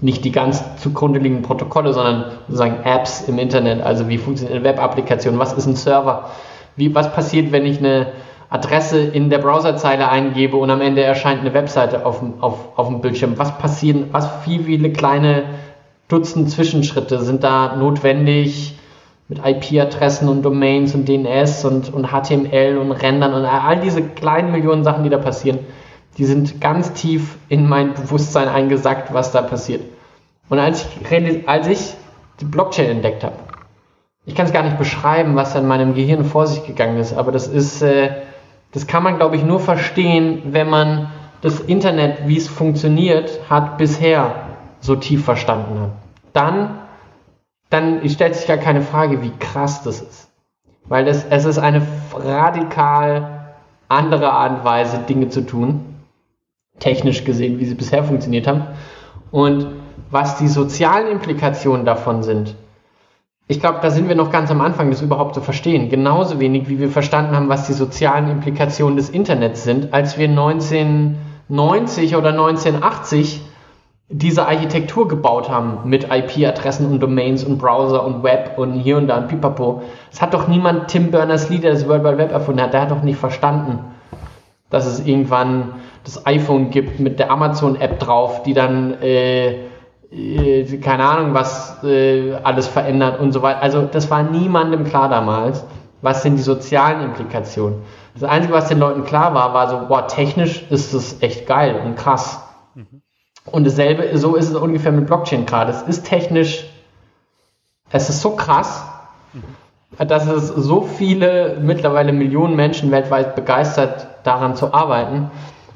[0.00, 4.64] nicht die ganz zugrunde liegenden Protokolle, sondern sozusagen Apps im Internet, also wie funktioniert eine
[4.64, 6.30] Web-Applikation, was ist ein Server,
[6.76, 8.12] wie, was passiert, wenn ich eine
[8.48, 12.88] Adresse in der Browserzeile eingebe und am Ende erscheint eine Webseite auf dem, auf, auf
[12.88, 13.38] dem Bildschirm.
[13.38, 15.44] Was passieren, was wie viele kleine
[16.08, 18.74] Dutzend Zwischenschritte sind da notwendig
[19.28, 24.52] mit IP-Adressen und Domains und DNS und, und HTML und Rendern und all diese kleinen
[24.52, 25.60] Millionen Sachen, die da passieren,
[26.18, 29.82] die sind ganz tief in mein Bewusstsein eingesackt, was da passiert.
[30.50, 31.94] Und als ich, als ich
[32.40, 33.36] die Blockchain entdeckt habe,
[34.24, 37.32] ich kann es gar nicht beschreiben, was in meinem Gehirn vor sich gegangen ist, aber
[37.32, 38.10] das ist, äh,
[38.72, 41.10] das kann man, glaube ich, nur verstehen, wenn man
[41.40, 44.34] das Internet, wie es funktioniert hat, bisher
[44.80, 45.90] so tief verstanden hat.
[46.32, 46.78] Dann,
[47.68, 50.30] dann stellt sich gar keine Frage, wie krass das ist.
[50.84, 51.82] Weil es, es ist eine
[52.14, 53.54] radikal
[53.88, 55.96] andere Art und Weise, Dinge zu tun,
[56.78, 58.66] technisch gesehen, wie sie bisher funktioniert haben.
[59.30, 59.66] Und
[60.10, 62.54] was die sozialen Implikationen davon sind,
[63.52, 65.90] ich glaube, da sind wir noch ganz am Anfang, das überhaupt zu verstehen.
[65.90, 70.26] Genauso wenig, wie wir verstanden haben, was die sozialen Implikationen des Internets sind, als wir
[70.26, 73.42] 1990 oder 1980
[74.08, 79.06] diese Architektur gebaut haben mit IP-Adressen und Domains und Browser und Web und hier und
[79.06, 79.82] da und pipapo.
[80.10, 82.90] Es hat doch niemand Tim Berners-Lee, der das World Wide Web erfunden hat, der hat
[82.90, 83.80] doch nicht verstanden,
[84.70, 85.74] dass es irgendwann
[86.04, 89.56] das iPhone gibt mit der Amazon-App drauf, die dann äh,
[90.12, 93.62] äh, keine Ahnung, was äh, alles verändert und so weiter.
[93.62, 95.64] Also das war niemandem klar damals.
[96.02, 97.82] Was sind die sozialen Implikationen?
[98.14, 101.80] Das Einzige, was den Leuten klar war, war so, boah, technisch ist das echt geil
[101.84, 102.40] und krass.
[103.46, 105.72] Und dasselbe, so ist es ungefähr mit Blockchain gerade.
[105.72, 106.68] Es ist technisch,
[107.90, 108.84] es ist so krass,
[109.98, 115.30] dass es so viele, mittlerweile Millionen Menschen weltweit begeistert, daran zu arbeiten.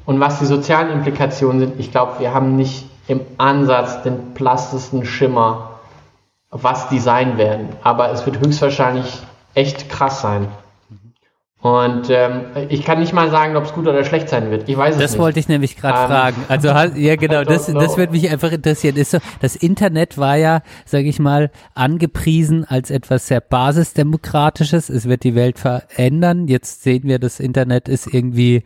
[0.05, 5.05] Und was die sozialen Implikationen sind, ich glaube, wir haben nicht im Ansatz den plastischsten
[5.05, 5.79] Schimmer,
[6.49, 7.69] was die sein werden.
[7.83, 9.19] Aber es wird höchstwahrscheinlich
[9.53, 10.47] echt krass sein.
[11.59, 14.69] Und ähm, ich kann nicht mal sagen, ob es gut oder schlecht sein wird.
[14.69, 15.19] Ich weiß es Das nicht.
[15.19, 16.45] wollte ich nämlich gerade Ähm, fragen.
[16.47, 18.95] Also ja genau, das das würde mich einfach interessieren.
[18.95, 24.89] Ist so, das Internet war ja, sage ich mal, angepriesen als etwas sehr basisdemokratisches.
[24.89, 26.47] Es wird die Welt verändern.
[26.47, 28.63] Jetzt sehen wir, das Internet ist irgendwie,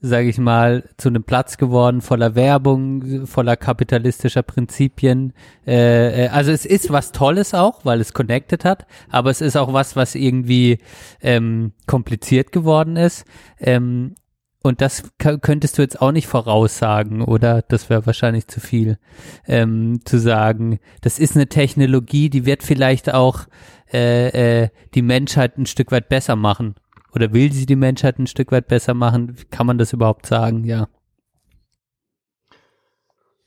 [0.00, 5.32] sage ich mal, zu einem Platz geworden voller Werbung, voller kapitalistischer Prinzipien.
[5.66, 9.56] Äh, äh, also es ist was Tolles auch, weil es connected hat, aber es ist
[9.56, 10.78] auch was, was irgendwie
[11.20, 13.24] ähm, kompliziert geworden ist.
[13.58, 14.14] Ähm,
[14.62, 17.62] und das könntest du jetzt auch nicht voraussagen, oder?
[17.62, 18.98] Das wäre wahrscheinlich zu viel,
[19.46, 20.80] ähm, zu sagen.
[21.00, 23.46] Das ist eine Technologie, die wird vielleicht auch
[23.92, 26.74] äh, äh, die Menschheit ein Stück weit besser machen.
[27.14, 29.36] Oder will sie die Menschheit ein Stück weit besser machen?
[29.50, 30.64] Kann man das überhaupt sagen?
[30.64, 30.88] Ja.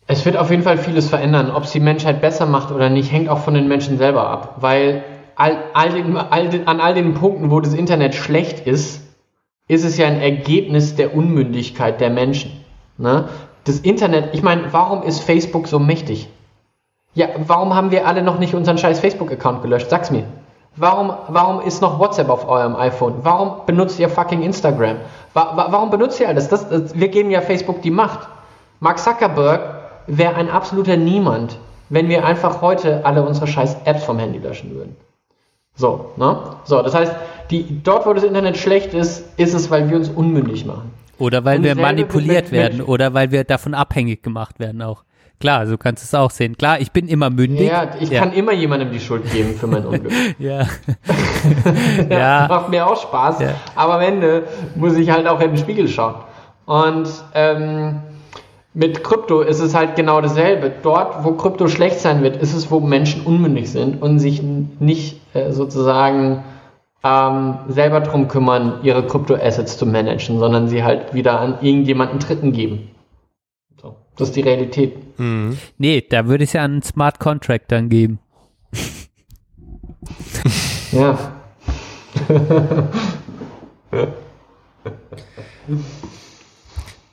[0.07, 1.51] Es wird auf jeden Fall vieles verändern.
[1.51, 4.57] Ob es die Menschheit besser macht oder nicht, hängt auch von den Menschen selber ab.
[4.59, 5.03] Weil
[5.35, 9.01] all, all den, all den, an all den Punkten, wo das Internet schlecht ist,
[9.67, 12.51] ist es ja ein Ergebnis der Unmündigkeit der Menschen.
[12.97, 13.29] Ne?
[13.63, 16.27] Das Internet, ich meine, warum ist Facebook so mächtig?
[17.13, 19.89] Ja, warum haben wir alle noch nicht unseren scheiß Facebook-Account gelöscht?
[19.89, 20.25] Sag's mir.
[20.77, 23.15] Warum, warum ist noch WhatsApp auf eurem iPhone?
[23.23, 24.97] Warum benutzt ihr fucking Instagram?
[25.33, 26.47] Wa wa warum benutzt ihr alles?
[26.47, 28.27] Das, das, wir geben ja Facebook die Macht.
[28.79, 29.61] Mark Zuckerberg
[30.07, 31.57] wäre ein absoluter Niemand,
[31.89, 34.95] wenn wir einfach heute alle unsere scheiß Apps vom Handy löschen würden.
[35.75, 36.37] So, ne?
[36.63, 37.13] So, das heißt,
[37.49, 40.93] die, dort, wo das Internet schlecht ist, ist es, weil wir uns unmündig machen.
[41.19, 45.03] Oder weil Und wir manipuliert werden oder weil wir davon abhängig gemacht werden auch.
[45.41, 46.55] Klar, so kannst du es auch sehen.
[46.55, 47.67] Klar, ich bin immer mündig.
[47.67, 48.19] Ja, ich ja.
[48.19, 50.11] kann immer jemandem die Schuld geben für mein Unglück.
[50.39, 50.67] Ja.
[52.09, 52.19] ja.
[52.19, 52.47] ja.
[52.47, 53.41] Macht mir auch Spaß.
[53.41, 53.55] Ja.
[53.75, 54.43] Aber am Ende
[54.75, 56.15] muss ich halt auch in den Spiegel schauen.
[56.65, 58.01] Und ähm,
[58.73, 60.71] mit Krypto ist es halt genau dasselbe.
[60.83, 65.19] Dort, wo Krypto schlecht sein wird, ist es, wo Menschen unmündig sind und sich nicht
[65.33, 66.43] äh, sozusagen
[67.03, 72.51] ähm, selber drum kümmern, ihre Krypto-Assets zu managen, sondern sie halt wieder an irgendjemanden Dritten
[72.51, 72.89] geben.
[74.21, 74.93] Das ist die Realität.
[75.79, 78.19] Nee, da würde ich es ja an einen Smart Contract dann geben.
[80.91, 81.31] Ja.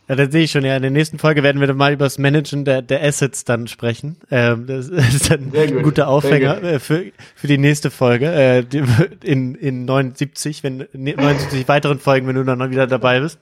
[0.08, 0.74] Ja, das sehe ich schon, ja.
[0.74, 3.68] In der nächsten Folge werden wir dann mal über das Managen der, der Assets dann
[3.68, 4.16] sprechen.
[4.32, 7.04] Ähm, das ist dann Sehr gut, ein guter Aufhänger äh, für,
[7.36, 8.26] für die nächste Folge.
[8.26, 8.64] Äh,
[9.22, 13.38] in, in 79, wenn 79 weiteren Folgen, wenn du dann noch wieder dabei bist.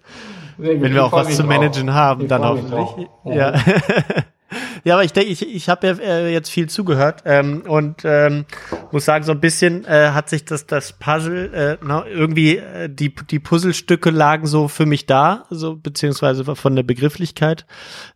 [0.59, 2.71] Wenn wir Ich auch was zu managen haben, Ich dann hoffentlich.
[2.71, 2.99] drauf.
[3.25, 3.55] Ja.
[4.85, 8.45] ja, aber ich denke, ich, ich habe ja äh, jetzt viel zugehört ähm, und ähm,
[8.93, 12.89] muss sagen, so ein bisschen äh, hat sich das das Puzzle äh, na, irgendwie äh,
[12.89, 17.67] die die Puzzlestücke lagen so für mich da, so beziehungsweise von der Begrifflichkeit,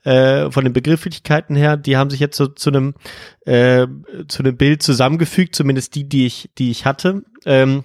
[0.04, 2.94] äh, von den Begrifflichkeiten her, die haben sich jetzt so zu einem
[3.44, 3.86] äh,
[4.28, 7.22] zu einem Bild zusammengefügt, zumindest die, die ich die ich hatte.
[7.44, 7.84] Ähm,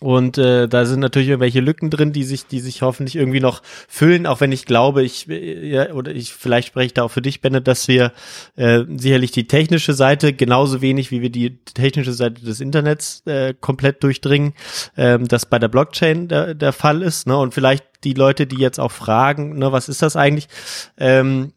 [0.00, 3.62] und äh, da sind natürlich irgendwelche Lücken drin, die sich, die sich hoffentlich irgendwie noch
[3.88, 7.10] füllen, auch wenn ich glaube, ich äh, ja, oder ich vielleicht spreche ich da auch
[7.10, 8.12] für dich, Bennett, dass wir
[8.56, 13.54] äh, sicherlich die technische Seite genauso wenig wie wir die technische Seite des Internets äh,
[13.60, 14.54] komplett durchdringen,
[14.96, 17.36] ähm, das bei der Blockchain der, der Fall ist, ne?
[17.36, 20.48] Und vielleicht die Leute, die jetzt auch fragen, ne, was ist das eigentlich?
[20.96, 21.52] Ähm,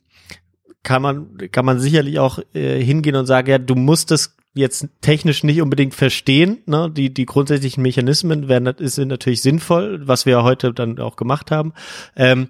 [0.83, 4.87] kann man kann man sicherlich auch äh, hingehen und sagen, ja, du musst das jetzt
[4.99, 6.91] technisch nicht unbedingt verstehen, ne?
[6.91, 11.73] Die die grundsätzlichen Mechanismen werden sind natürlich sinnvoll, was wir heute dann auch gemacht haben.
[12.15, 12.49] Ähm,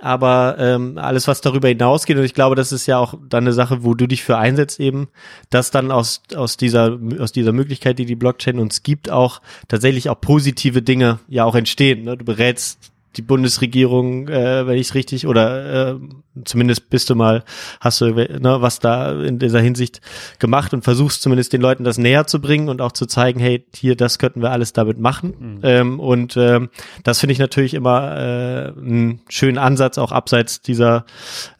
[0.00, 3.52] aber ähm, alles, was darüber hinausgeht, und ich glaube, das ist ja auch dann eine
[3.52, 5.08] Sache, wo du dich für einsetzt, eben,
[5.50, 10.08] dass dann aus, aus dieser, aus dieser Möglichkeit, die die Blockchain uns gibt, auch tatsächlich
[10.08, 12.04] auch positive Dinge ja auch entstehen.
[12.04, 12.16] Ne?
[12.16, 15.98] Du berätst die Bundesregierung, äh, wenn ich es richtig, oder äh,
[16.44, 17.42] zumindest bist du mal,
[17.80, 20.00] hast du ne, was da in dieser Hinsicht
[20.38, 23.64] gemacht und versuchst zumindest den Leuten das näher zu bringen und auch zu zeigen, hey,
[23.74, 25.60] hier, das könnten wir alles damit machen.
[25.62, 26.68] Ähm, und ähm,
[27.02, 31.04] das finde ich natürlich immer äh, einen schönen Ansatz, auch abseits dieser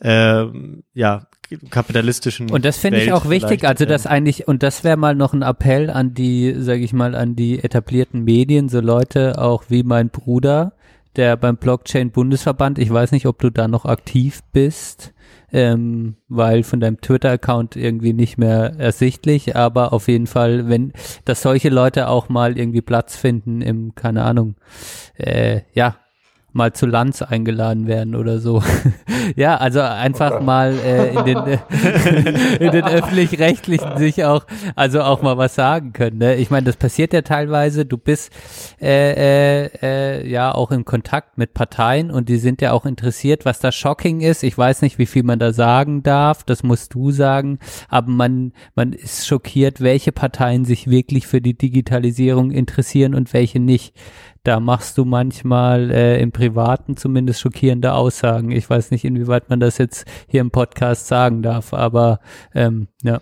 [0.03, 1.27] ähm, ja,
[1.71, 3.91] kapitalistischen Und das finde ich auch wichtig, also ähm.
[3.91, 7.37] das eigentlich, und das wäre mal noch ein Appell an die, sage ich mal, an
[7.37, 10.73] die etablierten Medien, so Leute auch wie mein Bruder,
[11.17, 15.15] der beim Blockchain Bundesverband, ich weiß nicht, ob du da noch aktiv bist,
[15.53, 20.93] ähm, weil von deinem Twitter-Account irgendwie nicht mehr ersichtlich, aber auf jeden Fall, wenn,
[21.25, 24.57] dass solche Leute auch mal irgendwie Platz finden im, keine Ahnung,
[25.17, 25.97] äh, ja,
[26.53, 28.63] mal zu Lanz eingeladen werden oder so.
[29.37, 31.37] ja, also einfach mal äh, in den,
[32.61, 34.45] in den öffentlich-rechtlichen sich auch,
[34.75, 36.19] also auch mal was sagen können.
[36.19, 36.37] Ne?
[36.37, 37.85] Ich meine, das passiert ja teilweise.
[37.85, 38.33] Du bist
[38.81, 43.45] äh, äh, äh, ja auch in Kontakt mit Parteien und die sind ja auch interessiert,
[43.45, 44.43] was da shocking ist.
[44.43, 46.45] Ich weiß nicht, wie viel man da sagen darf.
[46.45, 47.59] Das musst du sagen.
[47.89, 53.61] Aber man man ist schockiert, welche Parteien sich wirklich für die Digitalisierung interessieren und welche
[53.61, 53.95] nicht.
[54.45, 58.51] Da machst du manchmal äh, im Privaten zumindest schockierende Aussagen.
[58.51, 62.21] Ich weiß nicht, inwieweit man das jetzt hier im Podcast sagen darf, aber
[62.55, 63.21] ähm, ja.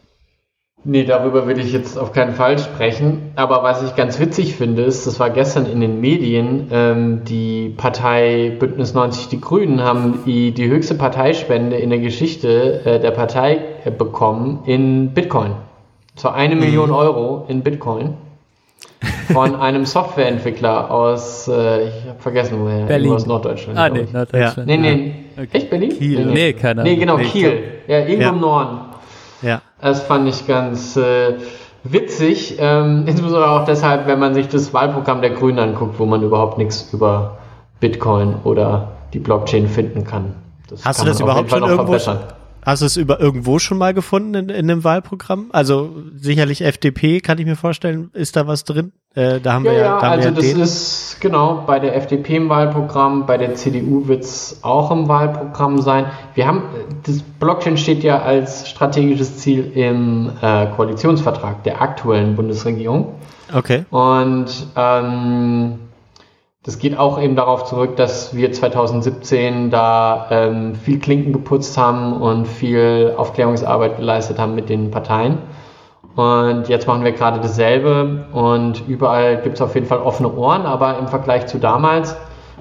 [0.89, 3.33] Nee, darüber will ich jetzt auf keinen Fall sprechen.
[3.35, 7.75] Aber was ich ganz witzig finde, ist, das war gestern in den Medien, ähm, die
[7.77, 13.11] Partei Bündnis 90 Die Grünen haben die, die höchste Parteispende in der Geschichte äh, der
[13.11, 15.57] Partei äh, bekommen in Bitcoin.
[16.15, 18.15] So eine Million Euro in Bitcoin.
[19.33, 23.13] Von einem Softwareentwickler aus, äh, ich habe vergessen woher, Berlin.
[23.13, 23.79] aus Norddeutschland.
[23.79, 24.13] Ah, nee, ich.
[24.13, 24.67] Norddeutschland.
[24.69, 25.15] Nee, nee.
[25.37, 25.49] Okay.
[25.53, 25.91] Echt Berlin?
[25.99, 26.25] Kiel.
[26.27, 26.93] Nee, keine Ahnung.
[26.93, 27.63] Nee, genau, Nee, Kiel.
[27.89, 28.29] Ja, irgendwo Ja.
[28.31, 28.79] im Norden.
[29.43, 29.63] Ja.
[29.81, 31.35] Das fand ich ganz äh,
[31.85, 36.23] witzig, ähm, insbesondere auch deshalb, wenn man sich das Wahlprogramm der Grünen anguckt, wo man
[36.23, 37.39] überhaupt nichts über
[37.81, 40.35] Bitcoin oder die Blockchain finden kann.
[40.71, 41.87] Das Hast kann du das überhaupt schon noch irgendwo?
[41.93, 42.19] verbessern.
[42.67, 45.51] Hast du es über irgendwo schon mal gefunden in, in dem Wahlprogramm?
[45.53, 48.91] Also sicherlich FDP, kann ich mir vorstellen, ist da was drin?
[49.15, 51.95] Äh, da haben Ja, wir ja, ja, da also wir das ist genau bei der
[51.95, 56.07] FDP im Wahlprogramm, bei der CDU wird es auch im Wahlprogramm sein.
[56.35, 56.65] Wir haben,
[57.05, 63.15] das Blockchain steht ja als strategisches Ziel im äh, Koalitionsvertrag der aktuellen Bundesregierung.
[63.55, 63.85] Okay.
[63.91, 65.78] Und ähm,
[66.67, 72.20] das geht auch eben darauf zurück, dass wir 2017 da ähm, viel Klinken geputzt haben
[72.20, 75.39] und viel Aufklärungsarbeit geleistet haben mit den Parteien.
[76.17, 80.62] Und jetzt machen wir gerade dasselbe und überall gibt es auf jeden Fall offene Ohren,
[80.62, 82.17] aber im Vergleich zu damals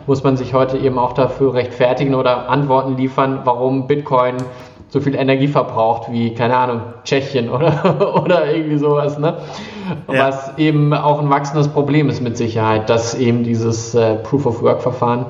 [0.06, 4.36] muss man sich heute eben auch dafür rechtfertigen oder Antworten liefern, warum Bitcoin
[4.90, 9.38] so viel Energie verbraucht wie, keine Ahnung, Tschechien oder, oder irgendwie sowas, ne?
[10.12, 10.28] Ja.
[10.28, 15.26] Was eben auch ein wachsendes Problem ist mit Sicherheit, dass eben dieses äh, Proof-of-Work-Verfahren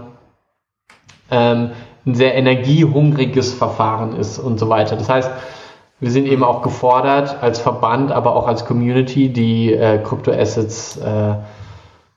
[1.32, 1.72] ähm,
[2.06, 4.96] ein sehr energiehungriges Verfahren ist und so weiter.
[4.96, 5.32] Das heißt,
[6.00, 11.36] wir sind eben auch gefordert als Verband, aber auch als Community, die äh, Kryptoassets äh,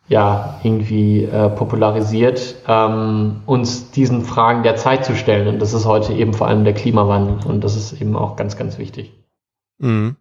[0.09, 5.49] ja irgendwie äh, popularisiert, ähm, uns diesen Fragen der Zeit zu stellen.
[5.49, 8.57] Und das ist heute eben vor allem der Klimawandel und das ist eben auch ganz,
[8.57, 9.13] ganz wichtig.
[9.79, 10.17] Mhm.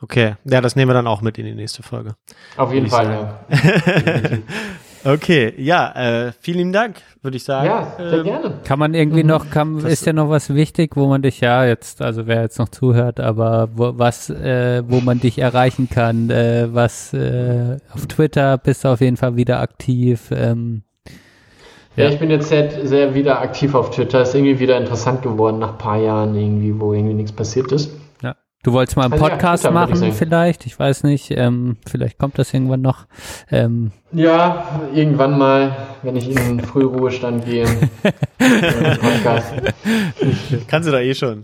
[0.00, 2.14] Okay, ja, das nehmen wir dann auch mit in die nächste Folge.
[2.56, 3.10] Auf jeden Fall,
[3.50, 3.58] ja.
[5.04, 5.92] Okay, ja,
[6.28, 7.66] äh, vielen lieben Dank, würde ich sagen.
[7.66, 8.54] Ja, sehr Ähm, gerne.
[8.64, 9.28] Kann man irgendwie Mhm.
[9.28, 12.40] noch, kann, Das- ist ja noch was wichtig, wo man dich ja jetzt, also wer
[12.42, 17.76] jetzt noch zuhört, aber wo, was, äh, wo man dich erreichen kann, äh, was äh,
[17.92, 20.30] auf Twitter bist du auf jeden Fall wieder aktiv.
[20.34, 20.82] Ähm,
[21.96, 22.10] Ja, Ja.
[22.10, 24.22] ich bin jetzt sehr, sehr wieder aktiv auf Twitter.
[24.22, 27.92] Ist irgendwie wieder interessant geworden nach ein paar Jahren irgendwie, wo irgendwie nichts passiert ist.
[28.64, 28.66] Ja.
[28.70, 30.12] Du wolltest mal einen Also ja, Podcast würde ich machen, sagen.
[30.12, 33.06] vielleicht, ich weiß nicht, ähm, vielleicht kommt das irgendwann noch.
[33.50, 37.66] Ähm, Ja, irgendwann mal, wenn ich in den Frühruhestand gehe.
[40.68, 41.42] Kannst du da eh schon.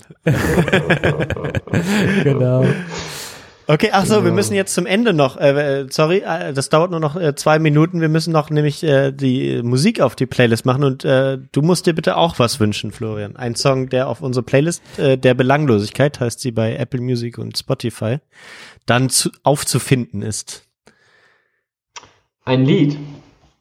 [2.24, 2.64] genau.
[3.72, 4.34] Okay, ach so, wir Genau.
[4.34, 7.60] müssen jetzt zum Ende noch, äh, äh, sorry, äh, das dauert nur noch äh, zwei
[7.60, 8.00] Minuten.
[8.00, 11.86] Wir müssen noch nämlich äh, die Musik auf die Playlist machen und äh, du musst
[11.86, 13.36] dir bitte auch was wünschen, Florian.
[13.36, 17.56] Ein Song, der auf unsere Playlist äh, der Belanglosigkeit, heißt sie bei Apple Music und
[17.56, 18.18] Spotify,
[18.86, 20.64] dann zu, aufzufinden ist.
[22.44, 22.98] Ein Lied.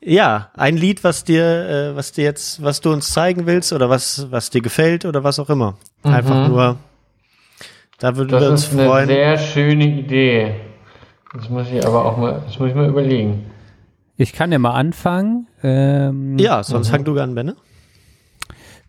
[0.02, 1.44] Ja, ein Lied, was dir,
[1.92, 5.24] äh, was dir jetzt, was du uns zeigen willst oder was, was dir gefällt oder
[5.24, 5.78] was auch immer.
[6.02, 6.48] Einfach Mhm.
[6.48, 6.78] nur,
[8.00, 9.08] da würden wir Das uns ist eine freuen.
[9.08, 10.56] sehr schöne Idee.
[11.34, 13.46] Das muss ich aber auch mal, das muss ich mal überlegen.
[14.18, 15.48] Ich kann ja mal anfangen.
[15.64, 17.56] Ähm, Ja, sonst fang du an, Benne.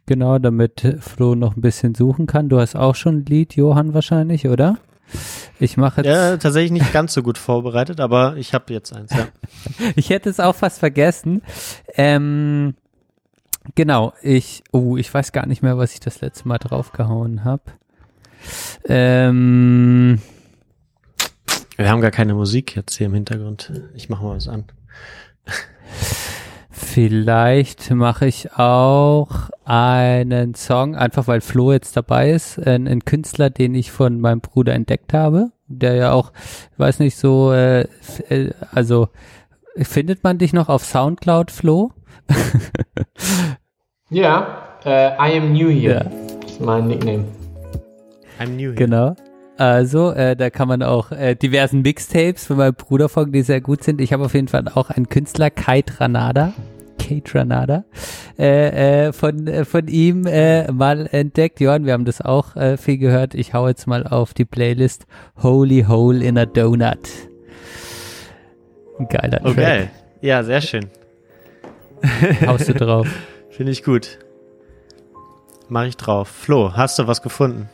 [0.07, 2.49] Genau, damit Flo noch ein bisschen suchen kann.
[2.49, 4.79] Du hast auch schon ein Lied, Johann, wahrscheinlich, oder?
[5.61, 6.07] Ich mache jetzt.
[6.09, 9.29] Ja, tatsächlich nicht ganz so gut vorbereitet, aber ich habe jetzt eins, ja.
[9.97, 11.43] Ich hätte es auch fast vergessen.
[11.95, 12.75] Ähm,
[13.75, 17.63] genau, ich, oh, ich weiß gar nicht mehr, was ich das letzte Mal draufgehauen habe.
[18.87, 20.21] Ähm,
[21.77, 23.73] Wir haben gar keine Musik jetzt hier im Hintergrund.
[23.95, 24.65] Ich mache mal was an.
[26.73, 33.51] vielleicht mache ich auch einen Song, einfach weil Flo jetzt dabei ist, ein, ein Künstler,
[33.51, 36.33] den ich von meinem Bruder entdeckt habe, der ja auch,
[36.79, 37.87] weiß nicht, so, äh,
[38.29, 39.09] äh, also
[39.77, 41.93] findet man dich noch auf Soundcloud, Flo?
[44.11, 46.05] Ja, äh, I am new here.
[46.05, 46.39] Ja.
[46.41, 47.25] Das ist mein Nickname.
[48.41, 48.75] I'm new here.
[48.75, 49.17] Genau.
[49.57, 53.61] Also, äh, da kann man auch äh, diversen Mixtapes von meinem Bruder folgen, die sehr
[53.61, 54.01] gut sind.
[54.01, 56.55] Ich habe auf jeden Fall auch einen Künstler, Kai Tranada,
[56.99, 57.85] Kate Ranada,
[58.39, 61.61] äh, äh, von, äh, von ihm äh, mal entdeckt.
[61.61, 63.35] Johann, wir haben das auch äh, viel gehört.
[63.35, 65.07] Ich hau jetzt mal auf die Playlist
[65.43, 66.99] Holy Hole in a Donut.
[68.99, 69.57] Ein geiler Track.
[69.57, 69.91] geil.
[70.23, 70.87] Ja, sehr schön.
[72.47, 73.09] Haust du drauf.
[73.51, 74.19] Finde ich gut.
[75.69, 76.29] Mach ich drauf.
[76.29, 77.69] Flo, hast du was gefunden?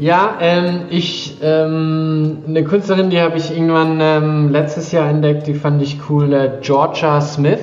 [0.00, 5.52] Ja, ähm, ich, ähm, eine Künstlerin, die habe ich irgendwann ähm, letztes Jahr entdeckt, die
[5.52, 7.60] fand ich cool, äh, Georgia Smith,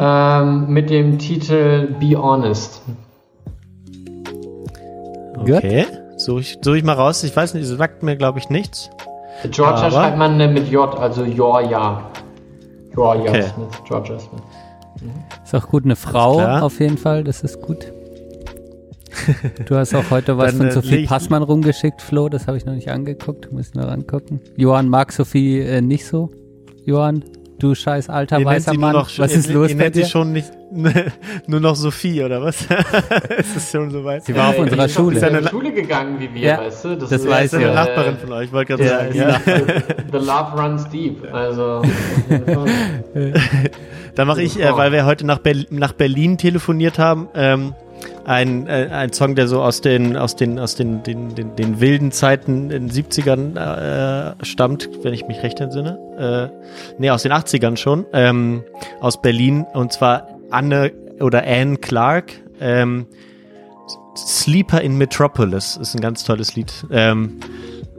[0.00, 2.80] ähm, mit dem Titel Be Honest.
[5.38, 5.84] Okay.
[6.16, 7.22] Suche ich, such ich mal raus.
[7.24, 8.88] Ich weiß nicht, es sagt mir, glaube ich, nichts.
[9.50, 12.04] Georgia Aber- schreibt man äh, mit J, also Georgia.
[12.94, 13.42] Georgia Okay.
[13.54, 14.40] Smith, Georgia Smith.
[15.44, 17.92] Ist auch gut, eine Frau auf jeden Fall, das ist gut.
[19.66, 22.56] Du hast auch heute was Dann, von äh, Sophie ich- Passmann rumgeschickt, Flo, das habe
[22.56, 24.40] ich noch nicht angeguckt, muss ich noch angucken.
[24.56, 26.30] Johann mag Sophie äh, nicht so.
[26.84, 27.24] Johann,
[27.58, 30.02] du scheiß alter Ihr weißer sie Mann, noch, was ihr, ist los ihr nennt sie
[30.02, 30.06] dir?
[30.08, 30.52] schon nicht,
[31.48, 32.62] nur noch Sophie, oder was?
[33.38, 34.24] ist es schon soweit?
[34.24, 35.08] Sie war auf Äh, unserer ist Schule.
[35.08, 36.96] in dieselbe Ist ja Schule gegangen wie wir, Ja, weißt du?
[36.96, 37.74] das ist, weiß ist eine ja.
[37.74, 39.14] Nachbarin von euch, ich wollte gerade Ja, sagen.
[39.16, 39.40] Ja.
[40.12, 41.32] The Love runs deep.
[41.32, 41.82] Also,
[44.14, 47.74] Da mache ich, äh, weil wir heute nach, Berl nach Berlin telefoniert haben, ähm,
[48.26, 51.80] ein, äh, ein Song, der so aus den, aus den, aus den, den, den, den
[51.80, 55.96] wilden Zeiten in den 70ern äh, stammt, wenn ich mich recht entsinne.
[56.18, 56.48] Äh,
[56.98, 58.64] nee, aus den 80ern schon, ähm,
[59.00, 60.90] aus Berlin, und zwar Anne
[61.20, 62.32] oder Anne Clark.
[62.60, 63.06] Ähm,
[64.16, 66.72] Sleeper in Metropolis ist ein ganz tolles Lied.
[66.90, 67.38] Ähm,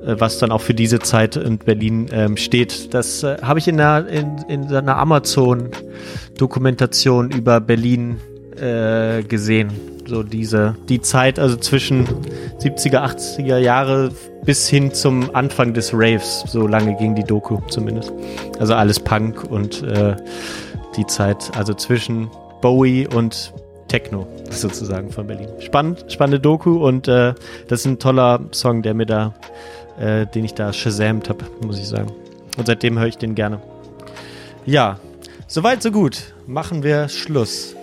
[0.06, 2.94] äh, was dann auch für diese Zeit in Berlin ähm, steht.
[2.94, 8.18] Das äh, habe ich in einer, in, in einer Amazon-Dokumentation über Berlin
[8.60, 9.97] äh, gesehen.
[10.08, 12.08] So diese, die Zeit, also zwischen
[12.60, 14.12] 70er, 80er Jahre
[14.46, 16.46] bis hin zum Anfang des Raves.
[16.48, 18.14] So lange ging die Doku zumindest.
[18.60, 20.16] Also alles Punk und äh,
[20.96, 22.30] die Zeit, also zwischen
[22.62, 23.54] Bowie und
[23.90, 25.50] Techno sozusagen von Berlin.
[25.60, 27.34] Spannend, spannende Doku und äh,
[27.68, 29.34] das ist ein toller Song, der mir da,
[30.00, 32.12] äh, den ich da shazamt habe, muss ich sagen.
[32.58, 33.62] Und seitdem höre ich den gerne.
[34.66, 35.00] Ja,
[35.48, 36.34] soweit so gut.
[36.46, 37.77] Machen wir Schluss.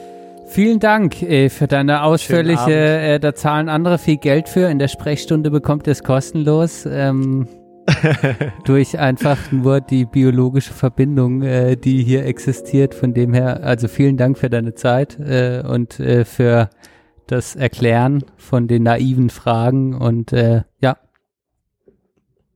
[0.55, 4.71] Vielen Dank äh, für deine ausführliche, äh, da zahlen andere viel Geld für.
[4.71, 6.87] In der Sprechstunde bekommt ihr es kostenlos.
[6.89, 7.49] Ähm,
[8.65, 12.95] durch einfach nur die biologische Verbindung, äh, die hier existiert.
[12.95, 16.71] Von dem her, also vielen Dank für deine Zeit äh, und äh, für
[17.27, 19.93] das Erklären von den naiven Fragen.
[19.93, 20.99] Und äh, ja,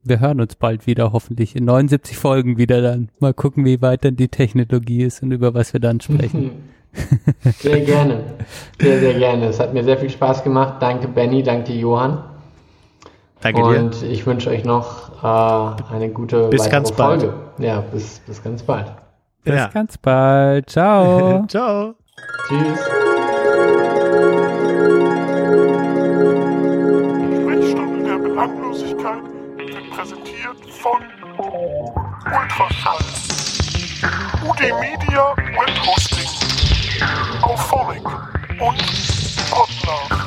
[0.05, 3.09] wir hören uns bald wieder, hoffentlich in 79 Folgen wieder dann.
[3.19, 6.51] Mal gucken, wie weit dann die Technologie ist und über was wir dann sprechen.
[7.59, 8.23] Sehr gerne.
[8.79, 9.45] Sehr, sehr gerne.
[9.47, 10.75] Es hat mir sehr viel Spaß gemacht.
[10.79, 11.43] Danke, Benny.
[11.43, 12.23] Danke, Johann.
[13.41, 17.21] Danke Und ich wünsche euch noch äh, eine gute Bis weitere ganz bald.
[17.21, 17.33] Folge.
[17.59, 18.91] Ja, bis, bis ganz bald.
[19.43, 19.67] Bis Ja.
[19.67, 20.69] ganz bald.
[20.69, 21.39] Ciao.
[21.41, 21.45] dir.
[21.47, 21.95] Ciao.
[22.47, 22.79] Tschüss.
[26.69, 29.23] Sprechstunde der Belanglosigkeit
[29.57, 31.01] wird präsentiert von
[32.25, 32.99] Ultraschall.
[34.47, 36.18] UD Media Web Hosting.
[37.89, 38.05] Comic
[38.61, 38.77] und
[39.49, 40.18] Potluck.